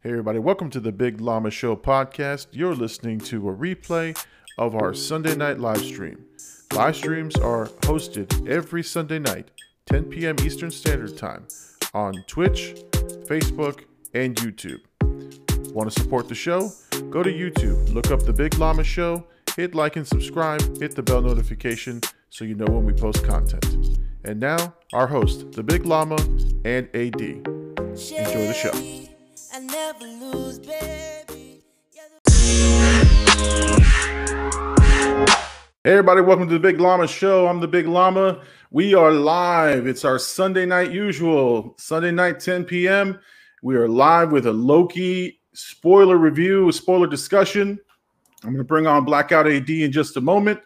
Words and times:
Hey, 0.00 0.10
everybody, 0.10 0.38
welcome 0.38 0.70
to 0.70 0.78
the 0.78 0.92
Big 0.92 1.20
Llama 1.20 1.50
Show 1.50 1.74
podcast. 1.74 2.46
You're 2.52 2.76
listening 2.76 3.18
to 3.22 3.48
a 3.48 3.52
replay 3.52 4.16
of 4.56 4.76
our 4.76 4.94
Sunday 4.94 5.34
night 5.34 5.58
live 5.58 5.82
stream. 5.82 6.24
Live 6.72 6.94
streams 6.94 7.34
are 7.34 7.66
hosted 7.80 8.48
every 8.48 8.84
Sunday 8.84 9.18
night, 9.18 9.50
10 9.86 10.04
p.m. 10.04 10.36
Eastern 10.44 10.70
Standard 10.70 11.18
Time, 11.18 11.48
on 11.94 12.14
Twitch, 12.28 12.76
Facebook, 13.26 13.86
and 14.14 14.36
YouTube. 14.36 14.78
Want 15.74 15.92
to 15.92 16.00
support 16.00 16.28
the 16.28 16.34
show? 16.36 16.70
Go 17.10 17.24
to 17.24 17.32
YouTube, 17.32 17.92
look 17.92 18.12
up 18.12 18.22
The 18.22 18.32
Big 18.32 18.56
Llama 18.56 18.84
Show, 18.84 19.26
hit 19.56 19.74
like 19.74 19.96
and 19.96 20.06
subscribe, 20.06 20.60
hit 20.78 20.94
the 20.94 21.02
bell 21.02 21.22
notification 21.22 22.02
so 22.30 22.44
you 22.44 22.54
know 22.54 22.66
when 22.66 22.84
we 22.84 22.92
post 22.92 23.24
content. 23.24 23.98
And 24.22 24.38
now, 24.38 24.74
our 24.92 25.08
host, 25.08 25.50
The 25.50 25.64
Big 25.64 25.86
Llama 25.86 26.18
and 26.64 26.88
AD. 26.94 27.20
Enjoy 27.20 28.46
the 28.46 28.54
show. 28.54 29.07
Never 29.60 30.04
lose, 30.04 30.60
baby. 30.60 31.64
Hey 35.82 35.92
everybody, 35.92 36.20
welcome 36.20 36.46
to 36.46 36.54
the 36.54 36.60
Big 36.60 36.80
Llama 36.80 37.08
Show. 37.08 37.48
I'm 37.48 37.58
the 37.58 37.66
Big 37.66 37.88
Llama. 37.88 38.40
We 38.70 38.94
are 38.94 39.10
live. 39.10 39.88
It's 39.88 40.04
our 40.04 40.20
Sunday 40.20 40.64
night 40.64 40.92
usual, 40.92 41.74
Sunday 41.76 42.12
night 42.12 42.38
10 42.38 42.66
p.m. 42.66 43.18
We 43.62 43.74
are 43.74 43.88
live 43.88 44.30
with 44.30 44.46
a 44.46 44.52
Loki 44.52 45.40
spoiler 45.54 46.18
review, 46.18 46.70
spoiler 46.70 47.08
discussion. 47.08 47.80
I'm 48.44 48.50
going 48.50 48.58
to 48.58 48.64
bring 48.64 48.86
on 48.86 49.04
Blackout 49.04 49.48
AD 49.48 49.68
in 49.68 49.90
just 49.90 50.16
a 50.16 50.20
moment. 50.20 50.60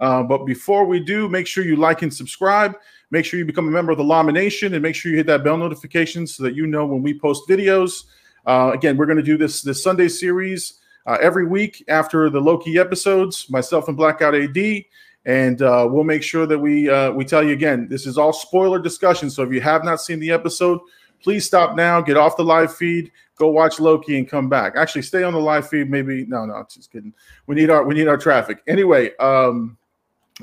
Uh, 0.00 0.22
but 0.22 0.44
before 0.44 0.84
we 0.84 1.00
do, 1.00 1.30
make 1.30 1.46
sure 1.46 1.64
you 1.64 1.76
like 1.76 2.02
and 2.02 2.12
subscribe. 2.12 2.74
Make 3.10 3.24
sure 3.24 3.38
you 3.38 3.46
become 3.46 3.68
a 3.68 3.70
member 3.70 3.92
of 3.92 3.96
the 3.96 4.04
Llama 4.04 4.32
Nation 4.32 4.74
and 4.74 4.82
make 4.82 4.96
sure 4.96 5.10
you 5.10 5.16
hit 5.16 5.26
that 5.28 5.44
bell 5.44 5.56
notification 5.56 6.26
so 6.26 6.42
that 6.42 6.54
you 6.54 6.66
know 6.66 6.84
when 6.84 7.02
we 7.02 7.18
post 7.18 7.48
videos. 7.48 8.04
Uh, 8.46 8.72
again, 8.74 8.96
we're 8.96 9.06
going 9.06 9.16
to 9.18 9.22
do 9.22 9.36
this 9.36 9.62
this 9.62 9.82
Sunday 9.82 10.08
series 10.08 10.80
uh, 11.06 11.18
every 11.20 11.46
week 11.46 11.84
after 11.88 12.30
the 12.30 12.40
Loki 12.40 12.78
episodes. 12.78 13.48
Myself 13.50 13.88
and 13.88 13.96
Blackout 13.96 14.34
AD, 14.34 14.84
and 15.24 15.62
uh, 15.62 15.86
we'll 15.90 16.04
make 16.04 16.22
sure 16.22 16.46
that 16.46 16.58
we 16.58 16.88
uh, 16.88 17.10
we 17.12 17.24
tell 17.24 17.42
you 17.42 17.52
again. 17.52 17.88
This 17.88 18.06
is 18.06 18.18
all 18.18 18.32
spoiler 18.32 18.78
discussion. 18.78 19.30
So 19.30 19.42
if 19.42 19.52
you 19.52 19.60
have 19.60 19.84
not 19.84 20.00
seen 20.00 20.18
the 20.18 20.30
episode, 20.30 20.80
please 21.22 21.46
stop 21.46 21.76
now. 21.76 22.00
Get 22.00 22.16
off 22.16 22.36
the 22.36 22.44
live 22.44 22.74
feed. 22.74 23.10
Go 23.36 23.48
watch 23.48 23.80
Loki 23.80 24.16
and 24.18 24.28
come 24.28 24.48
back. 24.48 24.74
Actually, 24.76 25.02
stay 25.02 25.24
on 25.24 25.32
the 25.32 25.40
live 25.40 25.68
feed. 25.68 25.90
Maybe 25.90 26.24
no, 26.26 26.44
no, 26.44 26.64
just 26.70 26.92
kidding. 26.92 27.12
We 27.46 27.54
need 27.56 27.70
our 27.70 27.84
we 27.84 27.94
need 27.94 28.08
our 28.08 28.18
traffic. 28.18 28.62
Anyway, 28.68 29.16
um, 29.16 29.76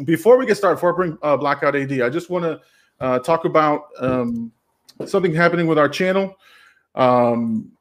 before 0.03 0.38
we 0.38 0.45
get 0.45 0.58
started, 0.58 0.75
before 0.75 0.93
I 0.93 0.95
bring 0.95 1.17
uh, 1.21 1.38
Blackout 1.38 1.75
AD, 1.75 2.02
I 2.02 2.09
just 2.09 2.30
want 2.30 2.45
to 2.45 2.61
uh, 2.99 3.19
talk 3.19 3.45
about 3.45 3.89
um, 3.99 4.52
something 5.05 5.33
happening 5.33 5.67
with 5.67 5.77
our 5.77 5.89
channel. 5.89 6.36
Um, 6.95 7.71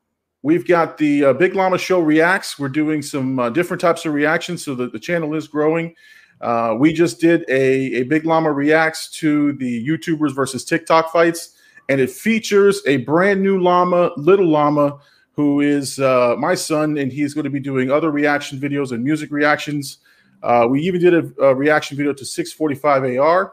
We've 0.42 0.66
got 0.66 0.96
the 0.96 1.27
uh, 1.27 1.33
Big 1.34 1.55
Llama 1.55 1.77
Show 1.77 2.00
Reacts. 2.00 2.58
We're 2.58 2.69
doing 2.69 3.02
some 3.02 3.38
uh, 3.38 3.50
different 3.50 3.80
types 3.80 4.06
of 4.06 4.14
reactions 4.14 4.64
so 4.64 4.74
that 4.77 4.92
the 4.92 4.98
channel 4.98 5.34
is 5.34 5.46
growing. 5.46 5.94
Uh, 6.41 6.74
we 6.78 6.94
just 6.94 7.20
did 7.20 7.44
a, 7.48 8.00
a 8.00 8.02
Big 8.05 8.24
Llama 8.24 8.50
Reacts 8.50 9.11
to 9.18 9.52
the 9.55 9.86
YouTubers 9.86 10.34
versus 10.34 10.64
TikTok 10.64 11.12
fights, 11.12 11.56
and 11.91 12.00
it 12.00 12.08
features 12.08 12.80
a 12.86 12.98
brand 12.98 13.42
new 13.42 13.61
llama, 13.61 14.12
Little 14.16 14.46
Llama, 14.46 14.98
who 15.33 15.61
is 15.61 15.98
uh, 15.98 16.34
my 16.38 16.55
son, 16.55 16.96
and 16.96 17.12
he's 17.12 17.34
going 17.34 17.44
to 17.44 17.50
be 17.50 17.61
doing 17.61 17.91
other 17.91 18.11
reaction 18.11 18.58
videos 18.58 18.92
and 18.92 19.05
music 19.05 19.30
reactions. 19.30 19.98
Uh, 20.42 20.66
we 20.70 20.80
even 20.80 21.02
did 21.02 21.12
a, 21.12 21.44
a, 21.44 21.55
reaction 21.55 21.98
video 21.98 22.14
to 22.14 22.24
645 22.24 23.18
AR, 23.18 23.52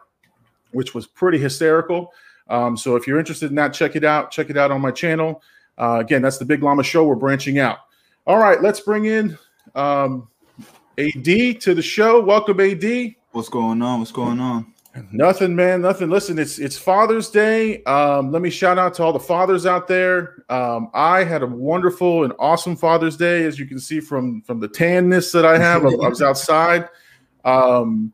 which 0.72 0.96
was 0.96 1.06
pretty 1.06 1.38
hysterical. 1.38 2.14
Um, 2.50 2.78
so 2.78 2.96
if 2.96 3.06
you're 3.06 3.20
interested 3.20 3.50
in 3.50 3.56
that, 3.56 3.74
check 3.74 3.98
it 3.98 4.06
out. 4.06 4.32
Check 4.32 4.50
it 4.50 4.56
out 4.56 4.72
on 4.72 4.80
my 4.80 4.92
channel. 4.92 5.42
Uh, 5.78 6.00
again, 6.00 6.22
that's 6.22 6.38
the 6.38 6.46
Big 6.46 6.64
Llama 6.64 6.84
Show. 6.84 7.04
We're 7.06 7.16
branching 7.16 7.60
out. 7.60 7.80
All 8.26 8.38
right, 8.38 8.62
let's 8.62 8.80
bring 8.80 9.06
in 9.06 9.38
um, 9.76 10.28
AD 10.98 11.24
to 11.24 11.74
the 11.74 11.82
show. 11.82 12.22
Welcome, 12.22 12.60
AD. 12.60 13.16
What's 13.32 13.50
going 13.50 13.82
on? 13.82 14.00
What's 14.00 14.12
going 14.12 14.40
on? 14.40 14.74
Nothing, 15.12 15.56
man. 15.56 15.82
Nothing. 15.82 16.10
Listen, 16.10 16.40
it's 16.40 16.58
it's 16.60 16.78
Father's 16.78 17.30
Day. 17.30 17.84
Um, 17.84 18.32
let 18.32 18.42
me 18.42 18.50
shout 18.50 18.78
out 18.80 18.94
to 18.96 19.04
all 19.04 19.14
the 19.14 19.20
fathers 19.20 19.66
out 19.66 19.88
there. 19.88 20.44
Um, 20.50 20.90
I 20.94 21.24
had 21.24 21.44
a 21.44 21.46
wonderful 21.46 22.24
and 22.24 22.34
awesome 22.40 22.76
Father's 22.76 23.16
Day, 23.16 23.46
as 23.46 23.60
you 23.60 23.66
can 23.66 23.80
see 23.80 24.00
from 24.00 24.42
from 24.42 24.60
the 24.60 24.68
tanness 24.68 25.32
that 25.34 25.46
I 25.46 25.58
have. 25.58 25.86
I, 25.86 25.90
I 25.90 26.10
was 26.10 26.22
outside. 26.24 26.90
Um, 27.46 28.12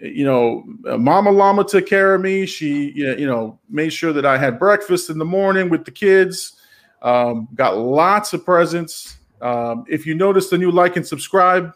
you 0.00 0.24
know, 0.24 0.64
Mama 0.98 1.30
Llama 1.30 1.64
took 1.64 1.86
care 1.86 2.14
of 2.14 2.20
me. 2.20 2.44
She, 2.46 2.92
you 2.92 3.26
know, 3.26 3.58
made 3.68 3.92
sure 3.92 4.12
that 4.12 4.26
I 4.26 4.36
had 4.36 4.58
breakfast 4.58 5.10
in 5.10 5.18
the 5.18 5.24
morning 5.24 5.68
with 5.68 5.84
the 5.84 5.92
kids. 5.92 6.56
Um, 7.02 7.48
got 7.54 7.76
lots 7.76 8.32
of 8.32 8.44
presents. 8.44 9.16
Um, 9.40 9.84
if 9.88 10.06
you 10.06 10.14
notice 10.14 10.48
the 10.48 10.56
new 10.56 10.70
like 10.70 10.96
and 10.96 11.06
subscribe 11.06 11.72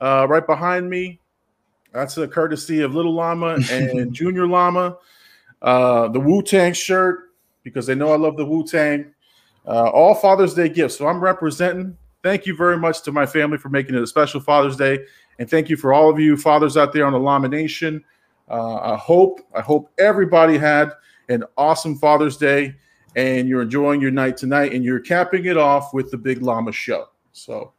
uh, 0.00 0.26
right 0.28 0.44
behind 0.44 0.90
me, 0.90 1.20
that's 1.92 2.16
a 2.18 2.26
courtesy 2.26 2.80
of 2.82 2.94
Little 2.94 3.14
Llama 3.14 3.58
and 3.70 4.12
Junior 4.12 4.48
Llama. 4.48 4.96
Uh, 5.62 6.08
the 6.08 6.18
Wu 6.18 6.42
Tang 6.42 6.72
shirt, 6.72 7.30
because 7.62 7.86
they 7.86 7.94
know 7.94 8.12
I 8.12 8.16
love 8.16 8.36
the 8.36 8.44
Wu 8.44 8.66
Tang. 8.66 9.14
Uh, 9.66 9.88
all 9.90 10.14
Father's 10.14 10.54
Day 10.54 10.68
gifts. 10.68 10.98
So 10.98 11.06
I'm 11.06 11.20
representing. 11.20 11.96
Thank 12.22 12.44
you 12.44 12.56
very 12.56 12.76
much 12.76 13.02
to 13.02 13.12
my 13.12 13.24
family 13.24 13.58
for 13.58 13.68
making 13.68 13.94
it 13.94 14.02
a 14.02 14.06
special 14.06 14.40
Father's 14.40 14.76
Day. 14.76 14.98
And 15.38 15.48
thank 15.48 15.70
you 15.70 15.76
for 15.76 15.92
all 15.92 16.10
of 16.10 16.18
you 16.18 16.36
fathers 16.36 16.76
out 16.76 16.92
there 16.92 17.06
on 17.06 17.12
the 17.12 17.18
Llama 17.18 17.48
Nation. 17.48 18.04
Uh, 18.50 18.76
I 18.76 18.96
hope, 18.96 19.40
I 19.54 19.60
hope 19.60 19.90
everybody 19.98 20.58
had 20.58 20.92
an 21.28 21.44
awesome 21.56 21.96
Father's 21.96 22.36
Day 22.36 22.74
and 23.16 23.48
you're 23.48 23.62
enjoying 23.62 24.00
your 24.00 24.10
night 24.10 24.36
tonight, 24.36 24.72
and 24.72 24.84
you're 24.84 25.00
capping 25.00 25.46
it 25.46 25.56
off 25.56 25.94
with 25.94 26.10
the 26.10 26.18
Big 26.18 26.42
Llama 26.42 26.72
Show. 26.72 27.08
So, 27.32 27.72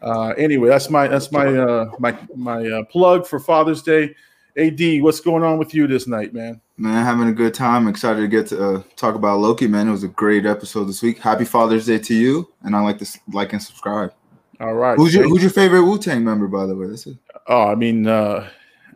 uh, 0.00 0.30
anyway, 0.38 0.68
that's 0.68 0.90
my 0.90 1.08
that's 1.08 1.32
my 1.32 1.46
uh, 1.46 1.90
my 1.98 2.16
my 2.34 2.66
uh, 2.68 2.84
plug 2.84 3.26
for 3.26 3.38
Father's 3.38 3.82
Day. 3.82 4.14
Ad, 4.56 4.80
what's 5.00 5.20
going 5.20 5.42
on 5.42 5.58
with 5.58 5.74
you 5.74 5.86
this 5.86 6.06
night, 6.06 6.34
man? 6.34 6.60
Man, 6.76 7.04
having 7.04 7.28
a 7.28 7.32
good 7.32 7.54
time. 7.54 7.88
Excited 7.88 8.20
to 8.20 8.28
get 8.28 8.48
to 8.48 8.76
uh, 8.76 8.82
talk 8.96 9.14
about 9.14 9.38
Loki, 9.38 9.66
man. 9.66 9.88
It 9.88 9.92
was 9.92 10.04
a 10.04 10.08
great 10.08 10.44
episode 10.44 10.84
this 10.84 11.02
week. 11.02 11.18
Happy 11.18 11.44
Father's 11.44 11.86
Day 11.86 11.98
to 11.98 12.14
you, 12.14 12.52
and 12.62 12.76
I 12.76 12.80
like 12.80 12.98
to 12.98 13.06
like 13.32 13.52
and 13.52 13.62
subscribe. 13.62 14.12
All 14.60 14.74
right. 14.74 14.96
Who's 14.96 15.14
your 15.14 15.24
Who's 15.24 15.42
your 15.42 15.50
favorite 15.50 15.84
Wu 15.84 15.98
Tang 15.98 16.22
member, 16.22 16.48
by 16.48 16.66
the 16.66 16.76
way? 16.76 16.86
This 16.88 17.06
is. 17.06 17.16
Oh, 17.46 17.68
I 17.68 17.74
mean, 17.74 18.06
uh, 18.06 18.48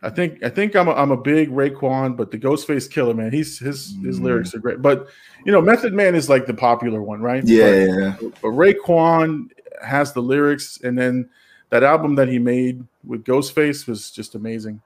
I 0.03 0.11
think 0.11 0.43
I 0.45 0.49
think 0.49 0.77
I'm 0.77 0.89
a, 0.89 0.93
I'm 0.93 1.11
a 1.11 1.17
big 1.17 1.51
Raekwon, 1.51 2.17
but 2.17 2.31
the 2.31 2.39
Ghostface 2.39 2.89
Killah, 2.89 3.17
man, 3.17 3.33
he's 3.33 3.59
his 3.59 3.97
his 4.05 4.21
mm. 4.21 4.25
lyrics 4.25 4.55
are 4.55 4.59
great. 4.59 4.83
But 4.83 5.09
you 5.47 5.53
know, 5.53 5.61
Method 5.61 5.95
Man 5.95 6.17
is 6.17 6.29
like 6.29 6.45
the 6.45 6.53
popular 6.53 7.01
one, 7.01 7.23
right? 7.23 7.45
Yeah, 7.45 7.71
but, 7.71 8.25
yeah. 8.25 8.31
But 8.43 8.49
Raekwon 8.49 9.51
has 9.81 10.13
the 10.13 10.21
lyrics, 10.21 10.81
and 10.83 10.99
then 10.99 11.31
that 11.71 11.85
album 11.85 12.17
that 12.17 12.27
he 12.27 12.41
made 12.41 12.85
with 13.05 13.25
Ghostface 13.25 13.87
was 13.87 14.11
just 14.11 14.35
amazing. 14.35 14.83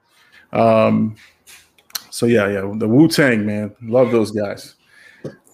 Um, 0.53 1.15
so 2.11 2.27
yeah, 2.27 2.47
yeah, 2.47 2.71
the 2.75 2.87
Wu 2.87 3.07
Tang 3.07 3.43
man, 3.43 3.75
love 3.81 4.11
those 4.11 4.29
guys. 4.29 4.75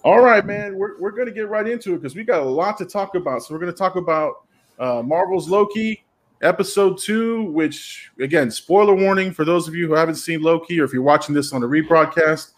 All 0.04 0.20
right, 0.20 0.44
man, 0.44 0.76
we're 0.76 0.98
we're 1.00 1.12
gonna 1.12 1.30
get 1.30 1.48
right 1.48 1.66
into 1.66 1.94
it 1.94 2.02
because 2.02 2.14
we 2.14 2.22
got 2.22 2.42
a 2.42 2.44
lot 2.44 2.76
to 2.76 2.84
talk 2.84 3.14
about. 3.14 3.42
So 3.42 3.54
we're 3.54 3.60
gonna 3.60 3.72
talk 3.72 3.96
about 3.96 4.44
uh, 4.78 5.02
Marvel's 5.02 5.48
Loki 5.48 6.04
episode 6.42 6.98
two, 6.98 7.44
which 7.44 8.10
again, 8.20 8.50
spoiler 8.50 8.94
warning 8.94 9.32
for 9.32 9.46
those 9.46 9.68
of 9.68 9.74
you 9.74 9.86
who 9.86 9.94
haven't 9.94 10.16
seen 10.16 10.42
Loki 10.42 10.78
or 10.78 10.84
if 10.84 10.92
you're 10.92 11.00
watching 11.00 11.34
this 11.34 11.54
on 11.54 11.62
a 11.62 11.66
rebroadcast. 11.66 12.52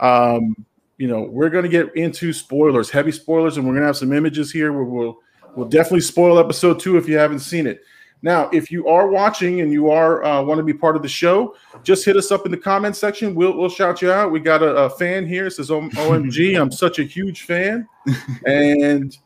Um, 0.00 0.56
you 1.00 1.08
know, 1.08 1.22
we're 1.22 1.48
going 1.48 1.62
to 1.62 1.70
get 1.70 1.96
into 1.96 2.30
spoilers, 2.30 2.90
heavy 2.90 3.10
spoilers, 3.10 3.56
and 3.56 3.66
we're 3.66 3.72
going 3.72 3.80
to 3.80 3.86
have 3.86 3.96
some 3.96 4.12
images 4.12 4.52
here 4.52 4.70
where 4.70 4.84
we'll 4.84 5.18
we'll 5.56 5.66
definitely 5.66 6.02
spoil 6.02 6.38
episode 6.38 6.78
two 6.78 6.98
if 6.98 7.08
you 7.08 7.16
haven't 7.16 7.38
seen 7.38 7.66
it. 7.66 7.80
Now, 8.20 8.50
if 8.50 8.70
you 8.70 8.86
are 8.86 9.08
watching 9.08 9.62
and 9.62 9.72
you 9.72 9.90
are 9.90 10.22
uh, 10.22 10.42
want 10.42 10.58
to 10.58 10.62
be 10.62 10.74
part 10.74 10.96
of 10.96 11.02
the 11.02 11.08
show, 11.08 11.56
just 11.82 12.04
hit 12.04 12.16
us 12.18 12.30
up 12.30 12.44
in 12.44 12.52
the 12.52 12.58
comment 12.58 12.96
section. 12.96 13.34
We'll 13.34 13.56
we'll 13.56 13.70
shout 13.70 14.02
you 14.02 14.12
out. 14.12 14.30
We 14.30 14.40
got 14.40 14.62
a, 14.62 14.76
a 14.76 14.90
fan 14.90 15.26
here. 15.26 15.46
It 15.46 15.52
says 15.52 15.70
OMG, 15.70 16.60
I'm 16.60 16.70
such 16.70 16.98
a 16.98 17.02
huge 17.02 17.44
fan, 17.44 17.88
and 18.46 19.16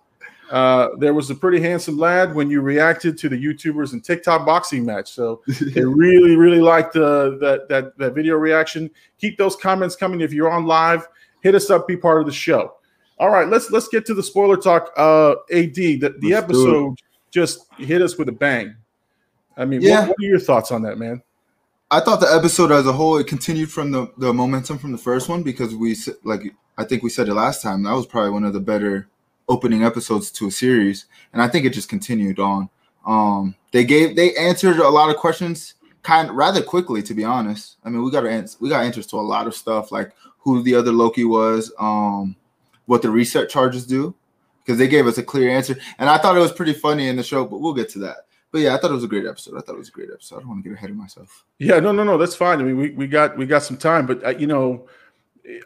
uh, 0.53 0.91
there 1.01 1.13
was 1.13 1.29
a 1.31 1.35
pretty 1.35 1.61
handsome 1.61 1.99
lad 1.99 2.37
when 2.37 2.51
you 2.51 2.61
reacted 2.61 3.19
to 3.19 3.29
the 3.29 3.37
YouTubers 3.37 3.95
and 3.95 4.05
TikTok 4.05 4.47
boxing 4.47 4.85
match. 4.85 5.11
So 5.11 5.43
they 5.75 5.85
really, 5.85 6.37
really 6.37 6.61
liked 6.61 6.93
the, 6.93 7.37
that, 7.41 7.69
that, 7.69 7.99
that 7.99 8.15
video 8.15 8.37
reaction. 8.37 8.89
Keep 9.19 9.39
those 9.39 9.57
comments 9.57 9.97
coming. 9.97 10.21
If 10.21 10.33
you're 10.33 10.53
on 10.53 10.67
live, 10.67 11.09
hit 11.45 11.55
us 11.55 11.71
up, 11.71 11.87
be 11.87 11.97
part 11.97 12.19
of 12.19 12.27
the 12.27 12.33
show. 12.33 12.75
All 13.21 13.31
right, 13.31 13.49
let's 13.49 13.71
let's 13.71 13.87
get 13.87 14.05
to 14.07 14.15
the 14.15 14.23
spoiler 14.23 14.57
talk. 14.57 14.91
Uh, 14.97 15.35
Ad, 15.53 15.75
the, 15.77 16.17
the 16.19 16.35
episode 16.35 16.99
just 17.31 17.67
hit 17.79 18.03
us 18.03 18.19
with 18.19 18.29
a 18.29 18.33
bang. 18.33 18.75
I 19.57 19.65
mean, 19.65 19.83
yeah. 19.83 20.01
what, 20.01 20.09
what 20.09 20.19
are 20.19 20.27
your 20.27 20.41
thoughts 20.41 20.73
on 20.73 20.83
that, 20.83 20.99
man? 20.99 21.23
I 21.93 22.01
thought 22.01 22.19
the 22.19 22.35
episode 22.35 22.73
as 22.73 22.87
a 22.87 22.93
whole 22.93 23.19
it 23.19 23.29
continued 23.29 23.71
from 23.71 23.93
the 23.93 24.13
the 24.19 24.33
momentum 24.33 24.79
from 24.79 24.91
the 24.91 24.99
first 24.99 25.29
one 25.29 25.45
because 25.45 25.77
we 25.77 25.97
like 26.25 26.53
I 26.77 26.83
think 26.83 27.05
we 27.05 27.11
said 27.11 27.29
it 27.29 27.35
last 27.35 27.63
time 27.63 27.85
that 27.85 27.93
was 27.93 28.07
probably 28.07 28.31
one 28.31 28.45
of 28.45 28.53
the 28.53 28.61
better 28.61 29.07
opening 29.49 29.85
episodes 29.85 30.33
to 30.33 30.49
a 30.49 30.51
series, 30.51 31.07
and 31.33 31.41
I 31.41 31.47
think 31.47 31.67
it 31.67 31.73
just 31.73 31.89
continued 31.89 32.41
on. 32.41 32.69
Um, 33.07 33.55
they 33.71 33.85
gave 33.85 34.17
they 34.17 34.35
answered 34.35 34.79
a 34.79 34.89
lot 34.89 35.11
of 35.11 35.17
questions 35.17 35.75
kind 36.03 36.31
of 36.31 36.37
rather 36.37 36.63
quickly, 36.63 37.03
to 37.03 37.15
be 37.15 37.23
honest. 37.23 37.77
I 37.85 37.91
mean, 37.91 38.03
we 38.03 38.11
got 38.11 38.27
answer, 38.27 38.59
we 38.61 38.71
got 38.71 38.85
answers 38.85 39.07
to 39.09 39.17
a 39.17 39.23
lot 39.23 39.47
of 39.47 39.55
stuff 39.55 39.93
like 39.93 40.13
who 40.45 40.63
the 40.63 40.75
other 40.75 40.93
Loki 40.93 41.25
was, 41.25 41.73
um, 41.81 42.37
what 42.87 43.03
the 43.03 43.11
reset 43.11 43.49
charges 43.49 43.87
do, 43.87 44.15
because 44.63 44.79
they 44.79 44.87
gave 44.87 45.07
us 45.07 45.19
a 45.19 45.23
clear 45.23 45.51
answer, 45.51 45.77
and 45.99 46.09
I 46.09 46.19
thought 46.19 46.37
it 46.37 46.41
was 46.41 46.53
pretty 46.53 46.75
funny 46.75 47.09
in 47.09 47.17
the 47.17 47.23
show. 47.23 47.45
But 47.45 47.61
we'll 47.61 47.75
get 47.75 47.89
to 47.91 47.99
that. 48.01 48.27
But 48.53 48.61
yeah, 48.61 48.75
I 48.75 48.79
thought 48.79 48.93
it 48.93 48.95
was 48.95 49.05
a 49.05 49.09
great 49.09 49.27
episode. 49.27 49.57
I 49.57 49.63
thought 49.63 49.75
it 49.75 49.79
was 49.79 49.89
a 49.89 49.93
great 49.93 50.11
episode. 50.13 50.37
I 50.37 50.39
don't 50.41 50.51
want 50.51 50.63
to 50.63 50.69
get 50.69 50.77
ahead 50.79 50.91
of 50.91 50.97
myself. 50.97 51.45
Yeah, 51.59 51.81
no, 51.81 51.91
no, 51.91 52.05
no, 52.05 52.17
that's 52.17 52.37
fine. 52.37 52.61
I 52.61 52.63
mean, 52.63 52.77
we, 52.77 52.91
we 52.91 53.07
got 53.09 53.37
we 53.37 53.47
got 53.47 53.63
some 53.63 53.77
time, 53.77 54.07
but 54.07 54.25
uh, 54.25 54.29
you 54.31 54.47
know, 54.47 54.87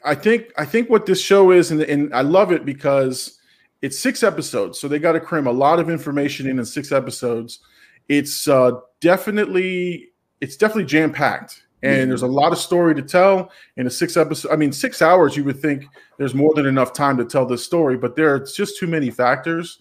I 0.05 0.15
think 0.15 0.53
I 0.57 0.65
think 0.65 0.89
what 0.89 1.05
this 1.05 1.21
show 1.21 1.51
is, 1.51 1.71
and, 1.71 1.83
and 1.83 2.15
I 2.15 2.23
love 2.23 2.53
it 2.53 2.65
because 2.65 3.39
it's 3.83 3.99
six 3.99 4.23
episodes, 4.23 4.81
so 4.81 4.89
they 4.89 4.99
got 4.99 5.13
to 5.13 5.21
cram 5.21 5.47
a 5.47 5.53
lot 5.53 5.81
of 5.81 5.91
information 5.91 6.49
in 6.49 6.59
in 6.59 6.65
six 6.65 6.93
episodes. 6.93 7.61
It's 8.09 8.49
uh, 8.49 8.73
definitely 9.01 10.11
it's 10.41 10.57
definitely 10.57 10.87
jam 10.87 11.13
packed, 11.13 11.65
and 11.83 12.11
there's 12.11 12.23
a 12.23 12.27
lot 12.27 12.53
of 12.53 12.59
story 12.59 12.95
to 12.95 13.03
tell 13.03 13.51
in 13.77 13.87
a 13.87 13.91
six 13.91 14.17
episode. 14.17 14.51
I 14.53 14.57
mean, 14.57 14.73
six 14.73 15.01
hours. 15.01 15.37
You 15.37 15.45
would 15.45 15.61
think 15.61 15.85
there's 16.17 16.35
more 16.35 16.53
than 16.55 16.67
enough 16.67 16.93
time 16.93 17.17
to 17.19 17.25
tell 17.25 17.47
this 17.47 17.65
story, 17.65 17.97
but 17.97 18.17
there's 18.17 18.53
just 18.53 18.79
too 18.79 18.87
many 18.87 19.11
factors. 19.11 19.81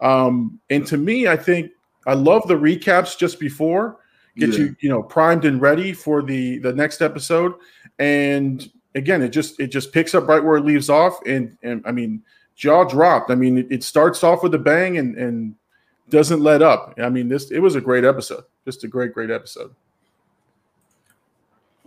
Um, 0.00 0.58
and 0.70 0.86
to 0.86 0.96
me, 0.96 1.28
I 1.28 1.36
think 1.36 1.70
I 2.06 2.14
love 2.14 2.48
the 2.48 2.54
recaps 2.54 3.16
just 3.16 3.38
before 3.38 3.98
get 4.36 4.50
yeah. 4.50 4.58
you 4.58 4.76
you 4.80 4.88
know 4.88 5.02
primed 5.02 5.44
and 5.44 5.60
ready 5.60 5.92
for 5.92 6.22
the 6.22 6.58
the 6.58 6.72
next 6.72 7.00
episode 7.00 7.54
and 7.98 8.70
again 8.94 9.22
it 9.22 9.28
just 9.30 9.58
it 9.60 9.68
just 9.68 9.92
picks 9.92 10.14
up 10.14 10.26
right 10.28 10.42
where 10.42 10.56
it 10.56 10.64
leaves 10.64 10.90
off 10.90 11.18
and 11.26 11.56
and 11.62 11.82
i 11.86 11.92
mean 11.92 12.22
jaw 12.56 12.84
dropped 12.84 13.30
i 13.30 13.34
mean 13.34 13.58
it, 13.58 13.66
it 13.70 13.84
starts 13.84 14.24
off 14.24 14.42
with 14.42 14.54
a 14.54 14.58
bang 14.58 14.98
and 14.98 15.16
and 15.16 15.54
doesn't 16.10 16.40
let 16.40 16.62
up 16.62 16.94
i 16.98 17.08
mean 17.08 17.28
this 17.28 17.50
it 17.50 17.60
was 17.60 17.76
a 17.76 17.80
great 17.80 18.04
episode 18.04 18.44
just 18.64 18.84
a 18.84 18.88
great 18.88 19.12
great 19.12 19.30
episode 19.30 19.74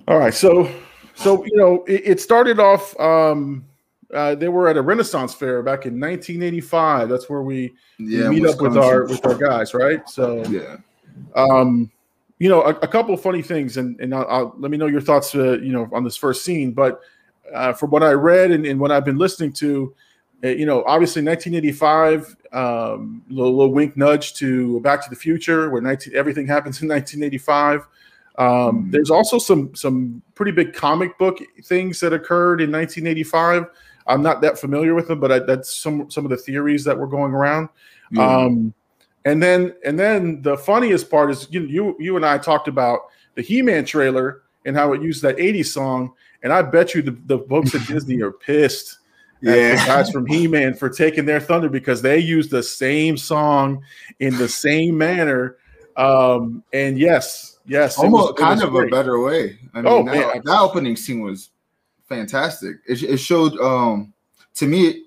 all 0.07 0.17
right 0.17 0.33
so 0.33 0.71
so 1.15 1.43
you 1.45 1.57
know 1.57 1.83
it, 1.87 2.01
it 2.05 2.21
started 2.21 2.59
off 2.59 2.97
um 2.99 3.65
uh, 4.13 4.35
they 4.35 4.47
were 4.47 4.69
at 4.69 4.77
a 4.77 4.81
Renaissance 4.81 5.33
fair 5.33 5.61
back 5.61 5.85
in 5.85 5.99
1985. 5.99 7.09
That's 7.09 7.29
where 7.29 7.41
we, 7.41 7.73
yeah, 7.99 8.29
we 8.29 8.39
meet 8.39 8.47
up 8.47 8.61
with 8.61 8.77
our 8.77 9.05
with 9.05 9.25
our 9.25 9.35
guys, 9.35 9.73
right? 9.73 10.07
So 10.07 10.45
yeah, 10.45 10.77
um, 11.35 11.91
you 12.39 12.49
know, 12.49 12.61
a, 12.61 12.69
a 12.69 12.87
couple 12.87 13.13
of 13.13 13.21
funny 13.21 13.41
things, 13.41 13.77
and 13.77 13.99
and 13.99 14.13
I'll, 14.13 14.27
I'll, 14.29 14.55
let 14.57 14.71
me 14.71 14.77
know 14.77 14.87
your 14.87 15.01
thoughts, 15.01 15.33
uh, 15.35 15.57
you 15.59 15.71
know, 15.71 15.89
on 15.91 16.03
this 16.03 16.15
first 16.15 16.45
scene. 16.45 16.71
But 16.71 17.01
uh, 17.53 17.73
from 17.73 17.89
what 17.89 18.03
I 18.03 18.11
read 18.11 18.51
and, 18.51 18.65
and 18.65 18.79
what 18.79 18.91
I've 18.91 19.05
been 19.05 19.17
listening 19.17 19.53
to, 19.53 19.93
uh, 20.43 20.49
you 20.49 20.65
know, 20.65 20.83
obviously 20.85 21.23
1985, 21.23 22.35
um, 22.53 23.23
little, 23.29 23.55
little 23.55 23.73
wink 23.73 23.97
nudge 23.97 24.35
to 24.35 24.79
Back 24.81 25.03
to 25.03 25.09
the 25.09 25.15
Future, 25.15 25.69
where 25.69 25.81
19 25.81 26.15
everything 26.15 26.47
happens 26.47 26.81
in 26.81 26.87
1985. 26.87 27.87
Um, 28.37 28.47
mm-hmm. 28.47 28.91
There's 28.91 29.09
also 29.09 29.39
some 29.39 29.73
some 29.75 30.21
pretty 30.35 30.51
big 30.51 30.73
comic 30.73 31.17
book 31.17 31.39
things 31.63 31.99
that 32.01 32.13
occurred 32.13 32.61
in 32.61 32.71
1985 32.71 33.67
I'm 34.07 34.21
not 34.21 34.41
that 34.41 34.57
familiar 34.57 34.95
with 34.95 35.07
them, 35.07 35.19
but 35.19 35.31
I, 35.31 35.39
that's 35.39 35.75
some 35.75 36.09
some 36.09 36.25
of 36.25 36.31
the 36.31 36.37
theories 36.37 36.83
that 36.85 36.97
were 36.97 37.07
going 37.07 37.33
around. 37.33 37.69
Um, 38.17 38.73
and 39.25 39.43
then 39.43 39.75
and 39.85 39.99
then 39.99 40.41
the 40.41 40.57
funniest 40.57 41.11
part 41.11 41.29
is 41.29 41.47
you 41.51 41.61
you 41.63 41.95
you 41.99 42.15
and 42.15 42.25
I 42.25 42.37
talked 42.37 42.67
about 42.67 43.01
the 43.35 43.41
He-Man 43.41 43.85
trailer 43.85 44.43
and 44.65 44.75
how 44.75 44.93
it 44.93 45.01
used 45.01 45.21
that 45.23 45.37
80s 45.37 45.67
song, 45.67 46.13
and 46.43 46.51
I 46.51 46.61
bet 46.61 46.95
you 46.95 47.01
the, 47.01 47.17
the 47.25 47.39
folks 47.39 47.75
at 47.75 47.85
Disney 47.87 48.21
are 48.21 48.31
pissed 48.31 48.99
yeah. 49.41 49.71
the 49.71 49.75
guys 49.85 50.09
from 50.09 50.25
He-Man 50.25 50.73
for 50.73 50.89
taking 50.89 51.25
their 51.25 51.39
thunder 51.39 51.69
because 51.69 52.01
they 52.01 52.17
used 52.19 52.49
the 52.49 52.63
same 52.63 53.17
song 53.17 53.83
in 54.19 54.37
the 54.37 54.47
same 54.47 54.97
manner. 54.97 55.57
Um, 55.97 56.63
and 56.73 56.97
yes, 56.97 57.56
yes, 57.67 57.97
almost 57.97 58.33
was, 58.33 58.39
kind 58.39 58.63
of 58.63 58.71
great. 58.71 58.87
a 58.87 58.95
better 58.95 59.19
way. 59.19 59.59
I 59.73 59.81
mean, 59.81 59.87
oh, 59.87 60.03
that, 60.05 60.43
that, 60.43 60.59
opening 60.59 60.95
scene 60.95 61.21
was 61.21 61.49
fantastic. 62.07 62.77
It, 62.87 63.03
it 63.03 63.17
showed 63.17 63.57
um 63.59 64.13
to 64.55 64.67
me. 64.67 65.03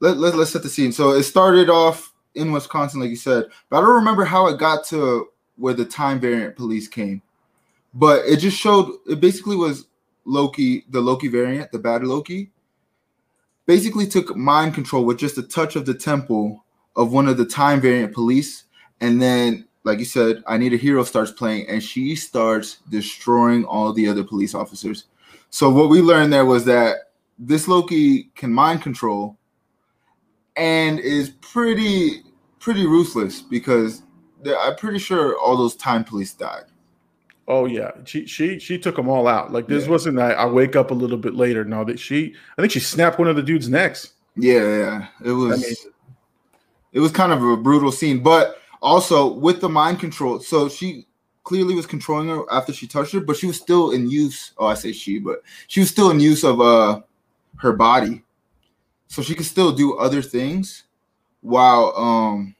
Let, 0.00 0.18
let, 0.18 0.34
let's 0.34 0.50
set 0.50 0.62
the 0.62 0.68
scene. 0.68 0.92
So 0.92 1.12
it 1.12 1.22
started 1.22 1.70
off 1.70 2.12
in 2.34 2.52
Wisconsin, 2.52 3.00
like 3.00 3.10
you 3.10 3.16
said, 3.16 3.44
but 3.70 3.78
I 3.78 3.80
don't 3.80 3.94
remember 3.94 4.24
how 4.24 4.48
it 4.48 4.58
got 4.58 4.84
to 4.88 5.28
where 5.56 5.72
the 5.72 5.84
time 5.84 6.20
variant 6.20 6.56
police 6.56 6.88
came. 6.88 7.22
But 7.94 8.24
it 8.26 8.38
just 8.38 8.58
showed. 8.58 8.90
It 9.06 9.20
basically 9.20 9.56
was 9.56 9.86
Loki, 10.24 10.84
the 10.90 11.00
Loki 11.00 11.28
variant, 11.28 11.70
the 11.72 11.78
bad 11.78 12.04
Loki. 12.04 12.50
Basically 13.66 14.06
took 14.06 14.36
mind 14.36 14.74
control 14.74 15.04
with 15.04 15.18
just 15.18 15.38
a 15.38 15.42
touch 15.42 15.76
of 15.76 15.86
the 15.86 15.94
temple 15.94 16.64
of 16.96 17.12
one 17.12 17.28
of 17.28 17.36
the 17.36 17.46
time 17.46 17.80
variant 17.80 18.12
police, 18.12 18.64
and 19.00 19.22
then 19.22 19.66
like 19.84 19.98
you 19.98 20.04
said, 20.04 20.42
I 20.46 20.56
Need 20.56 20.72
a 20.72 20.78
Hero 20.78 21.04
starts 21.04 21.30
playing, 21.30 21.68
and 21.68 21.82
she 21.82 22.16
starts 22.16 22.78
destroying 22.88 23.64
all 23.64 23.92
the 23.92 24.08
other 24.08 24.24
police 24.24 24.54
officers. 24.54 25.04
So 25.50 25.70
what 25.70 25.90
we 25.90 26.00
learned 26.00 26.32
there 26.32 26.46
was 26.46 26.64
that 26.64 27.10
this 27.38 27.68
Loki 27.68 28.24
can 28.34 28.52
mind 28.52 28.82
control 28.82 29.36
and 30.56 30.98
is 30.98 31.30
pretty 31.40 32.22
pretty 32.58 32.86
ruthless 32.86 33.42
because 33.42 34.02
I'm 34.46 34.76
pretty 34.76 34.98
sure 34.98 35.38
all 35.38 35.56
those 35.56 35.76
time 35.76 36.02
police 36.02 36.32
died. 36.32 36.64
Oh 37.46 37.66
yeah, 37.66 37.90
she 38.04 38.26
she 38.26 38.58
she 38.58 38.78
took 38.78 38.96
them 38.96 39.08
all 39.08 39.28
out. 39.28 39.52
Like 39.52 39.68
this 39.68 39.84
yeah. 39.84 39.90
wasn't 39.90 40.18
I, 40.18 40.32
I 40.32 40.46
wake 40.46 40.76
up 40.76 40.90
a 40.90 40.94
little 40.94 41.18
bit 41.18 41.34
later. 41.34 41.64
No, 41.64 41.84
that 41.84 41.98
she 41.98 42.34
I 42.56 42.62
think 42.62 42.72
she 42.72 42.80
snapped 42.80 43.18
one 43.18 43.28
of 43.28 43.36
the 43.36 43.42
dude's 43.42 43.68
necks. 43.68 44.14
Yeah, 44.36 44.78
yeah, 44.78 45.06
it 45.24 45.32
was. 45.32 45.62
I 45.62 45.66
mean, 45.66 45.76
it 46.92 47.00
was 47.00 47.12
kind 47.12 47.32
of 47.32 47.42
a 47.42 47.56
brutal 47.56 47.92
scene, 47.92 48.22
but 48.22 48.56
also 48.84 49.26
with 49.26 49.60
the 49.60 49.68
mind 49.68 49.98
control. 49.98 50.38
So 50.38 50.68
she 50.68 51.06
clearly 51.42 51.74
was 51.74 51.86
controlling 51.86 52.28
her 52.28 52.44
after 52.52 52.72
she 52.72 52.86
touched 52.86 53.12
her, 53.12 53.20
but 53.20 53.36
she 53.36 53.46
was 53.46 53.56
still 53.56 53.90
in 53.92 54.08
use. 54.08 54.52
Oh, 54.58 54.66
I 54.66 54.74
say 54.74 54.92
she, 54.92 55.18
but 55.18 55.42
she 55.66 55.80
was 55.80 55.88
still 55.88 56.10
in 56.10 56.20
use 56.20 56.44
of 56.44 56.60
uh 56.60 57.00
her 57.56 57.72
body, 57.72 58.22
so 59.08 59.22
she 59.22 59.34
could 59.34 59.46
still 59.46 59.72
do 59.72 59.96
other 59.96 60.22
things 60.22 60.84
while 61.40 61.96
um 61.96 62.54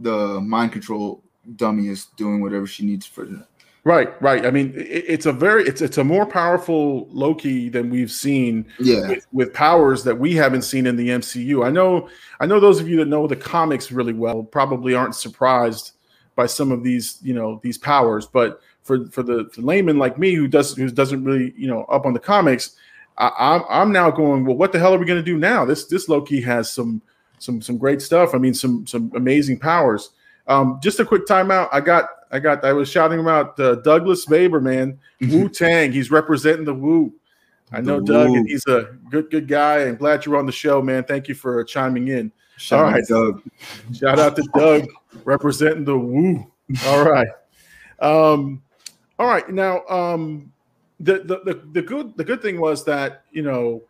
the 0.00 0.40
mind 0.40 0.72
control 0.72 1.22
dummy 1.56 1.88
is 1.88 2.06
doing 2.16 2.40
whatever 2.40 2.66
she 2.66 2.84
needs 2.84 3.06
for. 3.06 3.26
Right, 3.86 4.20
right. 4.20 4.44
I 4.44 4.50
mean, 4.50 4.74
it, 4.74 5.04
it's 5.06 5.26
a 5.26 5.32
very 5.32 5.62
it's 5.62 5.80
it's 5.80 5.96
a 5.96 6.02
more 6.02 6.26
powerful 6.26 7.06
Loki 7.12 7.68
than 7.68 7.88
we've 7.88 8.10
seen. 8.10 8.66
Yeah. 8.80 9.06
With, 9.06 9.26
with, 9.30 9.54
powers 9.54 10.02
that 10.02 10.18
we 10.18 10.34
haven't 10.34 10.62
seen 10.62 10.88
in 10.88 10.96
the 10.96 11.10
MCU. 11.10 11.64
I 11.64 11.70
know 11.70 12.08
I 12.40 12.46
know 12.46 12.58
those 12.58 12.80
of 12.80 12.88
you 12.88 12.96
that 12.96 13.06
know 13.06 13.28
the 13.28 13.36
comics 13.36 13.92
really 13.92 14.12
well 14.12 14.42
probably 14.42 14.94
aren't 14.94 15.14
surprised 15.14 15.92
by 16.34 16.46
some 16.46 16.72
of 16.72 16.82
these 16.82 17.20
you 17.22 17.32
know 17.32 17.60
these 17.62 17.78
powers 17.78 18.26
but 18.26 18.60
for 18.82 19.06
for 19.06 19.22
the, 19.22 19.48
the 19.54 19.62
layman 19.62 19.98
like 19.98 20.18
me 20.18 20.34
who 20.34 20.48
does 20.48 20.74
who 20.74 20.90
doesn't 20.90 21.24
really 21.24 21.54
you 21.56 21.68
know 21.68 21.84
up 21.84 22.06
on 22.06 22.12
the 22.12 22.18
comics 22.20 22.76
I, 23.18 23.30
I'm, 23.38 23.62
I'm 23.68 23.92
now 23.92 24.10
going 24.10 24.44
well 24.44 24.56
what 24.56 24.72
the 24.72 24.78
hell 24.78 24.94
are 24.94 24.98
we 24.98 25.06
going 25.06 25.24
to 25.24 25.24
do 25.24 25.38
now 25.38 25.64
this 25.64 25.86
this 25.86 26.08
loki 26.08 26.40
has 26.42 26.70
some 26.70 27.00
some 27.38 27.62
some 27.62 27.78
great 27.78 28.02
stuff 28.02 28.34
i 28.34 28.38
mean 28.38 28.52
some 28.52 28.86
some 28.86 29.10
amazing 29.16 29.58
powers 29.58 30.10
um, 30.46 30.78
just 30.82 31.00
a 31.00 31.04
quick 31.04 31.26
timeout 31.26 31.68
i 31.72 31.80
got 31.80 32.10
i 32.30 32.38
got 32.38 32.64
i 32.64 32.72
was 32.72 32.88
shouting 32.88 33.20
about 33.20 33.58
uh, 33.60 33.76
douglas 33.76 34.24
Faber, 34.24 34.60
man 34.60 34.98
wu 35.20 35.48
tang 35.48 35.92
he's 35.92 36.10
representing 36.10 36.64
the 36.64 36.74
wu 36.74 37.12
i 37.72 37.80
know 37.80 38.00
the 38.00 38.12
doug 38.12 38.30
and 38.30 38.48
he's 38.48 38.66
a 38.66 38.96
good 39.10 39.30
good 39.30 39.48
guy 39.48 39.78
and 39.80 39.98
glad 39.98 40.24
you're 40.24 40.36
on 40.36 40.46
the 40.46 40.52
show 40.52 40.80
man 40.82 41.04
thank 41.04 41.28
you 41.28 41.34
for 41.34 41.62
chiming 41.64 42.08
in 42.08 42.32
Shout 42.56 42.84
All 42.84 42.90
right, 42.90 43.04
Doug. 43.06 43.42
Shout 43.92 44.18
out 44.18 44.36
to 44.36 44.42
Doug 44.54 44.86
representing 45.24 45.84
the 45.84 45.98
Wu. 45.98 46.50
All 46.86 47.04
right. 47.04 47.28
Um, 48.00 48.62
all 49.18 49.26
right. 49.26 49.48
Now, 49.50 49.84
um, 49.86 50.52
the, 50.98 51.18
the 51.18 51.40
the 51.44 51.62
the 51.72 51.82
good 51.82 52.16
the 52.16 52.24
good 52.24 52.40
thing 52.40 52.58
was 52.58 52.84
that 52.86 53.24
you 53.30 53.42
know 53.42 53.82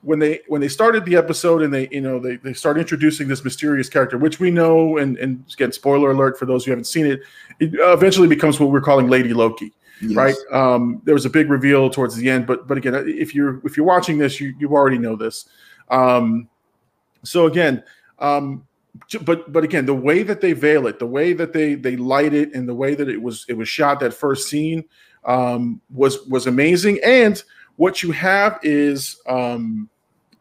when 0.00 0.18
they 0.18 0.40
when 0.48 0.62
they 0.62 0.68
started 0.68 1.04
the 1.04 1.16
episode 1.16 1.62
and 1.62 1.72
they 1.72 1.88
you 1.90 2.00
know 2.00 2.18
they, 2.18 2.36
they 2.36 2.54
start 2.54 2.78
introducing 2.78 3.28
this 3.28 3.44
mysterious 3.44 3.90
character 3.90 4.16
which 4.16 4.40
we 4.40 4.50
know 4.50 4.96
and 4.96 5.18
and 5.18 5.44
again 5.52 5.72
spoiler 5.72 6.12
alert 6.12 6.38
for 6.38 6.46
those 6.46 6.64
who 6.64 6.70
haven't 6.70 6.84
seen 6.84 7.04
it 7.04 7.20
it 7.60 7.70
eventually 7.74 8.28
becomes 8.28 8.60
what 8.60 8.70
we're 8.70 8.80
calling 8.80 9.08
lady 9.08 9.32
loki 9.32 9.72
yes. 10.00 10.14
right 10.14 10.36
um 10.52 11.00
there 11.04 11.14
was 11.14 11.24
a 11.24 11.30
big 11.30 11.50
reveal 11.50 11.88
towards 11.90 12.14
the 12.16 12.28
end 12.28 12.46
but 12.46 12.66
but 12.66 12.76
again 12.78 12.94
if 13.06 13.34
you're 13.34 13.60
if 13.64 13.76
you're 13.76 13.86
watching 13.86 14.18
this 14.18 14.40
you 14.40 14.54
you 14.58 14.68
already 14.72 14.98
know 14.98 15.16
this 15.16 15.48
um 15.90 16.48
so 17.24 17.46
again 17.46 17.82
um, 18.18 18.66
but 19.22 19.52
but 19.52 19.64
again, 19.64 19.86
the 19.86 19.94
way 19.94 20.22
that 20.22 20.40
they 20.40 20.52
veil 20.52 20.86
it, 20.86 20.98
the 20.98 21.06
way 21.06 21.32
that 21.32 21.52
they 21.52 21.74
they 21.74 21.96
light 21.96 22.34
it, 22.34 22.54
and 22.54 22.68
the 22.68 22.74
way 22.74 22.94
that 22.94 23.08
it 23.08 23.20
was 23.20 23.44
it 23.48 23.54
was 23.54 23.68
shot 23.68 24.00
that 24.00 24.14
first 24.14 24.48
scene 24.48 24.84
um, 25.24 25.80
was 25.90 26.26
was 26.26 26.46
amazing. 26.46 26.98
And 27.04 27.42
what 27.76 28.02
you 28.02 28.12
have 28.12 28.58
is 28.62 29.20
um, 29.26 29.88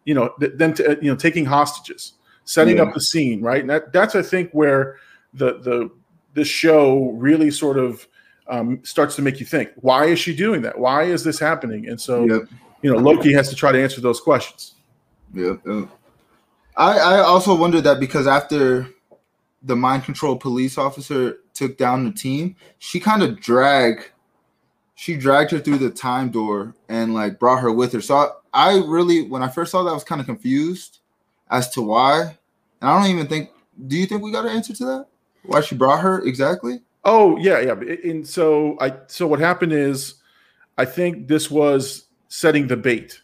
you 0.05 0.13
know 0.13 0.33
th- 0.39 0.53
them 0.55 0.73
to, 0.75 0.97
you 1.01 1.11
know 1.11 1.17
taking 1.17 1.45
hostages, 1.45 2.13
setting 2.45 2.77
yeah. 2.77 2.83
up 2.83 2.93
the 2.93 3.01
scene, 3.01 3.41
right? 3.41 3.61
And 3.61 3.69
that 3.69 3.91
that's 3.91 4.15
I 4.15 4.21
think 4.21 4.51
where 4.51 4.97
the 5.33 5.59
the 5.59 5.91
this 6.35 6.47
show 6.47 7.09
really 7.11 7.49
sort 7.49 7.77
of 7.77 8.07
um, 8.47 8.79
starts 8.83 9.15
to 9.15 9.23
make 9.23 9.39
you 9.39 9.45
think, 9.45 9.71
why 9.77 10.05
is 10.05 10.19
she 10.19 10.35
doing 10.35 10.61
that? 10.61 10.77
Why 10.77 11.03
is 11.03 11.23
this 11.23 11.39
happening? 11.39 11.87
And 11.89 11.99
so 11.99 12.25
yep. 12.25 12.41
you 12.83 12.93
know 12.93 12.99
Loki 12.99 13.33
has 13.33 13.49
to 13.49 13.55
try 13.55 13.71
to 13.71 13.81
answer 13.81 14.01
those 14.01 14.19
questions. 14.19 14.75
Yeah. 15.33 15.55
I, 16.77 16.99
I 16.99 17.19
also 17.19 17.55
wonder 17.55 17.81
that 17.81 17.99
because 17.99 18.27
after 18.27 18.87
the 19.63 19.75
mind 19.75 20.03
control 20.03 20.35
police 20.35 20.77
officer 20.77 21.39
took 21.53 21.77
down 21.77 22.05
the 22.05 22.11
team, 22.11 22.55
she 22.77 22.99
kind 22.99 23.23
of 23.23 23.39
dragged 23.39 24.11
she 24.95 25.17
dragged 25.17 25.51
her 25.51 25.59
through 25.59 25.77
the 25.77 25.89
time 25.89 26.29
door 26.29 26.73
and 26.87 27.13
like 27.13 27.37
brought 27.39 27.61
her 27.61 27.71
with 27.71 27.91
her. 27.93 28.01
So 28.01 28.15
I, 28.15 28.29
I 28.53 28.77
really 28.85 29.23
when 29.23 29.43
I 29.43 29.49
first 29.49 29.71
saw 29.71 29.83
that 29.83 29.89
I 29.89 29.93
was 29.93 30.03
kind 30.03 30.21
of 30.21 30.27
confused 30.27 30.99
as 31.49 31.69
to 31.71 31.81
why. 31.81 32.37
And 32.81 32.89
I 32.89 32.99
don't 32.99 33.11
even 33.11 33.27
think. 33.27 33.49
Do 33.87 33.97
you 33.97 34.05
think 34.05 34.21
we 34.21 34.31
got 34.31 34.45
an 34.45 34.55
answer 34.55 34.73
to 34.73 34.85
that? 34.85 35.07
Why 35.47 35.61
she 35.61 35.75
brought 35.75 36.01
her 36.01 36.21
exactly? 36.21 36.79
Oh 37.03 37.37
yeah, 37.37 37.59
yeah. 37.59 37.73
And 38.03 38.27
so 38.27 38.77
I 38.79 38.93
so 39.07 39.27
what 39.27 39.39
happened 39.39 39.73
is, 39.73 40.15
I 40.77 40.85
think 40.85 41.27
this 41.27 41.51
was 41.51 42.05
setting 42.29 42.67
the 42.67 42.77
bait, 42.77 43.21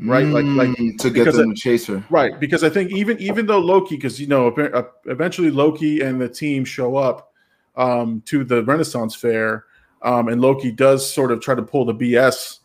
right? 0.00 0.26
Mm, 0.26 0.56
like 0.56 0.76
like 0.76 0.98
to 0.98 1.10
get 1.10 1.32
them 1.32 1.54
to 1.54 1.60
chase 1.60 1.86
her. 1.86 2.04
Right, 2.10 2.38
because 2.40 2.64
I 2.64 2.70
think 2.70 2.90
even 2.92 3.18
even 3.18 3.46
though 3.46 3.60
Loki, 3.60 3.96
because 3.96 4.20
you 4.20 4.26
know, 4.26 4.48
uh, 4.48 4.82
eventually 5.06 5.50
Loki 5.50 6.00
and 6.00 6.20
the 6.20 6.28
team 6.28 6.64
show 6.64 6.96
up 6.96 7.32
um, 7.76 8.22
to 8.26 8.44
the 8.44 8.64
Renaissance 8.64 9.14
Fair, 9.14 9.64
um, 10.02 10.28
and 10.28 10.40
Loki 10.40 10.72
does 10.72 11.08
sort 11.10 11.30
of 11.30 11.40
try 11.40 11.54
to 11.54 11.62
pull 11.62 11.84
the 11.84 11.94
BS, 11.94 12.58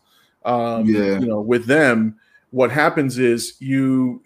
um, 0.44 0.86
Yeah. 0.86 1.18
you 1.18 1.26
know, 1.26 1.40
with 1.40 1.66
them. 1.66 2.16
What 2.50 2.70
happens 2.70 3.18
is 3.18 3.54
you 3.60 4.22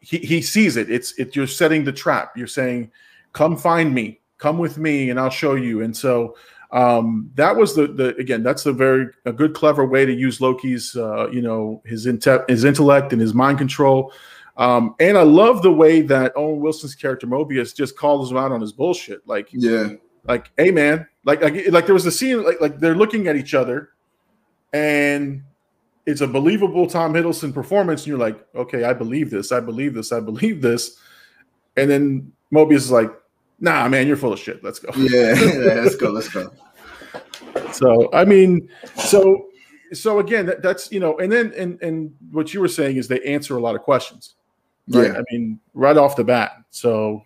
he, 0.00 0.18
he 0.18 0.40
sees 0.40 0.76
it. 0.76 0.90
It's 0.90 1.18
it. 1.18 1.34
You're 1.34 1.46
setting 1.46 1.84
the 1.84 1.92
trap. 1.92 2.36
You're 2.36 2.46
saying, 2.46 2.90
"Come 3.36 3.56
find 3.56 3.94
me. 3.94 4.20
Come 4.38 4.58
with 4.58 4.78
me, 4.78 5.10
and 5.10 5.20
I'll 5.20 5.30
show 5.30 5.54
you." 5.54 5.82
And 5.82 5.94
so 5.94 6.34
um 6.72 7.30
that 7.36 7.54
was 7.54 7.76
the 7.76 7.86
the 7.86 8.16
again 8.16 8.42
that's 8.42 8.66
a 8.66 8.72
very 8.72 9.06
a 9.24 9.32
good 9.32 9.54
clever 9.54 9.86
way 9.86 10.04
to 10.04 10.12
use 10.12 10.40
loki's 10.40 10.96
uh 10.96 11.28
you 11.30 11.40
know 11.40 11.80
his 11.86 12.06
inte- 12.06 12.48
his 12.50 12.64
intellect 12.64 13.12
and 13.12 13.22
his 13.22 13.32
mind 13.32 13.56
control 13.56 14.12
um 14.56 14.92
and 14.98 15.16
i 15.16 15.22
love 15.22 15.62
the 15.62 15.72
way 15.72 16.00
that 16.00 16.32
owen 16.34 16.58
wilson's 16.58 16.96
character 16.96 17.24
mobius 17.24 17.72
just 17.74 17.96
calls 17.96 18.32
him 18.32 18.36
out 18.36 18.50
on 18.50 18.60
his 18.60 18.72
bullshit 18.72 19.20
like 19.28 19.48
Yeah. 19.52 19.90
like 20.26 20.50
hey 20.58 20.72
man 20.72 21.06
like 21.24 21.40
like, 21.40 21.54
like 21.70 21.86
there 21.86 21.94
was 21.94 22.04
a 22.06 22.10
scene 22.10 22.42
like 22.42 22.60
like 22.60 22.80
they're 22.80 22.96
looking 22.96 23.28
at 23.28 23.36
each 23.36 23.54
other 23.54 23.90
and 24.72 25.44
it's 26.04 26.20
a 26.20 26.26
believable 26.26 26.88
tom 26.88 27.14
hiddleston 27.14 27.54
performance 27.54 28.00
and 28.02 28.08
you're 28.08 28.18
like 28.18 28.44
okay 28.56 28.82
i 28.82 28.92
believe 28.92 29.30
this 29.30 29.52
i 29.52 29.60
believe 29.60 29.94
this 29.94 30.10
i 30.10 30.18
believe 30.18 30.60
this 30.62 30.98
and 31.76 31.88
then 31.88 32.32
mobius 32.52 32.74
is 32.74 32.90
like 32.90 33.12
nah 33.60 33.88
man 33.88 34.06
you're 34.06 34.16
full 34.16 34.32
of 34.32 34.38
shit 34.38 34.62
let's 34.62 34.78
go 34.78 34.90
Yeah. 34.96 35.34
yeah. 35.34 35.80
Let's 35.82 35.96
go. 35.96 36.10
Let's 36.10 36.28
go. 36.28 36.52
so 37.72 38.10
I 38.12 38.24
mean, 38.24 38.68
so 38.96 39.46
so 39.92 40.18
again, 40.18 40.46
that, 40.46 40.62
that's 40.62 40.90
you 40.90 41.00
know, 41.00 41.18
and 41.18 41.30
then 41.30 41.52
and 41.56 41.80
and 41.82 42.14
what 42.30 42.52
you 42.52 42.60
were 42.60 42.68
saying 42.68 42.96
is 42.96 43.08
they 43.08 43.20
answer 43.22 43.56
a 43.56 43.60
lot 43.60 43.74
of 43.74 43.82
questions, 43.82 44.34
right? 44.88 45.12
Yeah. 45.12 45.18
I 45.18 45.22
mean, 45.30 45.60
right 45.74 45.96
off 45.96 46.16
the 46.16 46.24
bat. 46.24 46.52
So, 46.70 47.22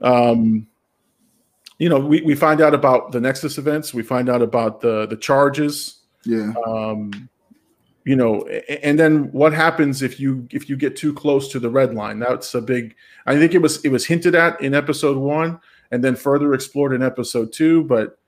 um, 0.00 0.66
you 1.78 1.88
know, 1.88 1.98
we 1.98 2.20
we 2.22 2.34
find 2.34 2.60
out 2.60 2.74
about 2.74 3.12
the 3.12 3.20
Nexus 3.20 3.58
events. 3.58 3.94
We 3.94 4.02
find 4.02 4.28
out 4.28 4.42
about 4.42 4.80
the 4.80 5.06
the 5.06 5.16
charges. 5.16 6.00
Yeah. 6.24 6.52
Um, 6.66 7.28
you 8.04 8.16
know, 8.16 8.44
and 8.82 8.98
then 8.98 9.30
what 9.32 9.52
happens 9.52 10.02
if 10.02 10.18
you 10.18 10.46
if 10.50 10.68
you 10.68 10.76
get 10.76 10.96
too 10.96 11.12
close 11.14 11.48
to 11.52 11.58
the 11.60 11.70
red 11.70 11.94
line? 11.94 12.18
That's 12.18 12.54
a 12.54 12.60
big. 12.60 12.94
I 13.26 13.36
think 13.38 13.54
it 13.54 13.58
was 13.62 13.84
it 13.84 13.90
was 13.90 14.06
hinted 14.06 14.34
at 14.34 14.60
in 14.60 14.74
episode 14.74 15.16
one, 15.16 15.60
and 15.90 16.02
then 16.02 16.16
further 16.16 16.52
explored 16.54 16.92
in 16.92 17.02
episode 17.02 17.52
two. 17.52 17.84
But 17.84 18.18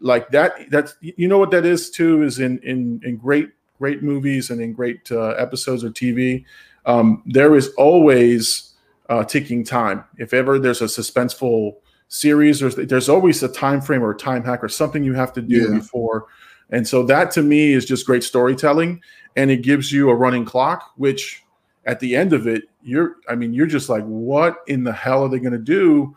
like 0.00 0.30
that, 0.30 0.70
that's 0.70 0.96
you 1.00 1.28
know 1.28 1.38
what 1.38 1.50
that 1.52 1.64
is 1.64 1.90
too 1.90 2.22
is 2.22 2.38
in 2.40 2.58
in 2.58 3.00
in 3.04 3.16
great 3.16 3.50
great 3.78 4.02
movies 4.02 4.50
and 4.50 4.60
in 4.60 4.72
great 4.72 5.10
uh, 5.12 5.30
episodes 5.30 5.84
or 5.84 5.90
TV. 5.90 6.44
Um, 6.86 7.22
there 7.26 7.54
is 7.54 7.68
always 7.78 8.74
uh, 9.08 9.24
ticking 9.24 9.64
time. 9.64 10.04
If 10.18 10.34
ever 10.34 10.58
there's 10.58 10.82
a 10.82 10.86
suspenseful 10.86 11.76
series, 12.08 12.60
there's 12.60 12.74
there's 12.76 13.08
always 13.08 13.42
a 13.42 13.48
time 13.48 13.80
frame 13.80 14.02
or 14.02 14.10
a 14.10 14.16
time 14.16 14.44
hack 14.44 14.62
or 14.62 14.68
something 14.68 15.04
you 15.04 15.14
have 15.14 15.32
to 15.34 15.42
do 15.42 15.70
Yeah. 15.70 15.78
before. 15.78 16.26
And 16.70 16.86
so 16.86 17.02
that 17.04 17.30
to 17.32 17.42
me 17.42 17.72
is 17.72 17.84
just 17.84 18.06
great 18.06 18.24
storytelling, 18.24 19.02
and 19.36 19.50
it 19.50 19.62
gives 19.62 19.92
you 19.92 20.10
a 20.10 20.14
running 20.14 20.44
clock, 20.44 20.92
which 20.96 21.42
at 21.86 22.00
the 22.00 22.16
end 22.16 22.32
of 22.32 22.46
it, 22.46 22.64
you're 22.82 23.16
I 23.28 23.34
mean 23.34 23.52
you're 23.52 23.66
just 23.66 23.88
like, 23.88 24.04
what 24.04 24.58
in 24.66 24.84
the 24.84 24.92
hell 24.92 25.24
are 25.24 25.28
they 25.28 25.38
going 25.38 25.52
to 25.52 25.58
do 25.58 26.16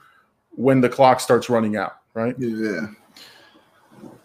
when 0.51 0.81
the 0.81 0.89
clock 0.89 1.19
starts 1.19 1.49
running 1.49 1.75
out, 1.75 1.97
right? 2.13 2.35
Yeah. 2.39 2.87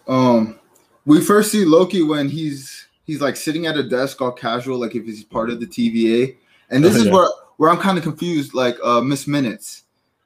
Um, 0.07 0.59
we 1.05 1.21
first 1.21 1.51
see 1.51 1.65
Loki 1.65 2.01
when 2.01 2.29
he's 2.29 2.87
he's 3.05 3.21
like 3.21 3.35
sitting 3.35 3.65
at 3.65 3.77
a 3.77 3.83
desk 3.83 4.21
all 4.21 4.31
casual, 4.31 4.79
like 4.79 4.95
if 4.95 5.05
he's 5.05 5.23
part 5.23 5.49
of 5.49 5.59
the 5.59 5.67
TVA. 5.67 6.37
And 6.69 6.83
this 6.83 6.95
Oh, 6.95 6.99
is 7.01 7.09
where 7.09 7.27
where 7.57 7.69
I'm 7.69 7.77
kind 7.77 7.97
of 7.97 8.03
confused. 8.03 8.53
Like 8.53 8.75
uh, 8.83 9.01
Miss 9.01 9.27
Minutes, 9.27 9.82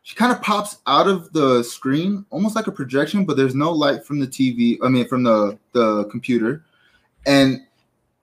she 0.07 0.15
kind 0.15 0.31
of 0.31 0.41
pops 0.41 0.77
out 0.87 1.05
of 1.09 1.33
the 1.33 1.61
screen, 1.61 2.25
almost 2.29 2.55
like 2.55 2.67
a 2.67 2.71
projection, 2.71 3.25
but 3.25 3.35
there's 3.35 3.53
no 3.53 3.73
light 3.73 4.05
from 4.05 4.21
the 4.21 4.25
TV. 4.25 4.77
I 4.81 4.87
mean, 4.87 5.05
from 5.05 5.23
the 5.23 5.59
the 5.73 6.05
computer, 6.05 6.63
and 7.25 7.59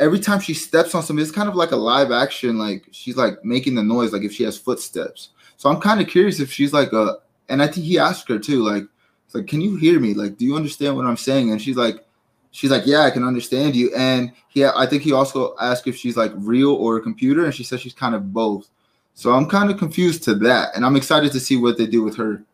every 0.01 0.19
time 0.19 0.41
she 0.41 0.55
steps 0.55 0.95
on 0.95 1.03
something, 1.03 1.23
it's 1.23 1.31
kind 1.31 1.47
of 1.47 1.57
like 1.57 1.73
a 1.73 1.77
live 1.77 2.11
action. 2.11 2.57
Like 2.57 2.87
she's 2.91 3.19
like 3.19 3.45
making 3.45 3.75
the 3.75 3.83
noise, 3.83 4.15
like 4.15 4.23
if 4.23 4.33
she 4.33 4.45
has 4.45 4.57
footsteps. 4.57 5.29
So 5.59 5.69
I'm 5.69 5.79
kind 5.79 6.01
of 6.01 6.09
curious 6.09 6.41
if 6.41 6.51
she's 6.51 6.73
like 6.73 6.95
a, 6.95 7.19
and 7.51 7.63
I 7.63 7.67
think 7.67 7.85
he 7.85 7.99
asked 7.99 8.31
her 8.31 8.39
too, 8.39 8.65
like, 8.65 8.85
it's 9.27 9.35
like, 9.35 9.47
can 9.47 9.61
you 9.61 9.77
hear 9.77 10.01
me? 10.01 10.15
Like, 10.15 10.39
do 10.39 10.47
you 10.47 10.57
understand 10.57 10.97
what 10.97 11.05
I'm 11.05 11.19
saying? 11.19 11.51
And 11.51 11.61
she's 11.61 11.77
like, 11.77 12.03
she's 12.51 12.71
like, 12.71 12.87
yeah, 12.87 13.01
I 13.01 13.11
can 13.11 13.25
understand 13.25 13.77
you. 13.77 13.95
And 13.95 14.33
he, 14.49 14.65
I 14.65 14.87
think 14.87 15.03
he 15.03 15.13
also 15.13 15.55
asked 15.61 15.87
if 15.87 15.97
she's 15.97 16.17
like 16.17 16.33
real 16.37 16.73
or 16.73 16.97
a 16.97 17.03
computer, 17.03 17.45
and 17.45 17.55
she 17.55 17.63
said 17.63 17.81
she's 17.81 17.93
kind 17.93 18.15
of 18.15 18.33
both. 18.33 18.71
So 19.15 19.33
I'm 19.33 19.47
kind 19.47 19.71
of 19.71 19.79
confused 19.79 20.25
to 20.25 20.35
that, 20.37 20.75
and 20.75 20.85
I'm 20.85 20.97
excited 20.97 21.33
to 21.33 21.41
see 21.41 21.57
what 21.57 21.79
they 21.79 21.87
do 21.87 22.03
with 22.03 22.17
her. 22.17 22.45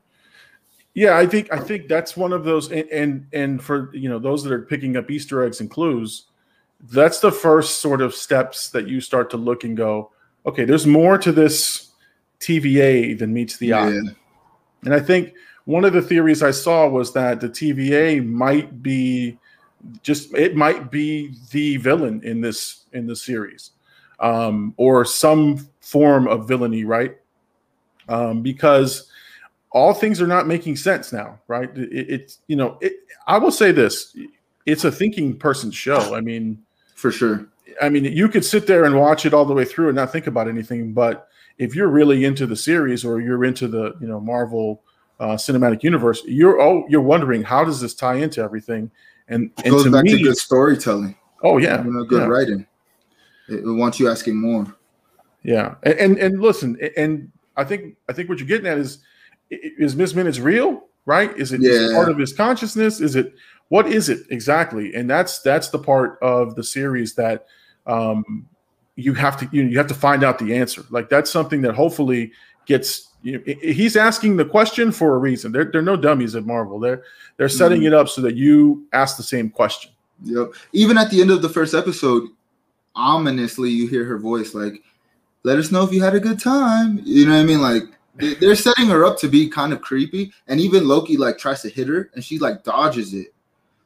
Yeah, 0.94 1.16
I 1.16 1.26
think 1.26 1.52
I 1.52 1.58
think 1.58 1.88
that's 1.88 2.16
one 2.16 2.32
of 2.32 2.44
those, 2.44 2.70
and 2.70 2.88
and, 2.90 3.26
and 3.32 3.62
for 3.62 3.94
you 3.94 4.08
know 4.08 4.18
those 4.18 4.42
that 4.44 4.52
are 4.52 4.62
picking 4.62 4.96
up 4.96 5.10
Easter 5.10 5.42
eggs 5.42 5.60
and 5.60 5.70
clues, 5.70 6.26
that's 6.90 7.20
the 7.20 7.32
first 7.32 7.80
sort 7.80 8.00
of 8.00 8.14
steps 8.14 8.70
that 8.70 8.88
you 8.88 9.00
start 9.00 9.30
to 9.30 9.36
look 9.36 9.64
and 9.64 9.76
go, 9.76 10.10
okay, 10.46 10.64
there's 10.64 10.86
more 10.86 11.16
to 11.18 11.32
this 11.32 11.90
TVA 12.40 13.18
than 13.18 13.32
meets 13.32 13.56
the 13.58 13.72
eye. 13.72 13.90
Yeah, 13.90 14.00
And 14.84 14.94
I 14.94 15.00
think 15.00 15.34
one 15.64 15.84
of 15.84 15.92
the 15.92 16.02
theories 16.02 16.42
I 16.42 16.50
saw 16.50 16.88
was 16.88 17.12
that 17.12 17.40
the 17.40 17.48
TVA 17.48 18.26
might 18.26 18.82
be 18.82 19.38
just 20.02 20.34
it 20.34 20.56
might 20.56 20.90
be 20.90 21.34
the 21.50 21.76
villain 21.76 22.20
in 22.24 22.40
this 22.40 22.84
in 22.92 23.06
this 23.06 23.22
series, 23.22 23.70
um, 24.20 24.74
or 24.76 25.04
some 25.04 25.68
form 25.80 26.28
of 26.28 26.46
villainy, 26.46 26.84
right? 26.84 27.16
Um, 28.08 28.42
because 28.42 29.10
all 29.72 29.94
things 29.94 30.20
are 30.20 30.26
not 30.26 30.46
making 30.46 30.76
sense 30.76 31.12
now, 31.12 31.38
right? 31.48 31.70
It, 31.76 32.10
it's 32.10 32.38
you 32.46 32.56
know, 32.56 32.78
it, 32.80 32.94
I 33.26 33.38
will 33.38 33.52
say 33.52 33.72
this: 33.72 34.16
it's 34.66 34.84
a 34.84 34.92
thinking 34.92 35.36
person's 35.36 35.74
show. 35.74 36.14
I 36.14 36.20
mean, 36.20 36.62
for 36.94 37.10
sure. 37.10 37.46
I 37.80 37.88
mean, 37.88 38.04
you 38.04 38.28
could 38.28 38.44
sit 38.44 38.66
there 38.66 38.84
and 38.84 38.96
watch 38.98 39.26
it 39.26 39.32
all 39.32 39.44
the 39.44 39.54
way 39.54 39.64
through 39.64 39.88
and 39.88 39.96
not 39.96 40.12
think 40.12 40.26
about 40.26 40.48
anything. 40.48 40.92
But 40.92 41.28
if 41.58 41.74
you're 41.74 41.88
really 41.88 42.24
into 42.24 42.46
the 42.46 42.56
series 42.56 43.04
or 43.04 43.20
you're 43.20 43.44
into 43.44 43.68
the 43.68 43.94
you 44.00 44.08
know 44.08 44.20
Marvel 44.20 44.82
uh, 45.20 45.36
cinematic 45.36 45.82
universe, 45.82 46.22
you're 46.26 46.60
oh 46.60 46.84
you're 46.88 47.00
wondering 47.00 47.42
how 47.42 47.64
does 47.64 47.80
this 47.80 47.94
tie 47.94 48.16
into 48.16 48.42
everything? 48.42 48.90
And 49.28 49.50
It 49.58 49.66
and 49.66 49.70
goes 49.70 49.84
to 49.84 49.90
back 49.92 50.04
me, 50.04 50.18
to 50.18 50.24
good 50.24 50.36
storytelling. 50.36 51.16
oh 51.44 51.58
yeah, 51.58 51.84
you 51.84 51.92
know, 51.92 52.04
good 52.04 52.22
yeah, 52.22 52.26
writing. 52.26 52.66
It, 53.50 53.60
it 53.64 53.72
wants 53.72 53.98
you 54.00 54.08
asking 54.08 54.36
more. 54.36 54.66
yeah. 55.42 55.74
And, 55.82 55.94
and 55.98 56.18
and 56.18 56.40
listen, 56.40 56.78
and 56.96 57.30
I 57.56 57.64
think 57.64 57.96
I 58.08 58.12
think 58.12 58.28
what 58.28 58.38
you're 58.38 58.48
getting 58.48 58.66
at 58.66 58.78
is 58.78 58.98
is 59.50 59.96
Miss 59.96 60.14
Minutes 60.14 60.38
real? 60.38 60.86
Right? 61.06 61.36
Is 61.38 61.52
it 61.52 61.60
Yeah. 61.62 61.94
part 61.94 62.08
of 62.10 62.18
his 62.18 62.32
consciousness? 62.32 63.00
Is 63.00 63.16
it 63.16 63.34
what 63.68 63.86
is 63.88 64.08
it 64.08 64.20
exactly? 64.30 64.94
And 64.94 65.08
that's 65.08 65.40
that's 65.40 65.68
the 65.68 65.78
part 65.78 66.18
of 66.22 66.54
the 66.54 66.62
series 66.64 67.14
that 67.14 67.46
um, 67.86 68.46
you 68.96 69.14
have 69.14 69.36
to 69.38 69.48
you, 69.52 69.64
know, 69.64 69.70
you 69.70 69.78
have 69.78 69.86
to 69.88 69.94
find 69.94 70.22
out 70.24 70.38
the 70.38 70.54
answer. 70.56 70.84
Like 70.90 71.08
that's 71.08 71.30
something 71.30 71.62
that 71.62 71.74
hopefully 71.74 72.32
gets. 72.66 73.08
You 73.22 73.32
know, 73.38 73.54
he's 73.60 73.96
asking 73.96 74.36
the 74.38 74.46
question 74.46 74.90
for 74.92 75.14
a 75.14 75.18
reason. 75.18 75.52
They're, 75.52 75.66
they're 75.70 75.82
no 75.82 75.94
dummies 75.96 76.34
at 76.36 76.46
Marvel. 76.46 76.80
They're 76.80 77.02
they're 77.36 77.48
setting 77.50 77.82
Mhm. 77.82 77.86
it 77.88 77.92
up 77.94 78.08
so 78.08 78.22
that 78.22 78.34
you 78.34 78.86
ask 78.94 79.16
the 79.18 79.22
same 79.22 79.50
question. 79.50 79.90
Yep. 80.24 80.52
Even 80.72 80.96
at 80.96 81.10
the 81.10 81.20
end 81.20 81.30
of 81.30 81.42
the 81.42 81.48
first 81.48 81.74
episode, 81.74 82.28
ominously 82.94 83.70
you 83.70 83.86
hear 83.88 84.04
her 84.04 84.18
voice 84.18 84.54
like, 84.54 84.82
"Let 85.42 85.58
us 85.58 85.70
know 85.70 85.84
if 85.84 85.92
you 85.92 86.02
had 86.02 86.14
a 86.14 86.20
good 86.20 86.38
time." 86.40 87.00
You 87.04 87.26
know 87.26 87.32
what 87.32 87.40
I 87.40 87.44
mean? 87.44 87.60
Like 87.60 87.84
they- 88.16 88.34
they're 88.34 88.56
setting 88.56 88.86
her 88.88 89.04
up 89.04 89.18
to 89.20 89.28
be 89.28 89.48
kind 89.48 89.72
of 89.72 89.80
creepy, 89.80 90.32
and 90.48 90.60
even 90.60 90.86
Loki 90.88 91.16
like 91.16 91.38
tries 91.38 91.62
to 91.62 91.68
hit 91.70 91.88
her, 91.88 92.10
and 92.14 92.24
she 92.24 92.38
like 92.38 92.64
dodges 92.64 93.14
it. 93.14 93.32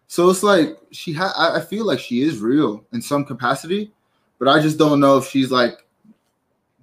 So 0.06 0.28
it's 0.30 0.42
like 0.42 0.78
she 0.90 1.12
ha- 1.12 1.52
I 1.56 1.60
feel 1.60 1.84
like 1.86 1.98
she 1.98 2.22
is 2.22 2.40
real 2.40 2.84
in 2.92 3.00
some 3.02 3.24
capacity, 3.24 3.92
but 4.38 4.48
I 4.48 4.60
just 4.60 4.78
don't 4.78 5.00
know 5.00 5.16
if 5.18 5.26
she's 5.28 5.50
like 5.50 5.84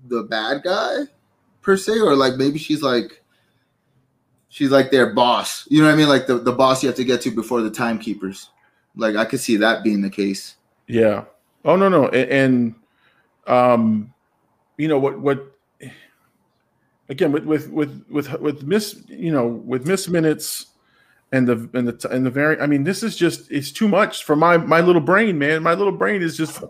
the 0.08 0.24
bad 0.24 0.64
guy 0.64 1.04
per 1.62 1.78
se, 1.78 2.00
or 2.00 2.16
like 2.16 2.36
maybe 2.36 2.58
she's 2.60 2.82
like 2.82 3.22
she's 4.50 4.72
like 4.72 4.92
their 4.92 5.14
boss. 5.14 5.68
You 5.70 5.82
know 5.82 5.88
what 5.88 5.94
I 5.94 5.98
mean? 5.98 6.10
Like 6.10 6.28
the, 6.28 6.38
the 6.38 6.52
boss 6.52 6.84
you 6.84 6.88
have 6.88 6.96
to 6.98 7.04
get 7.04 7.22
to 7.22 7.32
before 7.32 7.62
the 7.62 7.70
timekeepers. 7.72 8.50
Like 8.96 9.16
I 9.16 9.26
could 9.26 9.40
see 9.40 9.58
that 9.58 9.84
being 9.84 10.02
the 10.02 10.10
case. 10.10 10.56
Yeah. 10.88 11.26
Oh 11.64 11.76
no 11.76 11.90
no, 11.90 12.08
A- 12.08 12.32
and, 12.32 12.76
um, 13.48 14.14
you 14.78 14.88
know 14.88 15.00
what 15.00 15.20
what. 15.20 15.48
Again, 17.10 17.32
with 17.32 17.44
with 17.44 17.70
with 17.70 18.06
with 18.10 18.40
with 18.40 18.64
miss, 18.64 19.04
you 19.08 19.32
know, 19.32 19.46
with 19.48 19.86
miss 19.86 20.08
minutes, 20.08 20.68
and 21.34 21.46
the 21.48 21.70
and 21.74 21.88
the 21.88 22.10
and 22.10 22.26
the 22.26 22.30
very. 22.30 22.60
I 22.62 22.68
mean, 22.68 22.86
this 22.86 23.04
is 23.04 23.18
just 23.18 23.52
it's 23.52 23.72
too 23.72 23.90
much 23.90 24.24
for 24.24 24.36
my 24.36 24.56
my 24.58 24.80
little 24.80 25.02
brain, 25.02 25.38
man. 25.38 25.62
My 25.62 25.74
little 25.74 25.92
brain 25.92 26.22
is 26.22 26.38
just 26.38 26.64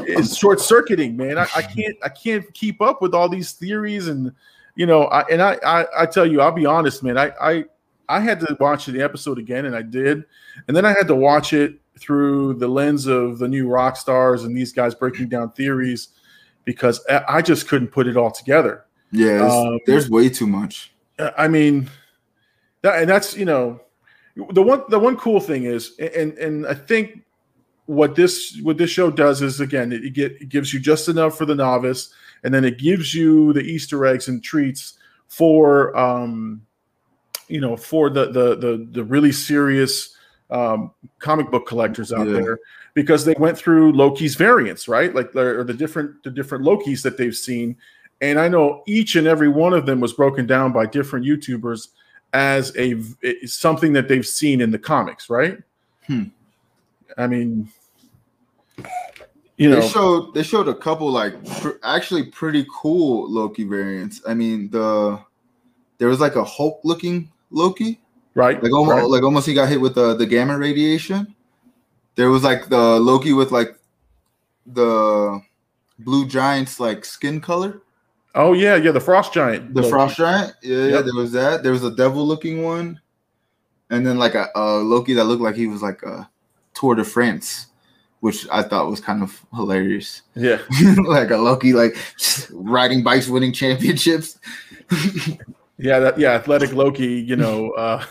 it's 0.00 0.36
short 0.36 0.60
circuiting, 0.60 1.16
man. 1.16 1.38
I, 1.38 1.46
I 1.54 1.62
can't 1.62 1.96
I 2.02 2.08
can't 2.08 2.52
keep 2.54 2.82
up 2.82 3.00
with 3.00 3.14
all 3.14 3.28
these 3.28 3.52
theories 3.52 4.08
and 4.08 4.32
you 4.78 4.86
know, 4.86 5.06
I, 5.06 5.22
and 5.22 5.42
I, 5.42 5.58
I, 5.66 5.86
I 6.02 6.06
tell 6.06 6.24
you, 6.24 6.40
I'll 6.40 6.52
be 6.52 6.64
honest, 6.64 7.02
man. 7.02 7.18
I, 7.18 7.32
I, 7.40 7.64
I 8.08 8.20
had 8.20 8.38
to 8.40 8.56
watch 8.60 8.86
the 8.86 9.02
episode 9.02 9.36
again, 9.36 9.66
and 9.66 9.74
I 9.74 9.82
did, 9.82 10.24
and 10.68 10.76
then 10.76 10.84
I 10.84 10.90
had 10.90 11.08
to 11.08 11.16
watch 11.16 11.52
it 11.52 11.80
through 11.98 12.54
the 12.54 12.68
lens 12.68 13.06
of 13.06 13.38
the 13.38 13.48
New 13.48 13.66
Rockstars 13.66 14.44
and 14.44 14.56
these 14.56 14.72
guys 14.72 14.94
breaking 14.94 15.28
down 15.28 15.50
theories 15.52 16.08
because 16.64 17.04
I 17.28 17.42
just 17.42 17.68
couldn't 17.68 17.88
put 17.88 18.06
it 18.06 18.16
all 18.16 18.30
together. 18.30 18.84
Yeah, 19.10 19.46
um, 19.46 19.78
there's 19.86 20.10
way 20.10 20.28
too 20.28 20.46
much. 20.46 20.92
I 21.18 21.48
mean, 21.48 21.88
that, 22.82 23.00
and 23.00 23.08
that's 23.08 23.36
you 23.36 23.44
know, 23.44 23.80
the 24.50 24.62
one 24.62 24.82
the 24.88 24.98
one 24.98 25.16
cool 25.16 25.40
thing 25.40 25.64
is, 25.64 25.98
and 25.98 26.36
and 26.38 26.66
I 26.66 26.74
think 26.74 27.24
what 27.86 28.14
this 28.14 28.58
what 28.62 28.76
this 28.76 28.90
show 28.90 29.10
does 29.10 29.40
is 29.40 29.60
again 29.60 29.92
it, 29.92 30.12
get, 30.12 30.32
it 30.42 30.50
gives 30.50 30.74
you 30.74 30.80
just 30.80 31.08
enough 31.08 31.38
for 31.38 31.46
the 31.46 31.54
novice, 31.54 32.12
and 32.44 32.52
then 32.52 32.64
it 32.64 32.78
gives 32.78 33.14
you 33.14 33.52
the 33.54 33.62
Easter 33.62 34.04
eggs 34.04 34.28
and 34.28 34.44
treats 34.44 34.98
for 35.26 35.96
um, 35.96 36.62
you 37.48 37.60
know, 37.60 37.76
for 37.76 38.10
the 38.10 38.26
the 38.26 38.56
the, 38.56 38.88
the 38.90 39.04
really 39.04 39.32
serious 39.32 40.14
um, 40.50 40.92
comic 41.18 41.50
book 41.50 41.66
collectors 41.66 42.12
out 42.12 42.26
yeah. 42.26 42.34
there 42.34 42.58
because 42.94 43.24
they 43.24 43.34
went 43.38 43.56
through 43.56 43.92
Loki's 43.92 44.34
variants, 44.34 44.88
right? 44.88 45.14
Like 45.14 45.34
or 45.36 45.64
the 45.64 45.74
different 45.74 46.22
the 46.24 46.30
different 46.30 46.64
Lokis 46.64 47.02
that 47.02 47.16
they've 47.16 47.36
seen, 47.36 47.76
and 48.20 48.38
I 48.38 48.48
know 48.48 48.82
each 48.86 49.16
and 49.16 49.26
every 49.26 49.48
one 49.48 49.74
of 49.74 49.86
them 49.86 50.00
was 50.00 50.12
broken 50.12 50.46
down 50.46 50.72
by 50.72 50.86
different 50.86 51.26
YouTubers 51.26 51.88
as 52.32 52.76
a 52.76 53.00
something 53.46 53.92
that 53.92 54.08
they've 54.08 54.26
seen 54.26 54.60
in 54.60 54.70
the 54.70 54.78
comics, 54.78 55.30
right? 55.30 55.58
Hmm. 56.06 56.24
I 57.16 57.26
mean, 57.26 57.70
you 59.56 59.70
know, 59.70 59.80
they 59.80 59.88
showed 59.88 60.34
they 60.34 60.42
showed 60.42 60.68
a 60.68 60.74
couple 60.74 61.10
like 61.10 61.32
pr- 61.60 61.78
actually 61.82 62.24
pretty 62.24 62.66
cool 62.70 63.30
Loki 63.30 63.64
variants. 63.64 64.22
I 64.26 64.34
mean, 64.34 64.70
the 64.70 65.20
there 65.98 66.08
was 66.08 66.20
like 66.20 66.36
a 66.36 66.44
Hulk 66.44 66.80
looking 66.84 67.30
Loki, 67.50 68.00
right? 68.38 68.62
Like 68.62 68.72
almost 68.72 68.94
right. 68.94 69.10
like 69.10 69.22
almost 69.24 69.46
he 69.46 69.54
got 69.54 69.68
hit 69.68 69.80
with 69.80 69.96
the 69.96 70.14
the 70.14 70.24
gamma 70.24 70.56
radiation. 70.56 71.34
There 72.14 72.30
was 72.30 72.44
like 72.44 72.68
the 72.68 72.98
Loki 72.98 73.32
with 73.32 73.50
like 73.50 73.76
the 74.64 75.40
blue 75.98 76.26
giant's 76.26 76.78
like 76.78 77.04
skin 77.04 77.40
color. 77.40 77.82
Oh 78.34 78.52
yeah, 78.52 78.76
yeah, 78.76 78.92
the 78.92 79.00
frost 79.00 79.32
giant. 79.32 79.74
The 79.74 79.82
Loki. 79.82 79.90
frost 79.90 80.16
giant. 80.16 80.54
Yeah, 80.62 80.76
yep. 80.76 80.90
yeah, 80.92 81.02
there 81.02 81.14
was 81.14 81.32
that. 81.32 81.62
There 81.62 81.72
was 81.72 81.84
a 81.84 81.90
devil 81.90 82.26
looking 82.26 82.62
one. 82.62 83.00
And 83.90 84.06
then 84.06 84.18
like 84.18 84.34
a, 84.34 84.48
a 84.54 84.78
Loki 84.78 85.14
that 85.14 85.24
looked 85.24 85.42
like 85.42 85.56
he 85.56 85.66
was 85.66 85.82
like 85.82 86.02
a 86.02 86.28
Tour 86.74 86.94
de 86.94 87.04
France, 87.04 87.68
which 88.20 88.46
I 88.52 88.62
thought 88.62 88.90
was 88.90 89.00
kind 89.00 89.22
of 89.22 89.44
hilarious. 89.54 90.22
Yeah. 90.36 90.58
like 91.06 91.30
a 91.30 91.38
Loki 91.38 91.72
like 91.72 91.96
riding 92.52 93.02
bikes 93.02 93.28
winning 93.28 93.52
championships. 93.52 94.38
yeah, 95.78 95.98
that, 95.98 96.18
yeah, 96.18 96.32
athletic 96.32 96.72
Loki, 96.72 97.14
you 97.14 97.34
know, 97.34 97.70
uh 97.72 98.04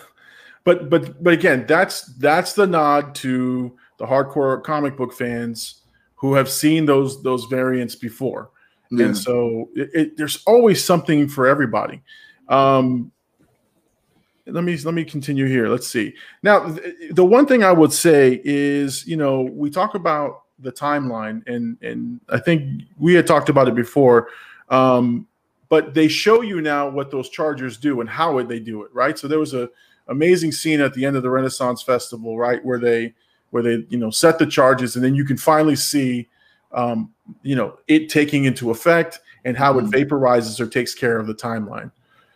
but 0.68 0.90
but 0.90 1.24
but 1.24 1.32
again, 1.32 1.64
that's 1.66 2.02
that's 2.18 2.52
the 2.52 2.68
nod 2.68 3.16
to 3.16 3.74
the 4.00 4.06
hardcore 4.06 4.62
comic 4.66 4.98
book 4.98 5.14
fans 5.14 5.84
who 6.16 6.34
have 6.34 6.50
seen 6.50 6.86
those 6.86 7.24
those 7.24 7.46
variants 7.46 7.96
before. 7.96 8.50
Yeah. 8.92 9.06
And 9.06 9.18
so 9.18 9.70
it, 9.78 9.90
it, 9.94 10.18
there's 10.18 10.44
always 10.46 10.84
something 10.84 11.30
for 11.30 11.48
everybody. 11.48 12.02
Um, 12.50 13.14
let 14.46 14.66
me 14.66 14.76
let 14.76 14.94
me 14.94 15.06
continue 15.06 15.46
here. 15.46 15.70
Let's 15.70 15.88
see. 15.88 16.14
Now, 16.44 16.68
th- 16.76 17.12
the 17.12 17.24
one 17.24 17.46
thing 17.46 17.64
I 17.64 17.72
would 17.72 17.94
say 17.94 18.42
is, 18.44 19.08
you 19.08 19.16
know, 19.16 19.44
we 19.44 19.70
talk 19.70 19.96
about 19.96 20.44
the 20.60 20.74
timeline, 20.74 21.48
and 21.48 21.82
and 21.82 22.20
I 22.28 22.40
think 22.40 22.84
we 22.98 23.14
had 23.14 23.26
talked 23.26 23.48
about 23.48 23.70
it 23.70 23.76
before. 23.76 24.28
Um, 24.68 25.28
but 25.70 25.94
they 25.94 26.10
show 26.10 26.42
you 26.42 26.60
now 26.60 26.90
what 26.90 27.10
those 27.10 27.30
chargers 27.30 27.78
do 27.78 28.02
and 28.02 28.10
how 28.10 28.34
would 28.34 28.50
they 28.50 28.60
do 28.60 28.84
it, 28.84 28.94
right? 28.94 29.18
So 29.18 29.30
there 29.30 29.40
was 29.40 29.54
a 29.54 29.70
amazing 30.10 30.52
scene 30.52 30.82
at 30.82 30.94
the 30.94 31.06
end 31.06 31.16
of 31.16 31.24
the 31.24 31.30
Renaissance 31.30 31.81
Festival, 31.81 32.38
right, 32.38 32.64
where 32.64 32.79
they 32.79 33.14
where 33.51 33.64
they 33.64 33.86
you 33.90 33.98
know 33.98 34.10
set 34.10 34.40
the 34.40 34.46
charges, 34.46 34.96
and 34.96 35.03
then 35.03 35.16
you 35.16 35.25
can 35.25 35.38
finally 35.38 35.75
see 35.75 36.27
um, 36.72 37.14
you 37.44 37.55
know 37.55 37.77
it 37.88 38.10
taking 38.10 38.46
into 38.46 38.72
effect 38.72 39.20
and 39.46 39.58
how 39.58 39.77
it 39.79 39.86
vaporizes 39.86 40.60
or 40.60 40.68
takes 40.68 40.94
care 40.94 41.18
of 41.18 41.27
the 41.27 41.36
timeline. 41.36 41.92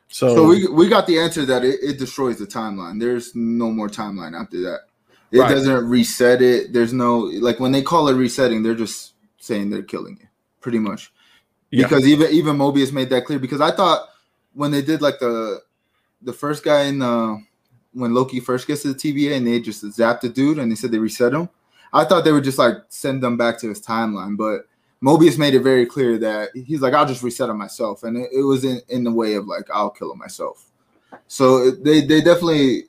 So, 0.08 0.36
so 0.36 0.48
we 0.48 0.68
we 0.68 0.90
got 0.90 1.08
the 1.08 1.20
answer 1.20 1.46
that 1.46 1.64
it, 1.64 1.80
it 1.82 1.98
destroys 1.98 2.38
the 2.38 2.46
timeline. 2.46 3.00
There's 3.00 3.34
no 3.36 3.72
more 3.72 3.90
timeline 3.90 4.40
after 4.40 4.62
that. 4.62 4.82
It 5.32 5.40
right. 5.40 5.50
doesn't 5.50 5.88
reset 5.88 6.42
it. 6.42 6.74
There's 6.74 6.92
no 6.92 7.20
like 7.20 7.60
when 7.60 7.72
they 7.72 7.82
call 7.82 8.10
it 8.10 8.16
resetting, 8.16 8.64
they're 8.64 8.76
just 8.76 9.14
saying 9.38 9.70
they're 9.70 9.82
killing 9.82 10.20
it, 10.22 10.28
pretty 10.60 10.80
much. 10.80 11.12
Yeah. 11.70 11.84
Because 11.84 12.06
even 12.06 12.30
even 12.32 12.58
Mobius 12.58 12.92
made 12.92 13.10
that 13.12 13.26
clear. 13.26 13.40
Because 13.40 13.62
I 13.62 13.72
thought 13.72 14.10
when 14.54 14.72
they 14.72 14.82
did 14.82 15.02
like 15.02 15.20
the 15.20 15.62
the 16.22 16.34
first 16.34 16.64
guy 16.64 16.84
in 16.84 17.00
the 17.00 17.42
when 17.94 18.14
Loki 18.14 18.40
first 18.40 18.68
gets 18.68 18.84
to 18.84 18.94
the 18.94 19.00
TVA 19.00 19.38
and 19.38 19.46
they 19.46 19.60
just 19.60 19.84
zapped 19.84 20.22
the 20.22 20.30
dude 20.30 20.60
and 20.60 20.72
they 20.72 20.76
said 20.76 20.92
they 20.92 21.00
reset 21.00 21.34
him. 21.34 21.50
I 21.94 22.06
thought 22.06 22.24
they 22.24 22.32
would 22.32 22.44
just 22.44 22.58
like 22.58 22.78
send 22.90 23.22
them 23.22 23.38
back 23.38 23.60
to 23.60 23.70
his 23.70 23.82
timeline, 23.82 24.38
but 24.38 24.62
Mobius 25.04 25.38
made 25.38 25.56
it 25.56 25.62
very 25.62 25.86
clear 25.86 26.18
that 26.20 26.50
he's 26.54 26.82
like, 26.82 26.94
I'll 26.94 27.06
just 27.06 27.24
reset 27.24 27.50
him 27.50 27.58
myself, 27.58 28.04
and 28.04 28.16
it, 28.16 28.30
it 28.32 28.44
was 28.44 28.64
in 28.64 28.82
in 28.88 29.04
the 29.04 29.12
way 29.12 29.34
of 29.34 29.48
like 29.48 29.70
I'll 29.74 29.90
kill 29.90 30.12
him 30.12 30.20
myself. 30.20 30.72
So 31.28 31.72
they 31.72 32.02
they 32.02 32.22
definitely 32.22 32.84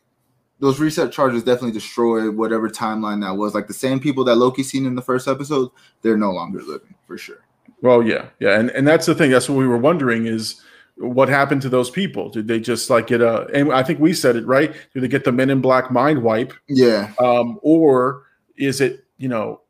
those 0.60 0.78
reset 0.78 1.10
charges 1.10 1.42
definitely 1.42 1.72
destroyed 1.72 2.36
whatever 2.36 2.68
timeline 2.68 3.20
that 3.22 3.36
was. 3.36 3.54
Like 3.54 3.66
the 3.66 3.74
same 3.74 3.98
people 3.98 4.24
that 4.24 4.36
Loki 4.36 4.62
seen 4.62 4.86
in 4.86 4.94
the 4.94 5.02
first 5.02 5.26
episode, 5.26 5.70
they're 6.02 6.16
no 6.16 6.30
longer 6.30 6.60
living 6.62 6.94
for 7.06 7.18
sure. 7.18 7.44
Well, 7.80 8.02
yeah, 8.02 8.26
yeah, 8.38 8.60
and 8.60 8.70
and 8.70 8.86
that's 8.86 9.06
the 9.06 9.14
thing. 9.14 9.30
That's 9.30 9.48
what 9.48 9.58
we 9.58 9.66
were 9.66 9.78
wondering 9.78 10.26
is 10.26 10.62
what 11.02 11.28
happened 11.28 11.62
to 11.62 11.68
those 11.68 11.90
people? 11.90 12.30
Did 12.30 12.48
they 12.48 12.60
just 12.60 12.88
like 12.88 13.08
get 13.08 13.20
a? 13.20 13.46
And 13.54 13.72
I 13.72 13.82
think 13.82 14.00
we 14.00 14.14
said 14.14 14.36
it 14.36 14.46
right. 14.46 14.72
Did 14.94 15.02
they 15.02 15.08
get 15.08 15.24
the 15.24 15.32
Men 15.32 15.50
in 15.50 15.60
Black 15.60 15.90
mind 15.90 16.22
wipe? 16.22 16.52
Yeah. 16.68 17.12
Um, 17.18 17.58
or 17.62 18.24
is 18.56 18.80
it 18.80 19.04
you 19.18 19.28
know? 19.28 19.60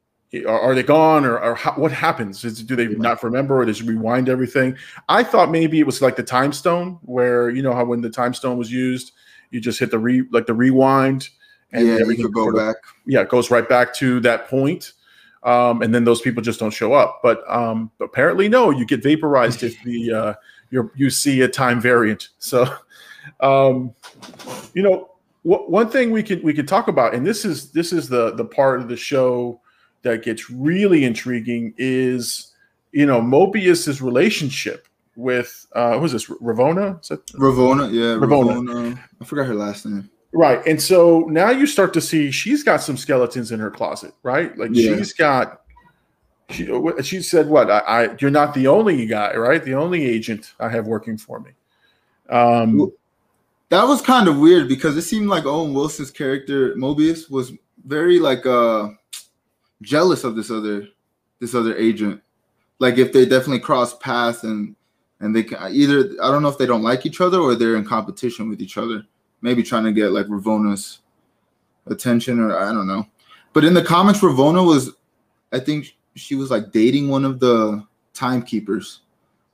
Are, 0.46 0.60
are 0.60 0.74
they 0.74 0.82
gone, 0.82 1.26
or, 1.26 1.38
or 1.38 1.54
how, 1.54 1.72
what 1.72 1.92
happens? 1.92 2.42
Is, 2.42 2.62
do 2.62 2.74
they 2.74 2.84
yeah. 2.84 2.96
not 2.96 3.22
remember, 3.22 3.60
or 3.60 3.66
does 3.66 3.82
rewind 3.82 4.30
everything? 4.30 4.78
I 5.10 5.24
thought 5.24 5.50
maybe 5.50 5.78
it 5.78 5.84
was 5.84 6.00
like 6.00 6.16
the 6.16 6.22
time 6.22 6.54
stone, 6.54 6.98
where 7.02 7.50
you 7.50 7.60
know 7.60 7.74
how 7.74 7.84
when 7.84 8.00
the 8.00 8.08
time 8.08 8.32
stone 8.32 8.56
was 8.56 8.72
used, 8.72 9.12
you 9.50 9.60
just 9.60 9.78
hit 9.78 9.90
the 9.90 9.98
re 9.98 10.24
like 10.32 10.46
the 10.46 10.54
rewind, 10.54 11.28
and 11.70 11.86
yeah, 11.86 11.98
everything 12.00 12.30
go 12.30 12.48
of, 12.48 12.56
back. 12.56 12.76
Yeah, 13.04 13.20
it 13.20 13.28
goes 13.28 13.50
right 13.50 13.68
back 13.68 13.92
to 13.96 14.20
that 14.20 14.48
point. 14.48 14.94
Um, 15.42 15.82
and 15.82 15.94
then 15.94 16.04
those 16.04 16.22
people 16.22 16.42
just 16.42 16.60
don't 16.60 16.70
show 16.70 16.94
up. 16.94 17.20
But 17.22 17.42
um, 17.46 17.90
apparently, 18.00 18.48
no, 18.48 18.70
you 18.70 18.86
get 18.86 19.02
vaporized 19.02 19.62
if 19.62 19.82
the 19.82 20.12
uh, 20.12 20.34
you 20.72 20.90
you 20.96 21.10
see 21.10 21.42
a 21.42 21.48
time 21.48 21.80
variant. 21.80 22.30
So, 22.38 22.66
um, 23.40 23.94
you 24.74 24.82
know, 24.82 25.10
w- 25.44 25.70
one 25.70 25.88
thing 25.88 26.10
we 26.10 26.24
can 26.24 26.42
we 26.42 26.52
can 26.52 26.66
talk 26.66 26.88
about, 26.88 27.14
and 27.14 27.24
this 27.24 27.44
is 27.44 27.70
this 27.70 27.92
is 27.92 28.08
the 28.08 28.34
the 28.34 28.44
part 28.44 28.80
of 28.80 28.88
the 28.88 28.96
show 28.96 29.60
that 30.02 30.24
gets 30.24 30.50
really 30.50 31.04
intriguing 31.04 31.74
is 31.76 32.52
you 32.90 33.06
know 33.06 33.20
Mobius's 33.20 34.02
relationship 34.02 34.88
with 35.14 35.66
uh 35.74 35.98
who's 35.98 36.12
this 36.12 36.26
Ravonna? 36.26 37.00
Is 37.02 37.08
that 37.08 37.24
Ravonna? 37.34 37.92
Yeah, 37.92 38.16
Ravonna. 38.16 38.64
Ravonna. 38.64 39.04
I 39.20 39.24
forgot 39.24 39.46
her 39.46 39.54
last 39.54 39.86
name. 39.86 40.10
Right. 40.34 40.66
And 40.66 40.80
so 40.80 41.26
now 41.28 41.50
you 41.50 41.66
start 41.66 41.92
to 41.92 42.00
see 42.00 42.30
she's 42.30 42.62
got 42.62 42.80
some 42.80 42.96
skeletons 42.96 43.52
in 43.52 43.60
her 43.60 43.70
closet, 43.70 44.14
right? 44.22 44.56
Like 44.56 44.70
yeah. 44.72 44.96
she's 44.96 45.12
got 45.12 45.61
she, 46.52 47.02
she 47.02 47.22
said, 47.22 47.48
"What? 47.48 47.70
I, 47.70 47.78
I, 47.78 48.16
you're 48.20 48.30
not 48.30 48.54
the 48.54 48.66
only 48.66 49.06
guy, 49.06 49.34
right? 49.36 49.64
The 49.64 49.74
only 49.74 50.04
agent 50.04 50.54
I 50.60 50.68
have 50.68 50.86
working 50.86 51.16
for 51.16 51.40
me." 51.40 51.50
Um, 52.28 52.92
that 53.72 53.84
was 53.84 54.02
kind 54.02 54.28
of 54.28 54.38
weird 54.38 54.68
because 54.68 54.96
it 54.96 55.02
seemed 55.02 55.28
like 55.28 55.46
Owen 55.46 55.72
Wilson's 55.72 56.10
character 56.10 56.74
Mobius 56.74 57.30
was 57.30 57.52
very 57.86 58.18
like 58.18 58.44
uh 58.44 58.88
jealous 59.80 60.24
of 60.24 60.36
this 60.36 60.50
other 60.50 60.88
this 61.40 61.54
other 61.54 61.74
agent. 61.76 62.20
Like 62.78 62.98
if 62.98 63.14
they 63.14 63.24
definitely 63.24 63.60
cross 63.60 63.96
paths 63.96 64.44
and 64.44 64.76
and 65.20 65.34
they 65.34 65.42
can 65.42 65.72
either 65.72 66.10
I 66.22 66.30
don't 66.30 66.42
know 66.42 66.50
if 66.50 66.58
they 66.58 66.66
don't 66.66 66.82
like 66.82 67.06
each 67.06 67.22
other 67.22 67.38
or 67.38 67.54
they're 67.54 67.76
in 67.76 67.84
competition 67.84 68.50
with 68.50 68.60
each 68.60 68.76
other. 68.76 69.06
Maybe 69.40 69.62
trying 69.62 69.84
to 69.84 69.92
get 69.92 70.12
like 70.12 70.26
Ravonna's 70.26 70.98
attention 71.86 72.40
or 72.40 72.58
I 72.58 72.72
don't 72.72 72.86
know. 72.86 73.06
But 73.54 73.64
in 73.64 73.72
the 73.72 73.82
comics, 73.82 74.20
Ravonna 74.20 74.66
was 74.66 74.90
I 75.50 75.58
think 75.58 75.96
she 76.14 76.34
was 76.34 76.50
like 76.50 76.72
dating 76.72 77.08
one 77.08 77.24
of 77.24 77.40
the 77.40 77.84
timekeepers, 78.14 79.00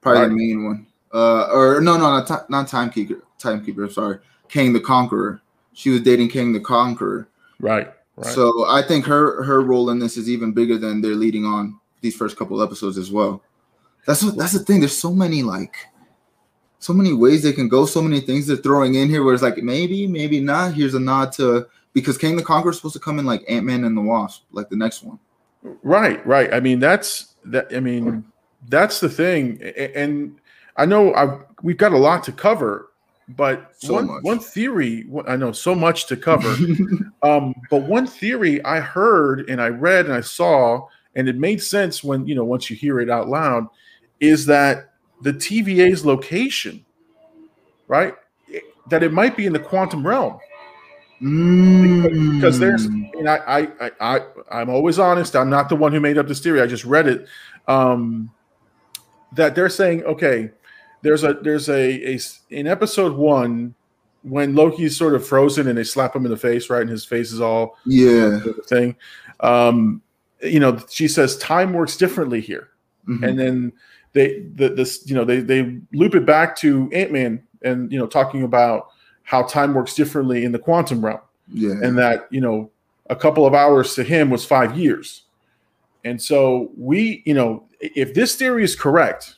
probably 0.00 0.22
right. 0.22 0.28
the 0.28 0.34
main 0.34 0.64
one. 0.64 0.86
Uh, 1.12 1.48
or 1.52 1.80
no, 1.80 1.96
no, 1.96 2.18
not, 2.18 2.50
not 2.50 2.68
timekeeper. 2.68 3.22
Timekeeper. 3.38 3.88
Sorry, 3.88 4.18
Kang 4.48 4.72
the 4.72 4.80
Conqueror. 4.80 5.40
She 5.72 5.90
was 5.90 6.02
dating 6.02 6.30
Kang 6.30 6.52
the 6.52 6.60
Conqueror. 6.60 7.28
Right. 7.60 7.92
Right. 8.16 8.34
So 8.34 8.66
I 8.66 8.82
think 8.82 9.06
her 9.06 9.44
her 9.44 9.62
role 9.62 9.90
in 9.90 10.00
this 10.00 10.16
is 10.16 10.28
even 10.28 10.52
bigger 10.52 10.76
than 10.76 11.00
they're 11.00 11.14
leading 11.14 11.44
on 11.44 11.78
these 12.00 12.16
first 12.16 12.36
couple 12.36 12.60
episodes 12.62 12.98
as 12.98 13.12
well. 13.12 13.42
That's 14.06 14.22
what 14.24 14.36
that's 14.36 14.52
the 14.52 14.58
thing. 14.58 14.80
There's 14.80 14.98
so 14.98 15.12
many 15.12 15.42
like 15.42 15.76
so 16.80 16.92
many 16.92 17.12
ways 17.12 17.42
they 17.42 17.52
can 17.52 17.68
go, 17.68 17.86
so 17.86 18.02
many 18.02 18.20
things 18.20 18.46
they're 18.46 18.56
throwing 18.56 18.94
in 18.94 19.08
here 19.08 19.24
where 19.24 19.34
it's 19.34 19.42
like 19.42 19.58
maybe, 19.58 20.06
maybe 20.06 20.40
not. 20.40 20.74
Here's 20.74 20.94
a 20.94 21.00
nod 21.00 21.32
to 21.32 21.66
because 21.92 22.18
Kang 22.18 22.36
the 22.36 22.42
Conqueror 22.42 22.70
is 22.70 22.76
supposed 22.76 22.94
to 22.94 23.00
come 23.00 23.18
in 23.18 23.26
like 23.26 23.44
Ant-Man 23.48 23.84
and 23.84 23.96
the 23.96 24.00
Wasp, 24.00 24.44
like 24.52 24.68
the 24.68 24.76
next 24.76 25.02
one. 25.02 25.18
Right, 25.62 26.24
right. 26.26 26.52
I 26.52 26.60
mean, 26.60 26.78
that's 26.80 27.34
that. 27.46 27.68
I 27.74 27.80
mean, 27.80 28.24
that's 28.68 29.00
the 29.00 29.08
thing, 29.08 29.60
and 29.62 30.38
I 30.76 30.86
know 30.86 31.12
I've, 31.14 31.40
we've 31.62 31.76
got 31.76 31.92
a 31.92 31.98
lot 31.98 32.22
to 32.24 32.32
cover, 32.32 32.90
but 33.30 33.72
So 33.78 33.94
one 33.94 34.06
much. 34.06 34.22
one 34.22 34.38
theory 34.38 35.06
I 35.26 35.36
know 35.36 35.52
so 35.52 35.74
much 35.74 36.06
to 36.06 36.16
cover. 36.16 36.54
um, 37.22 37.54
but 37.70 37.82
one 37.82 38.06
theory 38.06 38.64
I 38.64 38.80
heard 38.80 39.48
and 39.50 39.60
I 39.60 39.68
read 39.68 40.06
and 40.06 40.14
I 40.14 40.20
saw, 40.20 40.86
and 41.16 41.28
it 41.28 41.36
made 41.36 41.62
sense 41.62 42.04
when 42.04 42.26
you 42.26 42.34
know 42.34 42.44
once 42.44 42.70
you 42.70 42.76
hear 42.76 43.00
it 43.00 43.10
out 43.10 43.28
loud, 43.28 43.66
is 44.20 44.46
that 44.46 44.92
the 45.22 45.32
TVA's 45.32 46.06
location, 46.06 46.84
right? 47.88 48.14
That 48.88 49.02
it 49.02 49.12
might 49.12 49.36
be 49.36 49.46
in 49.46 49.52
the 49.52 49.58
quantum 49.58 50.06
realm 50.06 50.38
because 51.20 52.58
there's 52.58 52.86
Mm. 52.88 53.10
and 53.18 53.28
I, 53.28 53.36
I 53.46 53.68
I 53.80 53.90
I 54.00 54.20
I'm 54.50 54.70
always 54.70 54.98
honest. 54.98 55.34
I'm 55.36 55.50
not 55.50 55.68
the 55.68 55.76
one 55.76 55.92
who 55.92 56.00
made 56.00 56.18
up 56.18 56.28
this 56.28 56.40
theory. 56.40 56.60
I 56.60 56.66
just 56.66 56.84
read 56.84 57.06
it. 57.08 57.26
Um, 57.66 58.30
that 59.32 59.54
they're 59.54 59.68
saying, 59.68 60.04
okay, 60.04 60.50
there's 61.02 61.24
a 61.24 61.34
there's 61.34 61.68
a, 61.68 62.14
a, 62.14 62.18
in 62.50 62.66
episode 62.66 63.16
one 63.16 63.74
when 64.22 64.54
Loki's 64.54 64.96
sort 64.96 65.14
of 65.14 65.26
frozen 65.26 65.68
and 65.68 65.76
they 65.78 65.84
slap 65.84 66.14
him 66.14 66.24
in 66.24 66.30
the 66.30 66.36
face, 66.36 66.70
right, 66.70 66.82
and 66.82 66.90
his 66.90 67.04
face 67.04 67.32
is 67.32 67.40
all 67.40 67.76
yeah. 67.86 68.40
thing. 68.66 68.96
Um, 69.40 70.02
you 70.42 70.60
know, 70.60 70.78
she 70.88 71.08
says 71.08 71.36
time 71.38 71.72
works 71.72 71.96
differently 71.96 72.40
here 72.40 72.68
Mhm. 73.08 73.28
and 73.28 73.38
then 73.38 73.72
they 74.12 74.40
the 74.54 74.68
this 74.70 75.02
you 75.08 75.14
know 75.14 75.24
they 75.24 75.40
they 75.40 75.78
loop 75.92 76.14
it 76.14 76.24
back 76.26 76.56
to 76.56 76.90
ant-man 76.92 77.42
and 77.62 77.90
you 77.92 77.98
know 77.98 78.06
talking 78.06 78.42
about 78.42 78.88
how 79.28 79.42
time 79.42 79.74
works 79.74 79.94
differently 79.94 80.44
in 80.44 80.52
the 80.52 80.58
quantum 80.58 81.04
realm. 81.04 81.20
Yeah. 81.50 81.74
and 81.82 81.96
that 81.98 82.28
you 82.30 82.40
know 82.40 82.70
a 83.10 83.16
couple 83.16 83.46
of 83.46 83.54
hours 83.54 83.94
to 83.94 84.04
him 84.04 84.30
was 84.30 84.44
five 84.44 84.76
years. 84.76 85.24
And 86.04 86.20
so 86.20 86.70
we 86.76 87.22
you 87.26 87.34
know 87.34 87.66
if 87.80 88.14
this 88.14 88.36
theory 88.36 88.64
is 88.64 88.74
correct 88.74 89.36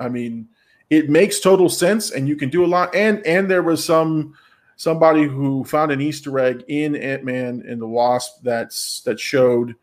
i 0.00 0.08
mean 0.08 0.46
it 0.90 1.08
makes 1.08 1.40
total 1.40 1.68
sense 1.68 2.10
and 2.10 2.26
you 2.28 2.36
can 2.36 2.48
do 2.48 2.64
a 2.64 2.66
lot. 2.66 2.94
And 2.94 3.24
and 3.26 3.50
there 3.50 3.62
was 3.62 3.84
some 3.84 4.34
somebody 4.76 5.24
who 5.24 5.64
found 5.64 5.92
an 5.92 6.00
easter 6.00 6.38
egg 6.38 6.64
in 6.68 6.96
ant-man 6.96 7.62
and 7.68 7.80
the 7.80 7.86
wasp 7.86 8.42
that's 8.42 9.00
that 9.02 9.18
showed 9.20 9.74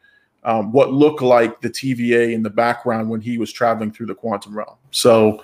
um, 0.44 0.72
what 0.72 0.94
looked 0.94 1.22
like 1.22 1.60
the 1.62 1.70
tva 1.70 2.34
in 2.34 2.44
the 2.44 2.50
background 2.50 3.10
when 3.10 3.22
he 3.22 3.38
was 3.38 3.52
traveling 3.52 3.92
through 3.92 4.08
the 4.08 4.16
quantum 4.16 4.58
realm. 4.58 4.76
So 4.92 5.44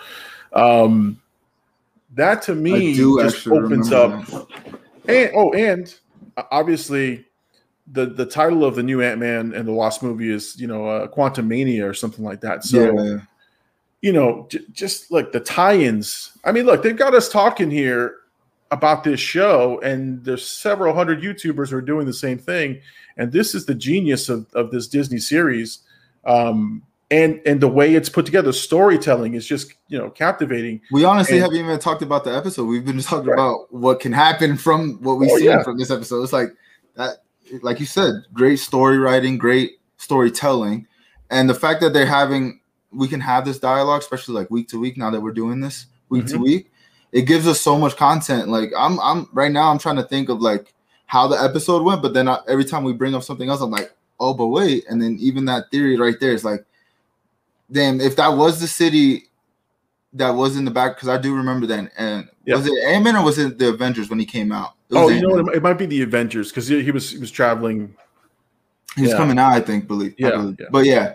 um 0.53 1.21
that 2.13 2.41
to 2.43 2.55
me 2.55 2.93
just 2.93 3.47
opens 3.47 3.91
up 3.91 4.25
that. 4.27 4.47
and 5.07 5.31
oh, 5.35 5.53
and 5.53 5.93
uh, 6.37 6.43
obviously, 6.51 7.25
the 7.91 8.05
the 8.05 8.25
title 8.25 8.65
of 8.65 8.75
the 8.75 8.83
new 8.83 9.01
Ant 9.01 9.19
Man 9.19 9.53
and 9.53 9.67
the 9.67 9.73
Wasp 9.73 10.03
movie 10.03 10.31
is 10.31 10.59
you 10.59 10.67
know 10.67 10.87
uh, 10.87 11.07
Quantumania 11.07 11.87
or 11.87 11.93
something 11.93 12.23
like 12.23 12.41
that. 12.41 12.63
So 12.63 12.99
yeah. 12.99 13.19
you 14.01 14.13
know, 14.13 14.47
j- 14.49 14.65
just 14.71 15.11
like 15.11 15.31
the 15.31 15.39
tie-ins. 15.39 16.37
I 16.43 16.51
mean, 16.51 16.65
look, 16.65 16.83
they've 16.83 16.97
got 16.97 17.13
us 17.13 17.29
talking 17.29 17.71
here 17.71 18.17
about 18.71 19.03
this 19.03 19.19
show, 19.19 19.79
and 19.81 20.23
there's 20.23 20.45
several 20.45 20.93
hundred 20.93 21.21
YouTubers 21.21 21.69
who 21.69 21.77
are 21.77 21.81
doing 21.81 22.05
the 22.05 22.13
same 22.13 22.37
thing. 22.37 22.81
And 23.17 23.31
this 23.31 23.53
is 23.55 23.65
the 23.65 23.75
genius 23.75 24.29
of 24.29 24.47
of 24.53 24.71
this 24.71 24.87
Disney 24.87 25.19
series. 25.19 25.79
Um, 26.25 26.83
and 27.11 27.39
and 27.45 27.61
the 27.61 27.67
way 27.67 27.93
it's 27.93 28.09
put 28.09 28.25
together, 28.25 28.51
storytelling 28.53 29.35
is 29.35 29.45
just 29.45 29.73
you 29.89 29.97
know 29.99 30.09
captivating. 30.09 30.81
We 30.91 31.03
honestly 31.03 31.35
And- 31.35 31.43
haven't 31.43 31.57
even 31.59 31.77
talked 31.79 32.01
about 32.01 32.23
the 32.23 32.35
episode. 32.35 32.65
We've 32.65 32.83
been 32.85 32.95
just 32.97 33.09
talking 33.09 33.27
Right. 33.27 33.33
about 33.35 33.71
what 33.73 33.99
can 33.99 34.13
happen 34.13 34.57
from 34.57 34.97
what 35.01 35.19
we 35.19 35.29
Oh, 35.31 35.37
see 35.37 35.45
yeah. 35.45 35.61
from 35.61 35.77
this 35.77 35.91
episode. 35.91 36.23
It's 36.23 36.33
like 36.33 36.49
that, 36.95 37.17
like 37.61 37.79
you 37.79 37.85
said, 37.85 38.13
great 38.33 38.57
story 38.59 38.97
writing, 38.97 39.37
great 39.37 39.73
storytelling, 39.97 40.87
and 41.29 41.49
the 41.49 41.53
fact 41.53 41.81
that 41.81 41.93
they're 41.93 42.05
having, 42.05 42.59
we 42.91 43.07
can 43.07 43.19
have 43.21 43.45
this 43.45 43.59
dialogue, 43.59 44.01
especially 44.01 44.35
like 44.35 44.49
week 44.49 44.67
to 44.69 44.79
week. 44.79 44.97
Now 44.97 45.09
that 45.11 45.21
we're 45.21 45.31
doing 45.33 45.59
this 45.61 45.85
week 46.09 46.25
to 46.27 46.35
Mhm. 46.37 46.43
week, 46.43 46.71
it 47.11 47.23
gives 47.23 47.47
us 47.47 47.59
so 47.61 47.77
much 47.77 47.95
content. 47.97 48.47
Like 48.49 48.71
I'm, 48.77 48.99
I'm 48.99 49.27
right 49.33 49.51
now, 49.51 49.69
I'm 49.71 49.77
trying 49.79 49.97
to 49.97 50.03
think 50.03 50.29
of 50.29 50.41
like 50.41 50.73
how 51.07 51.27
the 51.27 51.35
episode 51.41 51.83
went, 51.83 52.01
but 52.01 52.13
then 52.13 52.27
I, 52.29 52.39
every 52.47 52.63
time 52.65 52.83
we 52.85 52.93
bring 52.93 53.13
up 53.15 53.23
something 53.23 53.49
else, 53.49 53.59
I'm 53.61 53.69
like, 53.71 53.93
oh, 54.19 54.33
but 54.33 54.47
wait, 54.47 54.85
and 54.89 55.01
then 55.01 55.17
even 55.19 55.45
that 55.45 55.71
theory 55.71 55.97
right 55.97 56.15
there 56.21 56.31
is 56.33 56.45
like, 56.45 56.63
damn, 57.71 58.01
if 58.01 58.15
that 58.17 58.29
was 58.29 58.59
the 58.59 58.67
city 58.67 59.27
that 60.13 60.31
was 60.31 60.57
in 60.57 60.65
the 60.65 60.71
back 60.71 60.95
because 60.95 61.09
I 61.09 61.17
do 61.17 61.35
remember 61.35 61.65
that. 61.67 61.91
And 61.97 62.27
Yeah. 62.45 62.55
was 62.55 62.67
it 62.67 62.83
Ant 62.83 63.03
Man 63.03 63.15
or 63.15 63.23
was 63.23 63.37
it 63.37 63.57
the 63.57 63.69
Avengers 63.69 64.09
when 64.09 64.19
he 64.19 64.25
came 64.25 64.51
out? 64.51 64.73
Oh, 64.91 65.07
you 65.09 65.21
know 65.21 65.41
what? 65.43 65.55
It 65.55 65.63
might 65.63 65.77
be 65.77 65.85
the 65.85 66.01
Avengers 66.01 66.49
because 66.49 66.67
he, 66.67 66.83
he 66.83 66.91
was 66.91 67.11
he 67.11 67.17
was 67.17 67.31
traveling. 67.31 67.95
He's 68.97 69.11
yeah. 69.11 69.17
coming 69.17 69.39
out, 69.39 69.53
I 69.53 69.61
think. 69.61 69.87
Believe, 69.87 70.11
I 70.11 70.15
Yeah, 70.17 70.31
believe. 70.31 70.57
yeah. 70.59 70.65
But 70.69 70.85
yeah, 70.85 71.13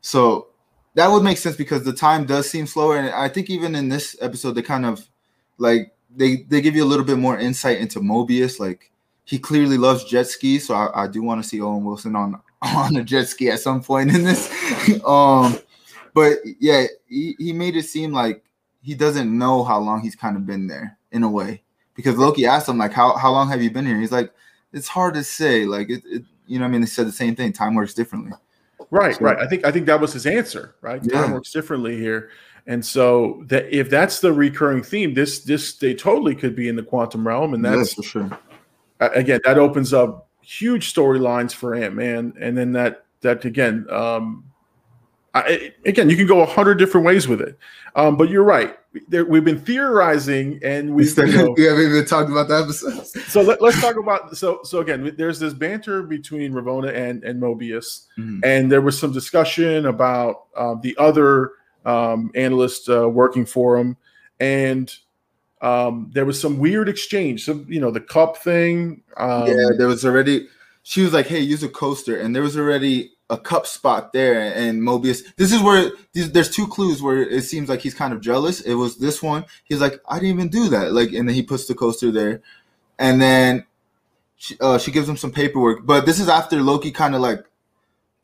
so 0.00 0.48
that 0.94 1.06
would 1.08 1.22
make 1.22 1.38
sense 1.38 1.56
because 1.56 1.84
the 1.84 1.92
time 1.92 2.24
does 2.26 2.50
seem 2.50 2.66
slower, 2.66 2.96
and 2.96 3.08
I 3.10 3.28
think 3.28 3.50
even 3.50 3.76
in 3.76 3.88
this 3.88 4.16
episode, 4.20 4.52
they 4.52 4.62
kind 4.62 4.84
of 4.84 5.06
like 5.58 5.92
they 6.16 6.38
they 6.48 6.60
give 6.60 6.74
you 6.74 6.82
a 6.82 6.86
little 6.86 7.04
bit 7.04 7.18
more 7.18 7.38
insight 7.38 7.78
into 7.78 8.00
Mobius. 8.00 8.58
Like 8.58 8.90
he 9.24 9.38
clearly 9.38 9.78
loves 9.78 10.04
jet 10.04 10.26
skis, 10.26 10.66
so 10.66 10.74
I, 10.74 11.04
I 11.04 11.06
do 11.06 11.22
want 11.22 11.40
to 11.40 11.48
see 11.48 11.60
Owen 11.60 11.84
Wilson 11.84 12.16
on 12.16 12.40
on 12.62 12.96
a 12.96 13.04
jet 13.04 13.28
ski 13.28 13.48
at 13.50 13.60
some 13.60 13.80
point 13.80 14.12
in 14.12 14.24
this. 14.24 14.50
um, 15.06 15.56
but 16.14 16.38
yeah, 16.60 16.86
he, 17.06 17.34
he 17.38 17.52
made 17.52 17.76
it 17.76 17.82
seem 17.84 18.12
like 18.12 18.42
he 18.80 18.94
doesn't 18.94 19.36
know 19.36 19.64
how 19.64 19.78
long 19.78 20.00
he's 20.00 20.14
kind 20.16 20.36
of 20.36 20.46
been 20.46 20.66
there 20.66 20.96
in 21.12 21.22
a 21.22 21.28
way 21.28 21.62
because 21.94 22.16
Loki 22.16 22.46
asked 22.46 22.68
him 22.68 22.78
like 22.78 22.92
how 22.92 23.16
how 23.16 23.30
long 23.32 23.48
have 23.50 23.62
you 23.62 23.70
been 23.70 23.84
here? 23.86 23.98
He's 24.00 24.12
like 24.12 24.32
it's 24.72 24.88
hard 24.88 25.14
to 25.14 25.24
say. 25.24 25.64
Like 25.66 25.90
it, 25.90 26.02
it 26.06 26.24
you 26.46 26.58
know, 26.58 26.64
what 26.64 26.68
I 26.68 26.72
mean, 26.72 26.80
they 26.82 26.86
said 26.86 27.06
the 27.06 27.12
same 27.12 27.34
thing. 27.36 27.52
Time 27.52 27.74
works 27.74 27.94
differently. 27.94 28.32
Right, 28.90 29.14
So- 29.16 29.24
right. 29.24 29.38
I 29.38 29.46
think 29.46 29.64
I 29.64 29.70
think 29.72 29.86
that 29.86 30.00
was 30.00 30.12
his 30.12 30.26
answer. 30.26 30.74
Right, 30.80 31.00
time 31.02 31.10
Yeah. 31.12 31.32
works 31.32 31.50
differently 31.52 31.96
here, 31.96 32.30
and 32.66 32.84
so 32.84 33.42
that 33.46 33.72
if 33.74 33.88
that's 33.90 34.20
the 34.20 34.32
recurring 34.32 34.82
theme, 34.82 35.14
this 35.14 35.40
this 35.40 35.74
they 35.76 35.94
totally 35.94 36.34
could 36.34 36.54
be 36.54 36.68
in 36.68 36.76
the 36.76 36.82
quantum 36.82 37.26
realm, 37.26 37.54
and 37.54 37.64
Yes, 37.64 37.76
that's 37.76 37.94
for 37.94 38.02
sure. 38.02 38.38
again 39.00 39.40
that 39.44 39.58
opens 39.58 39.92
up 39.94 40.28
huge 40.42 40.92
storylines 40.92 41.52
for 41.54 41.74
Ant 41.74 41.94
Man, 41.94 42.34
and 42.38 42.56
then 42.58 42.72
that 42.72 43.06
that 43.22 43.44
again, 43.46 43.86
um, 43.90 44.44
I, 45.34 45.72
again 45.84 46.08
you 46.08 46.16
can 46.16 46.26
go 46.26 46.42
a 46.42 46.46
hundred 46.46 46.76
different 46.76 47.04
ways 47.04 47.26
with 47.26 47.40
it, 47.40 47.58
um, 47.96 48.16
but 48.16 48.28
you're 48.28 48.44
right. 48.44 48.76
There, 49.08 49.24
we've 49.24 49.44
been 49.44 49.60
theorizing, 49.60 50.60
and 50.62 50.94
We, 50.94 51.04
you 51.04 51.26
know, 51.26 51.50
we 51.56 51.64
haven't 51.64 51.86
even 51.90 52.06
talked 52.06 52.30
about 52.30 52.46
the 52.46 52.60
episodes. 52.62 53.20
so 53.32 53.42
let, 53.42 53.60
us 53.60 53.80
talk 53.80 53.96
about 53.96 54.36
so 54.36 54.60
so 54.62 54.78
again 54.78 55.12
there's 55.16 55.40
this 55.40 55.52
banter 55.52 56.02
between 56.02 56.52
Ravonna 56.52 56.94
and 56.94 57.24
and 57.24 57.42
Mobius 57.42 58.06
and 58.44 58.70
there 58.70 58.80
was 58.80 58.98
some 58.98 59.12
discussion 59.12 59.86
about 59.86 60.44
uh, 60.56 60.76
the 60.80 60.96
other 60.98 61.52
um, 61.84 62.30
analyst 62.34 62.88
uh, 62.88 63.08
working 63.08 63.44
for 63.44 63.76
him 63.76 63.96
and 64.38 64.96
um, 65.60 66.10
there 66.12 66.26
was 66.26 66.40
some 66.40 66.58
weird 66.58 66.88
exchange 66.88 67.44
So 67.44 67.64
you 67.66 67.80
know 67.80 67.90
the 67.90 68.00
cup 68.00 68.36
thing 68.36 69.02
um, 69.16 69.46
yeah, 69.46 69.70
there 69.76 69.88
was 69.88 70.04
already. 70.04 70.48
She 70.82 71.02
was 71.02 71.12
like, 71.12 71.26
"Hey, 71.26 71.40
use 71.40 71.62
a 71.62 71.68
coaster," 71.68 72.20
and 72.20 72.34
there 72.34 72.42
was 72.42 72.56
already 72.56 73.12
a 73.30 73.38
cup 73.38 73.66
spot 73.66 74.12
there. 74.12 74.52
And 74.54 74.82
Mobius, 74.82 75.22
this 75.36 75.52
is 75.52 75.62
where 75.62 75.90
these, 76.12 76.32
there's 76.32 76.50
two 76.50 76.66
clues 76.66 77.02
where 77.02 77.22
it 77.22 77.42
seems 77.42 77.68
like 77.68 77.80
he's 77.80 77.94
kind 77.94 78.12
of 78.12 78.20
jealous. 78.20 78.60
It 78.60 78.74
was 78.74 78.98
this 78.98 79.22
one. 79.22 79.44
He's 79.64 79.80
like, 79.80 80.00
"I 80.08 80.18
didn't 80.18 80.34
even 80.34 80.48
do 80.48 80.68
that." 80.68 80.92
Like, 80.92 81.12
and 81.12 81.28
then 81.28 81.34
he 81.34 81.42
puts 81.42 81.66
the 81.66 81.74
coaster 81.74 82.10
there, 82.10 82.42
and 82.98 83.20
then 83.20 83.64
she, 84.36 84.56
uh, 84.60 84.78
she 84.78 84.90
gives 84.90 85.08
him 85.08 85.16
some 85.16 85.32
paperwork. 85.32 85.86
But 85.86 86.06
this 86.06 86.20
is 86.20 86.28
after 86.28 86.60
Loki 86.60 86.90
kind 86.90 87.14
of 87.14 87.20
like 87.20 87.44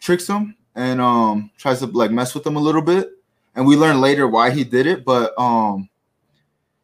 tricks 0.00 0.26
him 0.28 0.56
and 0.74 1.00
um 1.00 1.50
tries 1.58 1.80
to 1.80 1.86
like 1.86 2.10
mess 2.10 2.34
with 2.34 2.46
him 2.46 2.56
a 2.56 2.60
little 2.60 2.82
bit. 2.82 3.10
And 3.54 3.66
we 3.66 3.76
learn 3.76 4.00
later 4.00 4.28
why 4.28 4.50
he 4.50 4.64
did 4.64 4.86
it, 4.86 5.04
but 5.04 5.38
um 5.38 5.88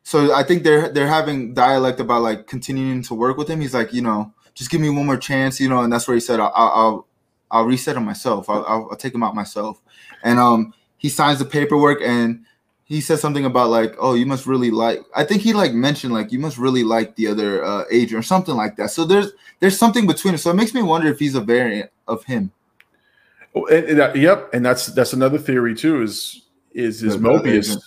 so 0.02 0.32
I 0.32 0.42
think 0.44 0.62
they're 0.62 0.88
they're 0.88 1.08
having 1.08 1.54
dialect 1.54 1.98
about 2.00 2.22
like 2.22 2.46
continuing 2.46 3.02
to 3.02 3.14
work 3.14 3.36
with 3.36 3.48
him. 3.48 3.60
He's 3.60 3.74
like, 3.74 3.92
you 3.92 4.02
know, 4.02 4.32
just 4.54 4.70
give 4.70 4.80
me 4.80 4.88
one 4.88 5.06
more 5.06 5.16
chance, 5.16 5.60
you 5.60 5.68
know, 5.68 5.80
and 5.80 5.92
that's 5.92 6.06
where 6.06 6.14
he 6.14 6.20
said, 6.20 6.38
I'll 6.38 6.52
I'll, 6.54 7.06
I'll 7.50 7.64
reset 7.64 7.96
him 7.96 8.04
myself. 8.04 8.48
I'll, 8.50 8.64
I'll, 8.66 8.88
I'll 8.90 8.96
take 8.96 9.14
him 9.14 9.22
out 9.22 9.34
myself. 9.34 9.80
And 10.22 10.38
um, 10.38 10.74
he 10.98 11.08
signs 11.08 11.38
the 11.38 11.44
paperwork 11.44 12.00
and 12.02 12.44
he 12.84 13.00
says 13.00 13.20
something 13.20 13.44
about 13.44 13.70
like, 13.70 13.94
oh, 13.98 14.14
you 14.14 14.26
must 14.26 14.46
really 14.46 14.70
like. 14.70 15.00
I 15.14 15.24
think 15.24 15.42
he 15.42 15.52
like 15.52 15.72
mentioned 15.72 16.12
like 16.12 16.30
you 16.32 16.38
must 16.38 16.56
really 16.58 16.84
like 16.84 17.16
the 17.16 17.26
other 17.28 17.64
uh, 17.64 17.84
agent 17.90 18.18
or 18.18 18.22
something 18.22 18.54
like 18.54 18.76
that. 18.76 18.90
So 18.90 19.04
there's 19.04 19.32
there's 19.60 19.76
something 19.78 20.06
between 20.06 20.34
it. 20.34 20.38
So 20.38 20.50
it 20.50 20.54
makes 20.54 20.72
me 20.74 20.82
wonder 20.82 21.08
if 21.08 21.18
he's 21.18 21.34
a 21.34 21.40
variant 21.40 21.90
of 22.06 22.22
him. 22.24 22.52
Oh, 23.54 23.66
and- 23.66 23.86
and 23.86 23.98
that- 23.98 24.16
yep 24.16 24.50
and 24.52 24.64
that's 24.64 24.86
that's 24.86 25.12
another 25.14 25.38
theory 25.38 25.74
too 25.74 26.02
is 26.02 26.42
is 26.72 27.02
is 27.02 27.14
The- 27.14 27.18
mobius 27.20 27.70
agent. 27.70 27.82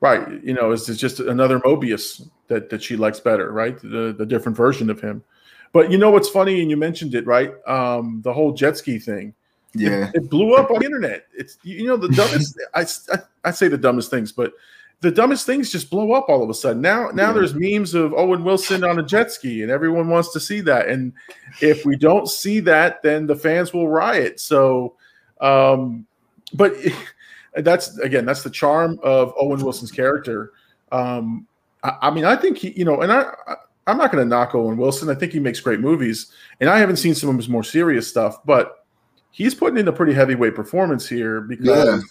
right 0.00 0.42
you 0.42 0.54
know 0.54 0.72
is 0.72 0.88
it's 0.88 0.98
just 0.98 1.20
another 1.20 1.60
mobius 1.60 2.26
that 2.48 2.70
that 2.70 2.82
she 2.82 2.96
likes 2.96 3.20
better 3.20 3.52
right 3.52 3.78
the 3.82 4.14
the 4.16 4.24
different 4.24 4.56
version 4.56 4.88
of 4.88 4.98
him 5.00 5.22
but 5.72 5.90
you 5.90 5.98
know 5.98 6.10
what's 6.10 6.28
funny 6.28 6.60
and 6.60 6.70
you 6.70 6.76
mentioned 6.76 7.14
it 7.14 7.26
right 7.26 7.52
um 7.68 8.20
the 8.22 8.32
whole 8.32 8.52
jet 8.52 8.76
ski 8.76 8.98
thing 8.98 9.32
Yeah. 9.74 10.10
it 10.14 10.28
blew 10.30 10.54
up 10.54 10.70
on 10.70 10.80
the 10.80 10.84
internet. 10.86 11.26
It's 11.32 11.58
you 11.62 11.86
know 11.86 11.96
the 11.96 12.08
dumbest. 12.08 12.58
I, 12.74 12.82
I 13.14 13.18
I 13.44 13.50
say 13.52 13.68
the 13.68 13.78
dumbest 13.78 14.10
things, 14.10 14.32
but 14.32 14.52
the 15.00 15.10
dumbest 15.10 15.46
things 15.46 15.70
just 15.70 15.88
blow 15.88 16.12
up 16.12 16.28
all 16.28 16.42
of 16.42 16.50
a 16.50 16.54
sudden. 16.54 16.82
Now 16.82 17.10
now 17.14 17.28
Yeah. 17.28 17.32
there's 17.34 17.54
memes 17.54 17.94
of 17.94 18.12
Owen 18.14 18.42
Wilson 18.44 18.82
on 18.84 18.98
a 18.98 19.02
jet 19.02 19.30
ski, 19.30 19.62
and 19.62 19.70
everyone 19.70 20.08
wants 20.08 20.32
to 20.32 20.40
see 20.40 20.60
that. 20.62 20.88
And 20.88 21.12
if 21.60 21.86
we 21.86 21.96
don't 21.96 22.28
see 22.28 22.60
that, 22.60 23.00
then 23.02 23.26
the 23.26 23.36
fans 23.36 23.72
will 23.72 23.88
riot. 23.88 24.40
So, 24.40 24.94
um, 25.40 26.04
but 26.52 26.74
that's 27.54 27.96
again, 27.98 28.24
that's 28.26 28.42
the 28.42 28.50
charm 28.50 28.98
of 29.02 29.32
Owen 29.40 29.62
Wilson's 29.62 29.92
character. 29.92 30.52
Um, 30.92 31.46
I, 31.84 31.92
I 32.02 32.10
mean, 32.10 32.24
I 32.24 32.34
think 32.36 32.58
he, 32.58 32.72
you 32.72 32.84
know, 32.84 33.00
and 33.02 33.12
I, 33.12 33.32
I 33.46 33.54
I'm 33.90 33.98
not 33.98 34.12
going 34.12 34.24
to 34.24 34.28
knock 34.28 34.54
Owen 34.54 34.76
Wilson. 34.76 35.10
I 35.10 35.14
think 35.14 35.32
he 35.32 35.40
makes 35.40 35.60
great 35.60 35.80
movies, 35.80 36.32
and 36.60 36.70
I 36.70 36.78
haven't 36.78 36.96
seen 36.96 37.14
some 37.14 37.30
of 37.30 37.36
his 37.36 37.48
more 37.48 37.64
serious 37.64 38.08
stuff, 38.08 38.38
but 38.44 38.86
he's 39.30 39.54
putting 39.54 39.78
in 39.78 39.88
a 39.88 39.92
pretty 39.92 40.12
heavyweight 40.12 40.54
performance 40.54 41.08
here 41.08 41.40
because 41.40 42.04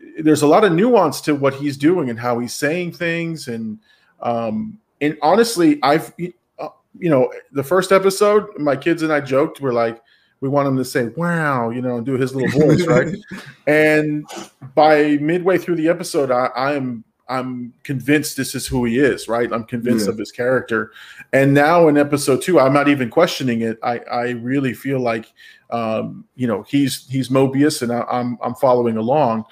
yeah. 0.00 0.22
there's 0.22 0.42
a 0.42 0.46
lot 0.46 0.64
of 0.64 0.72
nuance 0.72 1.20
to 1.22 1.34
what 1.34 1.54
he's 1.54 1.76
doing 1.76 2.10
and 2.10 2.18
how 2.18 2.38
he's 2.38 2.54
saying 2.54 2.92
things, 2.92 3.48
and 3.48 3.78
um, 4.22 4.78
and 5.00 5.18
honestly, 5.22 5.78
I've 5.82 6.12
uh, 6.58 6.68
you 6.98 7.10
know 7.10 7.30
the 7.52 7.64
first 7.64 7.92
episode, 7.92 8.48
my 8.58 8.76
kids 8.76 9.02
and 9.02 9.12
I 9.12 9.20
joked, 9.20 9.60
we're 9.60 9.72
like, 9.72 10.02
we 10.40 10.48
want 10.48 10.68
him 10.68 10.76
to 10.76 10.84
say 10.84 11.06
"wow," 11.16 11.70
you 11.70 11.82
know, 11.82 11.96
and 11.96 12.06
do 12.06 12.14
his 12.14 12.34
little 12.34 12.60
voice, 12.60 12.86
right? 12.86 13.14
And 13.66 14.26
by 14.74 15.16
midway 15.16 15.56
through 15.58 15.76
the 15.76 15.88
episode, 15.88 16.30
I, 16.30 16.46
I 16.46 16.72
am 16.74 17.04
I'm 17.28 17.72
convinced 17.84 18.36
this 18.36 18.54
is 18.54 18.66
who 18.66 18.84
he 18.84 18.98
is, 18.98 19.28
right? 19.28 19.50
I'm 19.52 19.64
convinced 19.64 20.06
yeah. 20.06 20.12
of 20.12 20.18
his 20.18 20.30
character. 20.30 20.92
And 21.32 21.54
now 21.54 21.88
in 21.88 21.96
episode 21.96 22.42
two, 22.42 22.60
I'm 22.60 22.72
not 22.72 22.88
even 22.88 23.08
questioning 23.08 23.62
it. 23.62 23.78
I, 23.82 23.98
I 24.10 24.30
really 24.30 24.74
feel 24.74 25.00
like, 25.00 25.32
um, 25.70 26.26
you 26.36 26.46
know, 26.46 26.62
he's 26.62 27.06
he's 27.08 27.30
Mobius, 27.30 27.82
and 27.82 27.92
I, 27.92 28.00
am 28.00 28.06
I'm, 28.10 28.38
I'm 28.42 28.54
following 28.54 28.96
along. 28.96 29.44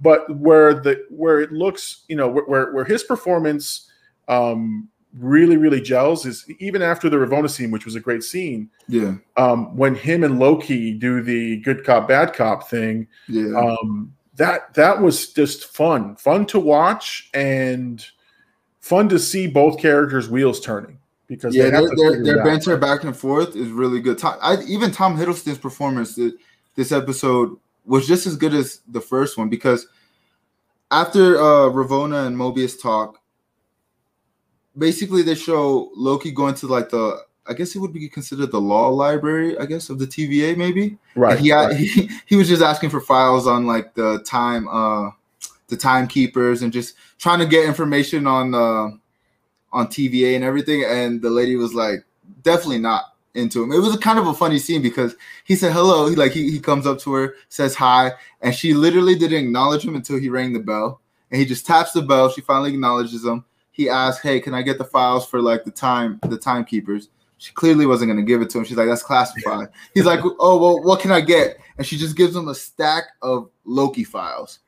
But 0.00 0.34
where 0.36 0.74
the 0.74 1.04
where 1.08 1.40
it 1.40 1.52
looks, 1.52 2.04
you 2.08 2.16
know, 2.16 2.28
where 2.28 2.72
where 2.72 2.84
his 2.84 3.04
performance 3.04 3.90
um, 4.28 4.88
really 5.18 5.56
really 5.56 5.80
gels 5.80 6.26
is 6.26 6.46
even 6.58 6.82
after 6.82 7.08
the 7.08 7.16
Ravonna 7.16 7.50
scene, 7.50 7.70
which 7.70 7.84
was 7.84 7.94
a 7.94 8.00
great 8.00 8.24
scene. 8.24 8.70
Yeah. 8.88 9.14
Um, 9.36 9.76
when 9.76 9.94
him 9.94 10.24
and 10.24 10.38
Loki 10.38 10.92
do 10.92 11.22
the 11.22 11.58
good 11.58 11.84
cop 11.84 12.08
bad 12.08 12.32
cop 12.32 12.68
thing. 12.68 13.06
Yeah. 13.28 13.56
Um, 13.56 14.14
that 14.40 14.72
that 14.72 15.02
was 15.02 15.34
just 15.34 15.66
fun, 15.66 16.16
fun 16.16 16.46
to 16.46 16.58
watch, 16.58 17.28
and 17.34 18.02
fun 18.80 19.06
to 19.10 19.18
see 19.18 19.46
both 19.46 19.78
characters' 19.78 20.30
wheels 20.30 20.60
turning 20.60 20.98
because 21.26 21.54
yeah, 21.54 21.68
their, 21.68 21.82
their, 21.94 22.24
their 22.24 22.42
banter 22.42 22.78
back 22.78 23.04
and 23.04 23.14
forth 23.14 23.54
is 23.54 23.68
really 23.68 24.00
good. 24.00 24.16
Tom, 24.16 24.38
I, 24.40 24.56
even 24.62 24.92
Tom 24.92 25.14
Hiddleston's 25.18 25.58
performance 25.58 26.18
this 26.74 26.90
episode 26.90 27.54
was 27.84 28.08
just 28.08 28.26
as 28.26 28.34
good 28.34 28.54
as 28.54 28.80
the 28.88 29.00
first 29.02 29.36
one 29.36 29.50
because 29.50 29.86
after 30.90 31.36
uh, 31.36 31.68
Ravonna 31.68 32.26
and 32.26 32.34
Mobius 32.34 32.80
talk, 32.80 33.20
basically 34.78 35.20
they 35.20 35.34
show 35.34 35.90
Loki 35.94 36.30
going 36.30 36.54
to 36.54 36.66
like 36.66 36.88
the 36.88 37.20
I 37.46 37.54
guess 37.54 37.74
it 37.74 37.78
would 37.78 37.92
be 37.92 38.08
considered 38.08 38.52
the 38.52 38.60
law 38.60 38.88
library, 38.88 39.58
I 39.58 39.66
guess, 39.66 39.90
of 39.90 39.98
the 39.98 40.06
TVA, 40.06 40.56
maybe. 40.56 40.98
Right. 41.16 41.38
he, 41.38 41.52
right. 41.52 41.76
he 41.76 42.10
he 42.26 42.36
was 42.36 42.48
just 42.48 42.62
asking 42.62 42.90
for 42.90 43.00
files 43.00 43.46
on 43.46 43.66
like 43.66 43.94
the 43.94 44.22
time, 44.24 44.68
uh, 44.68 45.10
the 45.68 45.76
timekeepers, 45.76 46.62
and 46.62 46.72
just 46.72 46.94
trying 47.18 47.38
to 47.40 47.46
get 47.46 47.64
information 47.64 48.26
on 48.26 48.54
uh, 48.54 48.90
on 49.72 49.86
TVA 49.86 50.34
and 50.34 50.44
everything. 50.44 50.84
And 50.84 51.20
the 51.22 51.30
lady 51.30 51.56
was 51.56 51.74
like, 51.74 52.04
definitely 52.42 52.78
not 52.78 53.14
into 53.34 53.62
him. 53.62 53.72
It 53.72 53.78
was 53.78 53.94
a 53.94 53.98
kind 53.98 54.18
of 54.18 54.26
a 54.26 54.34
funny 54.34 54.58
scene 54.58 54.82
because 54.82 55.14
he 55.44 55.56
said 55.56 55.72
hello. 55.72 56.08
He 56.08 56.16
like 56.16 56.32
he, 56.32 56.50
he 56.50 56.60
comes 56.60 56.86
up 56.86 56.98
to 57.00 57.12
her, 57.14 57.34
says 57.48 57.74
hi, 57.74 58.12
and 58.40 58.54
she 58.54 58.74
literally 58.74 59.14
didn't 59.14 59.44
acknowledge 59.44 59.84
him 59.84 59.94
until 59.94 60.18
he 60.18 60.28
rang 60.28 60.52
the 60.52 60.60
bell. 60.60 61.00
And 61.30 61.38
he 61.38 61.46
just 61.46 61.66
taps 61.66 61.92
the 61.92 62.02
bell. 62.02 62.28
She 62.28 62.40
finally 62.40 62.72
acknowledges 62.72 63.24
him. 63.24 63.44
He 63.70 63.88
asks, 63.88 64.22
"Hey, 64.22 64.40
can 64.40 64.52
I 64.52 64.62
get 64.62 64.78
the 64.78 64.84
files 64.84 65.26
for 65.26 65.40
like 65.40 65.64
the 65.64 65.70
time 65.70 66.18
the 66.26 66.38
timekeepers?" 66.38 67.08
She 67.40 67.54
clearly 67.54 67.86
wasn't 67.86 68.10
going 68.10 68.24
to 68.24 68.30
give 68.30 68.42
it 68.42 68.50
to 68.50 68.58
him. 68.58 68.64
She's 68.64 68.76
like, 68.76 68.86
that's 68.86 69.02
classified. 69.02 69.68
He's 69.94 70.04
like, 70.04 70.20
oh, 70.38 70.58
well, 70.58 70.82
what 70.82 71.00
can 71.00 71.10
I 71.10 71.22
get? 71.22 71.56
And 71.78 71.86
she 71.86 71.96
just 71.96 72.14
gives 72.14 72.36
him 72.36 72.48
a 72.48 72.54
stack 72.54 73.04
of 73.22 73.48
Loki 73.64 74.04
files. 74.04 74.58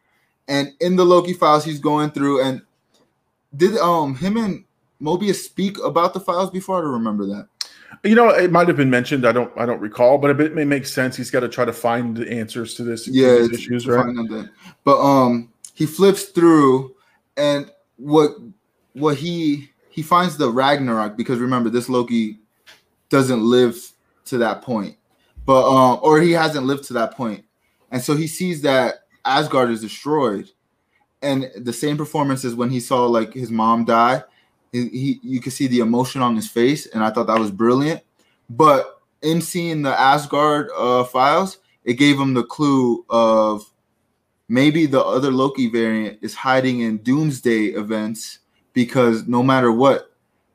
And 0.48 0.72
in 0.80 0.96
the 0.96 1.04
Loki 1.04 1.34
files, 1.34 1.66
he's 1.66 1.78
going 1.78 2.12
through 2.12 2.42
and 2.42 2.62
did 3.54 3.76
um 3.76 4.14
him 4.14 4.38
and 4.38 4.64
Mobius 5.02 5.44
speak 5.44 5.76
about 5.84 6.14
the 6.14 6.20
files 6.20 6.50
before? 6.50 6.78
I 6.78 6.80
don't 6.80 6.92
remember 6.92 7.26
that. 7.26 7.48
You 8.04 8.14
know, 8.14 8.30
it 8.30 8.50
might 8.50 8.68
have 8.68 8.76
been 8.78 8.88
mentioned. 8.88 9.26
I 9.26 9.32
don't. 9.32 9.52
I 9.56 9.66
don't 9.66 9.80
recall, 9.80 10.16
but 10.16 10.40
it 10.40 10.54
may 10.54 10.64
make 10.64 10.86
sense. 10.86 11.14
He's 11.14 11.30
got 11.30 11.40
to 11.40 11.48
try 11.48 11.66
to 11.66 11.74
find 11.74 12.16
the 12.16 12.30
answers 12.30 12.74
to 12.76 12.84
this. 12.84 13.06
Yeah, 13.06 13.46
issues, 13.52 13.86
right? 13.86 14.06
But 14.84 14.98
um, 14.98 15.52
he 15.74 15.84
flips 15.84 16.24
through, 16.24 16.96
and 17.36 17.70
what 17.96 18.32
what 18.94 19.18
he 19.18 19.70
he 19.90 20.02
finds 20.02 20.38
the 20.38 20.50
Ragnarok 20.50 21.16
because 21.18 21.38
remember 21.38 21.68
this 21.68 21.90
Loki 21.90 22.38
doesn't 23.12 23.42
live 23.42 23.76
to 24.24 24.38
that 24.38 24.62
point, 24.62 24.96
but 25.44 25.68
um, 25.68 26.00
or 26.02 26.20
he 26.20 26.32
hasn't 26.32 26.66
lived 26.66 26.84
to 26.84 26.94
that 26.94 27.14
point, 27.14 27.44
and 27.90 28.02
so 28.02 28.16
he 28.16 28.26
sees 28.26 28.62
that 28.62 29.02
Asgard 29.24 29.70
is 29.70 29.82
destroyed, 29.82 30.50
and 31.20 31.50
the 31.56 31.72
same 31.72 31.98
performance 31.98 32.44
as 32.44 32.54
when 32.54 32.70
he 32.70 32.80
saw 32.80 33.06
like 33.06 33.34
his 33.34 33.50
mom 33.50 33.84
die. 33.84 34.24
He, 34.72 34.88
he 34.88 35.20
you 35.22 35.40
could 35.40 35.52
see 35.52 35.66
the 35.66 35.80
emotion 35.80 36.22
on 36.22 36.34
his 36.34 36.48
face, 36.48 36.86
and 36.86 37.04
I 37.04 37.10
thought 37.10 37.26
that 37.26 37.38
was 37.38 37.50
brilliant. 37.50 38.00
But 38.48 39.00
in 39.20 39.42
seeing 39.42 39.82
the 39.82 39.98
Asgard 39.98 40.70
uh, 40.74 41.04
files, 41.04 41.58
it 41.84 41.94
gave 41.94 42.18
him 42.18 42.32
the 42.32 42.44
clue 42.44 43.04
of 43.10 43.64
maybe 44.48 44.86
the 44.86 45.02
other 45.04 45.30
Loki 45.30 45.68
variant 45.68 46.18
is 46.22 46.34
hiding 46.34 46.80
in 46.80 46.98
Doomsday 46.98 47.66
events 47.66 48.38
because 48.72 49.26
no 49.26 49.42
matter 49.42 49.70
what, 49.70 50.11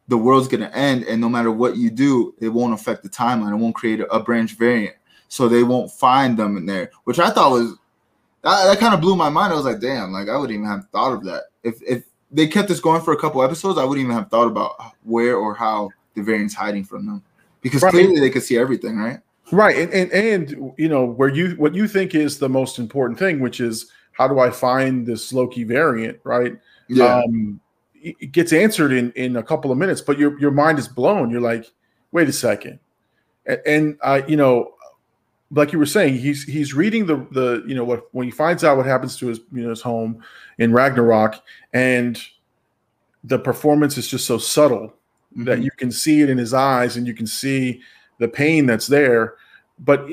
the 0.08 0.18
world's 0.18 0.48
going 0.48 0.62
to 0.62 0.76
end 0.76 1.04
and 1.04 1.20
no 1.20 1.30
matter 1.30 1.52
what 1.52 1.78
you 1.78 1.90
do 1.90 2.34
it 2.40 2.50
won't 2.50 2.74
affect 2.74 3.04
the 3.04 3.10
timeline. 3.10 3.52
It 3.52 3.58
won't 3.58 3.76
create 3.76 4.00
a, 4.00 4.08
a 4.14 4.22
branch 4.22 4.54
variant. 4.54 4.96
So 5.30 5.50
they 5.50 5.64
won't 5.64 5.92
find 5.92 6.38
them 6.38 6.58
in 6.58 6.66
there 6.66 6.92
which 7.04 7.20
i 7.20 7.30
thought 7.30 7.52
was 7.52 7.76
that, 8.44 8.66
that 8.66 8.80
kind 8.80 8.94
of 8.94 9.02
blew 9.02 9.16
my 9.16 9.30
mind. 9.30 9.52
I 9.52 9.56
was 9.56 9.66
like 9.66 9.82
damn 9.82 10.12
like 10.12 10.30
i 10.30 10.38
wouldn't 10.38 10.58
even 10.58 10.68
have 10.68 10.88
thought 10.90 11.14
of 11.14 11.24
that. 11.26 11.44
If 11.64 11.82
if 11.84 12.06
they 12.32 12.48
kept 12.48 12.68
this 12.68 12.80
going 12.80 13.02
for 13.02 13.14
a 13.14 13.20
couple 13.20 13.44
episodes 13.44 13.78
i 13.78 13.84
wouldn't 13.84 14.04
even 14.04 14.16
have 14.16 14.30
thought 14.30 14.48
about 14.48 14.76
where 15.04 15.36
or 15.38 15.54
how 15.54 15.90
the 16.16 16.24
variant's 16.24 16.54
hiding 16.54 16.84
from 16.84 17.06
them. 17.06 17.24
Because 17.62 17.82
right. 17.82 17.92
clearly 17.92 18.20
they 18.20 18.30
could 18.30 18.44
see 18.44 18.58
everything 18.58 18.98
right? 18.98 19.20
Right 19.52 19.78
and, 19.78 19.94
and 19.94 20.12
and 20.12 20.74
you 20.78 20.90
know 20.90 21.06
where 21.06 21.30
you 21.30 21.52
what 21.52 21.76
you 21.76 21.88
think 21.88 22.16
is 22.16 22.40
the 22.40 22.50
most 22.50 22.80
important 22.80 23.20
thing 23.20 23.40
which 23.40 23.60
is 23.60 23.92
how 24.12 24.28
do 24.28 24.40
i 24.40 24.50
find 24.50 25.06
this 25.06 25.32
loki 25.32 25.64
variant 25.64 26.20
right? 26.24 26.58
Yeah. 26.88 27.22
um 27.24 27.60
it 28.20 28.32
gets 28.32 28.54
answered 28.54 28.92
in 28.92 29.12
in 29.14 29.36
a 29.36 29.44
couple 29.44 29.72
of 29.72 29.78
minutes, 29.78 30.02
but 30.02 30.18
your 30.18 30.40
your 30.40 30.52
mind 30.52 30.80
is 30.80 30.88
blown. 30.88 31.30
You're 31.30 31.42
like, 31.42 31.66
wait 32.12 32.30
a 32.30 32.34
second, 32.34 32.80
and, 33.46 33.62
and 33.66 33.98
uh, 34.02 34.22
you 34.28 34.38
know, 34.38 34.74
like 35.52 35.72
you 35.72 35.80
were 35.80 35.86
saying, 35.86 36.16
he's 36.16 36.44
he's 36.44 36.74
reading 36.74 37.06
the 37.06 37.28
the 37.32 37.64
you 37.68 37.76
know 37.76 37.84
what 37.84 38.08
when 38.14 38.26
he 38.26 38.32
finds 38.32 38.64
out 38.64 38.78
what 38.78 38.86
happens 38.86 39.18
to 39.18 39.28
his 39.28 39.40
you 39.52 39.64
know 39.64 39.70
his 39.70 39.82
home 39.82 40.24
in 40.58 40.74
Ragnarok, 40.74 41.42
and 41.74 42.22
the 43.24 43.40
performance 43.40 43.98
is 43.98 44.08
just 44.08 44.26
so 44.26 44.38
subtle 44.38 44.88
mm-hmm. 45.34 45.46
that 45.46 45.62
you 45.62 45.72
can 45.72 45.92
see 45.92 46.22
it 46.22 46.30
in 46.30 46.38
his 46.38 46.54
eyes 46.54 46.98
and 46.98 47.08
you 47.08 47.14
can 47.14 47.28
see 47.28 47.82
the 48.20 48.28
pain 48.28 48.66
that's 48.66 48.88
there, 48.88 49.36
but 49.80 50.08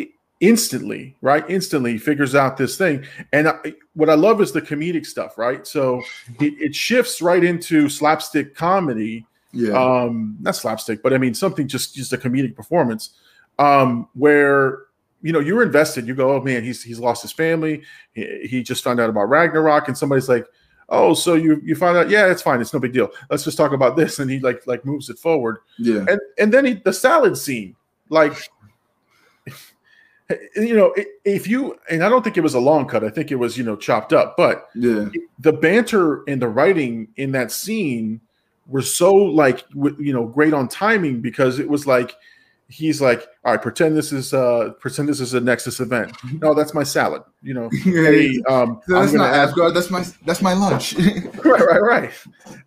instantly, 0.44 1.16
right? 1.22 1.48
Instantly 1.48 1.96
figures 1.96 2.34
out 2.34 2.58
this 2.58 2.76
thing. 2.76 3.04
And 3.32 3.48
I, 3.48 3.72
what 3.94 4.10
I 4.10 4.14
love 4.14 4.42
is 4.42 4.52
the 4.52 4.60
comedic 4.60 5.06
stuff, 5.06 5.38
right? 5.38 5.66
So 5.66 6.02
it, 6.38 6.52
it 6.60 6.74
shifts 6.74 7.22
right 7.22 7.42
into 7.42 7.88
slapstick 7.88 8.54
comedy. 8.54 9.26
Yeah. 9.52 9.72
Um, 9.72 10.36
not 10.40 10.54
slapstick, 10.54 11.02
but 11.02 11.14
I 11.14 11.18
mean 11.18 11.32
something 11.32 11.66
just 11.66 11.94
just 11.94 12.12
a 12.12 12.18
comedic 12.18 12.54
performance. 12.54 13.10
Um, 13.58 14.08
where 14.14 14.80
you 15.22 15.32
know 15.32 15.40
you're 15.40 15.62
invested. 15.62 16.06
You 16.06 16.14
go, 16.14 16.36
oh 16.36 16.40
man, 16.42 16.62
he's 16.62 16.82
he's 16.82 16.98
lost 16.98 17.22
his 17.22 17.32
family. 17.32 17.82
He, 18.12 18.46
he 18.50 18.62
just 18.62 18.84
found 18.84 19.00
out 19.00 19.08
about 19.08 19.30
Ragnarok, 19.30 19.88
and 19.88 19.96
somebody's 19.96 20.28
like, 20.28 20.46
oh, 20.88 21.14
so 21.14 21.34
you 21.34 21.62
you 21.64 21.76
find 21.76 21.96
out? 21.96 22.10
Yeah, 22.10 22.26
it's 22.26 22.42
fine. 22.42 22.60
It's 22.60 22.74
no 22.74 22.80
big 22.80 22.92
deal. 22.92 23.10
Let's 23.30 23.44
just 23.44 23.56
talk 23.56 23.72
about 23.72 23.96
this. 23.96 24.18
And 24.18 24.30
he 24.30 24.40
like 24.40 24.66
like 24.66 24.84
moves 24.84 25.08
it 25.08 25.18
forward. 25.18 25.58
Yeah. 25.78 26.04
And 26.08 26.20
and 26.36 26.52
then 26.52 26.64
he, 26.64 26.74
the 26.74 26.92
salad 26.92 27.38
scene, 27.38 27.76
like 28.08 28.50
you 30.56 30.74
know, 30.74 30.94
if 31.24 31.46
you 31.46 31.78
and 31.90 32.02
I 32.02 32.08
don't 32.08 32.22
think 32.22 32.36
it 32.36 32.42
was 32.42 32.54
a 32.54 32.60
long 32.60 32.86
cut. 32.86 33.04
I 33.04 33.10
think 33.10 33.30
it 33.30 33.36
was 33.36 33.58
you 33.58 33.64
know 33.64 33.76
chopped 33.76 34.12
up. 34.12 34.36
But 34.36 34.68
yeah, 34.74 35.08
the 35.38 35.52
banter 35.52 36.22
and 36.28 36.40
the 36.40 36.48
writing 36.48 37.08
in 37.16 37.32
that 37.32 37.52
scene 37.52 38.20
were 38.66 38.82
so 38.82 39.14
like 39.14 39.64
you 39.74 40.12
know 40.12 40.26
great 40.26 40.54
on 40.54 40.68
timing 40.68 41.20
because 41.20 41.58
it 41.58 41.68
was 41.68 41.86
like 41.86 42.14
he's 42.68 43.00
like, 43.00 43.26
all 43.44 43.52
right, 43.52 43.60
pretend 43.60 43.96
this 43.96 44.12
is 44.12 44.32
uh 44.32 44.70
pretend 44.80 45.08
this 45.08 45.20
is 45.20 45.34
a 45.34 45.40
Nexus 45.40 45.80
event. 45.80 46.16
No, 46.40 46.54
that's 46.54 46.72
my 46.72 46.82
salad. 46.82 47.22
You 47.42 47.54
know, 47.54 47.68
hey, 47.82 48.40
um, 48.48 48.80
that's 48.88 49.12
not 49.12 49.34
Asgard. 49.34 49.74
That's 49.74 49.90
my 49.90 50.04
that's 50.24 50.40
my 50.40 50.54
lunch. 50.54 50.94
right, 51.44 51.60
right, 51.60 51.82
right. 51.82 52.10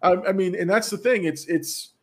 I, 0.03 0.11
I, 0.29 0.31
mean, 0.31 0.55
and 0.55 0.69
that's 0.69 0.89
the 0.89 0.97
thing. 0.97 1.23
It's 1.23 1.45
it's 1.47 1.93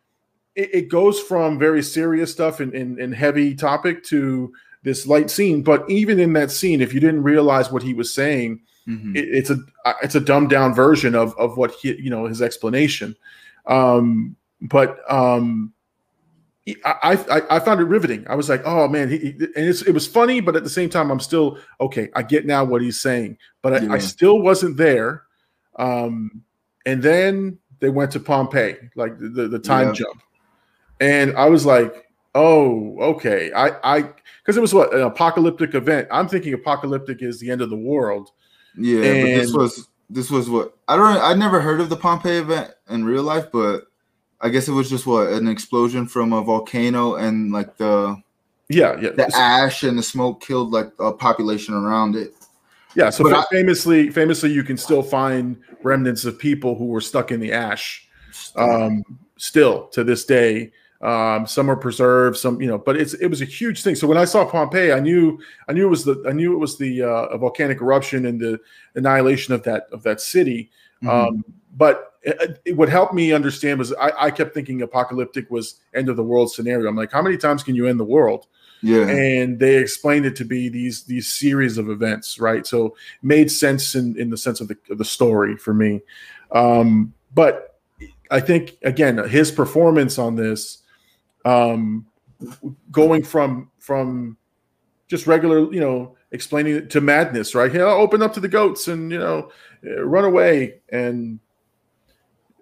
it, 0.55 0.73
it 0.73 0.89
goes 0.89 1.19
from 1.19 1.59
very 1.59 1.83
serious 1.83 2.31
stuff 2.31 2.59
and, 2.59 2.73
and, 2.73 2.99
and 2.99 3.13
heavy 3.13 3.55
topic 3.55 4.03
to 4.05 4.53
this 4.85 5.05
light 5.07 5.29
scene. 5.29 5.63
But 5.63 5.89
even 5.89 6.19
in 6.19 6.31
that 6.33 6.51
scene, 6.51 6.79
if 6.79 6.93
you 6.93 7.01
didn't 7.01 7.23
realize 7.23 7.71
what 7.71 7.83
he 7.83 7.93
was 7.93 8.13
saying, 8.13 8.61
mm-hmm. 8.87 9.15
it, 9.15 9.25
it's 9.27 9.49
a 9.49 9.57
it's 10.01 10.15
a 10.15 10.21
dumbed 10.21 10.51
down 10.51 10.73
version 10.73 11.15
of 11.15 11.35
of 11.37 11.57
what 11.57 11.71
he 11.71 11.99
you 11.99 12.09
know 12.09 12.25
his 12.25 12.41
explanation. 12.41 13.17
Um, 13.65 14.37
but 14.61 14.99
um, 15.11 15.73
I, 16.85 17.17
I, 17.29 17.41
I 17.57 17.59
found 17.59 17.81
it 17.81 17.85
riveting. 17.85 18.25
I 18.29 18.35
was 18.35 18.47
like, 18.47 18.61
oh 18.65 18.87
man, 18.87 19.09
he, 19.09 19.31
and 19.31 19.51
it 19.55 19.93
was 19.93 20.07
funny, 20.07 20.39
but 20.39 20.55
at 20.55 20.63
the 20.63 20.69
same 20.69 20.89
time, 20.89 21.11
I'm 21.11 21.19
still 21.19 21.57
okay. 21.81 22.09
I 22.15 22.21
get 22.21 22.45
now 22.45 22.63
what 22.63 22.81
he's 22.81 23.01
saying, 23.01 23.37
but 23.61 23.73
I, 23.73 23.79
yeah. 23.79 23.93
I 23.93 23.97
still 23.97 24.39
wasn't 24.39 24.77
there. 24.77 25.23
Um, 25.77 26.43
and 26.85 27.01
then 27.01 27.57
they 27.79 27.89
went 27.89 28.11
to 28.11 28.19
Pompeii, 28.19 28.77
like 28.95 29.19
the, 29.19 29.29
the, 29.29 29.47
the 29.47 29.59
time 29.59 29.87
yeah. 29.87 29.93
jump, 29.93 30.21
and 30.99 31.35
I 31.35 31.49
was 31.49 31.65
like, 31.65 32.05
oh, 32.35 32.97
okay. 32.99 33.51
I 33.53 33.71
I 33.83 34.09
because 34.43 34.57
it 34.57 34.61
was 34.61 34.73
what 34.73 34.93
an 34.93 35.01
apocalyptic 35.01 35.73
event. 35.73 36.07
I'm 36.11 36.27
thinking 36.27 36.53
apocalyptic 36.53 37.23
is 37.23 37.39
the 37.39 37.49
end 37.49 37.61
of 37.61 37.71
the 37.71 37.77
world. 37.77 38.29
Yeah, 38.77 39.03
and, 39.03 39.21
but 39.23 39.41
this 39.41 39.53
was 39.53 39.87
this 40.09 40.29
was 40.29 40.49
what 40.49 40.77
I 40.87 40.95
don't. 40.95 41.17
I 41.17 41.33
never 41.33 41.59
heard 41.59 41.81
of 41.81 41.89
the 41.89 41.95
Pompeii 41.95 42.37
event 42.37 42.71
in 42.89 43.03
real 43.03 43.23
life, 43.23 43.45
but 43.51 43.85
I 44.41 44.49
guess 44.49 44.67
it 44.67 44.73
was 44.73 44.89
just 44.89 45.07
what 45.07 45.29
an 45.29 45.47
explosion 45.47 46.05
from 46.05 46.33
a 46.33 46.43
volcano 46.43 47.15
and 47.15 47.51
like 47.51 47.77
the 47.77 48.21
yeah 48.69 48.99
yeah 48.99 49.11
the 49.11 49.31
ash 49.35 49.83
and 49.83 49.97
the 49.97 50.03
smoke 50.03 50.41
killed 50.41 50.71
like 50.71 50.91
a 50.99 51.11
population 51.11 51.73
around 51.73 52.15
it. 52.15 52.33
Yeah, 52.95 53.09
so 53.09 53.27
I, 53.35 53.43
famously, 53.51 54.09
famously, 54.09 54.53
you 54.53 54.63
can 54.63 54.77
still 54.77 55.03
find 55.03 55.57
remnants 55.83 56.23
of 56.23 56.39
people 56.39 56.75
who 56.75 56.85
were 56.85 57.01
stuck 57.01 57.29
in 57.29 57.41
the 57.41 57.51
ash, 57.51 58.07
um, 58.55 59.03
still 59.37 59.87
to 59.87 60.05
this 60.05 60.23
day. 60.23 60.71
Um, 61.05 61.45
some 61.45 61.69
are 61.69 61.75
preserved, 61.75 62.35
some 62.35 62.59
you 62.59 62.67
know, 62.67 62.79
but 62.79 62.97
it's 62.97 63.13
it 63.13 63.27
was 63.27 63.41
a 63.41 63.45
huge 63.45 63.83
thing. 63.83 63.93
So 63.93 64.07
when 64.07 64.17
I 64.17 64.25
saw 64.25 64.43
Pompeii, 64.43 64.91
I 64.91 64.99
knew 64.99 65.39
I 65.67 65.73
knew 65.73 65.85
it 65.85 65.89
was 65.89 66.03
the 66.03 66.23
I 66.27 66.31
knew 66.31 66.53
it 66.53 66.57
was 66.57 66.79
the 66.79 67.03
uh, 67.03 67.37
volcanic 67.37 67.79
eruption 67.79 68.25
and 68.25 68.41
the 68.41 68.59
annihilation 68.95 69.53
of 69.53 69.61
that 69.63 69.87
of 69.91 70.01
that 70.01 70.19
city. 70.19 70.71
Mm-hmm. 71.03 71.09
Um, 71.09 71.45
but 71.77 72.13
it, 72.23 72.59
it, 72.65 72.71
what 72.75 72.89
helped 72.89 73.13
me 73.13 73.33
understand 73.33 73.77
was 73.77 73.93
I, 73.93 74.11
I, 74.17 74.31
kept 74.31 74.53
thinking 74.55 74.81
apocalyptic 74.81 75.51
was 75.51 75.81
end 75.93 76.09
of 76.09 76.15
the 76.15 76.23
world 76.23 76.51
scenario. 76.51 76.87
I'm 76.87 76.95
like, 76.95 77.11
how 77.11 77.21
many 77.21 77.37
times 77.37 77.61
can 77.61 77.75
you 77.75 77.85
end 77.85 77.99
the 77.99 78.05
world? 78.05 78.47
Yeah. 78.81 79.07
And 79.07 79.59
they 79.59 79.75
explained 79.75 80.25
it 80.25 80.35
to 80.37 80.45
be 80.45 80.69
these 80.69 81.03
these 81.03 81.31
series 81.31 81.77
of 81.77 81.89
events, 81.89 82.39
right? 82.39 82.65
So 82.65 82.95
made 83.21 83.51
sense 83.51 83.93
in, 83.93 84.19
in 84.19 84.31
the 84.31 84.37
sense 84.37 84.59
of 84.59 84.69
the, 84.69 84.77
of 84.89 84.97
the 84.97 85.05
story 85.05 85.55
for 85.55 85.73
me. 85.73 86.01
Um, 86.51 87.13
but 87.35 87.79
I 88.31 88.39
think 88.39 88.77
again, 88.81 89.17
his 89.29 89.51
performance 89.51 90.17
on 90.17 90.35
this, 90.35 90.79
um, 91.45 92.05
going 92.91 93.23
from 93.23 93.71
from 93.79 94.37
just 95.07 95.27
regular, 95.27 95.71
you 95.71 95.79
know, 95.79 96.17
explaining 96.31 96.75
it 96.75 96.89
to 96.89 97.01
madness, 97.01 97.55
right? 97.55 97.71
He'll 97.71 97.87
open 97.87 98.21
up 98.21 98.33
to 98.33 98.39
the 98.39 98.47
goats 98.47 98.87
and 98.87 99.11
you 99.11 99.19
know, 99.19 99.51
run 99.83 100.25
away 100.25 100.81
and 100.89 101.39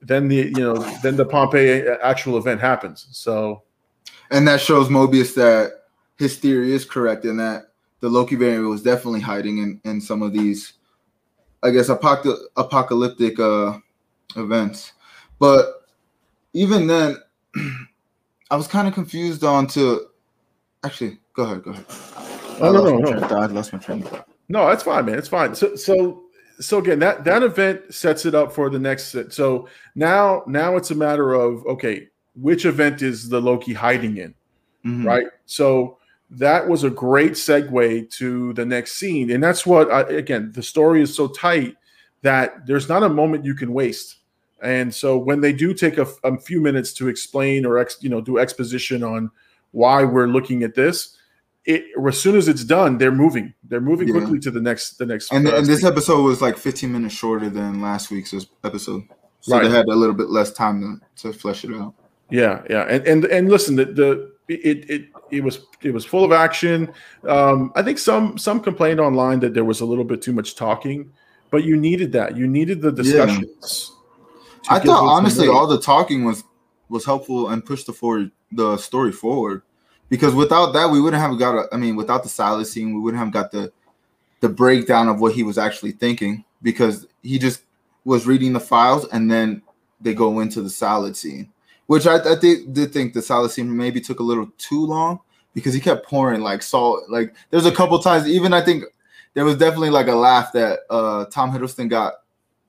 then 0.02 0.28
the 0.28 0.36
you 0.36 0.60
know 0.60 0.76
then 1.02 1.16
the 1.16 1.26
Pompeii 1.26 1.88
actual 2.02 2.38
event 2.38 2.60
happens. 2.60 3.08
So, 3.12 3.64
and 4.32 4.48
that 4.48 4.60
shows 4.60 4.90
Mobius 4.90 5.34
that 5.36 5.84
his 6.18 6.38
theory 6.38 6.74
is 6.74 6.86
correct 6.86 7.26
in 7.26 7.38
that 7.38 7.68
the 8.02 8.10
Loki 8.10 8.36
variant 8.36 8.68
was 8.68 8.84
definitely 8.84 9.22
hiding 9.22 9.60
in 9.60 9.82
in 9.86 10.02
some 10.02 10.22
of 10.22 10.34
these, 10.34 10.74
I 11.64 11.72
guess, 11.72 11.88
apoc- 11.88 12.38
apocalyptic 12.58 13.40
uh, 13.40 13.80
events. 14.36 14.92
But 15.40 15.86
even 16.54 16.88
then, 16.88 17.18
I 18.52 18.56
was 18.56 18.68
kind 18.68 18.88
of 18.88 18.94
confused 18.94 19.44
on 19.44 19.68
to. 19.68 20.08
Actually, 20.84 21.20
go 21.34 21.44
ahead. 21.44 21.64
Go 21.64 21.72
ahead. 21.72 21.86
Oh, 22.60 22.72
no, 22.72 22.98
no, 22.98 22.98
no. 22.98 23.28
I 23.38 23.46
lost 23.48 23.74
my 23.74 23.80
train. 23.80 24.08
No, 24.50 24.68
that's 24.68 24.84
fine, 24.84 25.06
man. 25.06 25.18
It's 25.18 25.28
fine. 25.28 25.56
So, 25.56 25.76
so 25.76 26.24
so 26.60 26.78
again 26.80 27.00
that 27.00 27.24
that 27.24 27.44
event 27.44 27.94
sets 27.94 28.26
it 28.26 28.36
up 28.36 28.52
for 28.52 28.70
the 28.70 28.80
next 28.80 29.16
so 29.32 29.68
now 29.96 30.44
now 30.48 30.76
it's 30.76 30.92
a 30.92 30.96
matter 30.96 31.34
of 31.34 31.66
okay 31.66 32.08
which 32.36 32.66
event 32.66 33.02
is 33.02 33.30
the 33.30 33.40
loki 33.40 33.74
hiding 33.74 34.18
in 34.18 34.30
mm-hmm. 34.86 35.06
right 35.06 35.26
so 35.46 35.98
that 36.30 36.68
was 36.68 36.84
a 36.84 36.90
great 36.90 37.34
segue 37.34 38.10
to 38.10 38.54
the 38.54 38.66
next 38.66 38.94
scene 38.94 39.32
and 39.32 39.44
that's 39.44 39.66
what 39.66 39.92
I, 39.92 40.02
again 40.02 40.52
the 40.54 40.64
story 40.64 41.02
is 41.02 41.16
so 41.16 41.28
tight 41.28 41.76
that 42.22 42.66
there's 42.66 42.88
not 42.88 43.04
a 43.04 43.10
moment 43.10 43.46
you 43.46 43.56
can 43.56 43.74
waste 43.74 44.18
and 44.64 44.94
so 44.94 45.18
when 45.18 45.42
they 45.42 45.54
do 45.54 45.74
take 45.74 45.98
a, 45.98 46.08
a 46.24 46.38
few 46.38 46.62
minutes 46.62 46.94
to 46.94 47.08
explain 47.08 47.66
or 47.66 47.78
ex, 47.78 47.98
you 48.02 48.10
know 48.10 48.22
do 48.22 48.40
exposition 48.40 49.04
on 49.04 49.30
why 49.72 50.04
we're 50.04 50.28
looking 50.28 50.64
at 50.64 50.76
this 50.76 51.18
it 51.66 51.86
as 52.08 52.20
soon 52.20 52.36
as 52.36 52.48
it's 52.48 52.64
done, 52.64 52.98
they're 52.98 53.12
moving. 53.12 53.54
They're 53.64 53.82
moving 53.82 54.10
yeah. 54.10 54.16
quickly 54.16 54.40
to 54.40 54.52
the 54.52 54.60
next 54.60 54.98
the 54.98 55.06
next. 55.06 55.32
And, 55.32 55.48
and 55.48 55.66
this 55.66 55.84
episode 55.84 56.22
was 56.24 56.42
like 56.42 56.58
15 56.58 56.92
minutes 56.92 57.14
shorter 57.14 57.50
than 57.50 57.82
last 57.82 58.12
week's 58.12 58.34
episode, 58.64 59.04
so 59.40 59.56
right. 59.56 59.64
they 59.64 59.70
had 59.70 59.88
a 59.88 59.96
little 59.96 60.16
bit 60.16 60.30
less 60.30 60.52
time 60.52 61.02
to, 61.16 61.32
to 61.32 61.38
flesh 61.38 61.64
it 61.64 61.74
out. 61.74 61.94
Yeah, 62.30 62.64
yeah, 62.70 62.84
and 62.84 63.08
and 63.08 63.26
and 63.26 63.50
listen, 63.50 63.76
the, 63.76 63.86
the 63.86 64.34
it 64.50 64.90
it 64.90 65.10
it 65.32 65.44
was 65.44 65.62
it 65.82 65.94
was 65.94 66.04
full 66.04 66.26
of 66.26 66.34
action. 66.34 66.92
Um, 67.28 67.72
I 67.76 67.82
think 67.82 67.98
some 67.98 68.38
some 68.38 68.60
complained 68.60 69.00
online 69.00 69.40
that 69.42 69.54
there 69.54 69.66
was 69.66 69.80
a 69.80 69.86
little 69.86 70.04
bit 70.04 70.22
too 70.22 70.34
much 70.34 70.56
talking, 70.56 71.12
but 71.50 71.64
you 71.64 71.78
needed 71.78 72.12
that. 72.14 72.36
You 72.36 72.48
needed 72.48 72.82
the 72.82 72.92
discussions. 72.92 73.92
Yeah. 73.92 74.00
I 74.70 74.80
thought 74.80 75.04
honestly, 75.04 75.48
all 75.48 75.68
the 75.68 75.80
talking 75.80 76.24
was 76.24 76.44
was 76.90 77.06
helpful 77.06 77.50
and 77.50 77.66
pushed 77.66 77.88
the 77.88 77.94
forward 77.94 78.32
the 78.52 78.78
story 78.78 79.12
forward. 79.12 79.64
Because 80.10 80.36
without 80.36 80.74
that 80.74 80.90
we 80.90 81.02
wouldn't 81.02 81.22
have 81.22 81.38
got 81.40 81.56
a, 81.56 81.74
I 81.74 81.78
mean 81.78 81.96
without 81.96 82.24
the 82.24 82.30
salad 82.30 82.68
scene 82.68 82.94
we 82.94 83.00
wouldn't 83.00 83.22
have 83.22 83.34
got 83.34 83.52
the 83.52 83.72
the 84.42 84.50
breakdown 84.50 85.08
of 85.08 85.20
what 85.20 85.34
he 85.34 85.44
was 85.44 85.58
actually 85.58 85.92
thinking. 85.92 86.44
Because 86.62 87.08
he 87.22 87.40
just 87.40 87.64
was 88.06 88.28
reading 88.28 88.54
the 88.54 88.60
files 88.60 89.08
and 89.12 89.30
then 89.30 89.62
they 90.00 90.14
go 90.14 90.40
into 90.40 90.62
the 90.62 90.70
salad 90.70 91.16
scene. 91.16 91.50
Which 91.88 92.08
I, 92.08 92.16
I 92.16 92.36
did, 92.36 92.74
did 92.74 92.94
think 92.94 93.14
the 93.14 93.22
salad 93.22 93.52
scene 93.52 93.76
maybe 93.76 94.00
took 94.00 94.20
a 94.20 94.24
little 94.24 94.50
too 94.58 94.86
long. 94.86 95.20
Because 95.54 95.74
he 95.74 95.80
kept 95.80 96.08
pouring 96.08 96.42
like 96.42 96.64
salt 96.64 97.10
like 97.10 97.36
there's 97.50 97.66
a 97.66 97.72
couple 97.72 98.00
times 98.00 98.28
even 98.28 98.54
I 98.54 98.62
think 98.62 98.86
there 99.34 99.46
was 99.46 99.58
definitely 99.58 99.92
like 99.92 100.08
a 100.08 100.16
laugh 100.16 100.52
that 100.54 100.80
uh 100.90 101.26
Tom 101.26 101.52
Hiddleston 101.52 101.90
got 101.90 102.14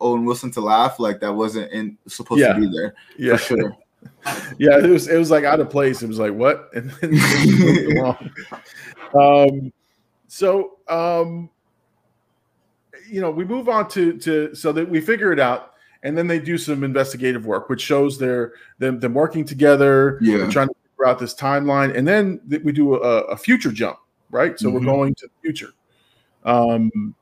Owen 0.01 0.25
Wilson 0.25 0.51
to 0.53 0.61
laugh 0.61 0.99
like 0.99 1.21
that 1.21 1.35
wasn't 1.35 1.71
in 1.73 1.97
supposed 2.07 2.41
yeah. 2.41 2.53
to 2.53 2.61
be 2.61 2.69
there 2.71 2.95
yeah. 3.17 3.37
for 3.37 3.57
sure 3.57 3.77
yeah, 4.59 4.79
it 4.79 4.89
was 4.89 5.09
it 5.09 5.19
was 5.19 5.31
like 5.31 5.45
out 5.45 5.61
of 5.61 5.71
place. 5.71 6.03
It 6.03 6.09
was 6.09 6.19
like 6.19 6.33
what? 6.33 6.71
And 6.75 6.91
then 7.01 8.19
um, 9.19 9.73
so 10.29 10.79
um, 10.89 11.51
you 13.09 13.21
know, 13.21 13.31
we 13.31 13.45
move 13.45 13.69
on 13.69 13.89
to 13.91 14.17
to 14.19 14.55
so 14.55 14.73
that 14.73 14.89
we 14.89 15.01
figure 15.01 15.33
it 15.33 15.41
out, 15.41 15.75
and 16.03 16.17
then 16.17 16.27
they 16.27 16.39
do 16.39 16.59
some 16.59 16.85
investigative 16.85 17.47
work, 17.47 17.69
which 17.69 17.81
shows 17.81 18.19
their 18.19 18.55
them 18.79 18.99
them 19.01 19.15
working 19.15 19.45
together, 19.45 20.19
yeah, 20.21 20.49
trying 20.51 20.69
to 20.69 20.75
figure 20.75 21.07
out 21.07 21.19
this 21.19 21.35
timeline, 21.35 21.97
and 21.97 22.07
then 22.07 22.41
we 22.63 22.73
do 22.73 22.95
a, 22.95 23.21
a 23.25 23.37
future 23.37 23.73
jump, 23.73 23.99
right? 24.31 24.59
So 24.59 24.67
mm-hmm. 24.67 24.75
we're 24.77 24.93
going 24.93 25.15
to 25.17 25.27
the 25.27 25.33
future. 25.43 25.73
Um, 26.45 27.15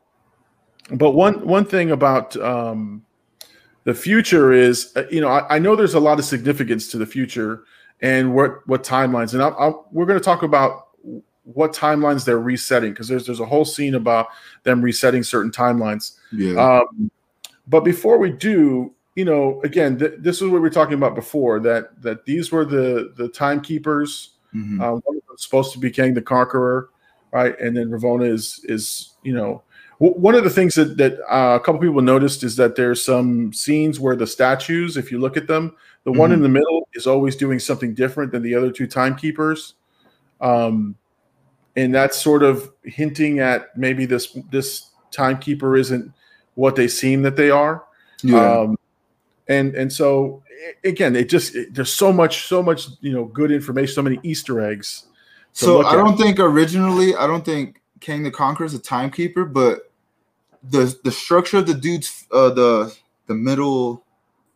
but 0.93 1.13
one 1.13 1.47
one 1.47 1.65
thing 1.65 1.91
about 1.91 2.37
um, 2.37 3.05
the 3.85 3.95
future 3.95 4.53
is 4.53 4.93
uh, 4.97 5.05
you 5.11 5.21
know 5.21 5.29
I, 5.29 5.57
I, 5.57 5.59
know 5.59 5.77
there's 5.77 5.95
a 5.95 6.01
lot 6.01 6.19
of 6.19 6.25
significance 6.25 6.89
to 6.89 6.99
the 6.99 7.07
future 7.07 7.65
and 8.01 8.35
what 8.35 8.67
what 8.69 8.85
timelines. 8.85 9.35
And 9.35 9.43
i 9.43 9.49
i 9.49 9.73
we're 9.91 10.07
going 10.07 10.19
to 10.19 10.25
talk 10.25 10.43
about 10.43 10.89
what 11.45 11.73
timelines 11.73 12.25
they're 12.25 12.41
resetting 12.41 12.93
because 12.93 13.09
there's 13.09 13.27
there's 13.27 13.41
a 13.41 13.47
whole 13.47 13.65
scene 13.65 13.95
about 13.95 14.29
them 14.63 14.83
resetting 14.83 15.23
certain 15.23 15.51
timelines. 15.51 16.17
Yeah. 16.31 16.81
Um, 16.81 17.11
but 17.67 17.81
before 17.81 18.19
we 18.19 18.31
do 18.31 18.93
you 19.15 19.25
know 19.25 19.61
again 19.63 19.99
th- 19.99 20.15
this 20.19 20.37
is 20.37 20.43
what 20.43 20.53
we 20.53 20.61
were 20.61 20.71
talking 20.71 20.95
about 20.95 21.15
before 21.15 21.61
that 21.61 22.01
that 22.03 22.25
these 22.25 22.53
were 22.53 22.65
the 22.65 23.13
the 23.17 23.29
timekeepers. 23.29 24.31
Mm-hmm. 24.55 24.83
uh, 24.83 25.01
supposed 25.39 25.73
to 25.73 25.79
be 25.79 25.91
Kang 25.91 26.13
the 26.13 26.21
Conqueror 26.21 26.91
right? 27.33 27.59
And 27.59 27.77
then 27.77 27.91
Ravonna 27.91 28.29
is 28.29 28.61
is 28.65 29.15
you 29.23 29.35
know 29.35 29.63
one 30.11 30.35
of 30.35 30.43
the 30.43 30.51
things 30.51 30.75
that, 30.75 30.97
that 30.97 31.21
uh, 31.33 31.57
a 31.57 31.61
couple 31.61 31.81
people 31.81 32.03
noticed 32.03 32.43
is 32.43 32.57
that 32.57 32.75
there's 32.75 33.03
some 33.03 33.53
scenes 33.53 34.01
where 34.01 34.17
the 34.17 34.27
statues, 34.27 34.97
if 34.97 35.13
you 35.13 35.21
look 35.21 35.37
at 35.37 35.47
them, 35.47 35.77
the 36.03 36.11
mm-hmm. 36.11 36.19
one 36.19 36.33
in 36.33 36.43
the 36.43 36.49
middle 36.49 36.89
is 36.95 37.07
always 37.07 37.37
doing 37.37 37.61
something 37.61 37.95
different 37.95 38.33
than 38.33 38.43
the 38.43 38.55
other 38.55 38.73
two 38.73 38.89
timekeepers. 38.89 39.75
Um, 40.41 40.97
and 41.77 41.95
that's 41.95 42.21
sort 42.21 42.43
of 42.43 42.73
hinting 42.83 43.39
at 43.39 43.77
maybe 43.79 44.05
this 44.05 44.37
this 44.51 44.91
timekeeper 45.13 45.77
isn't 45.77 46.13
what 46.55 46.75
they 46.75 46.89
seem 46.89 47.23
that 47.23 47.37
they 47.37 47.51
are. 47.51 47.85
Yeah. 48.23 48.61
Um, 48.61 48.79
and 49.49 49.75
and 49.75 49.91
so 49.93 50.43
again, 50.85 51.15
it 51.15 51.29
just 51.29 51.55
it, 51.55 51.75
there's 51.75 51.93
so 51.93 52.13
much 52.13 52.49
so 52.49 52.63
much 52.63 52.89
you 53.01 53.13
know 53.13 53.27
good 53.27 53.53
information, 53.53 53.95
so 53.95 54.03
many 54.03 54.19
Easter 54.25 54.61
eggs. 54.61 55.07
So 55.53 55.87
I 55.87 55.95
don't 55.95 56.15
at. 56.15 56.19
think 56.19 56.41
originally, 56.41 57.15
I 57.15 57.27
don't 57.27 57.45
think 57.45 57.81
Kang 58.01 58.25
the 58.25 58.31
Conqueror 58.31 58.67
is 58.67 58.75
a 58.75 58.79
timekeeper, 58.79 59.45
but 59.45 59.92
the 60.63 60.97
the 61.05 61.13
structure 61.13 61.59
of 61.59 61.67
the 61.67 61.75
dude's 61.75 62.27
uh, 62.33 62.51
the 62.51 62.97
the 63.27 63.35
middle 63.35 64.05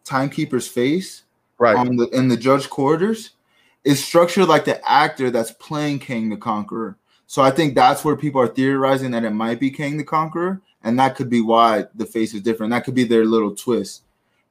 timekeeper's 0.05 0.69
face 0.69 1.23
right 1.59 1.77
on 1.77 1.97
the 1.97 2.09
in 2.11 2.29
the 2.29 2.37
judge 2.37 2.71
quarters 2.71 3.31
is 3.85 4.05
structured 4.05 4.49
like 4.49 4.65
the 4.65 4.81
actor 4.91 5.31
that's 5.31 5.53
playing 5.53 5.99
Kang 5.99 6.29
the 6.29 6.37
Conqueror. 6.37 6.97
So 7.27 7.43
I 7.43 7.51
think 7.51 7.75
that's 7.75 8.05
where 8.05 8.17
people 8.17 8.41
are 8.41 8.49
theorizing 8.49 9.11
that 9.13 9.25
it 9.25 9.31
might 9.31 9.59
be 9.61 9.71
Kang 9.71 9.97
the 9.97 10.05
Conqueror, 10.05 10.61
and 10.85 10.99
that 10.99 11.17
could 11.17 11.29
be 11.29 11.41
why 11.41 11.87
the 11.95 12.07
face 12.07 12.35
is 12.35 12.43
different. 12.43 12.71
That 12.71 12.85
could 12.85 12.95
be 12.95 13.05
their 13.05 13.25
little 13.25 13.55
twist. 13.55 14.03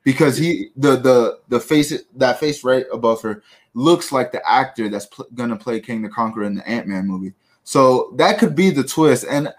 because 0.05 0.37
he 0.37 0.69
the 0.77 0.95
the 0.95 1.39
the 1.49 1.59
face 1.59 1.91
that 2.15 2.39
face 2.39 2.63
right 2.63 2.85
above 2.93 3.21
her 3.23 3.43
looks 3.73 4.13
like 4.13 4.31
the 4.31 4.49
actor 4.49 4.87
that's 4.87 5.07
pl- 5.07 5.27
gonna 5.33 5.57
play 5.57 5.81
Kang 5.81 6.01
the 6.01 6.09
Conqueror 6.09 6.43
in 6.43 6.55
the 6.55 6.65
Ant 6.69 6.87
Man 6.87 7.05
movie. 7.05 7.33
So 7.63 8.13
that 8.15 8.37
could 8.39 8.55
be 8.55 8.69
the 8.69 8.83
twist, 8.83 9.25
and 9.29 9.53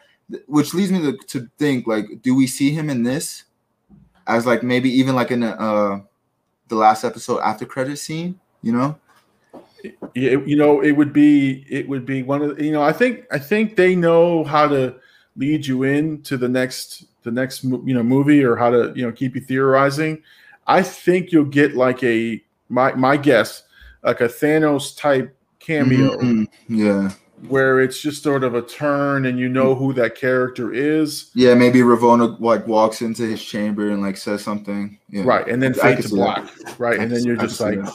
which 0.47 0.75
leads 0.75 0.91
me 0.93 1.01
to, 1.01 1.17
to 1.27 1.49
think 1.59 1.87
like, 1.87 2.07
do 2.23 2.35
we 2.35 2.47
see 2.47 2.71
him 2.71 2.91
in 2.91 3.03
this 3.03 3.45
as 4.27 4.47
like 4.47 4.63
maybe 4.63 4.91
even 4.91 5.15
like 5.15 5.31
in 5.31 5.41
the, 5.41 5.61
uh 5.61 6.01
the 6.69 6.75
last 6.75 7.05
episode 7.05 7.41
after 7.41 7.65
credit 7.65 7.97
scene? 7.99 8.39
You 8.63 8.73
know, 8.73 8.99
Yeah, 10.15 10.39
you 10.45 10.57
know, 10.57 10.81
it 10.83 10.93
would 10.93 11.13
be 11.13 11.65
it 11.69 11.89
would 11.89 12.05
be 12.05 12.23
one 12.23 12.43
of 12.43 12.57
the, 12.57 12.65
you 12.65 12.73
know, 12.73 12.83
I 12.83 12.93
think 12.93 13.25
I 13.31 13.39
think 13.39 13.77
they 13.77 13.95
know 13.95 14.43
how 14.45 14.67
to 14.69 14.97
lead 15.37 15.67
you 15.67 15.83
in 15.85 16.23
to 16.23 16.37
the 16.37 16.49
next 16.49 17.05
the 17.23 17.31
next 17.31 17.63
you 17.65 17.95
know 17.95 18.03
movie 18.03 18.43
or 18.43 18.57
how 18.57 18.71
to 18.71 18.93
you 18.97 19.05
know 19.07 19.13
keep 19.13 19.35
you 19.35 19.41
theorizing. 19.41 20.23
I 20.67 20.83
think 20.83 21.31
you'll 21.31 21.45
get 21.45 21.77
like 21.77 22.03
a 22.03 22.43
my 22.69 22.93
my 22.95 23.17
guess 23.17 23.63
like 24.03 24.21
a 24.21 24.29
Thanos 24.29 24.97
type 24.97 25.37
cameo 25.61 26.17
Mhm. 26.19 26.49
yeah, 26.69 27.11
where 27.49 27.81
it's 27.81 28.01
just 28.01 28.23
sort 28.23 28.45
of 28.45 28.55
a 28.55 28.63
turn 28.63 29.27
and 29.27 29.39
you 29.39 29.49
know 29.49 29.75
who 29.75 29.93
that 29.93 30.15
character 30.15 30.73
is. 30.73 31.31
yeah. 31.35 31.55
Maybe 31.55 31.81
Ravonna 31.81 32.41
like 32.41 32.67
walks 32.67 33.03
into 33.03 33.23
his 33.23 33.43
chamber 33.45 33.91
and 33.91 34.03
like 34.03 34.17
says 34.17 34.43
something. 34.43 34.99
Yeah. 35.11 35.23
Right, 35.25 35.47
and 35.47 35.63
then 35.63 35.75
fade 35.75 35.99
to 35.99 36.03
see 36.09 36.17
that. 36.17 36.51
black. 36.65 36.79
Right, 36.81 36.99
I 36.99 37.03
and 37.03 37.13
then 37.13 37.25
you're 37.25 37.37
just 37.37 37.61
like, 37.61 37.77
that. 37.83 37.95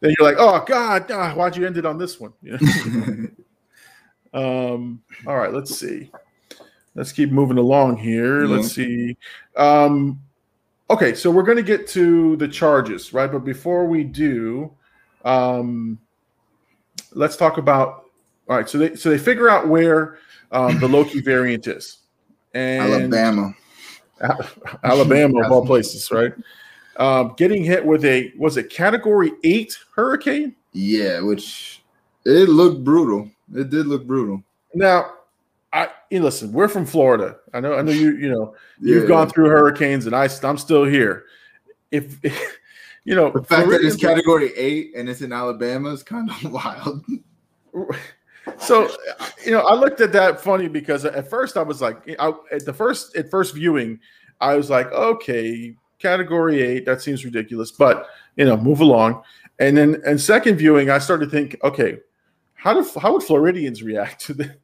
then 0.00 0.14
you're 0.18 0.28
like, 0.28 0.36
oh 0.38 0.62
God, 0.66 1.10
ah, 1.10 1.32
why'd 1.34 1.56
you 1.56 1.66
end 1.66 1.76
it 1.78 1.86
on 1.86 1.98
this 1.98 2.20
one? 2.20 2.32
You 2.42 2.58
know? 2.86 3.28
Um, 4.34 5.00
all 5.26 5.36
right, 5.36 5.52
let's 5.52 5.78
see. 5.78 6.10
Let's 6.94 7.12
keep 7.12 7.30
moving 7.30 7.58
along 7.58 7.96
here. 7.98 8.44
Yeah. 8.44 8.56
Let's 8.56 8.72
see. 8.72 9.16
Um, 9.56 10.20
okay, 10.90 11.14
so 11.14 11.30
we're 11.30 11.42
going 11.44 11.56
to 11.56 11.62
get 11.62 11.86
to 11.88 12.36
the 12.36 12.48
charges, 12.48 13.12
right? 13.12 13.30
But 13.30 13.44
before 13.44 13.86
we 13.86 14.04
do, 14.04 14.72
um, 15.24 15.98
let's 17.12 17.36
talk 17.36 17.58
about. 17.58 18.03
All 18.48 18.56
right, 18.56 18.68
so 18.68 18.78
they 18.78 18.94
so 18.94 19.10
they 19.10 19.18
figure 19.18 19.48
out 19.48 19.68
where 19.68 20.18
um, 20.52 20.78
the 20.78 20.88
Loki 20.88 21.20
variant 21.24 21.66
is, 21.66 21.98
and 22.52 22.82
Alabama. 22.82 23.54
Alabama 24.84 25.44
of 25.44 25.52
all 25.52 25.66
places, 25.66 26.10
right? 26.10 26.32
Um, 26.96 27.34
getting 27.36 27.64
hit 27.64 27.84
with 27.84 28.04
a 28.04 28.32
was 28.38 28.56
it 28.56 28.70
Category 28.70 29.32
Eight 29.42 29.76
hurricane? 29.96 30.54
Yeah, 30.72 31.20
which 31.20 31.82
it 32.24 32.48
looked 32.48 32.84
brutal. 32.84 33.30
It 33.54 33.70
did 33.70 33.86
look 33.86 34.06
brutal. 34.06 34.42
Now, 34.74 35.12
I 35.72 35.88
you 36.10 36.18
know, 36.20 36.26
listen. 36.26 36.52
We're 36.52 36.68
from 36.68 36.86
Florida. 36.86 37.36
I 37.52 37.60
know. 37.60 37.74
I 37.74 37.82
know 37.82 37.92
you. 37.92 38.16
You 38.16 38.30
know, 38.30 38.54
you've 38.80 39.02
Yeah. 39.02 39.08
gone 39.08 39.28
through 39.28 39.48
hurricanes, 39.48 40.06
and 40.06 40.14
I, 40.14 40.28
I'm 40.42 40.58
still 40.58 40.84
here. 40.84 41.24
If 41.90 42.18
you 43.04 43.14
know, 43.14 43.30
The 43.30 43.42
fact 43.42 43.70
that 43.70 43.80
it's 43.82 43.96
category 43.96 44.54
eight 44.56 44.92
and 44.96 45.08
it's 45.08 45.20
in 45.20 45.32
Alabama 45.32 45.90
is 45.90 46.02
kind 46.02 46.30
of 46.30 46.52
wild. 46.52 47.04
So 48.58 48.90
you 49.44 49.50
know, 49.50 49.60
I 49.60 49.74
looked 49.74 50.00
at 50.00 50.12
that 50.12 50.40
funny 50.40 50.68
because 50.68 51.04
at 51.04 51.28
first 51.28 51.56
I 51.56 51.62
was 51.62 51.80
like, 51.80 51.98
I, 52.18 52.32
at 52.52 52.64
the 52.64 52.72
first 52.72 53.16
at 53.16 53.30
first 53.30 53.54
viewing, 53.54 54.00
I 54.40 54.54
was 54.56 54.70
like, 54.70 54.90
okay, 54.92 55.74
category 55.98 56.62
eight, 56.62 56.86
that 56.86 57.02
seems 57.02 57.24
ridiculous, 57.24 57.70
but 57.70 58.06
you 58.36 58.44
know, 58.44 58.56
move 58.56 58.80
along. 58.80 59.22
And 59.58 59.76
then 59.76 60.02
and 60.06 60.20
second 60.20 60.56
viewing, 60.56 60.90
I 60.90 60.98
started 60.98 61.26
to 61.26 61.30
think, 61.30 61.56
okay, 61.62 61.98
how 62.54 62.74
do 62.74 63.00
how 63.00 63.12
would 63.12 63.22
Floridians 63.22 63.82
react 63.82 64.24
to 64.26 64.34
the 64.34 64.56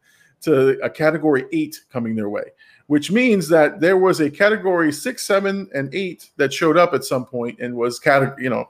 to 0.42 0.80
a 0.82 0.90
category 0.90 1.44
eight 1.52 1.80
coming 1.92 2.16
their 2.16 2.28
way? 2.28 2.44
Which 2.86 3.12
means 3.12 3.48
that 3.48 3.80
there 3.80 3.96
was 3.96 4.20
a 4.20 4.30
category 4.30 4.90
six, 4.90 5.24
seven, 5.24 5.68
and 5.74 5.94
eight 5.94 6.30
that 6.36 6.52
showed 6.52 6.76
up 6.76 6.92
at 6.92 7.04
some 7.04 7.24
point 7.24 7.60
and 7.60 7.76
was 7.76 8.00
category, 8.00 8.42
you 8.42 8.50
know, 8.50 8.68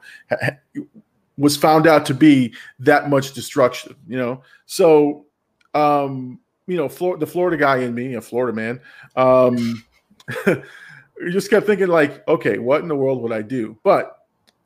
was 1.41 1.57
found 1.57 1.86
out 1.86 2.05
to 2.07 2.14
be 2.14 2.53
that 2.78 3.09
much 3.09 3.32
destruction. 3.32 3.97
You 4.07 4.18
know, 4.18 4.43
so 4.66 5.26
um, 5.74 6.38
you 6.66 6.76
know, 6.76 6.88
Flor- 6.88 7.16
the 7.16 7.26
Florida 7.26 7.57
guy 7.57 7.78
in 7.78 7.95
me, 7.95 8.14
a 8.14 8.20
Florida 8.20 8.55
man, 8.55 8.80
um, 9.16 9.82
just 11.30 11.51
kept 11.51 11.66
thinking 11.66 11.88
like, 11.88 12.26
okay, 12.28 12.59
what 12.59 12.82
in 12.82 12.88
the 12.88 12.97
world 12.97 13.22
would 13.22 13.32
I 13.32 13.43
do? 13.43 13.76
But 13.82 14.16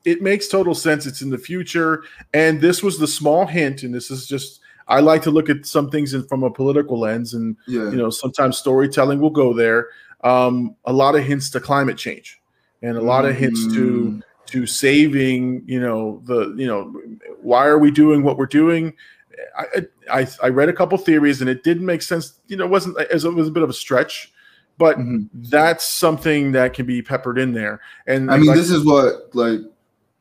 it 0.04 0.20
makes 0.22 0.48
total 0.48 0.74
sense. 0.74 1.06
It's 1.06 1.22
in 1.22 1.30
the 1.30 1.38
future, 1.38 2.04
and 2.34 2.60
this 2.60 2.82
was 2.82 2.98
the 2.98 3.06
small 3.06 3.46
hint. 3.46 3.82
And 3.82 3.94
this 3.94 4.10
is 4.10 4.26
just 4.26 4.60
I 4.86 5.00
like 5.00 5.22
to 5.22 5.30
look 5.30 5.48
at 5.48 5.64
some 5.64 5.88
things 5.90 6.12
in, 6.12 6.24
from 6.26 6.42
a 6.42 6.50
political 6.50 6.98
lens, 6.98 7.32
and 7.34 7.56
Yeah. 7.66 7.90
you 7.90 7.96
know, 7.96 8.10
sometimes 8.10 8.58
storytelling 8.58 9.20
will 9.20 9.30
go 9.30 9.54
there. 9.54 9.88
Um, 10.22 10.76
a 10.84 10.92
lot 10.92 11.14
of 11.16 11.24
hints 11.24 11.50
to 11.50 11.60
climate 11.60 11.96
change, 11.98 12.40
and 12.82 12.96
a 12.96 13.00
lot 13.02 13.24
of 13.24 13.34
hints 13.34 13.60
Mm, 13.66 13.74
to 13.74 14.22
saving 14.66 15.62
you 15.66 15.80
know 15.80 16.20
the 16.24 16.54
you 16.56 16.66
know 16.66 16.94
why 17.40 17.66
are 17.66 17.78
we 17.78 17.90
doing 17.90 18.22
what 18.22 18.36
we're 18.36 18.46
doing 18.46 18.92
i 19.58 19.86
i, 20.12 20.28
I 20.42 20.48
read 20.48 20.68
a 20.68 20.72
couple 20.72 20.96
theories 20.98 21.40
and 21.40 21.50
it 21.50 21.64
didn't 21.64 21.86
make 21.86 22.02
sense 22.02 22.40
you 22.46 22.56
know 22.56 22.64
it 22.64 22.70
wasn't 22.70 23.00
as 23.10 23.24
it 23.24 23.34
was 23.34 23.48
a 23.48 23.50
bit 23.50 23.62
of 23.62 23.70
a 23.70 23.74
stretch 23.74 24.32
but 24.76 24.98
mhm. 24.98 25.28
that's 25.34 25.86
something 25.86 26.52
that 26.52 26.74
can 26.74 26.86
be 26.86 27.00
peppered 27.02 27.38
in 27.38 27.52
there 27.52 27.80
and 28.06 28.30
I 28.30 28.36
mean, 28.36 28.46
like- 28.46 28.56
this 28.56 28.70
is 28.70 28.84
what 28.84 29.34
like 29.34 29.60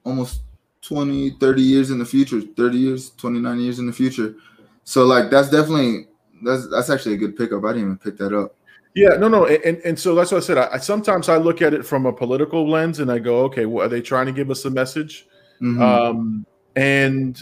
almost 0.03 0.41
20, 0.83 1.31
30 1.39 1.61
years 1.61 1.91
in 1.91 1.97
the 1.97 2.05
future, 2.05 2.41
30 2.41 2.77
years, 2.77 3.09
29 3.11 3.59
years 3.59 3.79
in 3.79 3.87
the 3.87 3.93
future. 3.93 4.35
So 4.83 5.05
like 5.05 5.29
that's 5.29 5.49
definitely 5.49 6.07
that's 6.43 6.69
that's 6.69 6.89
actually 6.89 7.15
a 7.15 7.17
good 7.17 7.37
pickup. 7.37 7.63
I 7.63 7.69
didn't 7.69 7.81
even 7.83 7.97
pick 7.97 8.17
that 8.17 8.37
up. 8.37 8.55
Yeah 8.95 9.09
no 9.17 9.27
no 9.27 9.45
and 9.47 9.77
and 9.79 9.97
so 9.97 10.13
that's 10.15 10.31
what 10.31 10.37
i 10.37 10.45
said 10.45 10.57
I, 10.57 10.69
I 10.73 10.77
sometimes 10.77 11.29
i 11.29 11.37
look 11.37 11.61
at 11.61 11.73
it 11.73 11.85
from 11.85 12.05
a 12.05 12.13
political 12.13 12.69
lens 12.69 12.99
and 12.99 13.11
i 13.11 13.19
go 13.19 13.39
okay 13.45 13.65
well, 13.65 13.85
are 13.85 13.89
they 13.89 14.01
trying 14.01 14.27
to 14.27 14.31
give 14.31 14.51
us 14.51 14.65
a 14.65 14.69
message 14.69 15.27
Mhm. 15.63 15.81
Um, 15.81 16.45
and 16.75 17.41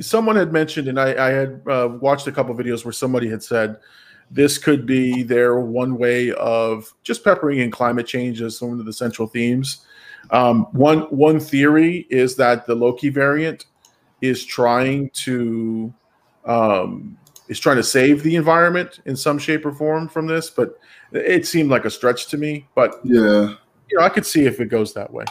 someone 0.00 0.36
had 0.36 0.52
mentioned, 0.52 0.88
and 0.88 1.00
I, 1.00 1.28
I 1.28 1.30
had 1.30 1.62
uh, 1.66 1.88
watched 2.00 2.26
a 2.26 2.32
couple 2.32 2.54
videos 2.54 2.84
where 2.84 2.92
somebody 2.92 3.28
had 3.28 3.42
said 3.42 3.78
this 4.30 4.58
could 4.58 4.86
be 4.86 5.22
their 5.22 5.60
one 5.60 5.96
way 5.96 6.32
of 6.32 6.92
just 7.02 7.24
peppering 7.24 7.60
in 7.60 7.70
climate 7.70 8.06
change 8.06 8.42
as 8.42 8.60
one 8.60 8.80
of 8.80 8.86
the 8.86 8.92
central 8.92 9.28
themes. 9.28 9.86
Um, 10.30 10.64
one 10.72 11.02
one 11.02 11.40
theory 11.40 12.06
is 12.10 12.36
that 12.36 12.66
the 12.66 12.74
Loki 12.74 13.08
variant 13.08 13.66
is 14.20 14.44
trying 14.44 15.10
to 15.10 15.92
um, 16.44 17.16
is 17.48 17.58
trying 17.60 17.76
to 17.76 17.82
save 17.82 18.22
the 18.22 18.36
environment 18.36 19.00
in 19.04 19.16
some 19.16 19.38
shape 19.38 19.66
or 19.66 19.72
form 19.72 20.08
from 20.08 20.26
this, 20.26 20.50
but 20.50 20.78
it 21.12 21.46
seemed 21.46 21.70
like 21.70 21.84
a 21.84 21.90
stretch 21.90 22.26
to 22.28 22.38
me. 22.38 22.66
But 22.74 23.00
yeah. 23.04 23.54
you 23.90 23.98
know, 23.98 24.04
I 24.04 24.08
could 24.08 24.26
see 24.26 24.46
if 24.46 24.60
it 24.60 24.66
goes 24.66 24.94
that 24.94 25.12
way. 25.12 25.24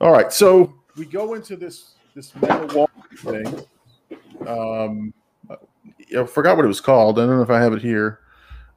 All 0.00 0.12
right, 0.12 0.32
so 0.32 0.74
we 0.96 1.04
go 1.06 1.34
into 1.34 1.56
this 1.56 1.94
this 2.14 2.34
metal 2.36 2.68
wall 2.76 2.90
thing. 3.16 3.66
Um, 4.46 5.12
I 6.16 6.24
forgot 6.24 6.56
what 6.56 6.64
it 6.64 6.68
was 6.68 6.80
called. 6.80 7.18
I 7.18 7.26
don't 7.26 7.36
know 7.36 7.42
if 7.42 7.50
I 7.50 7.60
have 7.60 7.72
it 7.72 7.82
here. 7.82 8.20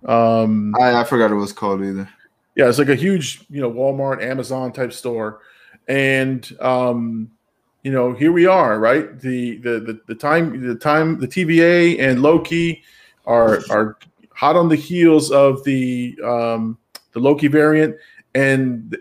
Um, 0.05 0.73
I, 0.79 0.95
I 0.95 1.03
forgot 1.03 1.29
what 1.29 1.37
it 1.37 1.39
was 1.39 1.53
called 1.53 1.83
either. 1.83 2.09
yeah, 2.55 2.67
it's 2.67 2.79
like 2.79 2.89
a 2.89 2.95
huge, 2.95 3.45
you 3.49 3.61
know, 3.61 3.71
Walmart, 3.71 4.21
Amazon 4.21 4.73
type 4.73 4.93
store, 4.93 5.41
and 5.87 6.51
um, 6.59 7.31
you 7.83 7.91
know, 7.91 8.13
here 8.13 8.31
we 8.31 8.45
are, 8.45 8.79
right? 8.79 9.19
The 9.19 9.57
the 9.57 9.79
the, 9.79 10.01
the 10.07 10.15
time 10.15 10.65
the 10.65 10.75
time 10.75 11.19
the 11.19 11.27
TVA 11.27 11.99
and 11.99 12.21
Loki 12.21 12.83
are 13.25 13.61
are 13.69 13.97
hot 14.33 14.55
on 14.55 14.69
the 14.69 14.75
heels 14.75 15.31
of 15.31 15.63
the 15.63 16.17
um, 16.23 16.77
the 17.13 17.19
Loki 17.19 17.47
variant, 17.47 17.95
and 18.35 18.97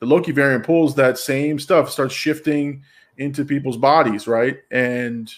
the, 0.00 0.06
Loki 0.06 0.32
variant 0.32 0.64
pulls 0.64 0.94
that 0.94 1.18
same 1.18 1.58
stuff, 1.58 1.90
starts 1.90 2.14
shifting 2.14 2.82
into 3.18 3.44
people's 3.44 3.76
bodies, 3.76 4.26
right? 4.26 4.58
And 4.70 5.32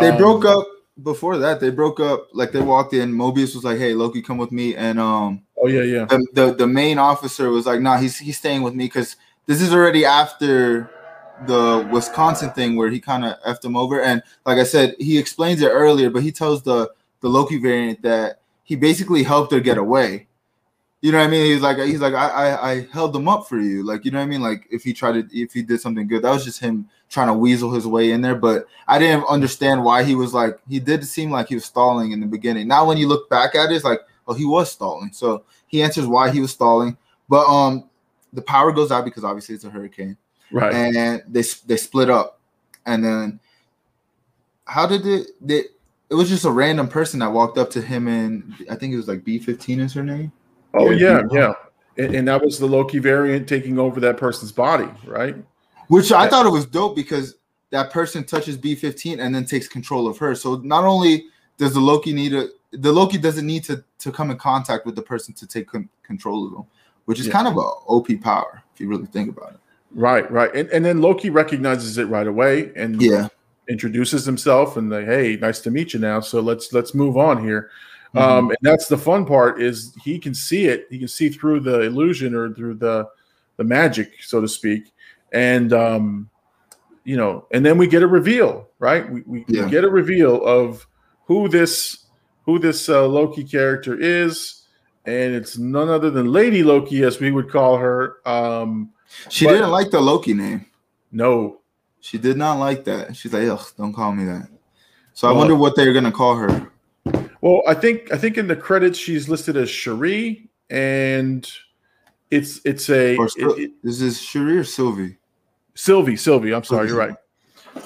They 0.00 0.08
um, 0.08 0.16
broke 0.16 0.44
up 0.44 0.66
before 1.02 1.36
that. 1.38 1.60
They 1.60 1.70
broke 1.70 2.00
up 2.00 2.28
like 2.32 2.52
they 2.52 2.60
walked 2.62 2.94
in. 2.94 3.12
Mobius 3.12 3.54
was 3.54 3.64
like, 3.64 3.78
"Hey, 3.78 3.92
Loki, 3.92 4.22
come 4.22 4.38
with 4.38 4.52
me," 4.52 4.74
and 4.74 4.98
um, 4.98 5.42
Oh 5.62 5.66
yeah, 5.66 5.82
yeah, 5.82 6.04
the 6.06 6.26
the, 6.32 6.54
the 6.54 6.66
main 6.66 6.98
officer 6.98 7.50
was 7.50 7.66
like, 7.66 7.80
"Nah, 7.80 7.98
he's 7.98 8.18
he's 8.18 8.38
staying 8.38 8.62
with 8.62 8.74
me 8.74 8.86
because 8.86 9.16
this 9.46 9.60
is 9.60 9.74
already 9.74 10.06
after 10.06 10.90
the 11.46 11.88
Wisconsin 11.92 12.50
thing 12.50 12.76
where 12.76 12.90
he 12.90 13.00
kind 13.00 13.24
of 13.24 13.40
effed 13.42 13.64
him 13.64 13.76
over." 13.76 14.00
And 14.00 14.22
like 14.46 14.58
I 14.58 14.64
said, 14.64 14.94
he 14.98 15.18
explains 15.18 15.62
it 15.62 15.68
earlier, 15.68 16.10
but 16.10 16.22
he 16.22 16.32
tells 16.32 16.62
the 16.62 16.90
the 17.20 17.28
Loki 17.28 17.58
variant 17.58 18.02
that 18.02 18.40
he 18.64 18.76
basically 18.76 19.22
helped 19.22 19.52
her 19.52 19.60
get 19.60 19.78
away. 19.78 20.26
You 21.00 21.12
know 21.12 21.18
what 21.18 21.24
I 21.26 21.30
mean? 21.30 21.44
He's 21.44 21.60
like, 21.60 21.76
he's 21.76 22.00
like, 22.00 22.14
I, 22.14 22.28
I, 22.28 22.70
I 22.70 22.86
held 22.90 23.12
them 23.12 23.28
up 23.28 23.46
for 23.46 23.58
you. 23.60 23.82
Like, 23.82 24.06
you 24.06 24.10
know 24.10 24.20
what 24.20 24.24
I 24.24 24.28
mean? 24.28 24.40
Like, 24.40 24.66
if 24.70 24.82
he 24.82 24.94
tried 24.94 25.12
to, 25.12 25.38
if 25.38 25.52
he 25.52 25.60
did 25.60 25.82
something 25.82 26.08
good, 26.08 26.22
that 26.22 26.30
was 26.30 26.46
just 26.46 26.60
him 26.60 26.88
trying 27.10 27.26
to 27.26 27.34
weasel 27.34 27.70
his 27.70 27.86
way 27.86 28.12
in 28.12 28.22
there. 28.22 28.34
But 28.34 28.66
I 28.88 28.98
didn't 28.98 29.26
understand 29.26 29.84
why 29.84 30.02
he 30.02 30.14
was 30.14 30.32
like, 30.32 30.58
he 30.66 30.80
did 30.80 31.06
seem 31.06 31.30
like 31.30 31.48
he 31.48 31.56
was 31.56 31.66
stalling 31.66 32.12
in 32.12 32.20
the 32.20 32.26
beginning. 32.26 32.68
Now, 32.68 32.86
when 32.86 32.96
you 32.96 33.06
look 33.06 33.28
back 33.28 33.54
at 33.54 33.70
it, 33.70 33.74
it's 33.74 33.84
like, 33.84 34.00
oh, 34.26 34.32
he 34.32 34.46
was 34.46 34.72
stalling. 34.72 35.12
So 35.12 35.44
he 35.66 35.82
answers 35.82 36.06
why 36.06 36.30
he 36.30 36.40
was 36.40 36.52
stalling. 36.52 36.96
But 37.28 37.46
um, 37.48 37.90
the 38.32 38.40
power 38.40 38.72
goes 38.72 38.90
out 38.90 39.04
because 39.04 39.24
obviously 39.24 39.54
it's 39.56 39.64
a 39.64 39.70
hurricane, 39.70 40.16
right. 40.54 40.74
and 40.74 41.22
they 41.28 41.42
they 41.66 41.76
split 41.76 42.10
up. 42.10 42.40
And 42.86 43.02
then, 43.04 43.40
how 44.66 44.86
did 44.86 45.06
it? 45.06 45.28
They, 45.40 45.64
it 46.10 46.14
was 46.14 46.28
just 46.28 46.44
a 46.44 46.50
random 46.50 46.88
person 46.88 47.18
that 47.20 47.32
walked 47.32 47.58
up 47.58 47.70
to 47.70 47.80
him, 47.82 48.08
and 48.08 48.54
I 48.70 48.74
think 48.76 48.92
it 48.92 48.96
was 48.96 49.08
like 49.08 49.24
B 49.24 49.38
fifteen 49.38 49.80
is 49.80 49.92
her 49.94 50.02
name. 50.02 50.32
Oh 50.74 50.90
Yeah, 50.90 51.22
yeah, 51.30 51.52
yeah. 51.98 52.04
and, 52.04 52.14
and 52.14 52.28
that 52.28 52.42
was 52.44 52.58
the 52.58 52.66
Loki 52.66 52.98
variant 52.98 53.48
taking 53.48 53.78
over 53.78 54.00
that 54.00 54.16
person's 54.16 54.52
body, 54.52 54.88
right? 55.06 55.36
Which 55.88 56.12
I 56.12 56.28
thought 56.28 56.46
it 56.46 56.50
was 56.50 56.66
dope 56.66 56.96
because 56.96 57.36
that 57.70 57.90
person 57.90 58.24
touches 58.24 58.56
B15 58.56 59.18
and 59.20 59.34
then 59.34 59.44
takes 59.44 59.68
control 59.68 60.06
of 60.06 60.16
her. 60.18 60.34
So 60.34 60.56
not 60.56 60.84
only 60.84 61.26
does 61.58 61.74
the 61.74 61.80
Loki 61.80 62.12
need 62.12 62.32
a 62.34 62.48
the 62.72 62.92
Loki 62.92 63.18
doesn't 63.18 63.46
need 63.46 63.64
to 63.64 63.84
to 63.98 64.12
come 64.12 64.30
in 64.30 64.36
contact 64.36 64.84
with 64.86 64.96
the 64.96 65.02
person 65.02 65.32
to 65.34 65.46
take 65.46 65.68
con- 65.68 65.88
control 66.02 66.46
of 66.46 66.52
them, 66.52 66.64
which 67.06 67.20
is 67.20 67.26
Yeah. 67.26 67.32
kind 67.32 67.48
of 67.48 67.56
a 67.56 67.60
OP 67.60 68.08
power 68.20 68.62
if 68.74 68.80
you 68.80 68.88
really 68.88 69.06
think 69.06 69.28
about 69.36 69.52
it. 69.54 69.60
Right, 69.94 70.28
right. 70.30 70.54
And, 70.54 70.68
and 70.70 70.84
then 70.84 71.00
Loki 71.00 71.30
recognizes 71.30 71.98
it 71.98 72.04
right 72.06 72.26
away 72.26 72.72
and 72.76 73.00
Yeah. 73.00 73.28
introduces 73.68 74.26
himself 74.26 74.76
and 74.76 74.90
like, 74.90 75.06
hey, 75.06 75.36
nice 75.36 75.60
to 75.60 75.70
meet 75.70 75.94
you 75.94 76.00
now. 76.00 76.20
So 76.20 76.40
let's 76.40 76.72
let's 76.72 76.94
move 76.94 77.16
on 77.16 77.42
here. 77.42 77.70
Mhm. 78.14 78.20
Um, 78.20 78.50
and 78.50 78.58
that's 78.62 78.88
the 78.88 78.98
fun 78.98 79.24
part 79.24 79.62
is 79.62 79.94
he 80.02 80.18
can 80.18 80.34
see 80.34 80.66
it. 80.66 80.86
He 80.90 80.98
can 80.98 81.08
see 81.08 81.28
through 81.28 81.60
the 81.60 81.80
illusion 81.82 82.34
or 82.34 82.52
through 82.52 82.74
the 82.74 83.08
the 83.56 83.64
magic, 83.64 84.14
so 84.20 84.40
to 84.40 84.48
speak. 84.48 84.92
And 85.32 85.72
um, 85.72 86.28
you 87.04 87.16
know, 87.16 87.46
and 87.52 87.64
then 87.64 87.78
we 87.78 87.86
get 87.86 88.02
a 88.02 88.06
reveal, 88.06 88.68
right? 88.78 89.08
We, 89.10 89.22
we, 89.26 89.44
we 89.48 89.70
get 89.70 89.84
a 89.84 89.90
reveal 89.90 90.44
of 90.44 90.86
who 91.26 91.48
this 91.48 92.06
who 92.46 92.58
this 92.58 92.88
uh, 92.88 93.06
Loki 93.06 93.44
character 93.44 93.98
is, 93.98 94.66
and 95.06 95.34
it's 95.34 95.56
none 95.56 95.88
other 95.88 96.10
than 96.10 96.32
Lady 96.32 96.62
Loki, 96.62 97.02
as 97.04 97.20
we 97.20 97.30
would 97.30 97.50
call 97.50 97.76
her. 97.78 98.16
Um, 98.26 98.90
She 99.28 99.44
But- 99.46 99.52
didn't 99.52 99.70
like 99.70 99.90
the 99.90 100.00
Loki 100.00 100.34
name. 100.34 100.66
no, 101.12 101.60
She 102.00 102.18
did 102.18 102.36
not 102.36 102.58
like 102.58 102.84
that. 102.84 103.16
She's 103.16 103.32
like, 103.32 103.48
ugh, 103.48 103.66
don't 103.78 103.94
call 103.94 104.12
me 104.12 104.24
that. 104.26 104.48
So 105.14 105.26
I 105.26 105.32
wonder 105.32 105.54
what 105.54 105.74
they're 105.74 105.94
gonna 105.94 106.12
call 106.12 106.36
her. 106.36 106.70
Well, 107.40 107.62
I 107.66 107.72
think 107.74 108.12
I 108.12 108.18
think 108.18 108.36
in 108.36 108.46
the 108.46 108.56
credits 108.56 108.98
she's 108.98 109.26
listed 109.28 109.56
as 109.56 109.70
Cherie, 109.70 110.48
and 110.68 111.50
it's 112.30 112.60
it's 112.66 112.90
a 112.90 113.16
Or 113.16 113.26
it- 113.26 113.32
it- 113.58 113.72
is 113.82 114.00
this 114.00 114.20
Cherie 114.20 114.58
or 114.58 114.64
Sylvie? 114.64 115.16
Sylvie. 115.74 116.16
Sylvie, 116.16 116.52
I'm 116.54 116.64
sorry, 116.64 116.88
you're 116.88 116.98
right. 116.98 117.16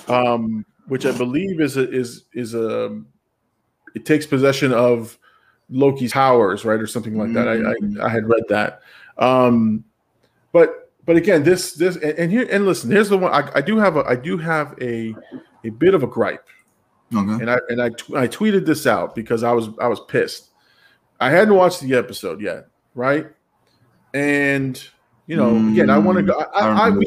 Um, 0.09 0.65
which 0.89 1.07
I 1.07 1.13
believe 1.17 1.61
is 1.61 1.77
a, 1.77 1.89
is 1.89 2.25
is 2.33 2.55
a 2.55 3.01
it 3.95 4.05
takes 4.05 4.27
possession 4.27 4.73
of 4.73 5.17
Loki's 5.71 6.13
powers, 6.13 6.65
right, 6.65 6.81
or 6.81 6.87
something 6.89 7.17
like 7.17 7.33
that. 7.35 7.47
Mm. 7.47 8.01
I, 8.03 8.05
I 8.05 8.07
I 8.07 8.09
had 8.09 8.29
read 8.29 8.43
that. 8.49 8.81
Um, 9.19 9.85
but 10.53 10.88
but 11.09 11.17
again, 11.17 11.43
this 11.43 11.73
this 11.73 11.97
and, 11.97 12.19
and 12.19 12.31
here 12.31 12.47
and 12.51 12.67
listen, 12.67 12.91
here's 12.91 13.09
the 13.09 13.17
one 13.17 13.33
I, 13.33 13.51
I 13.55 13.61
do 13.63 13.79
have 13.79 13.97
a 13.97 14.01
I 14.01 14.15
do 14.15 14.37
have 14.37 14.75
a 14.79 15.17
a 15.65 15.71
bit 15.71 15.95
of 15.95 16.03
a 16.03 16.07
gripe. 16.07 16.47
Okay. 17.17 17.33
and 17.43 17.51
I 17.51 17.59
and 17.71 17.81
I 17.81 17.89
tw- 17.89 18.15
I 18.15 18.29
tweeted 18.29 18.67
this 18.67 18.87
out 18.87 19.15
because 19.15 19.43
I 19.43 19.53
was 19.53 19.71
I 19.81 19.89
was 19.89 20.01
pissed. 20.01 20.51
I 21.19 21.31
hadn't 21.31 21.55
watched 21.55 21.81
the 21.81 21.95
episode 21.95 22.43
yet, 22.43 22.67
right? 22.95 23.27
And 24.13 24.87
you 25.27 25.37
know, 25.37 25.57
again, 25.73 25.89
I 25.89 25.97
want 25.97 26.19
to 26.19 26.25
go. 26.25 26.39
I, 26.39 26.69
I, 26.69 26.89
I 26.89 26.91
we, 26.91 27.07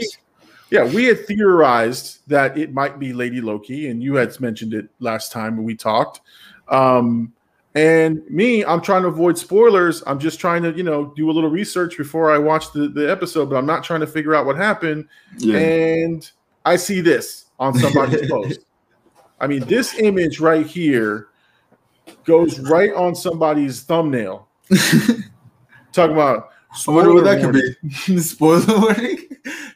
yeah, 0.71 0.83
we 0.83 1.05
had 1.05 1.27
theorized 1.27 2.21
that 2.25 2.57
it 2.57 2.73
might 2.73 2.97
be 2.97 3.13
Lady 3.13 3.39
Loki, 3.39 3.89
and 3.89 4.01
you 4.01 4.15
had 4.15 4.39
mentioned 4.41 4.73
it 4.73 4.89
last 4.99 5.31
time 5.31 5.57
when 5.57 5.63
we 5.63 5.75
talked. 5.75 6.21
Um, 6.69 7.33
and 7.73 8.21
me, 8.29 8.65
I'm 8.65 8.81
trying 8.81 9.03
to 9.03 9.07
avoid 9.07 9.37
spoilers. 9.37 10.03
I'm 10.05 10.19
just 10.19 10.39
trying 10.39 10.63
to, 10.63 10.73
you 10.73 10.83
know, 10.83 11.13
do 11.15 11.29
a 11.29 11.33
little 11.33 11.49
research 11.49 11.97
before 11.97 12.31
I 12.31 12.37
watch 12.37 12.73
the, 12.73 12.89
the 12.89 13.09
episode, 13.09 13.49
but 13.49 13.55
I'm 13.55 13.65
not 13.65 13.83
trying 13.83 14.01
to 14.01 14.07
figure 14.07 14.35
out 14.35 14.45
what 14.45 14.57
happened 14.57 15.07
yeah. 15.37 15.57
and 15.57 16.29
I 16.65 16.75
see 16.75 16.99
this 17.01 17.45
on 17.59 17.73
somebody's 17.73 18.27
post. 18.29 18.65
I 19.39 19.47
mean, 19.47 19.61
this 19.65 19.97
image 19.99 20.39
right 20.39 20.65
here 20.65 21.29
goes 22.25 22.59
right 22.59 22.93
on 22.93 23.15
somebody's 23.15 23.81
thumbnail. 23.83 24.47
Talking 25.93 26.13
about 26.13 26.49
I 26.87 26.91
wonder 26.91 27.13
what 27.13 27.23
that 27.25 27.39
spoiler 27.39 27.53
could 27.53 28.07
be. 28.07 28.17
Spoiler 28.19 28.79
warning? 28.79 29.17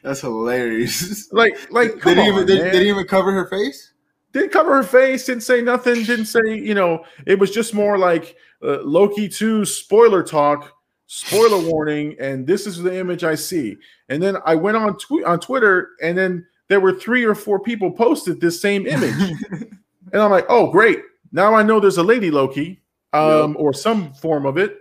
That's 0.02 0.20
hilarious. 0.20 1.32
Like, 1.32 1.70
like, 1.70 2.00
They 2.02 2.14
didn't, 2.14 2.18
on, 2.18 2.34
even, 2.34 2.46
they, 2.46 2.58
they 2.58 2.70
didn't 2.70 2.88
even 2.88 3.06
cover 3.06 3.32
her 3.32 3.46
face? 3.46 3.92
Didn't 4.36 4.52
cover 4.52 4.74
her 4.74 4.82
face, 4.82 5.24
didn't 5.24 5.42
say 5.42 5.62
nothing, 5.62 6.04
didn't 6.04 6.26
say, 6.26 6.40
you 6.44 6.74
know, 6.74 7.04
it 7.26 7.38
was 7.38 7.50
just 7.50 7.72
more 7.72 7.96
like 7.96 8.36
uh, 8.62 8.82
Loki 8.82 9.28
2 9.28 9.64
spoiler 9.64 10.22
talk, 10.22 10.74
spoiler 11.06 11.58
warning, 11.70 12.16
and 12.20 12.46
this 12.46 12.66
is 12.66 12.78
the 12.78 12.94
image 12.94 13.24
I 13.24 13.34
see. 13.34 13.76
And 14.10 14.22
then 14.22 14.36
I 14.44 14.54
went 14.54 14.76
on 14.76 14.98
tw- 14.98 15.24
on 15.24 15.40
Twitter, 15.40 15.90
and 16.02 16.18
then 16.18 16.46
there 16.68 16.80
were 16.80 16.92
three 16.92 17.24
or 17.24 17.34
four 17.34 17.60
people 17.60 17.90
posted 17.90 18.40
this 18.40 18.60
same 18.60 18.86
image. 18.86 19.32
And 20.12 20.22
I'm 20.22 20.30
like, 20.30 20.46
oh, 20.48 20.70
great. 20.70 21.00
Now 21.32 21.52
I 21.52 21.64
know 21.64 21.80
there's 21.80 21.98
a 21.98 22.02
lady 22.02 22.30
Loki 22.30 22.80
um, 23.12 23.56
or 23.58 23.74
some 23.74 24.14
form 24.14 24.46
of 24.46 24.56
it. 24.56 24.78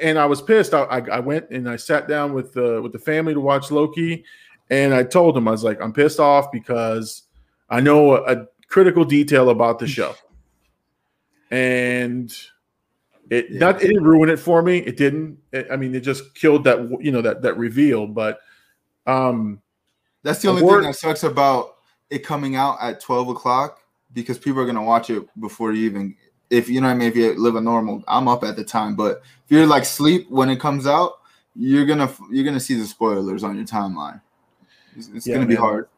And 0.00 0.16
I 0.16 0.26
was 0.26 0.40
pissed. 0.40 0.72
I, 0.72 0.84
I, 0.84 0.98
I 1.00 1.18
went 1.18 1.50
and 1.50 1.68
I 1.68 1.74
sat 1.74 2.06
down 2.06 2.32
with 2.32 2.52
the 2.52 2.80
with 2.80 2.92
the 2.92 3.00
family 3.00 3.34
to 3.34 3.40
watch 3.40 3.72
Loki, 3.72 4.24
and 4.70 4.94
I 4.94 5.02
told 5.02 5.34
them 5.34 5.48
I 5.48 5.50
was 5.50 5.64
like, 5.64 5.82
I'm 5.82 5.92
pissed 5.92 6.20
off 6.20 6.52
because 6.52 7.24
I 7.68 7.80
know 7.80 8.14
a, 8.14 8.22
a 8.32 8.46
critical 8.68 9.04
detail 9.04 9.50
about 9.50 9.78
the 9.78 9.86
show, 9.86 10.14
and 11.50 12.34
it 13.30 13.50
Yeah. 13.50 13.58
not 13.58 13.82
it 13.82 13.88
didn't 13.88 14.04
ruin 14.04 14.28
it 14.28 14.38
for 14.38 14.62
me. 14.62 14.78
It 14.78 14.96
didn't. 14.96 15.38
It- 15.52 15.68
I 15.70 15.76
mean, 15.76 15.94
it 15.94 16.00
just 16.00 16.34
killed 16.34 16.64
that 16.64 16.78
you 17.00 17.10
know 17.12 17.22
that 17.22 17.42
that 17.42 17.56
reveal. 17.56 18.06
But 18.06 18.40
um, 19.06 19.60
That's 20.22 20.40
the 20.42 20.48
only 20.48 20.62
word- 20.62 20.80
thing 20.80 20.88
that 20.90 20.96
sucks 20.96 21.22
about 21.24 21.76
it 22.10 22.24
coming 22.24 22.56
out 22.56 22.78
at 22.80 23.00
12 23.00 23.28
o'clock 23.30 23.80
because 24.12 24.38
people 24.38 24.60
are 24.60 24.64
to 24.76 24.80
watch 24.82 25.10
it 25.10 25.22
before 25.40 25.72
you 25.72 25.84
even, 25.86 26.14
if 26.50 26.68
you 26.68 26.80
know 26.80 26.86
what 26.86 26.94
I 26.94 26.96
mean, 26.96 27.08
if 27.08 27.16
you 27.16 27.34
live 27.34 27.56
a 27.56 27.60
normal, 27.60 28.02
I'm 28.08 28.28
up 28.28 28.44
at 28.44 28.56
the 28.56 28.64
time, 28.64 28.94
but 28.94 29.22
if 29.44 29.50
you're 29.50 29.66
like 29.66 29.84
sleep 29.84 30.30
when 30.30 30.48
it 30.50 30.60
comes 30.60 30.86
out, 30.86 31.14
you're 31.56 31.84
to, 31.98 32.14
you're 32.30 32.44
to 32.54 32.60
see 32.60 32.74
the 32.74 32.86
spoilers 32.86 33.42
on 33.42 33.56
your 33.56 33.64
timeline. 33.66 34.20
It's, 34.96 35.08
it's 35.08 35.26
Yeah, 35.26 35.34
going 35.34 35.46
to 35.48 35.50
be 35.50 35.56
hard. 35.56 35.88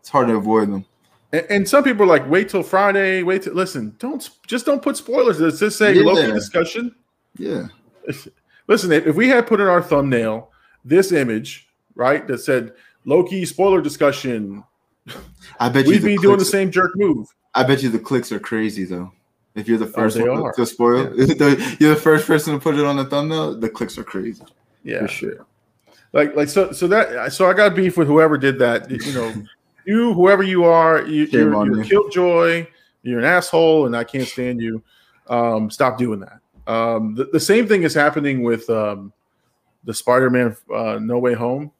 It's 0.00 0.08
hard 0.08 0.28
to 0.28 0.36
avoid 0.36 0.72
them. 0.72 0.84
And, 1.32 1.46
and 1.50 1.68
some 1.68 1.82
people 1.84 2.02
are 2.04 2.06
like, 2.06 2.28
wait 2.28 2.48
till 2.48 2.62
Friday. 2.62 3.22
Wait 3.22 3.42
till 3.42 3.54
listen. 3.54 3.94
Don't 3.98 4.28
just 4.46 4.66
don't 4.66 4.82
put 4.82 4.96
spoilers. 4.96 5.40
Let's 5.40 5.58
just 5.58 5.78
say 5.78 5.94
Yeah. 5.94 6.02
Loki 6.02 6.32
discussion. 6.32 6.94
Yeah. 7.36 7.66
Listen, 8.68 8.90
if 8.92 9.06
if 9.06 9.14
we 9.16 9.28
had 9.28 9.46
put 9.46 9.60
in 9.60 9.66
our 9.68 9.80
thumbnail 9.82 10.50
this 10.84 11.12
image, 11.12 11.68
right, 11.94 12.26
that 12.26 12.38
said 12.38 12.72
Loki 13.04 13.44
spoiler 13.44 13.80
discussion, 13.80 14.64
I 15.60 15.68
bet 15.68 15.84
you 15.86 15.92
we'd 15.92 16.02
be 16.02 16.16
doing 16.16 16.38
the 16.38 16.44
same 16.44 16.70
jerk 16.70 16.92
move. 16.96 17.28
I 17.54 17.62
bet 17.62 17.82
you 17.82 17.88
the 17.90 17.98
clicks 17.98 18.32
are 18.32 18.40
crazy 18.40 18.84
though. 18.84 19.12
If 19.54 19.68
you're 19.68 19.78
the 19.78 19.86
oh, 19.86 19.92
first 19.92 20.16
Oh, 20.16 20.22
they 20.22 20.28
one 20.28 20.42
are. 20.42 20.52
to 20.52 20.66
spoil, 20.66 21.04
the, 21.16 21.76
you're 21.80 21.94
the 21.94 22.00
first 22.00 22.26
person 22.26 22.54
to 22.54 22.60
put 22.60 22.74
it 22.74 22.84
on 22.84 22.96
the 22.96 23.04
thumbnail. 23.04 23.58
The 23.58 23.68
clicks 23.70 23.96
are 23.98 24.04
crazy 24.04 24.42
Yeah, 24.82 25.00
for 25.00 25.08
sure. 25.08 25.46
like 26.12 26.34
like 26.36 26.48
so 26.48 26.72
so 26.72 26.86
that 26.88 27.32
so 27.32 27.48
I 27.48 27.52
got 27.54 27.74
beef 27.76 27.96
with 27.96 28.08
whoever 28.08 28.36
did 28.36 28.58
that. 28.58 28.90
You 28.90 29.12
know, 29.12 29.32
you 29.86 30.12
whoever 30.14 30.42
you 30.42 30.64
are, 30.64 31.06
you, 31.06 31.26
Shame 31.26 31.52
you're, 31.52 31.66
you're 31.66 31.82
you. 31.82 31.84
killjoy. 31.84 32.66
You're 33.02 33.20
an 33.20 33.24
asshole, 33.24 33.86
and 33.86 33.96
I 33.96 34.02
can't 34.02 34.26
stand 34.26 34.60
you. 34.60 34.82
Um, 35.28 35.70
stop 35.70 35.96
doing 35.96 36.20
that. 36.20 36.40
Um, 36.66 37.14
the, 37.14 37.24
the 37.32 37.38
same 37.38 37.68
thing 37.68 37.84
is 37.84 37.94
happening 37.94 38.42
with 38.42 38.68
um, 38.68 39.12
the 39.84 39.94
Spider-Man 39.94 40.56
uh, 40.74 40.98
No 41.00 41.18
Way 41.18 41.34
Home. 41.34 41.70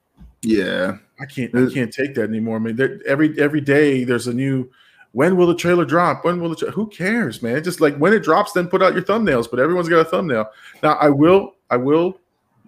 Yeah. 0.42 0.98
I 1.18 1.26
can't 1.26 1.54
I 1.54 1.72
can't 1.72 1.92
take 1.92 2.14
that 2.14 2.28
anymore. 2.28 2.56
I 2.56 2.58
mean, 2.60 2.76
there, 2.76 3.00
every 3.06 3.38
every 3.40 3.60
day 3.60 4.04
there's 4.04 4.26
a 4.26 4.34
new. 4.34 4.70
When 5.12 5.36
will 5.36 5.46
the 5.46 5.54
trailer 5.54 5.86
drop? 5.86 6.24
When 6.24 6.40
will 6.40 6.50
the 6.50 6.56
tra- 6.56 6.70
who 6.70 6.88
cares, 6.88 7.42
man? 7.42 7.64
Just 7.64 7.80
like 7.80 7.96
when 7.96 8.12
it 8.12 8.22
drops, 8.22 8.52
then 8.52 8.68
put 8.68 8.82
out 8.82 8.92
your 8.92 9.02
thumbnails. 9.02 9.50
But 9.50 9.60
everyone's 9.60 9.88
got 9.88 10.00
a 10.00 10.04
thumbnail 10.04 10.50
now. 10.82 10.94
I 10.96 11.08
will 11.08 11.54
I 11.70 11.78
will 11.78 12.20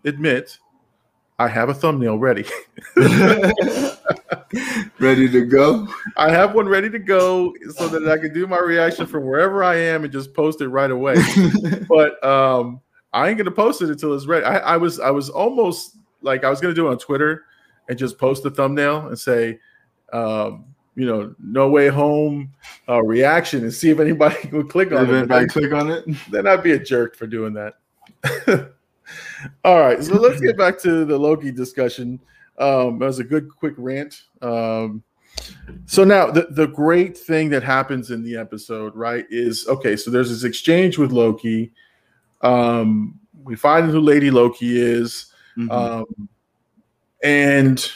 admit, 0.06 0.58
I 1.38 1.46
have 1.48 1.68
a 1.68 1.74
thumbnail 1.74 2.18
ready. 2.18 2.44
Ready 4.98 5.28
to 5.30 5.44
go? 5.46 5.86
I 6.16 6.30
have 6.30 6.54
one 6.54 6.68
ready 6.68 6.90
to 6.90 6.98
go 6.98 7.54
so 7.76 7.86
that 7.88 8.08
I 8.08 8.18
can 8.18 8.32
do 8.32 8.46
my 8.46 8.58
reaction 8.58 9.06
from 9.06 9.24
wherever 9.24 9.62
I 9.62 9.76
am 9.76 10.04
and 10.04 10.12
just 10.12 10.34
post 10.34 10.60
it 10.60 10.68
right 10.68 10.90
away. 10.90 11.16
but 11.88 12.22
um, 12.24 12.80
I 13.12 13.28
ain't 13.28 13.38
gonna 13.38 13.50
post 13.50 13.82
it 13.82 13.90
until 13.90 14.14
it's 14.14 14.26
ready. 14.26 14.44
I, 14.44 14.58
I 14.58 14.76
was 14.76 14.98
I 14.98 15.10
was 15.10 15.28
almost 15.30 15.96
like 16.22 16.44
I 16.44 16.50
was 16.50 16.60
gonna 16.60 16.74
do 16.74 16.88
it 16.88 16.90
on 16.90 16.98
Twitter 16.98 17.44
and 17.88 17.98
just 17.98 18.18
post 18.18 18.42
the 18.42 18.50
thumbnail 18.50 19.08
and 19.08 19.18
say, 19.18 19.60
um, 20.12 20.64
you 20.96 21.06
know, 21.06 21.34
no 21.38 21.68
way 21.68 21.88
home 21.88 22.52
uh, 22.88 23.02
reaction 23.02 23.62
and 23.62 23.72
see 23.72 23.90
if 23.90 24.00
anybody 24.00 24.48
would 24.52 24.68
click 24.70 24.90
on 24.92 25.08
it. 25.08 25.22
If 25.22 25.28
But 25.28 25.34
I 25.34 25.38
then, 25.40 25.48
click 25.48 25.72
on 25.72 25.90
it. 25.90 26.04
then 26.30 26.46
I'd 26.46 26.62
be 26.62 26.72
a 26.72 26.78
jerk 26.78 27.14
for 27.14 27.26
doing 27.26 27.52
that. 27.54 28.72
All 29.64 29.80
right, 29.80 30.02
so 30.02 30.14
let's 30.14 30.40
get 30.40 30.56
back 30.56 30.78
to 30.80 31.04
the 31.04 31.16
Loki 31.18 31.50
discussion. 31.50 32.20
Um, 32.58 32.98
that 32.98 33.06
was 33.06 33.18
a 33.20 33.24
good 33.24 33.48
quick 33.54 33.74
rant. 33.76 34.22
Um, 34.42 35.02
so 35.86 36.02
now 36.04 36.30
the, 36.30 36.48
the 36.50 36.66
great 36.66 37.16
thing 37.16 37.48
that 37.50 37.62
happens 37.62 38.10
in 38.10 38.22
the 38.22 38.36
episode, 38.36 38.94
right, 38.96 39.24
is 39.30 39.66
okay, 39.68 39.94
so 39.96 40.10
there's 40.10 40.30
this 40.30 40.44
exchange 40.44 40.98
with 40.98 41.12
Loki. 41.12 41.72
Um, 42.42 43.18
we 43.44 43.54
find 43.56 43.88
who 43.90 44.00
Lady 44.00 44.30
Loki 44.30 44.80
is, 44.80 45.32
Mhm. 45.56 45.70
um, 45.72 46.28
and 47.22 47.90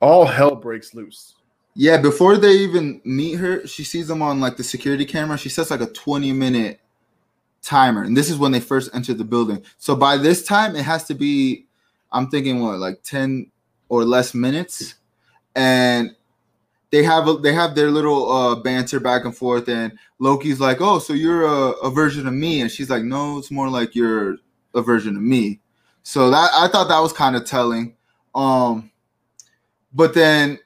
all 0.00 0.24
hell 0.26 0.54
breaks 0.56 0.94
loose. 0.94 1.34
yeah, 1.74 1.98
before 1.98 2.36
they 2.38 2.52
even 2.52 3.00
meet 3.04 3.34
her, 3.34 3.66
she 3.66 3.84
sees 3.84 4.08
them 4.08 4.22
on 4.22 4.40
like 4.40 4.56
the 4.56 4.64
security 4.64 5.04
camera. 5.04 5.36
She 5.36 5.50
sets 5.50 5.70
like 5.70 5.82
a 5.82 5.86
20 5.86 6.32
minute 6.32 6.80
timer, 7.66 8.02
and 8.02 8.16
this 8.16 8.30
is 8.30 8.38
when 8.38 8.52
they 8.52 8.60
first 8.60 8.94
enter 8.94 9.12
the 9.12 9.24
building. 9.24 9.62
So 9.78 9.96
by 9.96 10.16
this 10.16 10.44
time, 10.44 10.76
it 10.76 10.84
has 10.84 11.04
to 11.04 11.14
be 11.14 11.66
I'm 12.12 12.28
thinking 12.28 12.60
what 12.60 12.78
like 12.78 13.02
ten 13.02 13.50
or 13.88 14.04
less 14.04 14.34
minutes, 14.34 14.94
and 15.54 16.14
they 16.90 17.02
have 17.02 17.28
a, 17.28 17.34
they 17.34 17.52
have 17.52 17.74
their 17.74 17.90
little 17.90 18.30
uh, 18.30 18.54
banter 18.56 19.00
back 19.00 19.24
and 19.24 19.36
forth, 19.36 19.68
and 19.68 19.92
Loki's 20.18 20.60
like, 20.60 20.80
"Oh, 20.80 20.98
so 20.98 21.12
you're 21.12 21.44
a, 21.44 21.70
a 21.82 21.90
version 21.90 22.26
of 22.26 22.34
me," 22.34 22.60
and 22.60 22.70
she's 22.70 22.88
like, 22.88 23.02
"No, 23.02 23.38
it's 23.38 23.50
more 23.50 23.68
like 23.68 23.94
you're 23.94 24.36
a 24.74 24.82
version 24.82 25.16
of 25.16 25.22
me." 25.22 25.60
So 26.02 26.30
that 26.30 26.50
I 26.54 26.68
thought 26.68 26.88
that 26.88 27.00
was 27.00 27.12
kind 27.12 27.36
of 27.36 27.44
telling. 27.44 27.96
Um, 28.34 28.90
but 29.92 30.14
then 30.14 30.58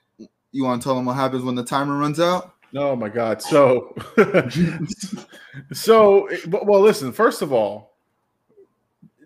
you 0.52 0.64
want 0.64 0.82
to 0.82 0.86
tell 0.86 0.96
them 0.96 1.04
what 1.04 1.16
happens 1.16 1.42
when 1.42 1.54
the 1.54 1.64
timer 1.64 1.96
runs 1.96 2.20
out? 2.20 2.54
Oh 2.74 2.94
my 2.94 3.08
God! 3.08 3.42
So, 3.42 3.94
so 5.72 6.28
well, 6.48 6.80
listen. 6.80 7.12
First 7.12 7.42
of 7.42 7.52
all, 7.52 7.96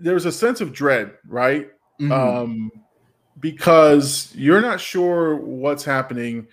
there's 0.00 0.24
a 0.24 0.32
sense 0.32 0.60
of 0.60 0.72
dread, 0.72 1.12
right? 1.26 1.70
Mm-hmm. 2.00 2.12
Um, 2.12 2.72
because 3.40 4.32
you're 4.34 4.62
not 4.62 4.80
sure 4.80 5.36
what's 5.36 5.84
happening. 5.84 6.46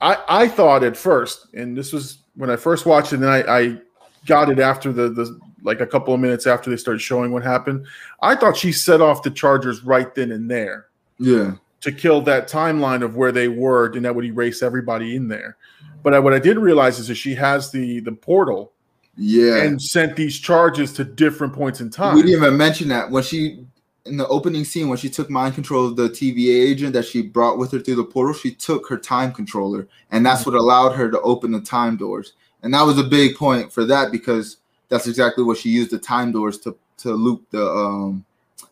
I 0.00 0.18
I 0.28 0.48
thought 0.48 0.82
at 0.82 0.96
first, 0.96 1.46
and 1.54 1.76
this 1.76 1.92
was 1.92 2.18
when 2.34 2.50
I 2.50 2.56
first 2.56 2.86
watched 2.86 3.12
it, 3.12 3.16
and 3.16 3.28
I, 3.28 3.60
I 3.60 3.78
got 4.26 4.50
it 4.50 4.58
after 4.58 4.92
the 4.92 5.10
the 5.10 5.38
like 5.62 5.80
a 5.80 5.86
couple 5.86 6.14
of 6.14 6.20
minutes 6.20 6.46
after 6.46 6.70
they 6.70 6.76
started 6.76 7.00
showing 7.00 7.32
what 7.32 7.42
happened. 7.42 7.86
I 8.22 8.34
thought 8.34 8.56
she 8.56 8.72
set 8.72 9.00
off 9.00 9.22
the 9.22 9.30
Chargers 9.30 9.84
right 9.84 10.12
then 10.14 10.32
and 10.32 10.50
there. 10.50 10.86
Yeah. 11.18 11.52
To 11.82 11.92
kill 11.92 12.20
that 12.22 12.48
timeline 12.48 13.02
of 13.02 13.16
where 13.16 13.32
they 13.32 13.48
were, 13.48 13.86
and 13.86 14.04
that 14.04 14.14
would 14.14 14.26
erase 14.26 14.62
everybody 14.62 15.16
in 15.16 15.28
there. 15.28 15.56
But 16.02 16.12
I, 16.12 16.18
what 16.18 16.34
I 16.34 16.38
didn't 16.38 16.62
realize 16.62 16.98
is 16.98 17.08
that 17.08 17.14
she 17.14 17.34
has 17.36 17.70
the 17.70 18.00
the 18.00 18.12
portal, 18.12 18.72
yeah, 19.16 19.62
and 19.62 19.80
sent 19.80 20.16
these 20.16 20.38
charges 20.38 20.92
to 20.94 21.04
different 21.04 21.54
points 21.54 21.80
in 21.80 21.88
time. 21.88 22.16
We 22.16 22.22
didn't 22.22 22.36
even 22.36 22.56
mention 22.56 22.88
that 22.88 23.10
when 23.10 23.22
she 23.22 23.64
in 24.06 24.16
the 24.16 24.26
opening 24.28 24.64
scene 24.64 24.88
when 24.88 24.98
she 24.98 25.10
took 25.10 25.30
mind 25.30 25.54
control 25.54 25.86
of 25.86 25.96
the 25.96 26.08
TVA 26.08 26.68
agent 26.70 26.92
that 26.94 27.04
she 27.04 27.22
brought 27.22 27.58
with 27.58 27.72
her 27.72 27.78
through 27.78 27.96
the 27.96 28.04
portal, 28.04 28.34
she 28.34 28.52
took 28.52 28.88
her 28.88 28.96
time 28.96 29.32
controller, 29.32 29.88
and 30.10 30.24
that's 30.24 30.46
what 30.46 30.54
allowed 30.54 30.92
her 30.92 31.10
to 31.10 31.20
open 31.20 31.50
the 31.50 31.60
time 31.60 31.96
doors. 31.96 32.32
And 32.62 32.74
that 32.74 32.82
was 32.82 32.98
a 32.98 33.04
big 33.04 33.36
point 33.36 33.72
for 33.72 33.84
that 33.86 34.10
because 34.12 34.58
that's 34.88 35.06
exactly 35.06 35.44
what 35.44 35.58
she 35.58 35.70
used 35.70 35.90
the 35.90 35.98
time 35.98 36.32
doors 36.32 36.58
to 36.58 36.76
to 36.98 37.12
loop 37.12 37.48
the 37.50 37.66
um 37.66 38.24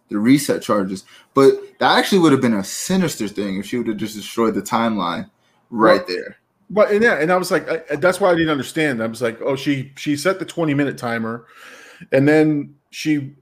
the 0.08 0.18
reset 0.18 0.62
charges. 0.62 1.04
But 1.34 1.54
that 1.78 1.98
actually 1.98 2.20
would 2.20 2.32
have 2.32 2.40
been 2.40 2.54
a 2.54 2.64
sinister 2.64 3.28
thing 3.28 3.58
if 3.58 3.66
she 3.66 3.78
would 3.78 3.88
have 3.88 3.96
just 3.96 4.16
destroyed 4.16 4.54
the 4.54 4.62
timeline 4.62 5.30
right 5.70 6.06
there. 6.06 6.38
But 6.70 6.90
and 6.90 7.02
yeah, 7.02 7.20
and 7.20 7.32
I 7.32 7.36
was 7.36 7.50
like, 7.50 7.68
I, 7.68 7.96
that's 7.96 8.20
why 8.20 8.30
I 8.30 8.34
didn't 8.34 8.50
understand. 8.50 9.02
I 9.02 9.06
was 9.06 9.22
like, 9.22 9.40
oh, 9.40 9.56
she 9.56 9.92
she 9.96 10.16
set 10.16 10.38
the 10.38 10.44
twenty 10.44 10.74
minute 10.74 10.98
timer, 10.98 11.46
and 12.12 12.28
then 12.28 12.74
she 12.90 13.34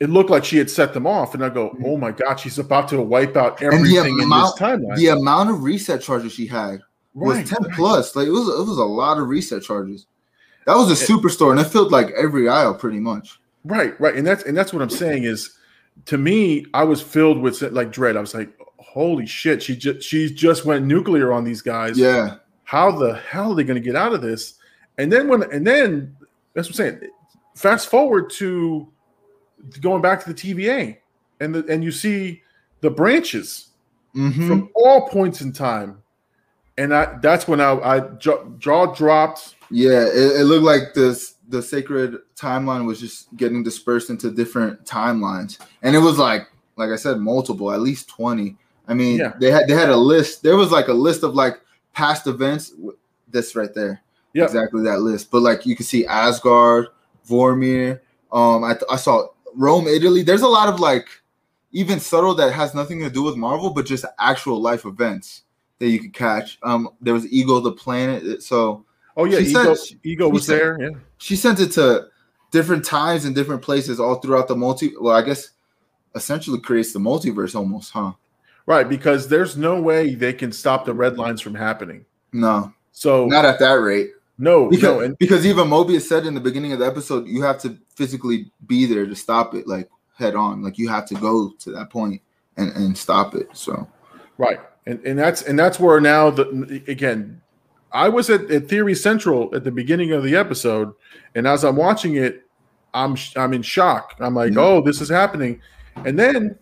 it 0.00 0.08
looked 0.08 0.30
like 0.30 0.44
she 0.44 0.56
had 0.56 0.70
set 0.70 0.94
them 0.94 1.06
off, 1.06 1.34
and 1.34 1.44
I 1.44 1.50
go, 1.50 1.76
oh 1.84 1.98
my 1.98 2.10
god, 2.10 2.40
she's 2.40 2.58
about 2.58 2.88
to 2.88 3.02
wipe 3.02 3.36
out 3.36 3.62
everything 3.62 4.18
in 4.18 4.30
this 4.30 4.52
timeline. 4.54 4.96
The 4.96 5.08
amount 5.08 5.50
of 5.50 5.62
reset 5.62 6.00
charges 6.00 6.32
she 6.32 6.46
had 6.46 6.80
was 7.12 7.36
right, 7.36 7.46
ten 7.46 7.62
right. 7.62 7.76
plus. 7.76 8.16
Like 8.16 8.26
it 8.26 8.30
was 8.30 8.48
it 8.48 8.66
was 8.66 8.78
a 8.78 8.84
lot 8.84 9.18
of 9.18 9.28
reset 9.28 9.62
charges. 9.62 10.06
That 10.66 10.76
was 10.76 10.90
a 10.90 11.04
superstore, 11.06 11.50
and 11.50 11.60
it 11.60 11.64
filled 11.64 11.92
like 11.92 12.10
every 12.12 12.48
aisle 12.48 12.74
pretty 12.74 13.00
much. 13.00 13.38
Right, 13.64 13.98
right, 14.00 14.14
and 14.14 14.26
that's 14.26 14.44
and 14.44 14.56
that's 14.56 14.72
what 14.72 14.80
I'm 14.80 14.90
saying 14.90 15.24
is, 15.24 15.58
to 16.06 16.18
me, 16.18 16.66
I 16.74 16.84
was 16.84 17.02
filled 17.02 17.40
with 17.40 17.62
like 17.62 17.92
dread. 17.92 18.16
I 18.16 18.20
was 18.20 18.34
like, 18.34 18.50
holy 18.78 19.26
shit, 19.26 19.62
she 19.62 19.76
just 19.76 20.06
she 20.06 20.32
just 20.32 20.64
went 20.64 20.86
nuclear 20.86 21.32
on 21.32 21.44
these 21.44 21.62
guys. 21.62 21.98
Yeah, 21.98 22.36
how 22.64 22.90
the 22.90 23.14
hell 23.14 23.52
are 23.52 23.54
they 23.54 23.64
going 23.64 23.80
to 23.80 23.84
get 23.84 23.96
out 23.96 24.12
of 24.12 24.22
this? 24.22 24.54
And 24.98 25.12
then 25.12 25.28
when 25.28 25.42
and 25.52 25.66
then 25.66 26.16
that's 26.54 26.68
what 26.68 26.80
I'm 26.80 26.98
saying. 27.00 27.10
Fast 27.54 27.88
forward 27.88 28.30
to 28.30 28.88
going 29.80 30.02
back 30.02 30.24
to 30.24 30.32
the 30.32 30.34
TVA, 30.34 30.98
and 31.40 31.54
the, 31.54 31.66
and 31.66 31.84
you 31.84 31.92
see 31.92 32.42
the 32.80 32.90
branches 32.90 33.68
mm-hmm. 34.14 34.46
from 34.48 34.70
all 34.74 35.08
points 35.08 35.40
in 35.40 35.52
time, 35.52 36.02
and 36.78 36.94
I 36.94 37.18
that's 37.20 37.46
when 37.46 37.60
I, 37.60 37.72
I 37.72 38.00
jaw 38.18 38.86
dropped. 38.86 39.54
Yeah, 39.70 40.04
it, 40.06 40.40
it 40.40 40.44
looked 40.44 40.64
like 40.64 40.94
this 40.94 41.34
the 41.50 41.62
sacred 41.62 42.18
timeline 42.36 42.86
was 42.86 43.00
just 43.00 43.34
getting 43.36 43.62
dispersed 43.62 44.08
into 44.08 44.30
different 44.30 44.84
timelines, 44.84 45.58
and 45.82 45.94
it 45.94 45.98
was 45.98 46.18
like 46.18 46.48
like 46.76 46.90
I 46.90 46.96
said, 46.96 47.18
multiple, 47.18 47.72
at 47.72 47.80
least 47.80 48.08
twenty. 48.08 48.56
I 48.88 48.94
mean, 48.94 49.18
yeah. 49.18 49.32
they 49.38 49.50
had 49.50 49.66
they 49.68 49.74
had 49.74 49.90
a 49.90 49.96
list. 49.96 50.42
There 50.42 50.56
was 50.56 50.70
like 50.70 50.88
a 50.88 50.92
list 50.92 51.22
of 51.22 51.34
like 51.34 51.60
past 51.92 52.26
events, 52.26 52.72
this 53.28 53.54
right 53.54 53.74
there, 53.74 54.00
yeah, 54.32 54.44
exactly 54.44 54.82
that 54.84 55.00
list. 55.00 55.30
But 55.30 55.42
like 55.42 55.66
you 55.66 55.76
can 55.76 55.84
see 55.84 56.06
Asgard, 56.06 56.88
Vormir. 57.28 58.00
Um, 58.32 58.64
I, 58.64 58.76
I 58.88 58.96
saw 58.96 59.28
Rome, 59.54 59.88
Italy. 59.88 60.22
There's 60.22 60.42
a 60.42 60.48
lot 60.48 60.72
of 60.72 60.80
like 60.80 61.08
even 61.72 62.00
subtle 62.00 62.34
that 62.34 62.52
has 62.52 62.74
nothing 62.74 63.00
to 63.00 63.10
do 63.10 63.22
with 63.22 63.36
Marvel, 63.36 63.70
but 63.70 63.86
just 63.86 64.04
actual 64.18 64.60
life 64.60 64.84
events 64.84 65.42
that 65.78 65.88
you 65.88 66.00
could 66.00 66.12
catch. 66.12 66.58
Um, 66.62 66.90
there 67.00 67.14
was 67.14 67.30
Ego 67.32 67.60
the 67.60 67.72
planet. 67.72 68.42
So 68.42 68.84
oh 69.16 69.24
yeah, 69.24 69.38
Ego, 69.38 69.74
sent, 69.74 70.00
Ego 70.04 70.28
was 70.28 70.46
sent, 70.46 70.58
there. 70.58 70.80
Yeah, 70.80 70.98
she 71.18 71.36
sent 71.36 71.60
it 71.60 71.72
to 71.72 72.06
different 72.50 72.84
times 72.84 73.24
and 73.24 73.34
different 73.34 73.62
places 73.62 74.00
all 74.00 74.16
throughout 74.16 74.48
the 74.48 74.56
multi. 74.56 74.92
Well, 75.00 75.14
I 75.14 75.22
guess 75.22 75.50
essentially 76.14 76.60
creates 76.60 76.92
the 76.92 76.98
multiverse 76.98 77.54
almost, 77.54 77.92
huh? 77.92 78.12
Right, 78.66 78.88
because 78.88 79.28
there's 79.28 79.56
no 79.56 79.80
way 79.80 80.14
they 80.14 80.32
can 80.32 80.52
stop 80.52 80.84
the 80.84 80.94
red 80.94 81.18
lines 81.18 81.40
from 81.40 81.54
happening. 81.54 82.04
No. 82.32 82.72
So 82.92 83.26
not 83.26 83.44
at 83.44 83.58
that 83.58 83.72
rate. 83.74 84.10
No, 84.38 84.68
because, 84.68 84.82
no, 84.82 85.00
and, 85.00 85.18
because 85.18 85.44
even 85.44 85.68
Mobius 85.68 86.02
said 86.02 86.24
in 86.24 86.34
the 86.34 86.40
beginning 86.40 86.72
of 86.72 86.78
the 86.78 86.86
episode, 86.86 87.26
you 87.26 87.42
have 87.42 87.58
to 87.60 87.76
physically 87.94 88.50
be 88.66 88.86
there 88.86 89.04
to 89.04 89.14
stop 89.14 89.54
it, 89.54 89.66
like 89.66 89.90
head 90.16 90.34
on. 90.34 90.62
Like 90.62 90.78
you 90.78 90.88
have 90.88 91.06
to 91.08 91.14
go 91.14 91.50
to 91.58 91.70
that 91.72 91.90
point 91.90 92.22
and, 92.56 92.70
and 92.74 92.96
stop 92.96 93.34
it. 93.34 93.48
So 93.52 93.86
right. 94.38 94.60
And 94.86 95.04
and 95.04 95.18
that's 95.18 95.42
and 95.42 95.58
that's 95.58 95.78
where 95.78 96.00
now 96.00 96.30
the 96.30 96.82
again, 96.88 97.42
I 97.92 98.08
was 98.08 98.30
at, 98.30 98.50
at 98.50 98.68
Theory 98.68 98.94
Central 98.94 99.54
at 99.54 99.64
the 99.64 99.70
beginning 99.70 100.12
of 100.12 100.22
the 100.22 100.36
episode, 100.36 100.92
and 101.34 101.46
as 101.46 101.64
I'm 101.64 101.76
watching 101.76 102.16
it, 102.16 102.46
I'm 102.94 103.16
I'm 103.36 103.52
in 103.52 103.62
shock. 103.62 104.14
I'm 104.20 104.34
like, 104.34 104.54
yeah. 104.54 104.60
oh, 104.60 104.80
this 104.80 105.00
is 105.00 105.08
happening. 105.08 105.60
And 106.04 106.18
then 106.18 106.58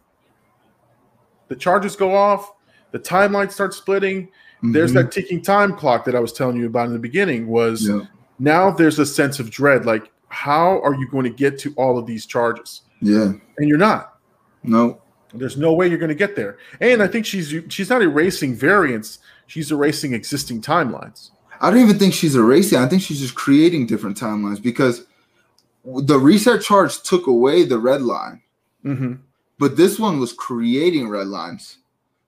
the 1.49 1.57
charges 1.57 1.97
go 1.97 2.15
off, 2.15 2.53
the 2.93 2.99
timeline 2.99 3.51
starts 3.51 3.77
splitting. 3.77 4.27
Mm-hmm. 4.27 4.73
There's 4.73 4.93
that 4.95 5.13
ticking 5.13 5.43
time 5.43 5.77
clock 5.77 6.05
that 6.05 6.15
I 6.15 6.21
was 6.21 6.33
telling 6.33 6.57
you 6.57 6.67
about 6.67 6.87
in 6.87 6.93
the 6.93 6.99
beginning. 6.99 7.47
Was 7.47 7.89
yeah. 7.89 8.03
now 8.39 8.71
there's 8.71 8.99
a 8.99 9.07
sense 9.07 9.39
of 9.39 9.51
dread, 9.51 9.87
like 9.87 10.11
how 10.29 10.81
are 10.83 10.95
you 10.95 11.09
going 11.11 11.25
to 11.25 11.31
get 11.31 11.59
to 11.61 11.75
all 11.77 11.99
of 11.99 12.07
these 12.07 12.27
charges? 12.27 12.83
Yeah, 13.01 13.33
and 13.59 13.69
you're 13.69 13.79
not. 13.79 14.19
No, 14.63 15.01
there's 15.33 15.57
no 15.57 15.73
way 15.73 15.89
you're 15.89 15.99
going 15.99 16.09
to 16.09 16.15
get 16.15 16.35
there. 16.37 16.59
And 16.81 17.03
I 17.03 17.07
think 17.07 17.25
she's 17.25 17.55
she's 17.69 17.91
not 17.91 18.03
erasing 18.03 18.55
variants; 18.55 19.21
she's 19.49 19.73
erasing 19.73 20.13
existing 20.13 20.63
timelines. 20.63 21.31
I 21.61 21.71
don't 21.71 21.81
even 21.81 21.99
think 21.99 22.15
she's 22.15 22.37
erasing. 22.37 22.79
I 22.79 22.87
think 22.87 23.03
she's 23.03 23.19
just 23.19 23.35
creating 23.35 23.87
different 23.87 24.17
timelines 24.17 24.63
because 24.63 25.05
the 25.85 26.17
reset 26.17 26.63
charge 26.63 27.03
took 27.03 27.27
away 27.27 27.65
the 27.65 27.81
red 27.81 28.03
line. 28.03 28.41
Mm-hmm 28.85 29.15
but 29.59 29.77
this 29.77 29.99
one 29.99 30.19
was 30.19 30.33
creating 30.33 31.09
red 31.09 31.27
lines. 31.27 31.79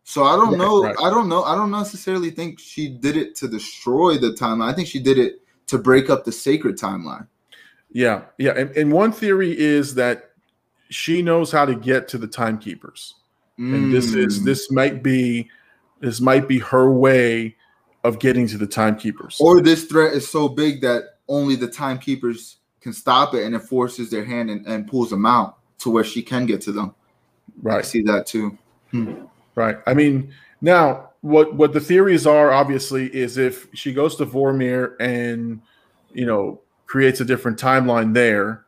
So 0.05 0.25
I 0.25 0.35
don't 0.37 0.51
right, 0.51 0.59
know. 0.59 0.83
Right. 0.83 0.97
I 1.03 1.09
don't 1.09 1.29
know. 1.29 1.45
I 1.45 1.55
don't 1.55 1.71
necessarily 1.71 2.31
think 2.31 2.59
she 2.59 2.89
did 2.89 3.16
it 3.16 3.37
to 3.37 3.49
destroy 3.49 4.18
the 4.18 4.33
timeline. 4.33 4.71
I 4.71 4.75
think 4.75 4.89
she 4.89 4.99
did 4.99 5.18
it 5.18 5.41
to 5.68 5.79
break 5.79 6.11
up 6.11 6.25
the 6.25 6.33
sacred 6.33 6.77
timeline. 6.77 7.29
Yeah, 7.93 8.23
yeah. 8.39 8.53
And, 8.57 8.71
and 8.77 8.93
one 8.93 9.12
theory 9.12 9.57
is 9.57 9.95
that 9.95 10.31
she 10.89 11.23
knows 11.23 11.53
how 11.53 11.64
to 11.64 11.77
get 11.77 12.09
to 12.09 12.18
the 12.18 12.27
timekeepers, 12.27 13.14
mm. 13.59 13.73
and 13.73 13.93
this 13.93 14.14
is 14.14 14.41
mm. 14.41 14.45
this 14.45 14.71
might 14.71 15.03
be 15.03 15.49
this 16.01 16.20
might 16.20 16.48
be 16.48 16.59
her 16.59 16.90
way 16.90 17.57
of 18.05 18.18
getting 18.18 18.46
to 18.48 18.59
the 18.59 18.66
timekeepers. 18.66 19.36
Or 19.40 19.61
this 19.61 19.84
threat 19.84 20.14
is 20.14 20.28
so 20.28 20.48
big 20.48 20.80
that 20.80 21.18
only 21.28 21.55
the 21.55 21.68
timekeepers 21.68 22.57
can 22.80 22.92
stop 22.92 23.34
it, 23.34 23.44
and 23.44 23.55
it 23.55 23.61
forces 23.61 24.11
their 24.11 24.24
hand 24.24 24.51
and, 24.51 24.66
and 24.66 24.86
pulls 24.86 25.11
them 25.11 25.26
out 25.26 25.59
to 25.78 25.90
where 25.90 26.05
she 26.05 26.22
can 26.22 26.46
get 26.46 26.61
to 26.62 26.72
them. 26.72 26.94
Right. 27.62 27.78
I 27.78 27.82
see 27.82 28.03
that 28.03 28.26
too. 28.26 28.57
Hmm. 28.90 29.24
Right. 29.55 29.78
I 29.86 29.94
mean, 29.94 30.32
now 30.61 31.11
what 31.20 31.55
what 31.55 31.72
the 31.72 31.80
theories 31.80 32.26
are 32.26 32.51
obviously 32.51 33.14
is 33.14 33.36
if 33.36 33.68
she 33.74 33.92
goes 33.92 34.16
to 34.16 34.26
Vormir 34.26 34.94
and 35.01 35.61
you 36.12 36.24
know 36.24 36.61
creates 36.86 37.20
a 37.20 37.24
different 37.24 37.59
timeline 37.59 38.14
there, 38.14 38.64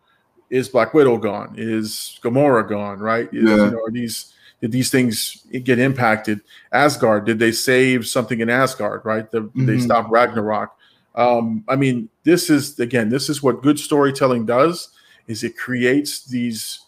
is 0.50 0.68
Black 0.68 0.92
Widow 0.92 1.16
gone? 1.16 1.54
Is 1.56 2.18
Gamora 2.22 2.68
gone? 2.68 2.98
Right? 2.98 3.28
Is, 3.32 3.48
yeah. 3.48 3.56
You 3.56 3.70
know, 3.70 3.84
are 3.84 3.90
these 3.90 4.34
did 4.62 4.72
these 4.72 4.90
things 4.90 5.44
get 5.64 5.78
impacted? 5.78 6.40
Asgard, 6.72 7.26
did 7.26 7.38
they 7.38 7.52
save 7.52 8.06
something 8.06 8.40
in 8.40 8.48
Asgard? 8.48 9.04
Right? 9.04 9.30
The, 9.30 9.42
mm-hmm. 9.42 9.66
They 9.66 9.78
stop 9.78 10.10
Ragnarok. 10.10 10.74
Um, 11.14 11.64
I 11.68 11.76
mean, 11.76 12.08
this 12.24 12.48
is 12.48 12.80
again, 12.80 13.10
this 13.10 13.28
is 13.28 13.42
what 13.42 13.60
good 13.60 13.78
storytelling 13.78 14.46
does: 14.46 14.88
is 15.26 15.44
it 15.44 15.58
creates 15.58 16.24
these 16.24 16.80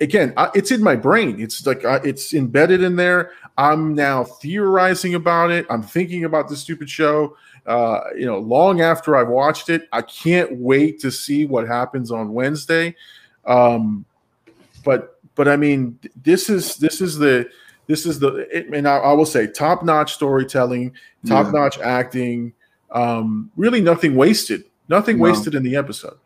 again, 0.00 0.32
it's 0.54 0.70
in 0.70 0.82
my 0.82 0.96
brain. 0.96 1.40
It's 1.40 1.66
like 1.66 1.84
uh, 1.84 2.00
it's 2.04 2.34
embedded 2.34 2.82
in 2.82 2.96
there. 2.96 3.32
I'm 3.56 3.94
now 3.94 4.24
theorizing 4.24 5.14
about 5.14 5.50
it. 5.50 5.66
I'm 5.70 5.82
thinking 5.82 6.24
about 6.24 6.48
this 6.48 6.60
stupid 6.60 6.88
show. 6.88 7.36
Uh, 7.66 8.00
you 8.16 8.24
know, 8.24 8.38
long 8.38 8.80
after 8.80 9.16
I've 9.16 9.28
watched 9.28 9.68
it, 9.68 9.88
I 9.92 10.02
can't 10.02 10.56
wait 10.56 11.00
to 11.00 11.10
see 11.10 11.44
what 11.44 11.66
happens 11.66 12.10
on 12.10 12.32
Wednesday. 12.32 12.96
Um, 13.44 14.04
but 14.84 15.17
but 15.38 15.46
I 15.46 15.56
mean, 15.56 16.00
this 16.20 16.50
is 16.50 16.74
this 16.78 17.00
is 17.00 17.16
the 17.16 17.48
this 17.86 18.04
is 18.04 18.18
the 18.18 18.48
it, 18.50 18.66
and 18.74 18.88
I, 18.88 18.96
I 18.96 19.12
will 19.12 19.24
say 19.24 19.46
top 19.46 19.84
notch 19.84 20.14
storytelling, 20.14 20.92
top 21.28 21.54
notch 21.54 21.78
yeah. 21.78 21.86
acting. 21.86 22.52
Um, 22.90 23.52
really, 23.56 23.80
nothing 23.80 24.16
wasted. 24.16 24.64
Nothing 24.88 25.18
no. 25.18 25.22
wasted 25.22 25.54
in 25.54 25.62
the 25.62 25.76
episode. 25.76 26.18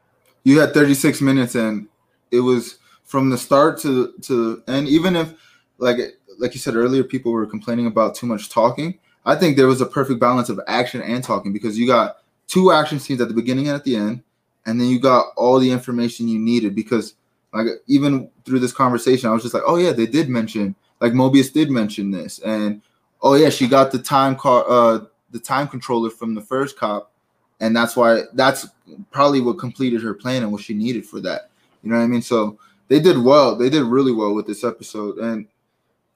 You 0.44 0.58
had 0.60 0.72
36 0.72 1.20
minutes, 1.20 1.54
and 1.54 1.88
it 2.30 2.40
was 2.40 2.78
from 3.04 3.28
the 3.28 3.36
start 3.36 3.78
to 3.80 4.14
to 4.22 4.62
and 4.66 4.88
even 4.88 5.14
if 5.14 5.34
like 5.76 5.98
like 6.38 6.54
you 6.54 6.60
said 6.60 6.74
earlier, 6.74 7.04
people 7.04 7.32
were 7.32 7.44
complaining 7.44 7.88
about 7.88 8.14
too 8.14 8.26
much 8.26 8.48
talking. 8.48 8.98
I 9.26 9.36
think 9.36 9.58
there 9.58 9.66
was 9.66 9.82
a 9.82 9.86
perfect 9.86 10.20
balance 10.20 10.48
of 10.48 10.58
action 10.68 11.02
and 11.02 11.22
talking 11.22 11.52
because 11.52 11.78
you 11.78 11.86
got 11.86 12.16
two 12.48 12.72
action 12.72 12.98
scenes 12.98 13.20
at 13.20 13.28
the 13.28 13.34
beginning 13.34 13.68
and 13.68 13.76
at 13.76 13.84
the 13.84 13.94
end, 13.94 14.22
and 14.64 14.80
then 14.80 14.88
you 14.88 14.98
got 14.98 15.26
all 15.36 15.58
the 15.58 15.70
information 15.70 16.28
you 16.28 16.38
needed. 16.38 16.74
Because 16.74 17.12
like 17.52 17.66
even 17.86 18.30
through 18.44 18.60
this 18.60 18.72
conversation, 18.72 19.28
I 19.28 19.32
was 19.32 19.42
just 19.42 19.54
like, 19.54 19.64
oh 19.66 19.76
yeah, 19.76 19.92
they 19.92 20.06
did 20.06 20.28
mention 20.28 20.74
like 21.02 21.12
Mobius 21.12 21.52
did 21.52 21.70
mention 21.70 22.10
this, 22.10 22.38
and 22.38 22.80
oh 23.20 23.34
yeah, 23.34 23.50
she 23.50 23.66
got 23.66 23.90
the 23.90 23.98
time 23.98 24.36
car 24.36 24.64
uh 24.68 25.00
the 25.32 25.40
time 25.40 25.66
controller 25.66 26.10
from 26.10 26.34
the 26.34 26.40
first 26.40 26.78
cop, 26.78 27.12
and 27.60 27.74
that's 27.74 27.96
why 27.96 28.22
that's 28.34 28.68
probably 29.10 29.40
what 29.40 29.58
completed 29.58 30.02
her 30.02 30.14
plan 30.14 30.42
and 30.42 30.52
what 30.52 30.62
she 30.62 30.74
needed 30.74 31.04
for 31.04 31.20
that. 31.20 31.50
You 31.82 31.90
know 31.90 31.98
what 31.98 32.04
I 32.04 32.06
mean? 32.06 32.22
So 32.22 32.58
they 32.88 33.00
did 33.00 33.18
well. 33.18 33.56
They 33.56 33.68
did 33.68 33.82
really 33.82 34.12
well 34.12 34.34
with 34.34 34.46
this 34.46 34.64
episode, 34.64 35.18
and 35.18 35.46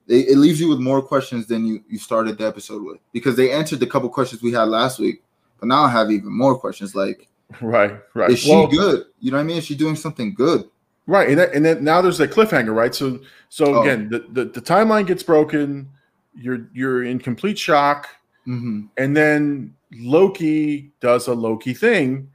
it, 0.06 0.28
it 0.28 0.38
leaves 0.38 0.60
you 0.60 0.68
with 0.68 0.78
more 0.78 1.02
questions 1.02 1.46
than 1.46 1.66
you 1.66 1.82
you 1.88 1.98
started 1.98 2.38
the 2.38 2.46
episode 2.46 2.82
with 2.82 2.98
because 3.12 3.36
they 3.36 3.50
answered 3.50 3.80
the 3.80 3.86
couple 3.86 4.08
questions 4.08 4.42
we 4.42 4.52
had 4.52 4.68
last 4.68 4.98
week, 4.98 5.22
but 5.58 5.66
now 5.66 5.82
I 5.82 5.90
have 5.90 6.10
even 6.10 6.32
more 6.32 6.58
questions. 6.58 6.94
Like, 6.94 7.28
right, 7.60 7.98
right. 8.14 8.30
Is 8.30 8.38
she 8.38 8.50
well, 8.50 8.68
good? 8.68 9.06
You 9.18 9.32
know 9.32 9.38
what 9.38 9.42
I 9.42 9.46
mean? 9.46 9.58
Is 9.58 9.66
she 9.66 9.74
doing 9.74 9.96
something 9.96 10.32
good? 10.32 10.68
Right, 11.08 11.28
and, 11.28 11.38
that, 11.38 11.54
and 11.54 11.64
then 11.64 11.84
now 11.84 12.02
there's 12.02 12.18
a 12.18 12.26
cliffhanger, 12.26 12.74
right? 12.74 12.92
So, 12.94 13.20
so 13.48 13.76
oh. 13.76 13.82
again, 13.82 14.08
the, 14.08 14.26
the, 14.32 14.44
the 14.46 14.60
timeline 14.60 15.06
gets 15.06 15.22
broken. 15.22 15.88
You're 16.34 16.68
you're 16.74 17.04
in 17.04 17.18
complete 17.18 17.58
shock, 17.58 18.08
mm-hmm. 18.46 18.86
and 18.96 19.16
then 19.16 19.74
Loki 19.92 20.90
does 21.00 21.28
a 21.28 21.34
Loki 21.34 21.74
thing. 21.74 22.30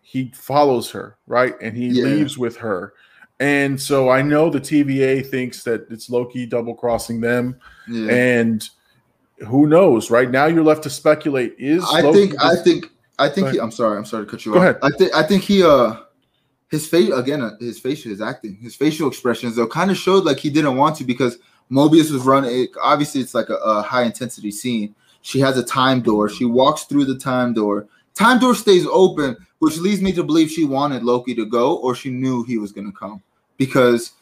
He 0.00 0.32
follows 0.34 0.90
her, 0.90 1.18
right, 1.26 1.54
and 1.60 1.76
he 1.76 1.88
yeah. 1.88 2.04
leaves 2.04 2.38
with 2.38 2.56
her 2.56 2.94
and 3.40 3.80
so 3.80 4.10
I 4.10 4.20
know 4.20 4.50
the 4.50 4.60
TVA 4.60 5.26
thinks 5.26 5.64
that 5.64 5.90
it's 5.90 6.10
Loki 6.10 6.44
double 6.44 6.74
crossing 6.74 7.22
them. 7.22 7.58
Yeah. 7.88 8.12
And 8.12 8.68
who 9.48 9.66
knows? 9.66 10.10
Right 10.10 10.30
now, 10.30 10.44
you're 10.44 10.62
left 10.62 10.82
to 10.82 10.90
speculate. 10.90 11.54
Is 11.58 11.82
I 11.90 12.02
Loki 12.02 12.28
think 12.28 12.42
I 12.42 12.56
think 12.56 12.86
I 13.18 13.30
think 13.30 13.48
he, 13.48 13.58
I'm 13.58 13.70
sorry. 13.70 13.96
I'm 13.96 14.04
sorry 14.04 14.26
to 14.26 14.30
cut 14.30 14.44
you 14.44 14.52
Go 14.52 14.58
off. 14.58 14.64
ahead. 14.64 14.78
I 14.82 14.90
think 14.90 15.14
I 15.14 15.22
think 15.22 15.42
he 15.42 15.62
uh 15.64 15.96
his 16.70 16.86
face 16.86 17.12
again 17.12 17.42
uh, 17.42 17.56
his 17.58 17.78
facial 17.78 18.10
his 18.10 18.20
acting 18.20 18.56
his 18.56 18.76
facial 18.76 19.08
expressions 19.08 19.56
though 19.56 19.66
kind 19.66 19.90
of 19.90 19.96
showed 19.96 20.24
like 20.24 20.38
he 20.38 20.50
didn't 20.50 20.76
want 20.76 20.96
to 20.96 21.04
because 21.04 21.38
Mobius 21.70 22.10
was 22.10 22.22
running. 22.22 22.68
Obviously, 22.82 23.20
it's 23.20 23.34
like 23.34 23.48
a, 23.48 23.54
a 23.54 23.82
high 23.82 24.02
intensity 24.02 24.50
scene. 24.50 24.94
She 25.22 25.38
has 25.40 25.56
a 25.56 25.62
time 25.62 26.00
door. 26.00 26.28
She 26.28 26.44
walks 26.44 26.84
through 26.84 27.04
the 27.04 27.18
time 27.18 27.54
door. 27.54 27.86
Time 28.14 28.38
door 28.38 28.54
stays 28.54 28.86
open, 28.86 29.36
which 29.60 29.78
leads 29.78 30.02
me 30.02 30.12
to 30.12 30.24
believe 30.24 30.50
she 30.50 30.64
wanted 30.64 31.04
Loki 31.04 31.34
to 31.36 31.46
go 31.46 31.76
or 31.76 31.94
she 31.94 32.10
knew 32.10 32.42
he 32.42 32.58
was 32.58 32.72
going 32.72 32.90
to 32.90 32.96
come 32.96 33.22
because 33.56 34.12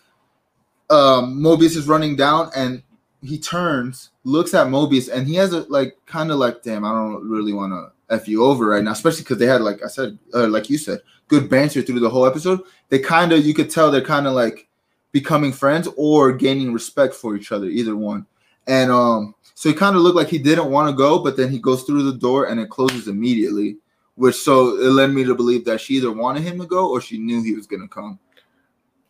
um, 0.91 1.41
Mobius 1.41 1.77
is 1.77 1.89
running 1.89 2.17
down 2.17 2.51
and 2.55 2.83
he 3.23 3.39
turns, 3.39 4.11
looks 4.25 4.55
at 4.55 4.67
Mobius, 4.69 5.11
and 5.11 5.27
he 5.27 5.35
has 5.37 5.53
a 5.53 5.61
like 5.63 5.97
kind 6.07 6.31
of 6.31 6.39
like, 6.39 6.63
damn, 6.63 6.85
I 6.85 6.93
don't 6.93 7.29
really 7.29 7.53
want 7.53 7.73
to 7.73 7.91
f 8.11 8.29
you 8.29 8.45
over 8.45 8.67
right 8.67 8.83
now, 8.83 8.93
especially 8.93 9.23
because 9.23 9.39
they 9.39 9.47
had 9.47 9.61
like 9.61 9.83
I 9.85 9.89
said, 9.89 10.19
uh, 10.35 10.49
like 10.49 10.71
you 10.71 10.79
said, 10.79 11.01
good 11.29 11.49
banter 11.49 11.83
through 11.83 12.01
the 12.01 12.11
whole 12.11 12.27
episode. 12.27 12.61
They 12.89 12.99
kind 12.99 13.33
of 13.33 13.45
you 13.45 13.55
could 13.55 13.71
tell 13.71 13.91
they're 13.91 14.03
kind 14.03 14.27
of 14.27 14.35
like 14.35 14.69
becoming 15.13 15.53
friends 15.53 15.89
or 15.97 16.33
gaining 16.33 16.73
respect 16.73 17.15
for 17.15 17.37
each 17.37 17.53
other, 17.53 17.67
either 17.67 17.97
one. 17.97 18.27
And 18.67 18.91
um, 18.91 19.35
so 19.55 19.69
he 19.69 19.75
kind 19.75 19.97
of 19.97 20.03
looked 20.03 20.17
like 20.17 20.29
he 20.29 20.39
didn't 20.39 20.71
want 20.71 20.91
to 20.91 20.97
go, 20.97 21.19
but 21.19 21.37
then 21.37 21.51
he 21.51 21.59
goes 21.59 21.85
through 21.85 22.03
the 22.03 22.19
door 22.19 22.47
and 22.49 22.61
it 22.61 22.69
closes 22.69 23.09
immediately, 23.09 23.79
which 24.15 24.37
so 24.37 24.77
it 24.77 24.91
led 24.91 25.11
me 25.11 25.25
to 25.25 25.35
believe 25.35 25.65
that 25.65 25.81
she 25.81 25.95
either 25.95 26.13
wanted 26.13 26.43
him 26.43 26.59
to 26.61 26.67
go 26.67 26.91
or 26.91 27.01
she 27.01 27.19
knew 27.19 27.43
he 27.43 27.55
was 27.55 27.67
gonna 27.67 27.89
come. 27.89 28.19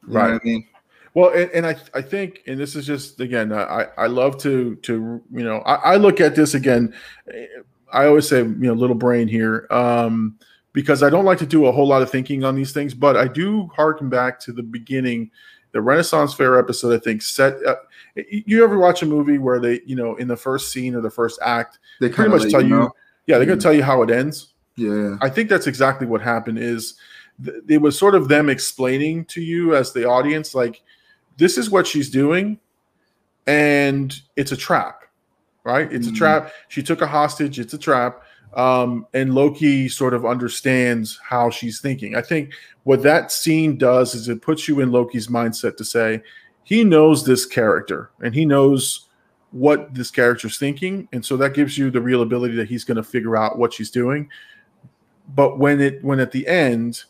You 0.06 0.14
right. 0.14 0.40
I 0.40 0.44
mean? 0.44 0.66
Well, 1.14 1.30
and, 1.30 1.50
and, 1.50 1.66
I 1.66 1.76
I 1.94 2.02
think, 2.02 2.42
and 2.46 2.60
this 2.60 2.76
is 2.76 2.86
just 2.86 3.20
again, 3.20 3.52
I 3.52 3.88
I 3.96 4.06
love 4.06 4.38
to 4.42 4.76
to 4.76 5.20
you 5.32 5.44
know 5.44 5.58
I, 5.60 5.94
I 5.94 5.96
look 5.96 6.20
at 6.20 6.36
this 6.36 6.54
again. 6.54 6.94
I 7.92 8.06
always 8.06 8.28
say 8.28 8.38
you 8.38 8.54
know 8.54 8.74
little 8.74 8.96
brain 8.96 9.28
here 9.28 9.66
um, 9.70 10.38
because 10.72 11.02
I 11.02 11.10
don't 11.10 11.24
like 11.24 11.38
to 11.38 11.46
do 11.46 11.66
a 11.66 11.72
whole 11.72 11.86
lot 11.86 12.02
of 12.02 12.10
thinking 12.10 12.44
on 12.44 12.54
these 12.54 12.72
things, 12.72 12.94
but 12.94 13.16
I 13.16 13.28
do 13.28 13.68
harken 13.74 14.08
back 14.08 14.38
to 14.40 14.52
the 14.52 14.62
beginning, 14.62 15.30
the 15.72 15.80
Renaissance 15.80 16.34
Fair 16.34 16.58
episode. 16.58 16.94
I 16.94 17.02
think 17.02 17.22
set. 17.22 17.54
Uh, 17.64 17.76
you 18.28 18.64
ever 18.64 18.78
watch 18.78 19.02
a 19.02 19.06
movie 19.06 19.38
where 19.38 19.60
they 19.60 19.80
you 19.86 19.96
know 19.96 20.16
in 20.16 20.28
the 20.28 20.36
first 20.36 20.72
scene 20.72 20.94
or 20.94 21.00
the 21.00 21.10
first 21.10 21.38
act 21.42 21.78
they 22.00 22.08
pretty 22.08 22.30
much 22.30 22.50
tell 22.50 22.62
you, 22.62 22.68
know. 22.68 22.90
yeah, 23.26 23.36
they're 23.36 23.46
going 23.46 23.58
to 23.58 23.62
tell 23.62 23.74
you 23.74 23.82
how 23.82 24.02
it 24.02 24.10
ends. 24.10 24.54
Yeah, 24.76 25.16
I 25.20 25.28
think 25.28 25.48
that's 25.48 25.66
exactly 25.66 26.06
what 26.06 26.20
happened. 26.20 26.58
Is 26.58 26.94
it 27.68 27.80
was 27.80 27.98
sort 27.98 28.14
of 28.14 28.28
them 28.28 28.48
explaining 28.48 29.24
to 29.26 29.40
you 29.40 29.74
as 29.76 29.92
the 29.92 30.08
audience, 30.08 30.54
like, 30.54 30.82
this 31.36 31.56
is 31.56 31.70
what 31.70 31.86
she's 31.86 32.10
doing, 32.10 32.58
and 33.46 34.20
it's 34.36 34.52
a 34.52 34.56
trap, 34.56 35.02
right? 35.68 35.92
It's 35.92 36.06
mm-hmm. 36.06 36.14
a 36.14 36.18
trap. 36.18 36.52
She 36.68 36.82
took 36.82 37.02
a 37.02 37.06
hostage. 37.06 37.60
It's 37.60 37.74
a 37.74 37.78
trap. 37.78 38.22
Um, 38.54 39.06
and 39.12 39.34
Loki 39.34 39.88
sort 39.88 40.14
of 40.14 40.24
understands 40.24 41.20
how 41.22 41.50
she's 41.50 41.80
thinking. 41.80 42.16
I 42.16 42.22
think 42.22 42.54
what 42.84 43.02
that 43.02 43.30
scene 43.30 43.76
does 43.76 44.14
is 44.14 44.28
it 44.28 44.40
puts 44.40 44.66
you 44.66 44.80
in 44.80 44.90
Loki's 44.90 45.28
mindset 45.28 45.76
to 45.76 45.84
say 45.84 46.22
he 46.64 46.84
knows 46.84 47.24
this 47.24 47.44
character 47.44 48.10
and 48.22 48.34
he 48.34 48.46
knows 48.46 49.08
what 49.50 49.94
this 49.94 50.10
character's 50.10 50.58
thinking, 50.58 51.08
and 51.12 51.24
so 51.24 51.36
that 51.38 51.54
gives 51.54 51.78
you 51.78 51.90
the 51.90 52.00
real 52.00 52.20
ability 52.20 52.54
that 52.56 52.68
he's 52.68 52.84
going 52.84 52.96
to 52.96 53.02
figure 53.02 53.36
out 53.36 53.58
what 53.58 53.72
she's 53.72 53.90
doing. 53.90 54.28
But 55.34 55.58
when 55.58 55.80
it 55.80 56.02
when 56.02 56.20
at 56.20 56.32
the 56.32 56.46
end 56.46 57.04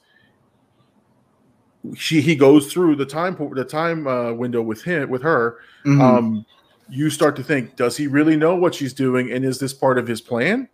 she 1.96 2.20
he 2.20 2.34
goes 2.34 2.72
through 2.72 2.96
the 2.96 3.06
time 3.06 3.36
the 3.54 3.64
time 3.64 4.06
uh, 4.06 4.32
window 4.32 4.62
with 4.62 4.82
him 4.82 5.08
with 5.08 5.22
her. 5.22 5.58
Mm-hmm. 5.86 6.00
Um, 6.00 6.46
you 6.90 7.10
start 7.10 7.36
to 7.36 7.42
think, 7.42 7.76
does 7.76 7.96
he 7.96 8.06
really 8.06 8.36
know 8.36 8.54
what 8.54 8.74
she's 8.74 8.92
doing, 8.92 9.30
and 9.32 9.44
is 9.44 9.58
this 9.58 9.72
part 9.72 9.98
of 9.98 10.06
his 10.06 10.20
plan, 10.20 10.68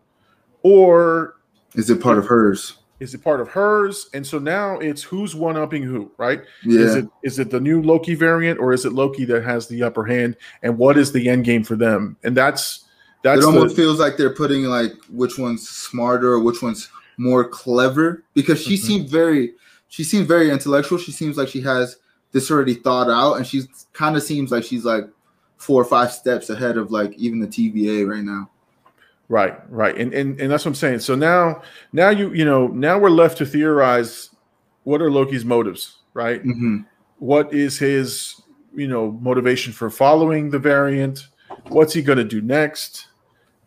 or 0.62 1.36
is 1.74 1.90
it 1.90 2.00
part 2.00 2.18
of 2.18 2.26
hers? 2.26 2.78
Is 3.00 3.12
it 3.12 3.22
part 3.22 3.40
of 3.40 3.48
hers? 3.48 4.08
And 4.14 4.26
so 4.26 4.38
now 4.38 4.78
it's 4.78 5.02
who's 5.02 5.34
one 5.34 5.56
upping 5.56 5.82
who, 5.82 6.10
right? 6.16 6.42
Yeah. 6.64 6.80
Is 6.80 6.94
it 6.94 7.08
is 7.22 7.38
it 7.38 7.50
the 7.50 7.60
new 7.60 7.82
Loki 7.82 8.14
variant, 8.14 8.60
or 8.60 8.72
is 8.72 8.84
it 8.84 8.92
Loki 8.92 9.24
that 9.26 9.44
has 9.44 9.66
the 9.66 9.82
upper 9.82 10.04
hand? 10.04 10.36
And 10.62 10.78
what 10.78 10.96
is 10.96 11.12
the 11.12 11.28
end 11.28 11.44
game 11.44 11.64
for 11.64 11.76
them? 11.76 12.16
And 12.22 12.36
that's 12.36 12.84
that's 13.22 13.42
it 13.42 13.44
almost 13.44 13.74
the, 13.74 13.82
feels 13.82 13.98
like 13.98 14.16
they're 14.16 14.34
putting 14.34 14.64
like 14.64 14.92
which 15.10 15.38
one's 15.38 15.68
smarter 15.68 16.32
or 16.32 16.40
which 16.40 16.62
one's 16.62 16.88
more 17.16 17.48
clever 17.48 18.24
because 18.34 18.62
she 18.62 18.74
mm-hmm. 18.74 18.86
seemed 18.86 19.08
very 19.10 19.54
she 19.88 20.04
seems 20.04 20.26
very 20.26 20.50
intellectual. 20.50 20.98
She 20.98 21.12
seems 21.12 21.36
like 21.36 21.48
she 21.48 21.60
has 21.62 21.96
this 22.32 22.50
already 22.50 22.74
thought 22.74 23.10
out, 23.10 23.34
and 23.34 23.46
she 23.46 23.62
kind 23.92 24.16
of 24.16 24.22
seems 24.22 24.50
like 24.50 24.64
she's 24.64 24.84
like 24.84 25.04
four 25.64 25.80
or 25.80 25.84
five 25.86 26.12
steps 26.12 26.50
ahead 26.50 26.76
of 26.76 26.90
like 26.90 27.14
even 27.14 27.40
the 27.40 27.46
TVA 27.46 28.06
right 28.06 28.22
now. 28.22 28.50
Right, 29.28 29.58
right, 29.70 29.96
and 29.96 30.12
and 30.12 30.38
and 30.38 30.52
that's 30.52 30.66
what 30.66 30.70
I'm 30.70 30.74
saying. 30.74 30.98
So 30.98 31.14
now, 31.14 31.62
now 31.94 32.10
you 32.10 32.32
you 32.34 32.44
know 32.44 32.66
now 32.68 32.98
we're 32.98 33.08
left 33.08 33.38
to 33.38 33.46
theorize 33.46 34.28
what 34.82 35.00
are 35.00 35.10
Loki's 35.10 35.46
motives, 35.46 35.96
right? 36.12 36.44
Mm-hmm. 36.44 36.80
What 37.18 37.54
is 37.54 37.78
his 37.78 38.42
you 38.74 38.86
know 38.86 39.12
motivation 39.12 39.72
for 39.72 39.88
following 39.88 40.50
the 40.50 40.58
variant? 40.58 41.28
What's 41.68 41.94
he 41.94 42.02
going 42.02 42.18
to 42.18 42.24
do 42.24 42.42
next? 42.42 43.06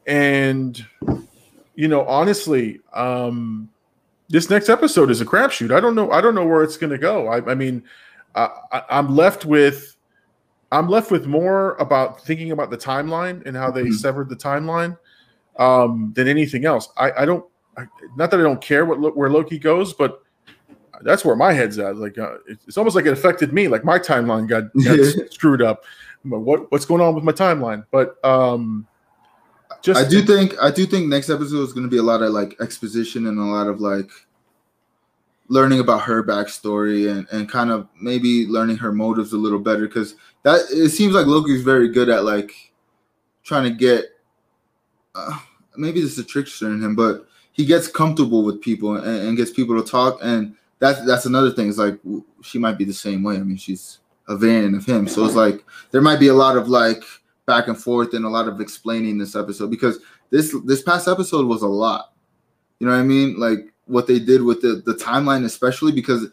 And 0.05 0.85
you 1.73 1.87
know, 1.87 2.05
honestly, 2.05 2.79
um, 2.93 3.69
this 4.29 4.51
next 4.51 4.69
episode 4.69 5.09
is 5.09 5.21
a 5.21 5.25
crapshoot. 5.25 5.75
I 5.75 5.79
don't 5.79 5.95
know. 5.95 6.11
I 6.11 6.21
don't 6.21 6.35
know 6.35 6.45
where 6.45 6.61
it's 6.61 6.77
going 6.77 6.91
to 6.91 6.99
go. 6.99 7.27
I, 7.29 7.51
I 7.51 7.55
mean, 7.55 7.83
I, 8.35 8.83
I'm 8.89 9.15
left 9.15 9.45
with 9.45 9.96
I'm 10.71 10.89
left 10.89 11.11
with 11.11 11.27
more 11.27 11.75
about 11.75 12.23
thinking 12.23 12.51
about 12.51 12.69
the 12.71 12.77
timeline 12.77 13.45
and 13.45 13.55
how 13.55 13.71
they 13.71 13.83
mm-hmm. 13.83 13.93
severed 13.93 14.29
the 14.29 14.35
timeline 14.35 14.97
um, 15.57 16.11
than 16.15 16.27
anything 16.27 16.65
else. 16.65 16.89
I, 16.97 17.11
I 17.11 17.25
don't. 17.25 17.45
I, 17.77 17.85
not 18.15 18.31
that 18.31 18.39
I 18.39 18.43
don't 18.43 18.61
care 18.61 18.85
what 18.85 19.15
where 19.15 19.29
Loki 19.29 19.59
goes, 19.59 19.93
but 19.93 20.23
that's 21.01 21.23
where 21.23 21.35
my 21.35 21.53
head's 21.53 21.77
at. 21.77 21.97
Like 21.97 22.17
uh, 22.17 22.37
it's 22.47 22.77
almost 22.77 22.95
like 22.95 23.05
it 23.05 23.13
affected 23.13 23.53
me. 23.53 23.67
Like 23.67 23.85
my 23.85 23.99
timeline 23.99 24.47
got, 24.47 24.73
got 24.83 25.33
screwed 25.33 25.61
up. 25.61 25.83
What 26.23 26.71
what's 26.71 26.85
going 26.85 27.01
on 27.01 27.15
with 27.15 27.23
my 27.23 27.31
timeline? 27.31 27.85
But 27.91 28.23
um, 28.25 28.87
just 29.81 29.99
I 29.99 30.09
do 30.09 30.21
think 30.21 30.55
I 30.61 30.71
do 30.71 30.85
think 30.85 31.07
next 31.07 31.29
episode 31.29 31.61
is 31.63 31.73
going 31.73 31.85
to 31.85 31.89
be 31.89 31.97
a 31.97 32.03
lot 32.03 32.21
of 32.21 32.31
like 32.31 32.55
exposition 32.59 33.27
and 33.27 33.39
a 33.39 33.43
lot 33.43 33.67
of 33.67 33.79
like 33.79 34.09
learning 35.49 35.79
about 35.79 36.01
her 36.01 36.23
backstory 36.23 37.09
and 37.09 37.27
and 37.31 37.49
kind 37.49 37.69
of 37.69 37.87
maybe 38.01 38.45
learning 38.47 38.77
her 38.77 38.91
motives 38.91 39.33
a 39.33 39.37
little 39.37 39.59
better 39.59 39.87
because 39.87 40.15
that 40.47 40.61
it 40.71 40.91
seems 40.91 41.13
like 41.13 41.25
Loki's 41.25 41.61
very 41.61 41.89
good 41.89 42.07
at 42.07 42.23
like 42.23 42.71
trying 43.43 43.65
to 43.65 43.69
get 43.69 44.05
uh, 45.13 45.37
maybe 45.75 45.99
this 45.99 46.13
is 46.13 46.19
a 46.19 46.23
trickster 46.23 46.67
in 46.67 46.81
him, 46.81 46.95
but 46.95 47.27
he 47.51 47.65
gets 47.65 47.89
comfortable 47.89 48.43
with 48.43 48.61
people 48.61 48.95
and, 48.95 49.27
and 49.27 49.35
gets 49.35 49.51
people 49.51 49.75
to 49.81 49.85
talk 49.89 50.19
and 50.21 50.55
that's 50.79 51.05
that's 51.05 51.25
another 51.25 51.51
thing. 51.51 51.67
It's 51.67 51.77
like 51.77 51.99
she 52.43 52.59
might 52.59 52.77
be 52.77 52.85
the 52.85 52.93
same 52.93 53.23
way. 53.23 53.35
I 53.35 53.39
mean, 53.39 53.57
she's 53.57 53.99
a 54.29 54.37
variant 54.37 54.77
of 54.77 54.85
him. 54.85 55.09
So 55.09 55.25
it's 55.25 55.35
like 55.35 55.65
there 55.91 56.01
might 56.01 56.19
be 56.19 56.29
a 56.29 56.33
lot 56.33 56.55
of 56.55 56.69
like 56.69 57.03
back 57.45 57.67
and 57.67 57.77
forth 57.77 58.13
and 58.13 58.23
a 58.23 58.29
lot 58.29 58.47
of 58.47 58.61
explaining 58.61 59.17
this 59.17 59.35
episode 59.35 59.69
because 59.69 59.99
this 60.29 60.55
this 60.63 60.81
past 60.81 61.09
episode 61.09 61.45
was 61.45 61.61
a 61.61 61.67
lot. 61.67 62.13
You 62.79 62.87
know 62.87 62.93
what 62.93 62.99
I 62.99 63.03
mean? 63.03 63.37
Like 63.37 63.73
what 63.85 64.07
they 64.07 64.19
did 64.19 64.43
with 64.43 64.61
the 64.61 64.81
the 64.85 64.93
timeline, 64.93 65.43
especially 65.43 65.91
because 65.91 66.27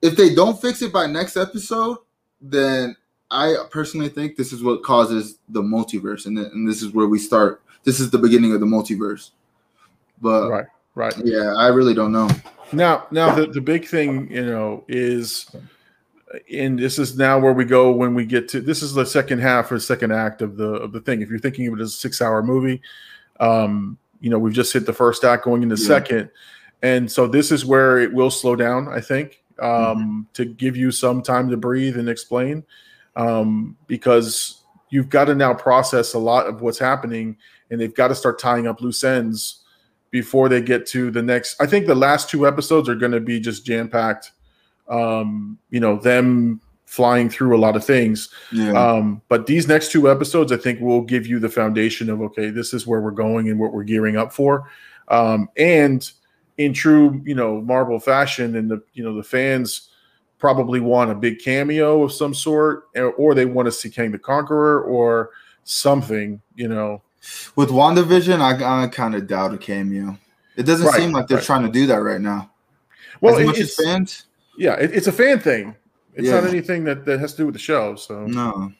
if 0.00 0.16
they 0.16 0.34
don't 0.34 0.58
fix 0.58 0.80
it 0.80 0.90
by 0.90 1.06
next 1.06 1.36
episode, 1.36 1.98
then 2.40 2.96
I 3.30 3.54
personally 3.70 4.08
think 4.08 4.36
this 4.36 4.52
is 4.52 4.62
what 4.62 4.82
causes 4.82 5.38
the 5.48 5.62
multiverse, 5.62 6.26
and, 6.26 6.38
and 6.38 6.68
this 6.68 6.82
is 6.82 6.92
where 6.92 7.06
we 7.06 7.18
start. 7.18 7.62
This 7.84 8.00
is 8.00 8.10
the 8.10 8.18
beginning 8.18 8.52
of 8.52 8.60
the 8.60 8.66
multiverse. 8.66 9.30
But 10.20 10.50
right, 10.50 10.66
right, 10.94 11.14
yeah, 11.24 11.54
I 11.56 11.68
really 11.68 11.94
don't 11.94 12.12
know. 12.12 12.28
Now, 12.72 13.06
now 13.10 13.34
the 13.34 13.46
the 13.46 13.60
big 13.60 13.86
thing, 13.86 14.30
you 14.30 14.44
know, 14.44 14.84
is, 14.88 15.50
and 16.52 16.78
this 16.78 16.98
is 16.98 17.16
now 17.16 17.38
where 17.38 17.52
we 17.52 17.64
go 17.64 17.92
when 17.92 18.14
we 18.14 18.26
get 18.26 18.48
to 18.50 18.60
this 18.60 18.82
is 18.82 18.94
the 18.94 19.06
second 19.06 19.38
half 19.38 19.70
or 19.70 19.78
second 19.78 20.12
act 20.12 20.42
of 20.42 20.56
the 20.56 20.74
of 20.74 20.92
the 20.92 21.00
thing. 21.00 21.22
If 21.22 21.30
you're 21.30 21.38
thinking 21.38 21.68
of 21.68 21.78
it 21.78 21.82
as 21.82 21.90
a 21.90 21.96
six 21.96 22.20
hour 22.20 22.42
movie, 22.42 22.82
um, 23.38 23.96
you 24.20 24.28
know, 24.28 24.38
we've 24.38 24.52
just 24.52 24.72
hit 24.72 24.86
the 24.86 24.92
first 24.92 25.24
act, 25.24 25.44
going 25.44 25.62
into 25.62 25.76
yeah. 25.76 25.86
second, 25.86 26.30
and 26.82 27.10
so 27.10 27.26
this 27.28 27.52
is 27.52 27.64
where 27.64 27.98
it 27.98 28.12
will 28.12 28.30
slow 28.30 28.56
down. 28.56 28.88
I 28.88 29.00
think 29.00 29.42
um, 29.60 29.68
mm-hmm. 29.68 30.20
to 30.34 30.44
give 30.44 30.76
you 30.76 30.90
some 30.90 31.22
time 31.22 31.48
to 31.50 31.56
breathe 31.56 31.96
and 31.96 32.08
explain 32.08 32.64
um, 33.16 33.76
because 33.86 34.62
you've 34.90 35.08
got 35.08 35.26
to 35.26 35.34
now 35.34 35.54
process 35.54 36.14
a 36.14 36.18
lot 36.18 36.46
of 36.46 36.62
what's 36.62 36.78
happening 36.78 37.36
and 37.70 37.80
they've 37.80 37.94
got 37.94 38.08
to 38.08 38.14
start 38.14 38.38
tying 38.38 38.66
up 38.66 38.80
loose 38.80 39.04
ends 39.04 39.62
before 40.10 40.48
they 40.48 40.60
get 40.60 40.86
to 40.86 41.10
the 41.10 41.22
next. 41.22 41.60
I 41.60 41.66
think 41.66 41.86
the 41.86 41.94
last 41.94 42.28
two 42.28 42.46
episodes 42.46 42.88
are 42.88 42.96
going 42.96 43.12
to 43.12 43.20
be 43.20 43.38
just 43.40 43.64
jam 43.64 43.88
packed. 43.88 44.32
Um, 44.88 45.56
you 45.70 45.78
know, 45.78 45.96
them 45.96 46.60
flying 46.86 47.30
through 47.30 47.56
a 47.56 47.60
lot 47.60 47.76
of 47.76 47.84
things. 47.84 48.28
Yeah. 48.50 48.72
Um, 48.72 49.22
but 49.28 49.46
these 49.46 49.68
next 49.68 49.92
two 49.92 50.10
episodes, 50.10 50.50
I 50.50 50.56
think, 50.56 50.80
will 50.80 51.02
give 51.02 51.28
you 51.28 51.38
the 51.38 51.48
foundation 51.48 52.10
of 52.10 52.20
okay, 52.20 52.50
this 52.50 52.74
is 52.74 52.88
where 52.88 53.00
we're 53.00 53.12
going 53.12 53.48
and 53.48 53.60
what 53.60 53.72
we're 53.72 53.84
gearing 53.84 54.16
up 54.16 54.32
for. 54.32 54.68
Um, 55.06 55.48
and 55.56 56.10
in 56.58 56.74
true, 56.74 57.22
you 57.24 57.36
know, 57.36 57.60
Marvel 57.60 58.00
fashion, 58.00 58.56
and 58.56 58.68
the 58.68 58.82
you 58.92 59.04
know 59.04 59.14
the 59.14 59.22
fans 59.22 59.89
probably 60.40 60.80
want 60.80 61.10
a 61.10 61.14
big 61.14 61.38
cameo 61.38 62.02
of 62.02 62.12
some 62.12 62.34
sort, 62.34 62.88
or 62.96 63.34
they 63.34 63.44
want 63.44 63.66
to 63.66 63.72
see 63.72 63.90
Kang 63.90 64.10
the 64.10 64.18
Conqueror 64.18 64.82
or 64.82 65.30
something, 65.64 66.40
you 66.56 66.66
know. 66.66 67.02
With 67.54 67.68
WandaVision, 67.68 68.40
I, 68.40 68.84
I 68.84 68.88
kind 68.88 69.14
of 69.14 69.26
doubt 69.26 69.54
a 69.54 69.58
cameo. 69.58 70.18
It 70.56 70.64
doesn't 70.64 70.86
right, 70.86 70.96
seem 70.96 71.12
like 71.12 71.28
they're 71.28 71.36
right. 71.36 71.46
trying 71.46 71.62
to 71.64 71.70
do 71.70 71.86
that 71.86 72.02
right 72.02 72.20
now. 72.20 72.50
Well, 73.20 73.38
as 73.38 73.46
much 73.46 73.58
as 73.58 73.74
fans, 73.74 74.24
yeah, 74.56 74.74
it, 74.74 74.92
it's 74.94 75.06
a 75.06 75.12
fan 75.12 75.38
thing. 75.38 75.76
It's 76.14 76.26
yeah. 76.26 76.40
not 76.40 76.48
anything 76.48 76.84
that, 76.84 77.04
that 77.04 77.20
has 77.20 77.32
to 77.32 77.38
do 77.38 77.46
with 77.46 77.54
the 77.54 77.60
show. 77.60 77.94
So 77.94 78.26
no. 78.26 78.72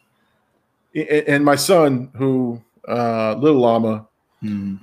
And 0.95 1.45
my 1.45 1.57
son, 1.57 2.11
who 2.17 2.61
uh, 2.89 3.35
Little 3.35 3.61
Llama, 3.61 4.07
hmm. 4.41 4.77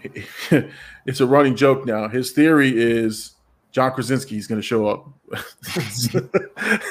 it's 1.05 1.19
a 1.19 1.25
running 1.25 1.55
joke 1.55 1.85
now. 1.85 2.07
His 2.07 2.31
theory 2.31 2.71
is 2.75 3.33
John 3.77 3.91
Krasinski 3.91 4.37
is 4.37 4.47
going 4.47 4.59
to 4.59 4.65
show 4.65 4.87
up 4.87 5.07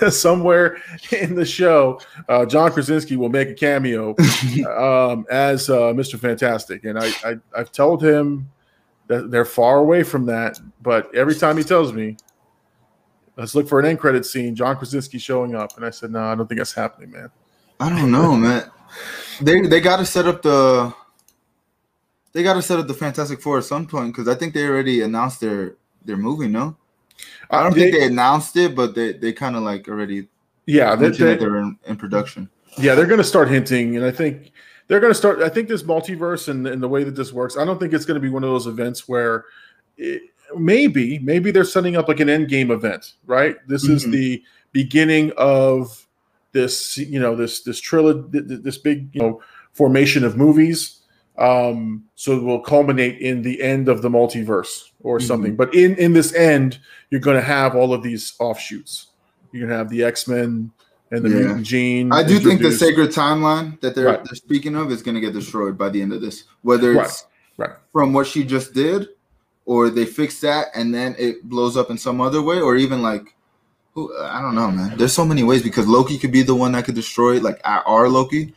somewhere 0.12 0.80
in 1.10 1.34
the 1.34 1.44
show. 1.44 2.00
Uh, 2.28 2.46
John 2.46 2.70
Krasinski 2.70 3.16
will 3.16 3.28
make 3.28 3.48
a 3.48 3.54
cameo 3.54 4.10
um, 4.70 5.26
as 5.28 5.68
uh, 5.68 5.92
Mr. 5.94 6.16
Fantastic, 6.16 6.84
and 6.84 6.96
I, 6.96 7.08
I 7.24 7.38
I've 7.56 7.72
told 7.72 8.04
him 8.04 8.48
that 9.08 9.32
they're 9.32 9.44
far 9.44 9.78
away 9.78 10.04
from 10.04 10.26
that. 10.26 10.60
But 10.80 11.12
every 11.12 11.34
time 11.34 11.56
he 11.56 11.64
tells 11.64 11.92
me, 11.92 12.18
"Let's 13.36 13.56
look 13.56 13.66
for 13.66 13.80
an 13.80 13.86
end 13.86 13.98
credit 13.98 14.24
scene," 14.24 14.54
John 14.54 14.76
Krasinski 14.76 15.18
showing 15.18 15.56
up, 15.56 15.76
and 15.76 15.84
I 15.84 15.90
said, 15.90 16.12
"No, 16.12 16.20
I 16.20 16.36
don't 16.36 16.46
think 16.46 16.60
that's 16.60 16.72
happening, 16.72 17.10
man." 17.10 17.32
I 17.80 17.88
don't 17.88 18.12
know, 18.12 18.36
man. 18.36 18.70
They 19.40 19.60
they 19.62 19.80
got 19.80 19.96
to 19.96 20.06
set 20.06 20.28
up 20.28 20.40
the 20.40 20.94
they 22.32 22.44
got 22.44 22.54
to 22.54 22.62
set 22.62 22.78
up 22.78 22.86
the 22.86 22.94
Fantastic 22.94 23.42
Four 23.42 23.58
at 23.58 23.64
some 23.64 23.88
point 23.88 24.14
because 24.14 24.28
I 24.28 24.36
think 24.36 24.54
they 24.54 24.68
already 24.68 25.02
announced 25.02 25.40
their 25.40 25.74
they're 26.06 26.16
moving, 26.16 26.52
no? 26.52 26.76
I 27.50 27.62
don't 27.62 27.74
they, 27.74 27.90
think 27.90 27.96
they 27.96 28.06
announced 28.06 28.56
it, 28.56 28.74
but 28.74 28.94
they, 28.94 29.12
they 29.12 29.32
kind 29.32 29.56
of 29.56 29.62
like 29.62 29.88
already 29.88 30.28
yeah 30.66 30.96
they, 30.96 31.10
they, 31.10 31.36
they're 31.36 31.56
in, 31.56 31.78
in, 31.86 31.96
production. 31.96 32.48
Yeah, 32.78 32.94
they're 32.94 33.06
going 33.06 33.18
to 33.18 33.24
start 33.24 33.48
hinting, 33.48 33.96
and 33.96 34.04
I 34.04 34.10
think 34.10 34.52
they're 34.88 35.00
going 35.00 35.12
to 35.12 35.18
start. 35.18 35.40
I 35.40 35.48
think 35.48 35.68
this 35.68 35.82
multiverse 35.82 36.48
and, 36.48 36.66
and 36.66 36.82
the 36.82 36.88
way 36.88 37.04
that 37.04 37.14
this 37.16 37.32
works, 37.32 37.56
I 37.56 37.64
don't 37.64 37.78
think 37.78 37.92
it's 37.92 38.04
going 38.04 38.16
to 38.16 38.20
be 38.20 38.28
one 38.28 38.44
of 38.44 38.50
those 38.50 38.66
events 38.66 39.08
where 39.08 39.44
it, 39.96 40.22
maybe 40.56 41.18
maybe 41.20 41.50
they're 41.50 41.64
setting 41.64 41.96
up 41.96 42.08
like 42.08 42.20
an 42.20 42.28
end 42.28 42.48
game 42.48 42.70
event, 42.70 43.14
right? 43.26 43.56
This 43.68 43.84
mm-hmm. 43.84 43.94
is 43.94 44.04
the 44.04 44.42
beginning 44.72 45.32
of 45.36 46.06
this, 46.52 46.98
you 46.98 47.20
know, 47.20 47.34
this 47.36 47.62
this 47.62 47.80
trilogy, 47.80 48.40
this 48.40 48.78
big 48.78 49.14
you 49.14 49.22
know 49.22 49.42
formation 49.72 50.24
of 50.24 50.36
movies 50.36 50.95
um, 51.38 52.04
so 52.14 52.36
it 52.36 52.42
will 52.42 52.60
culminate 52.60 53.18
in 53.18 53.42
the 53.42 53.62
end 53.62 53.88
of 53.88 54.02
the 54.02 54.08
multiverse 54.08 54.90
or 55.00 55.18
mm-hmm. 55.18 55.26
something. 55.26 55.56
But 55.56 55.74
in 55.74 55.96
in 55.96 56.12
this 56.12 56.34
end, 56.34 56.78
you're 57.10 57.20
going 57.20 57.36
to 57.36 57.42
have 57.42 57.74
all 57.74 57.92
of 57.92 58.02
these 58.02 58.34
offshoots. 58.38 59.08
You're 59.52 59.66
going 59.66 59.70
to 59.70 59.76
have 59.76 59.90
the 59.90 60.02
X 60.02 60.26
Men 60.26 60.70
and 61.10 61.24
the 61.24 61.28
yeah. 61.28 61.36
mutant 61.36 61.66
gene. 61.66 62.12
I 62.12 62.22
do 62.22 62.38
think 62.38 62.62
the 62.62 62.72
sacred 62.72 63.10
timeline 63.10 63.80
that 63.80 63.94
they're 63.94 64.06
right. 64.06 64.24
they're 64.24 64.34
speaking 64.34 64.76
of 64.76 64.90
is 64.90 65.02
going 65.02 65.14
to 65.14 65.20
get 65.20 65.32
destroyed 65.32 65.76
by 65.76 65.88
the 65.88 66.02
end 66.02 66.12
of 66.12 66.20
this. 66.20 66.44
Whether 66.62 67.00
it's 67.00 67.26
right. 67.56 67.70
right. 67.70 67.78
from 67.92 68.12
what 68.12 68.26
she 68.26 68.44
just 68.44 68.72
did, 68.72 69.08
or 69.66 69.90
they 69.90 70.06
fix 70.06 70.40
that 70.40 70.68
and 70.74 70.94
then 70.94 71.14
it 71.18 71.44
blows 71.44 71.76
up 71.76 71.90
in 71.90 71.98
some 71.98 72.20
other 72.20 72.42
way, 72.42 72.60
or 72.60 72.76
even 72.76 73.02
like. 73.02 73.34
Who 73.92 74.14
I 74.18 74.42
don't 74.42 74.54
know, 74.54 74.70
man. 74.70 74.98
There's 74.98 75.14
so 75.14 75.24
many 75.24 75.42
ways 75.42 75.62
because 75.62 75.88
Loki 75.88 76.18
could 76.18 76.30
be 76.30 76.42
the 76.42 76.54
one 76.54 76.72
that 76.72 76.84
could 76.84 76.94
destroy, 76.94 77.40
like 77.40 77.58
our 77.64 78.10
Loki. 78.10 78.52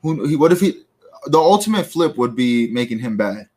Who? 0.00 0.38
What 0.38 0.50
if 0.50 0.60
he? 0.60 0.82
The 1.26 1.38
ultimate 1.38 1.86
flip 1.86 2.16
would 2.16 2.34
be 2.34 2.70
making 2.72 2.98
him 2.98 3.16
bad. 3.16 3.48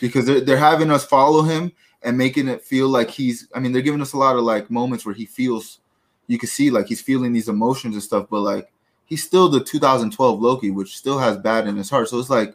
Because 0.00 0.26
they're, 0.26 0.40
they're 0.40 0.56
having 0.56 0.90
us 0.90 1.04
follow 1.04 1.42
him 1.42 1.72
and 2.02 2.16
making 2.16 2.48
it 2.48 2.62
feel 2.62 2.88
like 2.88 3.10
he's 3.10 3.48
i 3.54 3.60
mean 3.60 3.72
they're 3.72 3.82
giving 3.82 4.00
us 4.00 4.12
a 4.12 4.16
lot 4.16 4.36
of 4.36 4.42
like 4.42 4.70
moments 4.70 5.04
where 5.04 5.14
he 5.14 5.26
feels 5.26 5.80
you 6.26 6.38
can 6.38 6.48
see 6.48 6.70
like 6.70 6.86
he's 6.86 7.00
feeling 7.00 7.32
these 7.32 7.48
emotions 7.48 7.94
and 7.94 8.02
stuff 8.02 8.26
but 8.30 8.40
like 8.40 8.70
he's 9.04 9.22
still 9.22 9.48
the 9.48 9.62
2012 9.62 10.40
loki 10.40 10.70
which 10.70 10.96
still 10.96 11.18
has 11.18 11.36
bad 11.36 11.66
in 11.66 11.76
his 11.76 11.90
heart. 11.90 12.08
So 12.08 12.18
it's 12.18 12.30
like 12.30 12.54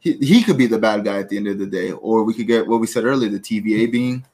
he, 0.00 0.14
he 0.14 0.42
could 0.42 0.58
be 0.58 0.66
the 0.66 0.78
bad 0.78 1.04
guy 1.04 1.20
at 1.20 1.28
the 1.28 1.36
end 1.36 1.46
of 1.46 1.58
the 1.58 1.66
day 1.66 1.92
or 1.92 2.24
we 2.24 2.34
could 2.34 2.48
get 2.48 2.66
what 2.66 2.80
we 2.80 2.86
said 2.86 3.04
earlier 3.04 3.30
the 3.30 3.38
tva 3.38 3.90
being 3.90 4.24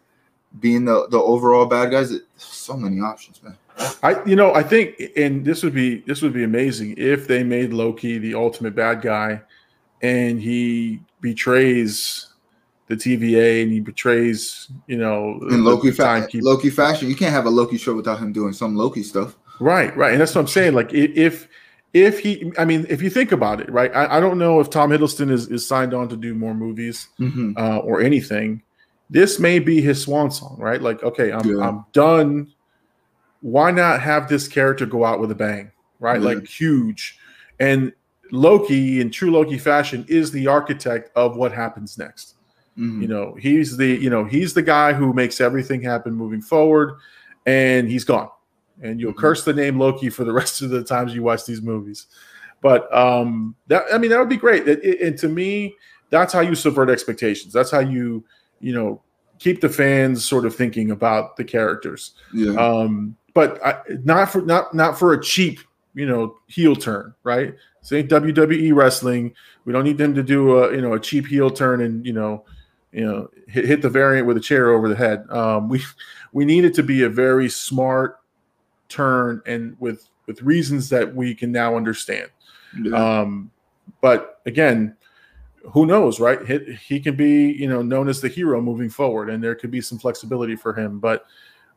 being 0.60 0.86
the, 0.86 1.06
the 1.10 1.18
overall 1.18 1.66
bad 1.66 1.90
guys. 1.90 2.12
So 2.36 2.74
many 2.74 3.00
options 3.00 3.42
man. 3.42 3.56
I 4.02 4.24
you 4.24 4.34
know 4.34 4.54
I 4.54 4.62
think 4.62 5.00
and 5.16 5.44
this 5.44 5.62
would 5.62 5.74
be 5.74 5.98
this 6.00 6.22
would 6.22 6.32
be 6.32 6.44
amazing 6.44 6.94
if 6.96 7.28
they 7.28 7.44
made 7.44 7.72
Loki 7.72 8.18
the 8.18 8.34
ultimate 8.34 8.74
bad 8.74 9.02
guy 9.02 9.42
and 10.02 10.40
he 10.40 11.00
betrays 11.20 12.28
the 12.88 12.96
TVA 12.96 13.62
and 13.62 13.70
he 13.70 13.80
betrays, 13.80 14.68
you 14.86 14.96
know, 14.96 15.38
in 15.50 15.64
Loki, 15.64 15.90
fa- 15.90 16.26
Loki 16.34 16.70
fashion. 16.70 17.08
You 17.08 17.16
can't 17.16 17.32
have 17.32 17.46
a 17.46 17.50
Loki 17.50 17.76
show 17.76 17.94
without 17.94 18.18
him 18.18 18.32
doing 18.32 18.52
some 18.52 18.76
Loki 18.76 19.02
stuff. 19.02 19.36
Right, 19.60 19.94
right, 19.96 20.12
and 20.12 20.20
that's 20.20 20.34
what 20.34 20.40
I'm 20.42 20.46
saying. 20.48 20.74
Like 20.74 20.92
if 20.92 21.48
if 21.92 22.20
he, 22.20 22.52
I 22.58 22.64
mean, 22.64 22.86
if 22.88 23.02
you 23.02 23.10
think 23.10 23.32
about 23.32 23.60
it, 23.60 23.70
right? 23.70 23.94
I, 23.94 24.16
I 24.16 24.20
don't 24.20 24.38
know 24.38 24.60
if 24.60 24.70
Tom 24.70 24.90
Hiddleston 24.90 25.30
is 25.30 25.48
is 25.48 25.66
signed 25.66 25.94
on 25.94 26.08
to 26.08 26.16
do 26.16 26.34
more 26.34 26.54
movies 26.54 27.08
mm-hmm. 27.18 27.52
uh, 27.56 27.78
or 27.78 28.00
anything. 28.00 28.62
This 29.10 29.38
may 29.38 29.58
be 29.58 29.80
his 29.80 30.02
swan 30.02 30.30
song, 30.30 30.56
right? 30.58 30.80
Like, 30.80 31.02
okay, 31.02 31.32
I'm 31.32 31.48
yeah. 31.48 31.66
I'm 31.66 31.84
done. 31.92 32.52
Why 33.40 33.70
not 33.70 34.00
have 34.00 34.28
this 34.28 34.48
character 34.48 34.86
go 34.86 35.04
out 35.04 35.20
with 35.20 35.30
a 35.30 35.34
bang, 35.34 35.70
right? 35.98 36.20
Yeah. 36.20 36.28
Like 36.28 36.46
huge, 36.46 37.18
and 37.58 37.92
Loki, 38.30 39.00
in 39.00 39.10
true 39.10 39.30
Loki 39.30 39.58
fashion, 39.58 40.04
is 40.08 40.30
the 40.30 40.46
architect 40.46 41.10
of 41.16 41.36
what 41.36 41.52
happens 41.52 41.98
next. 41.98 42.34
Mm-hmm. 42.78 43.02
You 43.02 43.08
know, 43.08 43.34
he's 43.34 43.76
the 43.76 43.86
you 43.86 44.10
know 44.10 44.24
he's 44.24 44.54
the 44.54 44.62
guy 44.62 44.92
who 44.92 45.12
makes 45.12 45.40
everything 45.40 45.82
happen 45.82 46.14
moving 46.14 46.40
forward, 46.40 46.94
and 47.46 47.88
he's 47.88 48.04
gone. 48.04 48.30
And 48.82 49.00
you'll 49.00 49.10
mm-hmm. 49.10 49.20
curse 49.20 49.44
the 49.44 49.52
name 49.52 49.78
Loki 49.78 50.10
for 50.10 50.24
the 50.24 50.32
rest 50.40 50.62
of 50.62 50.70
the 50.70 50.84
times 50.84 51.14
you 51.14 51.22
watch 51.22 51.44
these 51.44 51.62
movies. 51.62 52.06
But 52.60 52.92
um, 52.94 53.54
that 53.66 53.84
I 53.92 53.98
mean 53.98 54.10
that 54.10 54.18
would 54.18 54.28
be 54.28 54.36
great. 54.36 54.68
It, 54.68 54.84
it, 54.84 55.00
and 55.00 55.18
to 55.18 55.28
me, 55.28 55.74
that's 56.10 56.32
how 56.32 56.40
you 56.40 56.54
subvert 56.54 56.90
expectations. 56.90 57.52
That's 57.52 57.70
how 57.70 57.80
you 57.80 58.24
you 58.60 58.72
know 58.72 59.02
keep 59.38 59.60
the 59.60 59.68
fans 59.68 60.24
sort 60.24 60.44
of 60.44 60.54
thinking 60.54 60.90
about 60.90 61.36
the 61.36 61.44
characters. 61.44 62.14
Yeah. 62.32 62.54
Um, 62.54 63.16
but 63.34 63.64
I, 63.64 63.80
not 64.04 64.30
for 64.30 64.42
not 64.42 64.74
not 64.74 64.98
for 64.98 65.12
a 65.12 65.22
cheap 65.22 65.60
you 65.94 66.06
know 66.06 66.36
heel 66.46 66.76
turn, 66.76 67.14
right? 67.22 67.54
This 67.80 67.92
ain't 67.92 68.10
WWE 68.10 68.74
wrestling. 68.74 69.34
We 69.64 69.72
don't 69.72 69.84
need 69.84 69.98
them 69.98 70.14
to 70.14 70.22
do 70.22 70.58
a 70.58 70.74
you 70.74 70.82
know 70.82 70.94
a 70.94 71.00
cheap 71.00 71.26
heel 71.26 71.50
turn 71.50 71.80
and 71.80 72.04
you 72.04 72.12
know 72.12 72.44
you 72.92 73.04
know 73.04 73.28
hit, 73.48 73.64
hit 73.64 73.82
the 73.82 73.90
variant 73.90 74.26
with 74.26 74.36
a 74.36 74.40
chair 74.40 74.70
over 74.70 74.88
the 74.88 74.96
head. 74.96 75.28
Um, 75.30 75.68
we 75.68 75.82
we 76.32 76.44
need 76.44 76.64
it 76.64 76.74
to 76.74 76.82
be 76.82 77.02
a 77.04 77.08
very 77.08 77.48
smart 77.48 78.20
turn 78.88 79.42
and 79.46 79.76
with 79.80 80.08
with 80.26 80.42
reasons 80.42 80.88
that 80.90 81.14
we 81.14 81.34
can 81.34 81.52
now 81.52 81.76
understand. 81.76 82.28
Yeah. 82.80 83.20
Um, 83.20 83.50
but 84.00 84.40
again, 84.46 84.96
who 85.72 85.86
knows, 85.86 86.20
right? 86.20 86.46
He, 86.46 86.74
he 86.74 87.00
can 87.00 87.16
be 87.16 87.52
you 87.52 87.68
know 87.68 87.82
known 87.82 88.08
as 88.08 88.20
the 88.20 88.28
hero 88.28 88.60
moving 88.60 88.90
forward, 88.90 89.30
and 89.30 89.42
there 89.42 89.54
could 89.54 89.70
be 89.70 89.80
some 89.80 89.98
flexibility 89.98 90.56
for 90.56 90.74
him. 90.74 90.98
But 90.98 91.26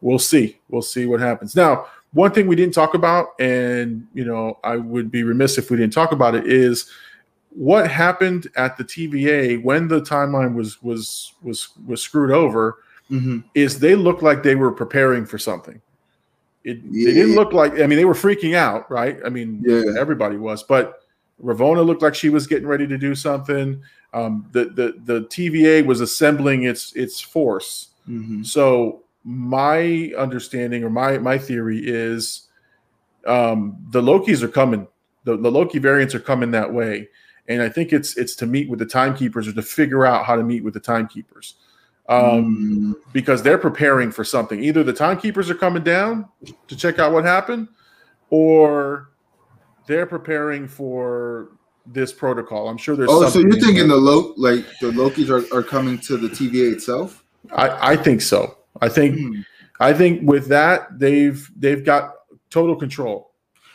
we'll 0.01 0.19
see. 0.19 0.59
We'll 0.69 0.81
see 0.81 1.05
what 1.05 1.19
happens. 1.19 1.55
Now, 1.55 1.87
one 2.13 2.31
thing 2.31 2.47
we 2.47 2.55
didn't 2.55 2.73
talk 2.73 2.93
about, 2.93 3.29
and 3.39 4.05
you 4.13 4.25
know, 4.25 4.59
I 4.63 4.77
would 4.77 5.11
be 5.11 5.23
remiss 5.23 5.57
if 5.57 5.71
we 5.71 5.77
didn't 5.77 5.93
talk 5.93 6.11
about 6.11 6.35
it, 6.35 6.45
is 6.47 6.89
what 7.49 7.89
happened 7.89 8.47
at 8.55 8.77
the 8.77 8.83
TVA 8.83 9.61
when 9.63 9.87
the 9.87 10.01
timeline 10.01 10.53
was 10.53 10.81
was 10.83 11.33
was 11.41 11.69
was 11.85 12.01
screwed 12.01 12.31
over. 12.31 12.79
Mm-hmm. 13.09 13.39
Is 13.55 13.79
they 13.79 13.95
looked 13.95 14.23
like 14.23 14.41
they 14.41 14.55
were 14.55 14.71
preparing 14.71 15.25
for 15.25 15.37
something. 15.37 15.81
It 16.63 16.79
Yeah. 16.89 17.07
they 17.07 17.13
didn't 17.13 17.35
look 17.35 17.51
like. 17.53 17.73
I 17.73 17.87
mean, 17.87 17.97
they 17.97 18.05
were 18.05 18.13
freaking 18.13 18.55
out, 18.55 18.89
right? 18.89 19.17
I 19.25 19.29
mean, 19.29 19.63
Yeah. 19.65 19.99
everybody 19.99 20.37
was, 20.37 20.63
but 20.63 21.01
Ravonna 21.43 21.85
looked 21.85 22.01
like 22.01 22.15
she 22.15 22.29
was 22.29 22.45
getting 22.47 22.67
ready 22.67 22.87
to 22.87 22.97
do 22.97 23.15
something. 23.15 23.81
Um, 24.13 24.45
the 24.51 24.65
the 24.65 24.95
the 25.05 25.21
TVA 25.27 25.85
was 25.85 26.01
assembling 26.01 26.63
its 26.63 26.93
its 26.93 27.19
force. 27.19 27.89
Mm-hmm. 28.09 28.43
So 28.43 29.03
my 29.23 30.11
understanding 30.17 30.83
or 30.83 30.89
my 30.89 31.17
my 31.19 31.37
theory 31.37 31.79
is 31.83 32.47
um, 33.27 33.77
the 33.91 34.01
Lokis 34.01 34.41
are 34.41 34.47
coming. 34.47 34.87
The, 35.23 35.37
the 35.37 35.51
Loki 35.51 35.77
variants 35.77 36.15
are 36.15 36.19
coming 36.19 36.51
that 36.51 36.73
way, 36.73 37.07
and 37.47 37.61
I 37.61 37.69
think 37.69 37.93
it's 37.93 38.17
it's 38.17 38.35
to 38.37 38.47
meet 38.47 38.69
with 38.69 38.79
the 38.79 38.85
timekeepers 38.85 39.47
or 39.47 39.53
to 39.53 39.61
figure 39.61 40.05
out 40.05 40.25
how 40.25 40.35
to 40.35 40.43
meet 40.43 40.63
with 40.63 40.73
the 40.73 40.79
timekeepers, 40.79 41.55
um, 42.09 42.95
Mm. 42.97 43.13
because 43.13 43.43
they're 43.43 43.59
preparing 43.59 44.11
for 44.11 44.23
something. 44.23 44.63
Either 44.63 44.83
the 44.83 44.93
timekeepers 44.93 45.49
are 45.51 45.55
coming 45.55 45.83
down 45.83 46.27
to 46.67 46.75
check 46.75 46.97
out 46.97 47.13
what 47.13 47.23
happened, 47.23 47.67
or 48.31 49.11
they're 49.85 50.07
preparing 50.07 50.67
for 50.67 51.49
this 51.85 52.11
protocol. 52.11 52.67
I'm 52.69 52.77
sure 52.77 52.95
there's. 52.95 53.09
Oh, 53.11 53.29
so 53.29 53.39
you're 53.39 53.51
thinking 53.51 53.75
there. 53.75 53.87
the 53.89 53.95
lo 53.97 54.33
like 54.37 54.65
the 54.81 54.87
Lokis 54.91 55.29
are, 55.29 55.55
are 55.55 55.61
coming 55.63 55.99
to 55.99 56.17
the 56.17 56.29
TVA 56.29 56.71
itself? 56.73 57.23
I, 57.55 57.91
I 57.93 57.95
think 57.95 58.21
so. 58.21 58.57
I 58.79 58.89
think 58.89 59.17
Hmm. 59.17 59.41
I 59.79 59.93
think 59.93 60.29
with 60.29 60.47
that 60.47 60.99
they've 60.99 61.49
they've 61.57 61.83
got 61.83 62.13
total 62.49 62.75
control. 62.75 63.31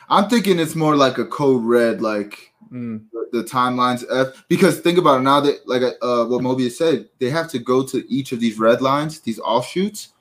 I'm 0.08 0.28
thinking 0.30 0.60
it's 0.60 0.76
more 0.76 0.94
like 0.94 1.18
a 1.18 1.26
code 1.26 1.64
red, 1.64 2.00
like 2.00 2.52
Mm, 2.72 3.04
the, 3.12 3.42
the 3.42 3.44
timelines 3.44 4.04
F. 4.10 4.44
Because 4.48 4.80
think 4.80 4.98
about 4.98 5.20
it 5.20 5.24
now 5.24 5.40
that 5.40 5.66
like 5.68 5.82
uh, 5.82 6.24
what 6.24 6.42
Mobius 6.42 6.72
said, 6.72 7.08
they 7.18 7.30
have 7.30 7.48
to 7.50 7.58
go 7.58 7.84
to 7.86 8.04
each 8.12 8.32
of 8.32 8.40
these 8.40 8.58
red 8.58 8.82
lines, 8.82 9.20
these 9.20 9.38
offshoots, 9.38 10.12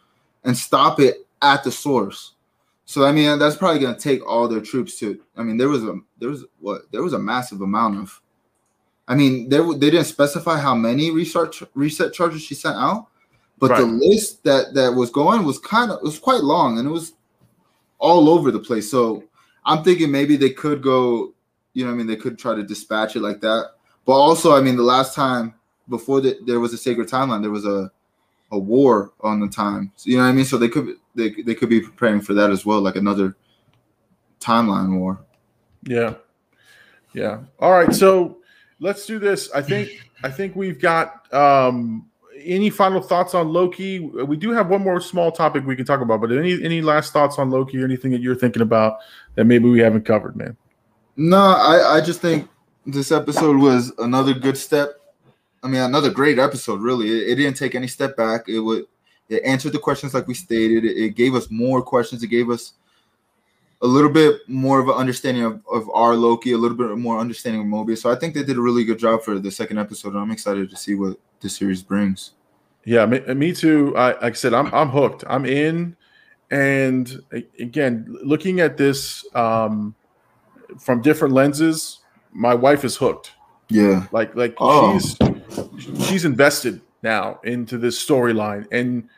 and 0.44 0.56
stop 0.56 1.00
it 1.00 1.28
at 1.42 1.64
the 1.64 1.72
source. 1.72 2.34
So 2.86 3.04
I 3.04 3.12
mean 3.12 3.40
that's 3.40 3.56
probably 3.56 3.80
gonna 3.82 3.98
take 3.98 4.26
all 4.26 4.48
their 4.48 4.62
troops 4.62 5.00
to. 5.00 5.20
I 5.36 5.44
mean 5.44 5.58
there 5.58 5.70
was 5.70 5.84
a 5.84 6.00
there 6.20 6.30
was 6.30 6.46
what 6.60 6.92
there 6.92 7.02
was 7.02 7.14
a 7.14 7.20
massive 7.20 7.62
amount 7.62 7.98
of. 8.00 8.22
I 9.08 9.16
mean 9.16 9.50
there 9.50 9.64
they 9.74 9.90
didn't 9.90 10.06
specify 10.06 10.60
how 10.60 10.76
many 10.76 11.10
reset 11.12 11.56
reset 11.74 12.14
charges 12.14 12.44
she 12.44 12.54
sent 12.54 12.76
out, 12.76 13.08
but 13.60 13.78
the 13.78 13.86
list 13.86 14.44
that 14.44 14.74
that 14.74 14.94
was 14.94 15.10
going 15.10 15.46
was 15.46 15.60
kind 15.60 15.92
of 15.92 15.98
it 16.00 16.04
was 16.04 16.20
quite 16.20 16.44
long 16.44 16.78
and 16.78 16.88
it 16.88 16.92
was 16.92 17.14
all 18.00 18.30
over 18.30 18.52
the 18.52 18.60
place. 18.60 18.90
So 18.90 19.24
I'm 19.66 19.84
thinking 19.84 20.12
maybe 20.12 20.36
they 20.36 20.50
could 20.50 20.82
go, 20.82 21.34
you 21.74 21.86
know, 21.86 21.92
I 21.92 21.96
mean, 21.96 22.08
they 22.08 22.16
could 22.16 22.38
try 22.38 22.56
to 22.56 22.64
dispatch 22.64 23.16
it 23.16 23.22
like 23.22 23.42
that. 23.42 23.72
But 24.06 24.14
also, 24.14 24.56
I 24.56 24.62
mean, 24.62 24.76
the 24.76 24.84
last 24.84 25.16
time 25.16 25.56
before 25.90 26.22
the, 26.22 26.38
there 26.46 26.60
was 26.60 26.74
a 26.74 26.78
sacred 26.78 27.08
timeline, 27.08 27.42
there 27.42 27.52
was 27.52 27.66
a 27.66 27.92
a 28.52 28.60
war 28.60 29.12
on 29.22 29.40
the 29.40 29.48
time. 29.48 29.92
So, 29.96 30.10
you 30.10 30.18
know 30.18 30.24
what 30.24 30.30
I 30.30 30.34
mean? 30.34 30.46
So 30.46 30.58
they 30.58 30.70
could 30.70 30.96
they 31.16 31.30
they 31.30 31.56
could 31.56 31.70
be 31.70 31.82
preparing 31.82 32.22
for 32.22 32.34
that 32.34 32.52
as 32.52 32.66
well, 32.66 32.82
like 32.82 32.96
another 32.96 33.36
timeline 34.40 35.00
war. 35.00 35.20
yeah, 35.84 36.16
yeah. 37.14 37.40
All 37.60 37.72
right, 37.72 37.94
so 37.94 38.38
let's 38.80 39.06
do 39.06 39.18
this. 39.20 39.52
I 39.52 39.62
think 39.62 39.90
I 40.24 40.30
think 40.30 40.56
we've 40.56 40.80
got 40.80 41.32
um, 41.34 42.10
any 42.44 42.70
final 42.70 43.02
thoughts 43.02 43.34
on 43.34 43.50
Loki. 43.50 44.00
We 44.00 44.38
do 44.38 44.52
have 44.52 44.70
one 44.70 44.82
more 44.82 45.00
small 45.00 45.32
topic 45.32 45.66
we 45.66 45.76
can 45.76 45.86
talk 45.86 46.02
about, 46.02 46.22
but 46.22 46.32
any 46.32 46.64
any 46.64 46.82
last 46.82 47.14
thoughts 47.14 47.40
on 47.40 47.50
Loki 47.50 47.82
or 47.82 47.86
anything 47.86 48.12
that 48.12 48.22
you're 48.22 48.36
thinking 48.36 48.62
about 48.62 48.98
that 49.36 49.46
maybe 49.46 49.70
we 49.70 49.80
haven't 49.80 50.06
covered, 50.06 50.36
man? 50.36 50.56
No, 51.16 51.38
I 51.38 51.98
I 51.98 52.02
just 52.02 52.22
think 52.22 52.50
this 52.86 53.12
episode 53.12 53.58
was 53.58 53.92
another 54.00 54.34
good 54.34 54.58
step. 54.58 54.90
I 55.64 55.68
mean, 55.68 55.82
another 55.82 56.12
great 56.12 56.38
episode. 56.38 56.82
Really, 56.82 57.10
it, 57.10 57.30
it 57.30 57.36
didn't 57.36 57.58
take 57.58 57.76
any 57.76 57.88
step 57.88 58.16
back. 58.16 58.48
It 58.48 58.60
would 58.60 58.86
it 59.30 59.44
answered 59.44 59.74
the 59.74 59.80
questions 59.80 60.14
like 60.14 60.28
we 60.28 60.34
stated. 60.34 60.86
It, 60.86 60.98
it 60.98 61.16
gave 61.16 61.36
us 61.36 61.50
more 61.50 61.82
questions. 61.82 62.22
It 62.24 62.28
gave 62.28 62.50
us 62.50 62.74
a 63.82 63.88
little 63.88 64.10
bit 64.10 64.42
more 64.48 64.80
of 64.80 64.88
an 64.88 64.96
understanding 64.96 65.44
of, 65.44 65.62
of 65.72 65.90
our 65.94 66.16
Loki, 66.16 66.54
a 66.54 66.58
little 66.58 66.78
bit 66.78 66.90
more 66.98 67.20
understanding 67.20 67.62
of 67.62 67.68
Mobius. 67.68 68.00
So 68.00 68.10
I 68.12 68.16
think 68.16 68.34
they 68.34 68.44
did 68.44 68.58
a 68.58 68.62
really 68.62 68.84
good 68.86 68.98
job 69.00 69.22
for 69.22 69.38
the 69.40 69.52
second 69.52 69.78
episode, 69.78 70.14
and 70.14 70.20
I'm 70.20 70.32
excited 70.32 70.70
to 70.70 70.76
see 70.78 70.96
what 70.96 71.18
the 71.42 71.50
series 71.50 71.84
brings. 71.84 72.32
Yeah, 72.86 73.06
me, 73.06 73.20
me 73.34 73.52
too. 73.54 73.96
I, 73.98 74.14
like 74.14 74.24
I 74.24 74.32
said, 74.34 74.54
I'm 74.54 74.74
I'm 74.74 74.90
hooked. 74.90 75.24
I'm 75.28 75.46
in, 75.46 75.96
and 76.52 77.20
again, 77.60 78.16
looking 78.24 78.60
at 78.60 78.78
this 78.78 79.26
um, 79.36 79.96
from 80.80 81.02
different 81.02 81.34
lenses, 81.34 82.00
my 82.32 82.54
wife 82.54 82.84
is 82.86 82.96
hooked. 82.96 83.32
Yeah, 83.70 84.06
Like 84.12 84.36
like 84.36 84.56
Oh. 84.60 85.00
she's 85.00 85.18
she's 86.08 86.26
invested 86.26 86.82
now 87.02 87.40
into 87.44 87.78
this 87.80 88.04
storyline, 88.04 88.68
and 88.72 89.10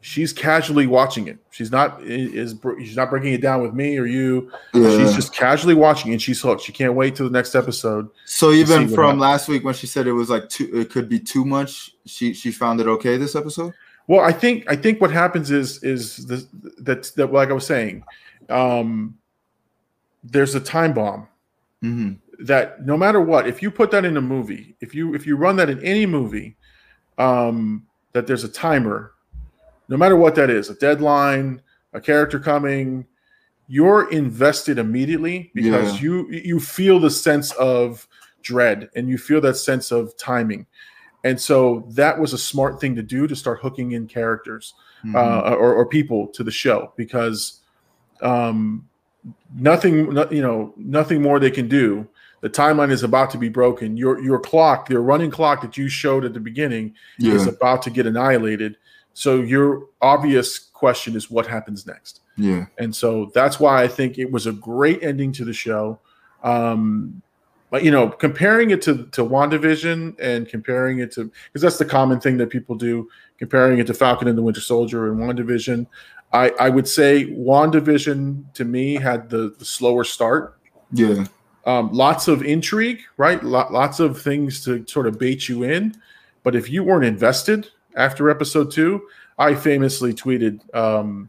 she's 0.00 0.32
casually 0.32 0.86
watching 0.86 1.26
it. 1.28 1.38
She's 1.50 1.70
not 1.70 2.00
is 2.02 2.54
she's 2.78 2.96
not 2.96 3.10
breaking 3.10 3.32
it 3.32 3.40
down 3.40 3.62
with 3.62 3.74
me 3.74 3.98
or 3.98 4.06
you. 4.06 4.50
yeah. 4.74 4.96
She's 4.96 5.14
just 5.14 5.34
casually 5.34 5.74
watching, 5.74 6.12
and 6.12 6.20
she's 6.22 6.40
hooked. 6.40 6.62
She 6.62 6.72
can't 6.72 6.94
wait 6.94 7.16
till 7.16 7.26
the 7.26 7.32
next 7.32 7.54
episode. 7.54 8.08
so 8.24 8.52
even 8.52 8.88
from 8.88 9.18
last 9.18 9.48
week 9.48 9.64
when 9.64 9.74
she 9.74 9.86
said 9.86 10.06
it 10.06 10.12
was 10.12 10.30
like 10.30 10.48
too, 10.48 10.70
it 10.72 10.90
could 10.90 11.08
be 11.08 11.18
too 11.18 11.44
much. 11.44 11.94
She 12.06 12.32
she 12.32 12.50
found 12.52 12.80
it 12.80 12.86
okay 12.86 13.16
this 13.16 13.34
episode. 13.34 13.74
Well, 14.06 14.20
I 14.20 14.32
think 14.32 14.64
I 14.70 14.76
think 14.76 15.00
what 15.00 15.10
happens 15.10 15.50
is 15.50 15.82
is 15.82 16.26
that 16.26 17.12
that 17.16 17.32
like 17.32 17.50
I 17.50 17.52
was 17.52 17.66
saying, 17.66 18.04
um, 18.48 19.18
there's 20.24 20.54
a 20.54 20.60
time 20.60 20.92
bomb 20.94 21.28
Mm-hmm. 21.84 22.44
that 22.44 22.84
no 22.84 22.96
matter 22.96 23.20
what, 23.20 23.46
if 23.46 23.62
you 23.62 23.70
put 23.70 23.92
that 23.92 24.04
in 24.04 24.16
a 24.16 24.20
movie, 24.20 24.74
if 24.80 24.96
you 24.96 25.14
if 25.14 25.26
you 25.28 25.36
run 25.36 25.54
that 25.56 25.70
in 25.70 25.80
any 25.84 26.06
movie, 26.06 26.56
um, 27.18 27.86
that 28.14 28.26
there's 28.26 28.42
a 28.42 28.48
timer, 28.48 29.12
no 29.88 29.96
matter 29.96 30.16
what 30.16 30.34
that 30.34 30.50
is, 30.50 30.68
a 30.70 30.74
deadline, 30.74 31.62
a 31.92 32.00
character 32.00 32.38
coming, 32.38 33.06
you're 33.68 34.10
invested 34.10 34.78
immediately 34.78 35.50
because 35.54 35.94
Yeah. 35.96 36.00
you 36.02 36.28
you 36.30 36.60
feel 36.60 36.98
the 36.98 37.10
sense 37.10 37.52
of 37.52 38.06
dread 38.42 38.88
and 38.94 39.08
you 39.08 39.18
feel 39.18 39.40
that 39.42 39.56
sense 39.56 39.90
of 39.90 40.16
timing. 40.16 40.66
And 41.24 41.38
so 41.40 41.86
that 41.90 42.18
was 42.18 42.32
a 42.32 42.38
smart 42.38 42.80
thing 42.80 42.94
to 42.96 43.02
do 43.02 43.26
to 43.26 43.34
start 43.36 43.58
hooking 43.60 43.92
in 43.92 44.06
characters 44.06 44.74
Mhm. 45.04 45.14
uh, 45.16 45.54
or, 45.54 45.74
or 45.74 45.86
people 45.86 46.28
to 46.28 46.42
the 46.44 46.50
show 46.50 46.92
because 46.96 47.60
um, 48.20 48.84
nothing, 49.56 50.12
no- 50.14 50.28
you 50.30 50.42
know, 50.42 50.72
nothing 50.76 51.22
more 51.22 51.38
they 51.38 51.50
can 51.50 51.68
do. 51.68 52.06
The 52.40 52.50
timeline 52.50 52.90
is 52.90 53.02
about 53.02 53.30
to 53.30 53.38
be 53.38 53.48
broken. 53.48 53.96
Your 53.96 54.20
your 54.22 54.38
clock, 54.40 54.88
your 54.90 55.02
running 55.02 55.30
clock 55.30 55.60
that 55.62 55.76
you 55.76 55.88
showed 55.88 56.24
at 56.24 56.32
the 56.34 56.40
beginning, 56.40 56.94
is 57.20 57.46
about 57.46 57.82
to 57.82 57.90
get 57.90 58.06
annihilated. 58.06 58.76
So 59.14 59.40
your 59.40 59.86
obvious 60.00 60.58
question 60.58 61.16
is 61.16 61.30
what 61.30 61.46
happens 61.46 61.86
next. 61.86 62.20
yeah. 62.36 62.66
And 62.78 62.94
so 62.94 63.30
that's 63.34 63.58
why 63.58 63.82
I 63.82 63.88
think 63.88 64.16
it 64.18 64.30
was 64.30 64.46
a 64.46 64.52
great 64.52 65.02
ending 65.02 65.32
to 65.32 65.44
the 65.44 65.52
show. 65.52 65.98
Um, 66.44 67.20
but 67.70 67.84
you 67.84 67.90
know, 67.90 68.08
comparing 68.08 68.70
it 68.70 68.80
to 68.82 69.06
to 69.06 69.22
WandaVision 69.24 70.18
and 70.20 70.48
comparing 70.48 71.00
it 71.00 71.12
to 71.12 71.30
because 71.46 71.62
that's 71.62 71.78
the 71.78 71.84
common 71.84 72.20
thing 72.20 72.38
that 72.38 72.48
people 72.48 72.76
do, 72.76 73.08
comparing 73.38 73.78
it 73.78 73.86
to 73.88 73.94
Falcon 73.94 74.28
and 74.28 74.38
the 74.38 74.42
Winter 74.42 74.60
Soldier 74.60 75.10
and 75.10 75.18
WandaVision. 75.20 75.86
I, 76.32 76.50
I 76.60 76.68
would 76.68 76.86
say 76.86 77.26
WandaVision 77.26 78.52
to 78.54 78.64
me 78.64 78.94
had 78.94 79.30
the, 79.30 79.54
the 79.58 79.64
slower 79.64 80.04
start. 80.04 80.58
Yeah, 80.92 81.24
Um, 81.64 81.92
lots 81.92 82.28
of 82.28 82.42
intrigue, 82.42 83.00
right? 83.16 83.42
Lot, 83.42 83.72
lots 83.72 83.98
of 84.00 84.20
things 84.20 84.62
to 84.64 84.86
sort 84.86 85.06
of 85.06 85.18
bait 85.18 85.48
you 85.48 85.62
in. 85.64 85.96
But 86.42 86.54
if 86.54 86.70
you 86.70 86.84
weren't 86.84 87.04
invested 87.04 87.70
after 87.98 88.30
episode 88.30 88.70
two, 88.70 89.08
I 89.38 89.54
famously 89.54 90.14
tweeted 90.14 90.60
um, 90.74 91.28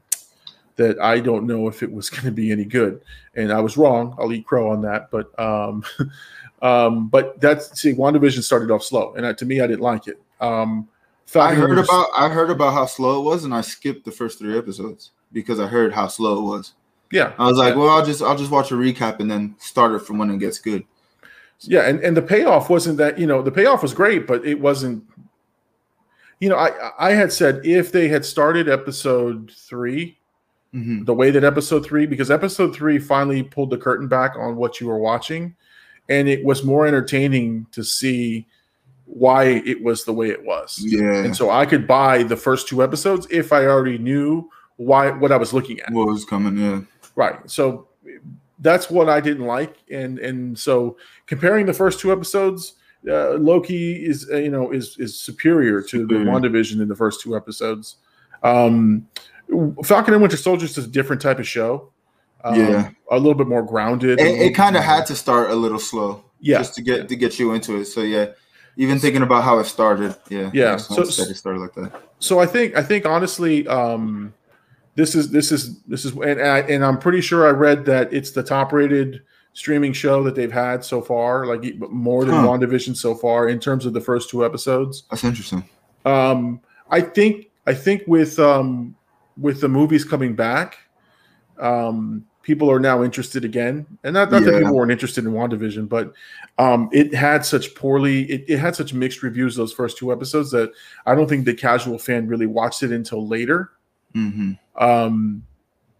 that 0.78 0.99
I 0.99 1.20
don't 1.20 1.45
know 1.45 1.67
if 1.67 1.84
it 1.84 1.91
was 1.91 2.09
going 2.11 2.24
to 2.26 2.32
be 2.32 2.51
any 2.51 2.65
good, 2.65 3.01
and 3.36 3.51
I 3.51 3.59
was 3.59 3.76
wrong. 3.78 4.15
I'll 4.20 4.32
eat 4.32 4.45
crow 4.45 4.72
on 4.72 4.82
that. 4.84 5.11
But 5.11 5.38
um, 5.39 5.84
um, 6.61 7.07
but 7.09 7.39
that's 7.41 7.80
see, 7.80 7.93
WandaVision 7.93 8.43
started 8.43 8.72
off 8.72 8.84
slow, 8.84 9.13
and 9.15 9.38
to 9.38 9.45
me, 9.45 9.61
I 9.61 9.67
didn't 9.67 9.82
like 9.82 10.07
it. 10.07 10.22
Um, 10.39 10.88
I 11.36 11.53
heard 11.53 11.70
Winter- 11.70 11.84
about 11.84 12.07
I 12.15 12.30
heard 12.30 12.49
about 12.49 12.74
how 12.74 12.86
slow 12.86 13.20
it 13.22 13.24
was, 13.24 13.43
and 13.43 13.53
I 13.53 13.61
skipped 13.61 14.05
the 14.05 14.11
first 14.11 14.39
three 14.39 14.57
episodes 14.57 15.11
because 15.32 15.59
I 15.59 15.67
heard 15.67 15.93
how 15.93 16.07
slow 16.07 16.39
it 16.39 16.41
was. 16.57 16.74
yeah, 17.11 17.34
I 17.38 17.45
was 17.45 17.57
like, 17.57 17.74
Yeah. 17.76 17.80
well, 17.82 17.89
I'll 17.89 18.05
just 18.05 18.22
I'll 18.24 18.38
just 18.38 18.49
watch 18.51 18.72
a 18.72 18.76
recap 18.76 19.20
and 19.20 19.30
then 19.30 19.55
start 19.59 19.93
it 19.93 19.99
from 19.99 20.17
when 20.17 20.32
it 20.32 20.39
gets 20.39 20.57
good. 20.57 20.84
Yeah, 21.61 21.82
and, 21.82 21.99
and 21.99 22.15
the 22.15 22.22
payoff 22.22 22.70
wasn't 22.70 22.97
that, 22.99 23.20
you 23.20 23.28
know, 23.28 23.41
the 23.41 23.51
payoff 23.51 23.84
was 23.84 23.93
great, 23.93 24.26
but 24.26 24.45
it 24.45 24.61
wasn't, 24.61 25.03
you 26.40 26.50
know, 26.50 26.56
I 26.58 26.92
I 26.98 27.12
had 27.12 27.32
said 27.32 27.62
if 27.66 27.92
they 27.92 28.08
had 28.08 28.26
started 28.26 28.68
episode 28.70 29.52
three 29.52 30.18
Mm-hmm. 30.72 31.06
the 31.06 31.16
way 31.16 31.32
that 31.32 31.44
episode 31.44 31.84
three, 31.84 32.06
because 32.06 32.30
episode 32.30 32.76
three 32.76 33.00
finally 33.00 33.42
pulled 33.42 33.72
the 33.72 33.78
curtain 33.78 34.08
back 34.08 34.36
on 34.38 34.56
what 34.56 34.80
you 34.80 34.86
were 34.86 35.00
watching, 35.00 35.56
and 36.10 36.30
it 36.30 36.46
was 36.46 36.64
more 36.64 36.86
entertaining 36.86 37.66
to 37.72 37.84
see 37.84 38.46
why 39.06 39.46
it 39.66 39.84
was 39.84 40.06
the 40.06 40.14
way 40.14 40.30
it 40.30 40.46
was. 40.46 40.78
Yeah, 40.80 41.24
And 41.24 41.36
so 41.36 41.50
I 41.50 41.66
could 41.66 41.88
buy 41.88 42.22
the 42.22 42.38
first 42.38 42.68
two 42.68 42.84
episodes 42.84 43.26
if 43.32 43.52
I 43.52 43.66
already 43.66 43.98
knew 43.98 44.48
why 44.76 45.10
what 45.10 45.32
I 45.32 45.38
was 45.38 45.54
looking 45.54 45.80
at. 45.80 45.92
What 45.92 46.06
was 46.06 46.24
coming? 46.24 46.56
Yeah. 46.56 46.82
Right. 47.16 47.40
So 47.50 47.88
that's 48.60 48.92
what 48.92 49.10
I 49.10 49.22
didn't 49.22 49.48
like, 49.48 49.76
and 49.90 50.20
and 50.20 50.56
so 50.56 50.98
comparing 51.26 51.66
the 51.66 51.74
first 51.74 52.00
two 52.00 52.12
episodes, 52.12 52.76
uh, 53.08 53.34
Loki 53.36 54.06
is 54.06 54.28
uh, 54.32 54.38
you 54.38 54.50
know 54.50 54.72
is 54.72 54.97
is 54.97 55.20
superior 55.20 55.82
to 55.82 56.06
the 56.08 56.16
Superior. 56.16 56.26
WandaVision 56.26 56.82
in 56.82 56.88
the 56.88 56.95
first 56.95 57.22
two 57.22 57.36
episodes. 57.36 57.97
Um, 58.43 59.08
Falcon 59.84 60.14
and 60.14 60.22
Winter 60.22 60.38
Soldier 60.38 60.66
is 60.66 60.78
a 60.78 60.88
different 60.88 61.22
type 61.22 61.39
of 61.39 61.47
show. 61.47 61.91
Um, 62.43 62.56
Yeah. 62.56 62.89
a 63.12 63.18
little 63.18 63.34
bit 63.36 63.47
more 63.47 63.64
grounded. 63.64 64.20
It, 64.20 64.41
it 64.41 64.56
kind 64.56 64.78
of 64.78 64.84
had 64.84 65.06
to 65.08 65.16
start 65.16 65.50
a 65.50 65.56
little 65.56 65.80
slow, 65.80 66.24
yeah, 66.39 66.60
just 66.60 66.76
to 66.76 66.82
get 66.82 67.10
to 67.10 67.16
get 67.16 67.38
you 67.39 67.54
into 67.54 67.78
it. 67.78 67.86
So 67.86 68.02
yeah, 68.02 68.28
even 68.78 69.00
thinking 69.00 69.24
about 69.24 69.43
how 69.43 69.60
it 69.60 69.66
started, 69.66 70.16
yeah, 70.30 70.50
Yeah, 70.54 70.78
so- 70.78 71.04
that 71.04 71.28
it 71.30 71.36
started 71.36 71.60
like 71.60 71.74
that. 71.76 71.91
so 72.20 72.39
I 72.39 72.45
think 72.45 72.76
I 72.78 72.84
think 72.84 73.06
honestly, 73.06 73.68
um, 73.68 74.34
this 74.95 75.16
is 75.16 75.32
this 75.32 75.52
is 75.52 75.82
this 75.84 76.06
is 76.06 76.12
and 76.14 76.24
and, 76.24 76.41
I, 76.41 76.60
and 76.60 76.86
I'm 76.86 76.97
pretty 76.97 77.22
sure 77.22 77.47
I 77.47 77.52
read 77.52 77.86
that 77.86 78.14
it's 78.14 78.32
the 78.32 78.43
top 78.43 78.72
rated 78.72 79.22
streaming 79.60 79.91
show 79.91 80.24
that 80.24 80.36
they've 80.36 80.53
had 80.53 80.86
so 80.86 81.01
far, 81.01 81.45
like 81.45 81.78
more 81.91 82.24
than 82.24 82.34
Huh. 82.34 82.47
WandaVision 82.47 82.95
so 82.95 83.14
far 83.14 83.49
in 83.49 83.60
terms 83.60 83.86
of 83.86 83.91
the 83.91 83.99
first 83.99 84.30
two 84.30 84.45
episodes. 84.45 85.03
That's 85.10 85.26
interesting. 85.26 85.68
Um, 86.05 86.62
I 86.89 87.01
think 87.01 87.49
I 87.68 87.74
think 87.74 88.03
with 88.07 88.39
um, 88.39 88.95
with 89.38 89.60
the 89.60 89.68
movies 89.68 90.05
coming 90.05 90.34
back, 90.34 90.78
um, 91.60 92.26
people 92.41 92.72
are 92.72 92.80
now 92.80 93.03
interested 93.03 93.43
again, 93.43 93.86
and 94.05 94.14
not, 94.14 94.32
not 94.32 94.43
that 94.43 94.60
people 94.60 94.76
weren't 94.76 94.93
interested 94.93 95.26
in 95.26 95.34
WandaVision, 95.34 95.89
but 95.89 96.14
um, 96.57 96.89
it 96.93 97.14
had 97.14 97.45
such 97.45 97.76
poorly, 97.76 98.24
it, 98.32 98.45
it 98.47 98.60
had 98.60 98.78
such 98.78 98.93
mixed 98.93 99.24
reviews 99.24 99.57
those 99.57 99.74
first 99.74 99.97
two 99.97 100.14
episodes 100.14 100.51
that 100.51 100.72
I 101.05 101.16
don't 101.16 101.28
think 101.28 101.43
the 101.43 101.53
casual 101.53 101.99
fan 101.99 102.28
really 102.28 102.47
watched 102.47 102.82
it 102.82 102.91
until 102.93 103.28
later. 103.28 103.72
hmm 104.14 104.53
Um, 104.78 105.43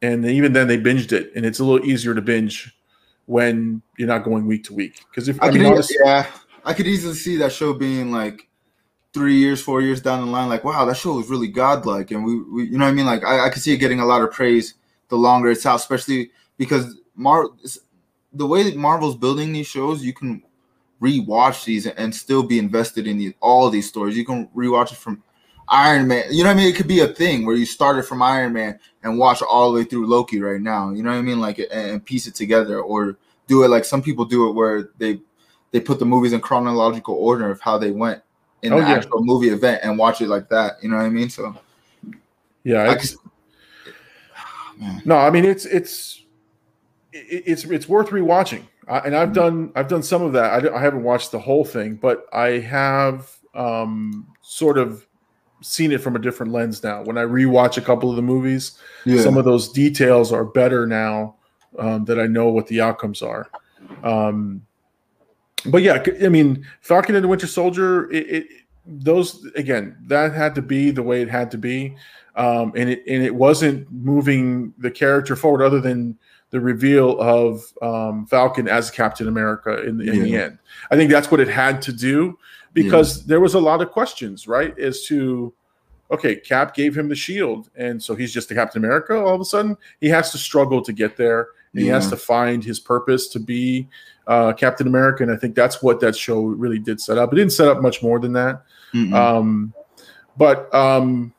and 0.02 0.26
even 0.26 0.54
then, 0.54 0.70
they 0.70 0.78
binged 0.78 1.12
it, 1.12 1.34
and 1.36 1.46
it's 1.46 1.60
a 1.60 1.66
little 1.66 1.86
easier 1.86 2.16
to 2.16 2.22
binge 2.22 2.74
when 3.30 3.80
you're 3.96 4.08
not 4.08 4.24
going 4.24 4.48
week 4.48 4.64
to 4.64 4.74
week. 4.74 5.06
Because 5.08 5.30
if 5.30 5.40
I, 5.40 5.46
I, 5.46 5.52
could, 5.52 5.62
mean, 5.62 5.68
e- 5.68 5.72
honestly, 5.72 5.98
yeah, 6.04 6.26
I 6.66 6.74
could 6.74 6.88
easily 6.88 7.14
see 7.14 7.38
that 7.38 7.52
show 7.52 7.74
being 7.74 8.12
like 8.12 8.50
three 9.14 9.36
years, 9.36 9.62
four 9.62 9.82
years 9.82 10.02
down 10.02 10.26
the 10.26 10.32
line. 10.32 10.50
Like, 10.50 10.64
wow, 10.64 10.84
that 10.86 10.98
show 10.98 11.14
was 11.14 11.30
really 11.30 11.48
godlike, 11.48 12.10
and 12.10 12.26
we, 12.26 12.42
we 12.42 12.64
you 12.64 12.80
know 12.80 12.86
what 12.86 12.92
I 12.92 12.94
mean. 12.96 13.06
Like, 13.06 13.24
I, 13.24 13.46
I 13.46 13.50
could 13.52 13.62
see 13.62 13.72
it 13.72 13.78
getting 13.78 14.00
a 14.00 14.06
lot 14.06 14.24
of 14.24 14.32
praise 14.32 14.74
the 15.10 15.16
longer 15.16 15.52
it's 15.52 15.64
out, 15.68 15.76
especially 15.76 16.32
because 16.58 16.98
Mar 17.16 17.46
the 18.34 18.48
way 18.48 18.64
that 18.64 18.76
Marvel's 18.76 19.16
building 19.16 19.54
these 19.54 19.68
shows, 19.68 20.04
you 20.04 20.14
can 20.14 20.42
rewatch 21.00 21.66
these 21.66 21.86
and 21.86 22.14
still 22.16 22.42
be 22.42 22.58
invested 22.58 23.06
in 23.06 23.20
these, 23.20 23.34
all 23.42 23.70
these 23.70 23.88
stories. 23.88 24.18
You 24.18 24.26
can 24.26 24.48
rewatch 24.56 24.92
it 24.92 24.98
from 24.98 25.22
Iron 25.72 26.08
Man. 26.08 26.26
You 26.32 26.44
know 26.44 26.50
what 26.50 26.58
I 26.58 26.58
mean? 26.58 26.68
It 26.68 26.76
could 26.76 26.88
be 26.88 27.02
a 27.02 27.08
thing 27.08 27.46
where 27.46 27.56
you 27.56 27.66
started 27.66 28.04
from 28.04 28.22
Iron 28.22 28.54
Man 28.54 28.80
and 29.04 29.18
watch 29.18 29.42
all 29.42 29.72
the 29.72 29.80
way 29.80 29.84
through 29.84 30.08
Loki 30.08 30.42
right 30.42 30.62
now. 30.62 30.92
You 30.92 31.04
know 31.04 31.12
what 31.12 31.18
I 31.18 31.22
mean? 31.22 31.40
Like 31.40 31.60
and, 31.72 32.04
piece 32.04 32.28
it 32.28 32.36
together, 32.36 32.82
or 32.82 33.18
do 33.48 33.64
it 33.64 33.70
like 33.70 33.86
some 33.86 34.02
people 34.02 34.26
do 34.26 34.50
it 34.50 34.54
where 34.54 34.90
they 34.98 35.20
they 35.72 35.80
put 35.80 36.00
the 36.00 36.06
movies 36.06 36.34
in 36.34 36.42
chronological 36.42 37.16
order 37.16 37.50
of 37.52 37.62
how 37.62 37.78
they 37.78 37.92
went 37.92 38.22
in 38.62 38.74
Oh, 38.74 38.82
the 38.82 38.88
yeah. 38.88 38.94
actual 38.96 39.24
movie 39.24 39.50
event 39.50 39.82
and 39.84 39.98
watch 39.98 40.22
it 40.22 40.28
like 40.28 40.50
that. 40.50 40.76
You 40.82 40.90
know 40.90 40.98
what 40.98 41.06
I 41.06 41.10
mean? 41.10 41.30
So 41.30 41.56
yeah, 42.64 42.90
I 42.90 42.98
Man. 44.78 45.02
No, 45.06 45.18
I 45.18 45.30
mean 45.30 45.46
it's 45.46 45.66
it's 45.66 46.24
it's 47.12 47.66
it's 47.66 47.88
worth 47.88 48.10
rewatching, 48.10 48.64
I, 48.88 49.00
and 49.00 49.16
I've 49.16 49.34
done 49.34 49.72
I've 49.76 49.88
done 49.88 50.04
some 50.04 50.22
of 50.22 50.34
that. 50.34 50.66
I, 50.66 50.76
I 50.76 50.82
haven't 50.82 51.04
watched 51.04 51.32
the 51.32 51.40
whole 51.40 51.66
thing, 51.66 51.96
but 51.96 52.26
I 52.34 52.60
have 52.60 53.30
um, 53.54 54.28
sort 54.42 54.78
of 54.78 55.06
seen 55.62 55.92
it 55.92 56.02
from 56.02 56.16
a 56.16 56.20
different 56.20 56.52
lens 56.52 56.84
now. 56.84 57.04
When 57.04 57.18
I 57.18 57.24
rewatch 57.24 57.78
a 57.78 57.82
couple 57.82 58.10
of 58.10 58.16
the 58.16 58.22
movies, 58.22 58.78
yeah, 59.06 59.22
some 59.22 59.38
of 59.38 59.46
those 59.46 59.70
details 59.70 60.32
are 60.32 60.46
better 60.46 60.86
now 60.88 61.36
um, 61.78 62.06
that 62.06 62.20
I 62.20 62.28
know 62.28 62.50
what 62.50 62.68
the 62.68 62.82
outcomes 62.82 63.22
are. 63.22 63.50
Um, 64.04 64.66
but 65.66 65.82
yeah, 65.82 66.04
I 66.24 66.30
mean, 66.30 66.66
Falcon 66.82 67.16
and 67.16 67.24
the 67.24 67.28
Winter 67.28 67.48
Soldier, 67.48 68.10
it, 68.12 68.30
it 68.30 68.48
those 68.86 69.46
again, 69.56 69.98
that 70.08 70.34
had 70.34 70.56
to 70.56 70.62
be 70.62 70.92
the 70.92 71.04
way 71.04 71.22
it 71.22 71.30
had 71.30 71.52
to 71.52 71.58
be, 71.58 71.96
um, 72.36 72.72
and 72.76 72.90
it 72.90 73.04
and 73.08 73.24
it 73.24 73.36
wasn't 73.36 73.92
moving 73.92 74.74
the 74.78 74.92
character 74.92 75.36
forward 75.36 75.64
other 75.64 75.80
than 75.80 76.18
the 76.52 76.60
reveal 76.60 77.20
of 77.20 77.72
um, 77.82 78.26
Falcon 78.26 78.68
as 78.68 78.90
Captain 78.90 79.28
America 79.28 79.84
in, 79.84 80.02
in 80.02 80.24
the 80.24 80.36
end. 80.36 80.58
I 80.90 80.96
think 80.96 81.12
that's 81.12 81.30
what 81.30 81.40
it 81.40 81.48
had 81.48 81.82
to 81.84 81.94
do 81.94 82.40
because 82.74 83.26
there 83.26 83.40
was 83.40 83.54
a 83.56 83.60
lot 83.60 83.82
of 83.82 83.92
questions, 83.92 84.48
right, 84.48 84.78
as 84.80 85.04
to 85.06 85.54
okay, 86.12 86.36
Cap 86.36 86.74
gave 86.74 86.98
him 86.98 87.08
the 87.08 87.16
shield, 87.16 87.70
and 87.76 88.02
so 88.02 88.16
he's 88.16 88.34
just 88.34 88.50
a 88.52 88.56
Captain 88.56 88.84
America. 88.84 89.16
All 89.16 89.36
of 89.36 89.42
a 89.42 89.46
sudden, 89.46 89.78
he 90.02 90.10
has 90.10 90.32
to 90.32 90.38
struggle 90.38 90.82
to 90.82 90.92
get 90.94 91.16
there. 91.18 91.50
And 91.74 91.84
He 91.84 91.88
has 91.88 92.10
to 92.10 92.18
find 92.18 92.64
his 92.64 92.80
purpose 92.80 93.28
to 93.28 93.40
be 93.40 93.88
uh, 94.26 94.54
Captain 94.54 94.88
America, 94.88 95.22
and 95.22 95.32
I 95.32 95.36
think 95.36 95.54
that's 95.54 95.84
what 95.84 96.00
that 96.00 96.16
show 96.16 96.42
really 96.42 96.80
did 96.80 97.00
set 97.00 97.20
up. 97.20 97.32
It 97.32 97.36
didn't 97.36 97.52
set 97.52 97.68
up 97.68 97.80
much 97.80 98.02
more 98.02 98.20
than 98.20 98.34
that, 98.34 98.64
Mm-mm. 98.92 99.14
um, 99.14 99.72
but 100.36 100.74
um, 100.74 101.32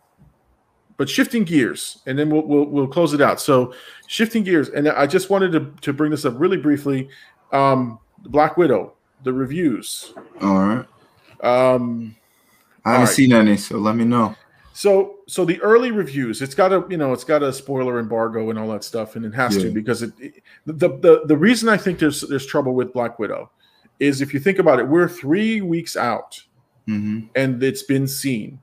but 0.99 1.09
shifting 1.09 1.43
gears, 1.43 1.99
and 2.07 2.16
then 2.16 2.31
we'll, 2.31 2.47
we'll 2.47 2.66
we'll 2.66 2.87
close 2.87 3.12
it 3.12 3.20
out. 3.20 3.41
So 3.41 3.74
shifting 4.07 4.45
gears, 4.45 4.68
and 4.68 4.89
I 4.89 5.05
just 5.09 5.31
wanted 5.31 5.51
to 5.51 5.72
to 5.81 5.93
bring 5.93 6.12
this 6.12 6.24
up 6.24 6.35
really 6.37 6.59
briefly. 6.59 7.09
Um, 7.51 7.99
Black 8.18 8.57
Widow, 8.57 8.95
the 9.24 9.33
reviews. 9.33 10.14
all 10.41 10.61
right. 10.61 10.87
Um, 11.43 12.16
I 12.84 12.93
haven't 12.93 13.05
Alright. 13.07 13.14
seen 13.16 13.32
any, 13.32 13.57
so 13.57 13.78
let 13.78 13.97
me 13.97 14.05
know. 14.05 14.34
So 14.72 15.16
so 15.26 15.45
the 15.45 15.61
early 15.61 15.91
reviews, 15.91 16.41
it's 16.43 16.55
got 16.55 16.72
a 16.72 16.84
you 16.88 16.97
know 16.97 17.12
it's 17.12 17.24
got 17.24 17.43
a 17.43 17.53
spoiler 17.53 17.99
embargo 17.99 18.51
and 18.51 18.59
all 18.59 18.68
that 18.68 18.84
stuff, 18.84 19.16
and 19.16 19.24
it 19.26 19.34
has 19.34 19.57
to 19.59 19.70
because 19.70 20.03
it, 20.03 20.12
it- 20.18 20.43
the, 20.66 20.88
the 20.88 21.22
the 21.26 21.36
reason 21.36 21.68
I 21.68 21.76
think 21.76 21.99
there's 21.99 22.20
there's 22.22 22.47
trouble 22.47 22.74
with 22.74 22.93
Black 22.93 23.18
Widow 23.18 23.51
is 23.99 24.20
if 24.22 24.32
you 24.32 24.41
think 24.41 24.59
about 24.59 24.78
it, 24.78 24.88
we're 24.88 25.09
three 25.09 25.61
weeks 25.61 25.97
out 25.97 26.41
hmm 26.86 27.20
and 27.34 27.62
it's 27.62 27.82
been 27.82 28.09
seen, 28.09 28.59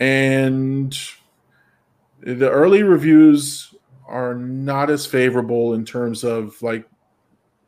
and 0.00 0.98
the 2.20 2.50
early 2.50 2.82
reviews 2.82 3.74
are 4.08 4.34
not 4.34 4.90
as 4.90 5.06
favorable 5.06 5.74
in 5.74 5.84
terms 5.84 6.24
of 6.24 6.60
like 6.62 6.84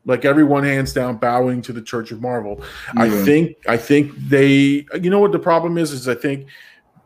like 0.09 0.25
everyone 0.25 0.65
hands 0.65 0.93
down 0.93 1.19
bowing 1.19 1.63
to 1.63 1.73
the 1.73 1.83
Church 1.83 2.11
of 2.11 2.21
Marvel. 2.21 2.61
I 2.97 3.09
think 3.25 3.57
I 3.69 3.77
think 3.77 4.13
they 4.17 4.87
you 5.01 5.11
know 5.11 5.21
what 5.21 5.31
the 5.33 5.39
problem 5.39 5.79
is 5.79 5.93
is 5.93 6.09
I 6.09 6.15
think 6.17 6.49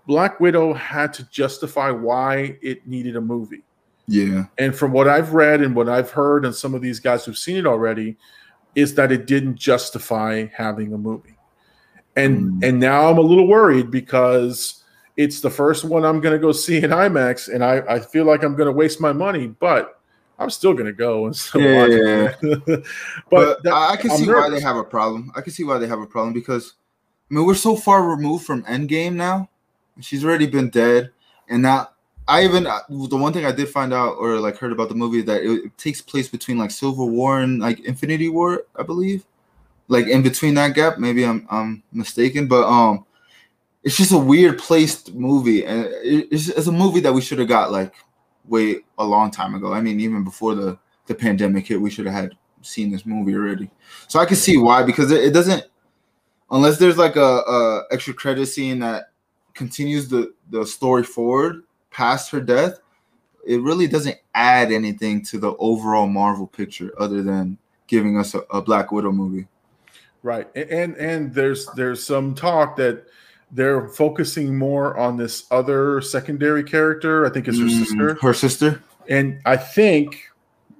Black 0.07 0.41
Widow 0.41 0.73
had 0.73 1.13
to 1.15 1.25
justify 1.31 1.91
why 1.91 2.57
it 2.63 2.87
needed 2.87 3.17
a 3.17 3.21
movie. 3.21 3.65
Yeah. 4.09 4.45
And 4.59 4.75
from 4.75 4.93
what 4.93 5.09
I've 5.09 5.33
read 5.35 5.61
and 5.61 5.77
what 5.77 5.89
I've 5.89 6.11
heard 6.11 6.45
and 6.45 6.55
some 6.55 6.75
of 6.75 6.81
these 6.83 7.01
guys 7.01 7.25
who've 7.25 7.37
seen 7.37 7.57
it 7.57 7.67
already 7.67 8.17
is 8.75 8.95
that 8.95 9.13
it 9.13 9.27
didn't 9.27 9.57
justify 9.57 10.47
having 10.57 10.93
a 10.95 10.99
movie. 10.99 11.37
And 12.17 12.53
Mm. 12.53 12.69
and 12.69 12.81
now 12.81 13.11
I'm 13.11 13.19
a 13.19 13.23
little 13.23 13.49
worried 13.49 13.91
because 13.91 14.83
it's 15.16 15.41
the 15.41 15.51
first 15.51 15.85
one 15.85 16.05
I'm 16.05 16.20
going 16.20 16.35
to 16.35 16.39
go 16.39 16.53
see 16.53 16.77
in 16.79 16.91
IMAX 16.91 17.53
and 17.53 17.65
I 17.65 17.83
I 17.89 17.99
feel 17.99 18.24
like 18.24 18.45
I'm 18.45 18.55
going 18.55 18.66
to 18.66 18.73
waste 18.73 19.01
my 19.01 19.12
money, 19.12 19.49
but 19.49 19.99
I'm 20.43 20.51
still 20.51 20.73
going 20.74 20.86
to 20.86 20.93
go 20.93 21.27
and 21.27 21.36
still 21.36 21.60
Yeah, 21.62 21.77
watch 21.77 21.90
yeah, 21.90 22.32
it. 22.43 22.66
but 22.70 22.85
But, 23.31 23.62
that- 23.62 23.73
I 23.73 23.97
can 23.97 24.10
I'm 24.10 24.19
see 24.19 24.28
why 24.28 24.51
they 24.51 24.60
have 24.60 24.77
a 24.77 24.85
problem. 24.85 25.32
I 25.35 25.40
can 25.40 25.52
see 25.52 25.64
why 25.64 25.78
they 25.78 25.86
have 25.86 26.01
a 26.01 26.06
problem 26.06 26.32
because 26.32 26.74
I 27.31 27.35
mean 27.35 27.47
we're 27.47 27.55
so 27.55 27.77
far 27.77 28.09
removed 28.09 28.44
from 28.44 28.62
Endgame 28.64 29.14
now. 29.14 29.48
She's 30.01 30.24
already 30.24 30.47
been 30.47 30.70
dead, 30.70 31.10
and 31.48 31.62
now 31.62 31.90
I 32.27 32.44
even 32.44 32.66
uh, 32.66 32.81
the 32.89 33.16
one 33.16 33.32
thing 33.32 33.44
I 33.44 33.52
did 33.52 33.69
find 33.69 33.93
out 33.93 34.14
or 34.19 34.39
like 34.39 34.56
heard 34.56 34.73
about 34.73 34.89
the 34.89 34.94
movie 34.94 35.23
that 35.23 35.43
it, 35.43 35.64
it 35.66 35.78
takes 35.78 36.01
place 36.01 36.28
between 36.28 36.56
like 36.59 36.70
Civil 36.70 37.10
War 37.10 37.40
and 37.40 37.60
like 37.60 37.81
Infinity 37.81 38.28
War, 38.28 38.62
I 38.77 38.82
believe. 38.85 39.24
Like 39.89 40.06
in 40.06 40.23
between 40.23 40.55
that 40.55 40.74
gap, 40.74 40.98
maybe 40.98 41.24
I'm 41.27 41.47
I'm 41.51 41.82
mistaken, 41.93 42.47
but 42.48 42.66
um, 42.66 43.05
it's 43.82 43.97
just 43.97 44.12
a 44.12 44.19
weird 44.19 44.59
placed 44.59 45.12
movie, 45.14 45.66
and 45.66 45.85
it, 45.86 46.28
it's, 46.31 46.48
it's 46.48 46.66
a 46.69 46.73
movie 46.73 47.01
that 47.01 47.12
we 47.12 47.20
should 47.20 47.39
have 47.39 47.48
got 47.48 47.73
like 47.73 47.93
way 48.47 48.81
a 48.98 49.05
long 49.05 49.31
time 49.31 49.55
ago. 49.55 49.73
I 49.73 49.81
mean, 49.81 50.01
even 50.01 50.24
before 50.24 50.55
the 50.55 50.78
the 51.06 51.14
pandemic 51.14 51.66
hit, 51.66 51.81
we 51.81 51.90
should 51.90 52.06
have 52.06 52.14
had 52.14 52.32
seen 52.62 52.90
this 52.90 53.05
movie 53.05 53.35
already. 53.35 53.70
So 54.09 54.20
I 54.20 54.27
can 54.27 54.36
see 54.36 54.56
why 54.56 54.82
because 54.82 55.10
it, 55.10 55.24
it 55.24 55.32
doesn't 55.32 55.64
unless 56.51 56.78
there's 56.78 56.98
like 56.98 57.16
a, 57.16 57.20
a 57.20 57.85
extra 57.90 58.14
credit 58.14 58.47
scene 58.47 58.78
that 58.81 59.10
continues 59.55 60.09
the 60.09 60.32
the 60.51 60.64
story 60.64 61.02
forward 61.02 61.64
past 61.90 62.31
her 62.31 62.40
death. 62.40 62.78
It 63.44 63.60
really 63.60 63.89
doesn't 63.89 64.16
add 64.35 64.70
anything 64.70 65.23
to 65.27 65.39
the 65.39 65.56
overall 65.56 66.06
Marvel 66.06 66.47
picture 66.47 66.93
other 66.98 67.23
than 67.23 67.59
giving 67.89 68.16
us 68.16 68.35
a, 68.35 68.39
a 68.51 68.62
Black 68.62 68.93
Widow 68.93 69.10
movie. 69.10 69.48
Right, 70.23 70.48
A- 70.55 70.73
and 70.73 70.97
and 70.97 71.35
there's 71.35 71.66
there's 71.74 72.05
some 72.05 72.35
talk 72.35 72.77
that 72.77 73.06
they're 73.53 73.89
focusing 73.89 74.57
more 74.57 74.97
on 74.99 75.16
this 75.16 75.45
other 75.51 76.01
secondary 76.01 76.65
character. 76.65 77.27
I 77.27 77.31
think 77.31 77.49
it's 77.49 77.59
her 77.59 77.66
Mm, 77.66 77.79
sister, 77.85 78.15
Her 78.23 78.33
sister. 78.35 78.81
and 79.09 79.39
I 79.45 79.57
think 79.57 80.16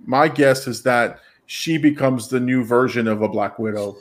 my 0.07 0.29
guess 0.29 0.67
is 0.67 0.83
that 0.83 1.19
she 1.47 1.77
becomes 1.77 2.29
the 2.29 2.41
new 2.41 2.65
version 2.65 3.07
of 3.07 3.21
a 3.23 3.29
Black 3.29 3.59
Widow 3.59 3.97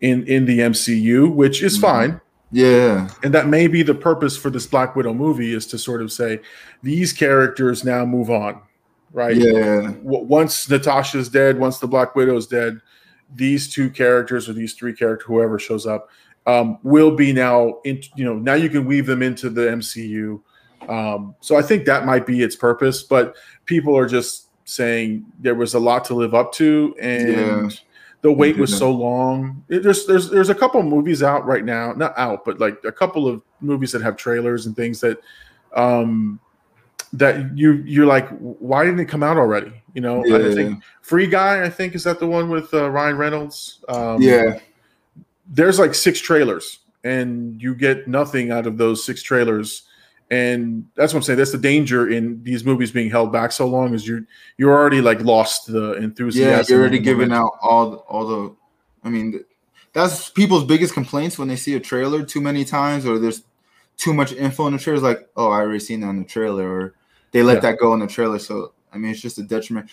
in 0.00 0.24
in 0.24 0.46
the 0.46 0.60
MCU, 0.62 1.28
which 1.30 1.62
is 1.62 1.76
Mhm. 1.76 1.80
fine. 1.82 2.20
Yeah. 2.52 3.08
And 3.22 3.34
that 3.34 3.48
may 3.48 3.66
be 3.66 3.82
the 3.82 3.94
purpose 3.94 4.36
for 4.36 4.50
this 4.50 4.66
Black 4.66 4.94
Widow 4.96 5.12
movie 5.12 5.52
is 5.52 5.66
to 5.66 5.78
sort 5.78 6.00
of 6.00 6.10
say 6.12 6.40
these 6.82 7.12
characters 7.12 7.84
now 7.84 8.04
move 8.06 8.30
on, 8.30 8.60
right? 9.12 9.36
Yeah. 9.36 9.92
Once 10.02 10.70
Natasha's 10.70 11.28
dead, 11.28 11.58
once 11.58 11.78
the 11.80 11.88
Black 11.88 12.14
Widow's 12.14 12.46
dead, 12.46 12.80
these 13.34 13.68
two 13.68 13.90
characters 13.90 14.48
or 14.48 14.52
these 14.52 14.74
three 14.74 14.92
characters, 14.92 15.26
whoever 15.26 15.58
shows 15.58 15.86
up, 15.86 16.08
um, 16.46 16.78
will 16.82 17.14
be 17.14 17.32
now 17.32 17.80
in, 17.84 18.02
you 18.14 18.24
know 18.24 18.34
now 18.34 18.54
you 18.54 18.68
can 18.68 18.86
weave 18.86 19.06
them 19.06 19.22
into 19.22 19.50
the 19.50 19.62
MCU. 19.62 20.40
Um, 20.88 21.34
so 21.40 21.56
I 21.56 21.62
think 21.62 21.84
that 21.86 22.06
might 22.06 22.26
be 22.26 22.42
its 22.42 22.54
purpose, 22.54 23.02
but 23.02 23.36
people 23.64 23.96
are 23.96 24.06
just 24.06 24.48
saying 24.64 25.24
there 25.40 25.54
was 25.54 25.74
a 25.74 25.80
lot 25.80 26.04
to 26.06 26.14
live 26.14 26.34
up 26.34 26.52
to, 26.52 26.94
and 27.00 27.70
Yeah. 27.70 27.76
the 28.22 28.32
wait 28.32 28.56
was 28.56 28.76
so 28.76 28.90
long. 28.90 29.64
It, 29.68 29.82
there's 29.82 30.06
there's 30.06 30.30
there's 30.30 30.48
a 30.48 30.54
couple 30.54 30.82
movies 30.82 31.22
out 31.22 31.46
right 31.46 31.64
now, 31.64 31.92
not 31.92 32.16
out, 32.16 32.44
but 32.44 32.60
like 32.60 32.78
a 32.84 32.92
couple 32.92 33.26
of 33.26 33.42
movies 33.60 33.92
that 33.92 34.02
have 34.02 34.16
trailers 34.16 34.66
and 34.66 34.76
things 34.76 35.00
that 35.00 35.18
um 35.74 36.38
that 37.12 37.56
you 37.56 37.82
you're 37.86 38.06
like, 38.06 38.28
why 38.38 38.84
didn't 38.84 39.00
it 39.00 39.06
come 39.06 39.22
out 39.22 39.36
already? 39.38 39.72
You 39.94 40.02
know, 40.02 40.22
I 40.22 40.54
think 40.54 40.82
Free 41.00 41.26
Guy, 41.26 41.64
I 41.64 41.70
think 41.70 41.94
is 41.94 42.04
that 42.04 42.18
the 42.20 42.26
one 42.26 42.50
with 42.50 42.72
uh, 42.74 42.90
Ryan 42.90 43.16
Reynolds. 43.16 43.80
Um, 43.88 44.20
Yeah. 44.20 44.58
There's 45.48 45.78
like 45.78 45.94
six 45.94 46.20
trailers 46.20 46.80
and 47.04 47.60
you 47.62 47.74
get 47.74 48.08
nothing 48.08 48.50
out 48.50 48.66
of 48.66 48.78
those 48.78 49.04
six 49.04 49.22
trailers 49.22 49.82
and 50.30 50.84
that's 50.96 51.12
what 51.12 51.18
i'm 51.18 51.22
saying 51.22 51.38
that's 51.38 51.52
the 51.52 51.58
danger 51.58 52.08
in 52.10 52.42
these 52.42 52.64
movies 52.64 52.90
being 52.90 53.08
held 53.10 53.32
back 53.32 53.52
so 53.52 53.66
long 53.66 53.94
is 53.94 54.06
you're 54.08 54.22
you're 54.58 54.72
already 54.72 55.00
like 55.00 55.20
lost 55.20 55.66
the 55.66 55.92
enthusiasm 55.94 56.50
Yeah, 56.50 56.64
you're 56.68 56.80
already 56.80 56.98
giving 56.98 57.30
out 57.32 57.52
all 57.62 57.90
the, 57.90 57.96
all 57.98 58.26
the. 58.26 58.56
I 59.04 59.08
mean, 59.08 59.44
that's 59.92 60.30
people's 60.30 60.64
biggest 60.64 60.94
complaints 60.94 61.38
when 61.38 61.46
they 61.46 61.54
see 61.54 61.74
a 61.76 61.80
trailer 61.80 62.24
too 62.24 62.40
many 62.40 62.64
times, 62.64 63.06
or 63.06 63.20
there's 63.20 63.44
too 63.96 64.12
much 64.12 64.32
info 64.32 64.66
in 64.66 64.72
the 64.72 64.80
trailer. 64.80 64.96
It's 64.96 65.04
like, 65.04 65.28
oh, 65.36 65.50
I 65.50 65.60
already 65.60 65.78
seen 65.78 66.00
that 66.00 66.08
in 66.10 66.18
the 66.18 66.24
trailer, 66.24 66.68
or 66.68 66.94
they 67.30 67.44
let 67.44 67.54
Yeah. 67.54 67.60
that 67.70 67.78
go 67.78 67.94
in 67.94 68.00
the 68.00 68.08
trailer. 68.08 68.40
So 68.40 68.72
I 68.92 68.98
mean, 68.98 69.12
it's 69.12 69.20
just 69.20 69.38
a 69.38 69.44
detriment. 69.44 69.88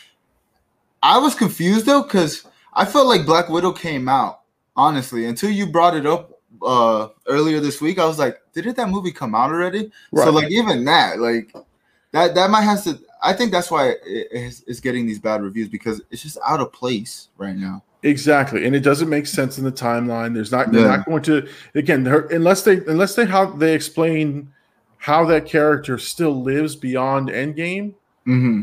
I 1.04 1.20
was 1.20 1.36
confused 1.36 1.86
though 1.86 2.02
because 2.02 2.44
I 2.74 2.86
felt 2.86 3.06
like 3.06 3.26
Black 3.28 3.50
Widow 3.50 3.72
came 3.74 4.10
out 4.10 4.40
honestly 4.76 5.26
until 5.26 5.52
you 5.52 5.68
brought 5.68 5.96
it 5.96 6.06
up 6.06 6.40
uh 6.62 7.10
earlier 7.28 7.60
this 7.60 7.82
week. 7.82 8.00
I 8.00 8.06
was 8.06 8.20
like, 8.20 8.40
didn't 8.54 8.78
that 8.78 8.90
movie 8.90 9.12
come 9.12 9.36
out 9.36 9.50
already? 9.52 9.92
So 10.16 10.30
like 10.32 10.52
even 10.52 10.86
that, 10.86 11.20
like 11.20 11.54
that 12.12 12.36
that 12.36 12.50
might 12.50 12.62
have 12.62 12.84
to. 12.86 13.00
I 13.22 13.34
think 13.34 13.52
that's 13.52 13.72
why 13.72 13.90
it 14.06 14.28
is 14.32 14.64
it's 14.68 14.80
getting 14.80 15.06
these 15.06 15.20
bad 15.20 15.42
reviews 15.42 15.70
because 15.70 16.02
it's 16.12 16.22
just 16.22 16.38
out 16.46 16.60
of 16.60 16.72
place 16.72 17.30
right 17.38 17.56
now. 17.56 17.84
Exactly, 18.04 18.66
and 18.66 18.76
it 18.76 18.82
doesn't 18.82 19.10
make 19.10 19.26
sense 19.28 19.58
in 19.58 19.64
the 19.64 19.72
timeline. 19.72 20.34
There's 20.34 20.52
not 20.52 20.72
they're 20.72 20.82
Yeah. 20.82 20.98
not 20.98 21.06
going 21.06 21.24
to 21.24 21.48
again 21.76 22.06
unless 22.32 22.64
they 22.64 22.78
unless 22.86 23.16
they 23.16 23.26
how 23.26 23.46
they 23.46 23.74
explain 23.74 24.52
how 24.98 25.26
that 25.26 25.46
character 25.46 25.98
still 25.98 26.42
lives 26.44 26.76
beyond 26.76 27.30
Endgame. 27.30 27.94
Mm-hmm. 28.28 28.62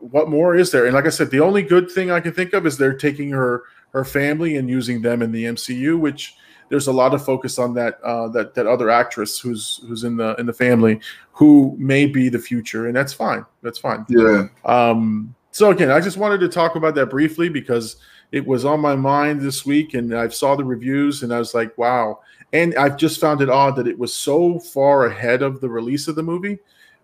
What 0.00 0.28
more 0.28 0.54
is 0.54 0.70
there? 0.70 0.86
And 0.86 0.94
like 0.94 1.06
I 1.06 1.10
said, 1.10 1.30
the 1.30 1.40
only 1.40 1.62
good 1.62 1.90
thing 1.90 2.10
I 2.10 2.20
can 2.20 2.32
think 2.32 2.52
of 2.52 2.66
is 2.66 2.78
they're 2.78 2.94
taking 2.96 3.30
her 3.30 3.64
her 3.96 4.04
family 4.04 4.56
and 4.56 4.68
using 4.68 5.00
them 5.00 5.22
in 5.22 5.32
the 5.32 5.44
MCU, 5.44 5.98
which 5.98 6.36
there's 6.68 6.86
a 6.86 6.92
lot 6.92 7.14
of 7.14 7.24
focus 7.24 7.58
on 7.58 7.72
that 7.74 7.98
uh, 8.02 8.28
that 8.28 8.54
that 8.54 8.66
other 8.66 8.90
actress 8.90 9.38
who's 9.38 9.80
who's 9.88 10.04
in 10.04 10.16
the 10.18 10.34
in 10.34 10.44
the 10.44 10.52
family 10.52 11.00
who 11.32 11.74
may 11.78 12.04
be 12.04 12.28
the 12.28 12.38
future, 12.38 12.86
and 12.86 12.94
that's 12.94 13.14
fine. 13.14 13.44
That's 13.62 13.78
fine. 13.78 14.04
Yeah. 14.08 14.48
Um, 14.64 15.34
so 15.50 15.70
again, 15.70 15.90
I 15.90 16.00
just 16.00 16.18
wanted 16.18 16.40
to 16.40 16.48
talk 16.48 16.76
about 16.76 16.94
that 16.96 17.06
briefly 17.06 17.48
because 17.48 17.96
it 18.32 18.46
was 18.46 18.66
on 18.66 18.80
my 18.80 18.94
mind 18.94 19.40
this 19.40 19.64
week, 19.64 19.94
and 19.94 20.14
I 20.14 20.28
saw 20.28 20.56
the 20.56 20.64
reviews, 20.64 21.22
and 21.22 21.32
I 21.32 21.38
was 21.38 21.54
like, 21.54 21.76
wow. 21.78 22.20
And 22.52 22.74
I've 22.76 22.98
just 22.98 23.18
found 23.18 23.40
it 23.40 23.48
odd 23.48 23.76
that 23.76 23.88
it 23.88 23.98
was 23.98 24.14
so 24.14 24.58
far 24.58 25.06
ahead 25.06 25.42
of 25.42 25.60
the 25.60 25.68
release 25.70 26.06
of 26.06 26.16
the 26.16 26.22
movie 26.22 26.58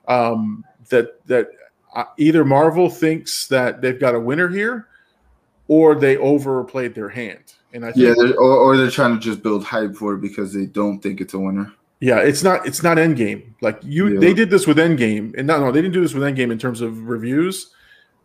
um, 0.08 0.62
that 0.90 1.24
that 1.26 1.48
uh, 1.94 2.04
either 2.18 2.44
Marvel 2.44 2.90
thinks 2.90 3.48
that 3.48 3.80
they've 3.80 3.98
got 3.98 4.14
a 4.14 4.20
winner 4.20 4.48
here, 4.48 4.88
or 5.72 5.94
they 5.94 6.16
overplayed 6.18 6.94
their 6.94 7.08
hand. 7.08 7.54
And 7.72 7.82
I 7.86 7.92
think 7.92 8.04
Yeah, 8.06 8.14
they're, 8.18 8.38
or, 8.38 8.56
or 8.58 8.76
they're 8.76 8.90
trying 8.90 9.14
to 9.14 9.20
just 9.20 9.42
build 9.42 9.64
hype 9.64 9.94
for 9.96 10.12
it 10.14 10.20
because 10.20 10.52
they 10.52 10.66
don't 10.66 11.00
think 11.00 11.20
it's 11.22 11.32
a 11.32 11.38
winner. 11.38 11.72
Yeah, 12.00 12.18
it's 12.18 12.42
not 12.42 12.66
it's 12.66 12.82
not 12.82 12.98
Endgame. 12.98 13.42
Like 13.62 13.78
you 13.82 14.08
Yeah. 14.14 14.20
they 14.20 14.34
did 14.34 14.50
this 14.50 14.66
with 14.66 14.76
Endgame. 14.76 15.34
And 15.38 15.46
no, 15.46 15.58
no, 15.60 15.72
they 15.72 15.80
didn't 15.80 15.94
do 15.94 16.02
this 16.02 16.12
with 16.12 16.24
Endgame 16.24 16.52
in 16.52 16.58
terms 16.58 16.80
of 16.82 17.08
reviews, 17.08 17.70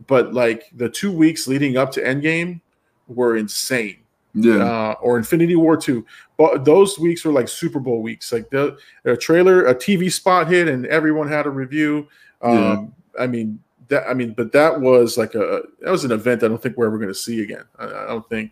but 0.07 0.33
like 0.33 0.63
the 0.75 0.89
two 0.89 1.11
weeks 1.11 1.47
leading 1.47 1.77
up 1.77 1.91
to 1.93 2.01
Endgame 2.01 2.59
were 3.07 3.37
insane. 3.37 3.97
Yeah, 4.33 4.57
Uh, 4.65 4.95
or 5.01 5.17
Infinity 5.17 5.55
War 5.55 5.77
2. 5.77 6.05
But 6.37 6.65
those 6.65 6.99
weeks 6.99 7.23
were 7.25 7.31
like 7.31 7.47
Super 7.47 7.79
Bowl 7.79 8.01
weeks. 8.03 8.31
Like 8.33 8.49
the 8.49 8.77
a 9.05 9.15
trailer, 9.15 9.65
a 9.67 9.73
TV 9.73 10.11
spot 10.11 10.47
hit, 10.49 10.67
and 10.67 10.85
everyone 10.87 11.27
had 11.29 11.45
a 11.45 11.49
review. 11.49 12.07
Um, 12.41 12.93
I 13.17 13.25
mean 13.25 13.59
that 13.89 14.07
I 14.07 14.14
mean, 14.14 14.34
but 14.34 14.51
that 14.51 14.80
was 14.80 15.18
like 15.18 15.35
a 15.35 15.61
that 15.81 15.91
was 15.91 16.03
an 16.03 16.11
event 16.11 16.43
I 16.43 16.47
don't 16.47 16.61
think 16.61 16.77
we're 16.77 16.88
ever 16.88 16.97
gonna 16.97 17.14
see 17.14 17.41
again. 17.41 17.64
I, 17.77 17.85
I 17.85 18.07
don't 18.07 18.27
think. 18.30 18.51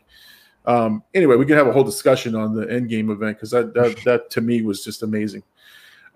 Um, 0.65 1.03
anyway, 1.13 1.35
we 1.35 1.45
can 1.45 1.57
have 1.57 1.67
a 1.67 1.71
whole 1.71 1.83
discussion 1.83 2.35
on 2.35 2.55
the 2.55 2.65
Endgame 2.65 3.11
event 3.11 3.37
because 3.37 3.51
that, 3.51 3.73
that 3.73 3.97
that 4.05 4.29
to 4.31 4.41
me 4.41 4.61
was 4.61 4.83
just 4.83 5.03
amazing. 5.03 5.43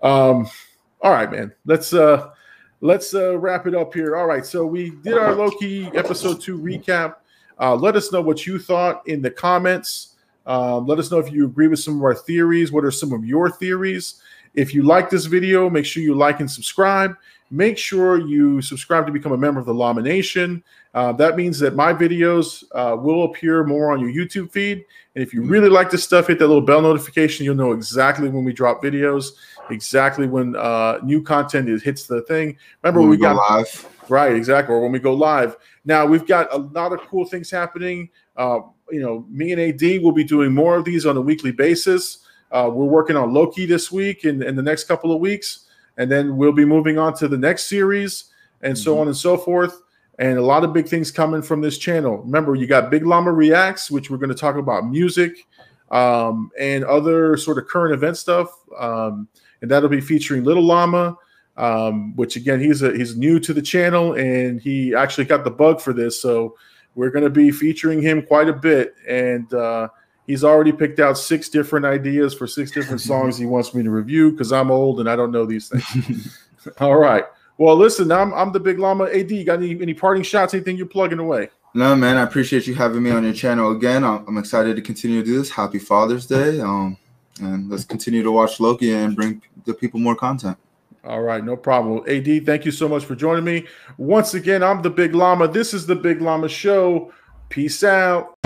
Um, 0.02 0.48
all 1.00 1.12
right, 1.12 1.30
man. 1.30 1.52
Let's 1.64 1.92
uh 1.92 2.30
let's 2.80 3.14
uh 3.14 3.38
wrap 3.38 3.66
it 3.66 3.74
up 3.74 3.94
here. 3.94 4.16
All 4.16 4.26
right, 4.26 4.44
so 4.44 4.66
we 4.66 4.90
did 5.02 5.16
our 5.16 5.34
Loki 5.34 5.86
episode 5.94 6.40
two 6.40 6.58
recap. 6.58 7.16
Uh, 7.58 7.74
let 7.74 7.94
us 7.94 8.10
know 8.10 8.22
what 8.22 8.46
you 8.46 8.58
thought 8.58 9.06
in 9.06 9.20
the 9.20 9.30
comments. 9.30 10.16
Um, 10.46 10.86
let 10.86 10.98
us 10.98 11.10
know 11.10 11.18
if 11.18 11.30
you 11.30 11.44
agree 11.44 11.68
with 11.68 11.78
some 11.78 11.96
of 11.96 12.02
our 12.02 12.14
theories. 12.14 12.72
What 12.72 12.84
are 12.84 12.90
some 12.90 13.12
of 13.12 13.24
your 13.24 13.50
theories? 13.50 14.22
If 14.54 14.74
you 14.74 14.82
like 14.82 15.10
this 15.10 15.26
video, 15.26 15.70
make 15.70 15.84
sure 15.84 16.02
you 16.02 16.14
like 16.14 16.40
and 16.40 16.50
subscribe. 16.50 17.14
Make 17.52 17.78
sure 17.78 18.20
you 18.20 18.62
subscribe 18.62 19.06
to 19.06 19.12
become 19.12 19.32
a 19.32 19.36
member 19.36 19.58
of 19.58 19.66
the 19.66 19.74
Lamination. 19.74 20.62
Uh, 20.94 21.12
that 21.14 21.36
means 21.36 21.58
that 21.58 21.74
my 21.74 21.92
videos 21.92 22.62
uh, 22.72 22.96
will 22.96 23.24
appear 23.24 23.64
more 23.64 23.92
on 23.92 24.00
your 24.00 24.10
YouTube 24.10 24.52
feed. 24.52 24.84
And 25.14 25.22
if 25.22 25.34
you 25.34 25.42
really 25.42 25.68
like 25.68 25.90
this 25.90 26.04
stuff, 26.04 26.28
hit 26.28 26.38
that 26.38 26.46
little 26.46 26.62
bell 26.62 26.80
notification. 26.80 27.44
You'll 27.44 27.56
know 27.56 27.72
exactly 27.72 28.28
when 28.28 28.44
we 28.44 28.52
drop 28.52 28.82
videos, 28.82 29.32
exactly 29.68 30.28
when 30.28 30.54
uh, 30.54 30.98
new 31.02 31.22
content 31.22 31.68
is, 31.68 31.82
hits 31.82 32.06
the 32.06 32.22
thing. 32.22 32.56
Remember, 32.82 33.00
When 33.00 33.10
we, 33.10 33.16
we 33.16 33.22
go 33.22 33.34
got 33.34 33.50
live. 33.50 33.88
Right, 34.08 34.34
exactly. 34.34 34.74
Or 34.74 34.80
when 34.80 34.92
we 34.92 34.98
go 34.98 35.14
live. 35.14 35.56
Now 35.84 36.06
we've 36.06 36.26
got 36.26 36.52
a 36.52 36.58
lot 36.58 36.92
of 36.92 37.00
cool 37.00 37.24
things 37.24 37.50
happening. 37.50 38.10
Uh, 38.36 38.60
you 38.90 39.00
know, 39.00 39.24
me 39.28 39.52
and 39.52 39.60
AD 39.60 40.02
will 40.02 40.12
be 40.12 40.24
doing 40.24 40.52
more 40.52 40.76
of 40.76 40.84
these 40.84 41.06
on 41.06 41.16
a 41.16 41.20
weekly 41.20 41.52
basis. 41.52 42.26
Uh, 42.50 42.70
we're 42.72 42.84
working 42.84 43.16
on 43.16 43.32
Loki 43.32 43.66
this 43.66 43.92
week 43.92 44.24
and 44.24 44.42
in 44.42 44.56
the 44.56 44.62
next 44.62 44.84
couple 44.84 45.12
of 45.12 45.20
weeks, 45.20 45.66
and 46.00 46.10
then 46.10 46.38
we'll 46.38 46.50
be 46.50 46.64
moving 46.64 46.96
on 46.96 47.12
to 47.14 47.28
the 47.28 47.36
next 47.36 47.66
series 47.66 48.24
and 48.62 48.76
so 48.76 48.96
Mhm. 48.96 49.00
on 49.00 49.06
and 49.08 49.16
so 49.16 49.36
forth. 49.36 49.82
And 50.18 50.38
a 50.38 50.42
lot 50.42 50.64
of 50.64 50.72
big 50.72 50.88
things 50.88 51.10
coming 51.10 51.42
from 51.42 51.60
this 51.60 51.76
channel. 51.76 52.18
Remember, 52.24 52.54
you 52.54 52.66
got 52.66 52.90
Big 52.90 53.04
Llama 53.06 53.32
Reacts, 53.32 53.90
which 53.90 54.10
we're 54.10 54.16
going 54.16 54.30
to 54.30 54.34
talk 54.34 54.56
about 54.56 54.88
music 54.88 55.46
um, 55.90 56.50
and 56.58 56.84
other 56.84 57.36
sort 57.36 57.58
of 57.58 57.66
current 57.66 57.92
event 57.92 58.16
stuff. 58.16 58.48
Um, 58.78 59.28
and 59.60 59.70
that'll 59.70 59.88
be 59.90 60.00
featuring 60.00 60.42
Little 60.42 60.62
Llama, 60.64 61.16
um, 61.58 62.16
which 62.16 62.36
again 62.36 62.60
he's 62.60 62.80
a, 62.80 62.96
he's 62.96 63.16
new 63.16 63.38
to 63.40 63.52
the 63.52 63.60
channel 63.60 64.14
and 64.14 64.58
he 64.58 64.94
actually 64.94 65.26
got 65.26 65.44
the 65.44 65.50
bug 65.50 65.82
for 65.82 65.92
this, 65.92 66.18
so 66.18 66.56
we're 66.94 67.10
going 67.10 67.24
to 67.24 67.30
be 67.30 67.50
featuring 67.50 68.00
him 68.00 68.22
quite 68.22 68.48
a 68.48 68.54
bit. 68.54 68.94
And 69.06 69.52
uh, 69.52 69.88
he's 70.30 70.44
already 70.44 70.70
picked 70.70 71.00
out 71.00 71.18
six 71.18 71.48
different 71.48 71.84
ideas 71.84 72.32
for 72.32 72.46
six 72.46 72.70
different 72.70 73.00
songs 73.10 73.36
he 73.36 73.46
wants 73.46 73.74
me 73.74 73.82
to 73.82 73.90
review 73.90 74.30
because 74.30 74.52
I'm 74.52 74.70
old 74.70 75.00
and 75.00 75.10
I 75.10 75.16
don't 75.16 75.32
know 75.32 75.44
these 75.44 75.68
things. 75.68 76.38
All 76.78 76.96
right. 76.96 77.24
Well, 77.58 77.76
listen, 77.76 78.12
I'm 78.12 78.32
I'm 78.32 78.52
the 78.52 78.60
Big 78.60 78.78
Llama. 78.78 79.06
Ad, 79.06 79.30
you 79.30 79.44
got 79.44 79.58
any 79.58 79.72
any 79.82 79.92
parting 79.92 80.22
shots? 80.22 80.54
Anything 80.54 80.76
you're 80.76 80.86
plugging 80.86 81.18
away? 81.18 81.50
No, 81.74 81.94
man, 81.96 82.16
I 82.16 82.22
appreciate 82.22 82.66
you 82.66 82.74
having 82.74 83.02
me 83.02 83.10
on 83.10 83.24
your 83.24 83.32
channel 83.32 83.72
again. 83.72 84.02
I'm, 84.02 84.26
I'm 84.26 84.38
excited 84.38 84.76
to 84.76 84.82
continue 84.82 85.20
to 85.20 85.26
do 85.26 85.38
this. 85.38 85.50
Happy 85.50 85.78
Father's 85.78 86.26
Day. 86.26 86.60
Um, 86.60 86.96
and 87.40 87.68
let's 87.68 87.84
continue 87.84 88.22
to 88.22 88.30
watch 88.30 88.60
Loki 88.60 88.92
and 88.92 89.14
bring 89.14 89.42
the 89.66 89.74
people 89.74 90.00
more 90.00 90.16
content. 90.16 90.56
All 91.04 91.22
right, 91.22 91.44
no 91.44 91.56
problem. 91.56 92.02
AD, 92.08 92.44
thank 92.44 92.64
you 92.64 92.72
so 92.72 92.88
much 92.88 93.04
for 93.04 93.14
joining 93.14 93.44
me. 93.44 93.66
Once 93.98 94.34
again, 94.34 94.62
I'm 94.62 94.82
the 94.82 94.90
Big 94.90 95.14
Llama. 95.14 95.48
This 95.48 95.72
is 95.72 95.86
the 95.86 95.96
Big 95.96 96.20
Llama 96.20 96.48
Show. 96.48 97.12
Peace 97.48 97.82
out. 97.84 98.39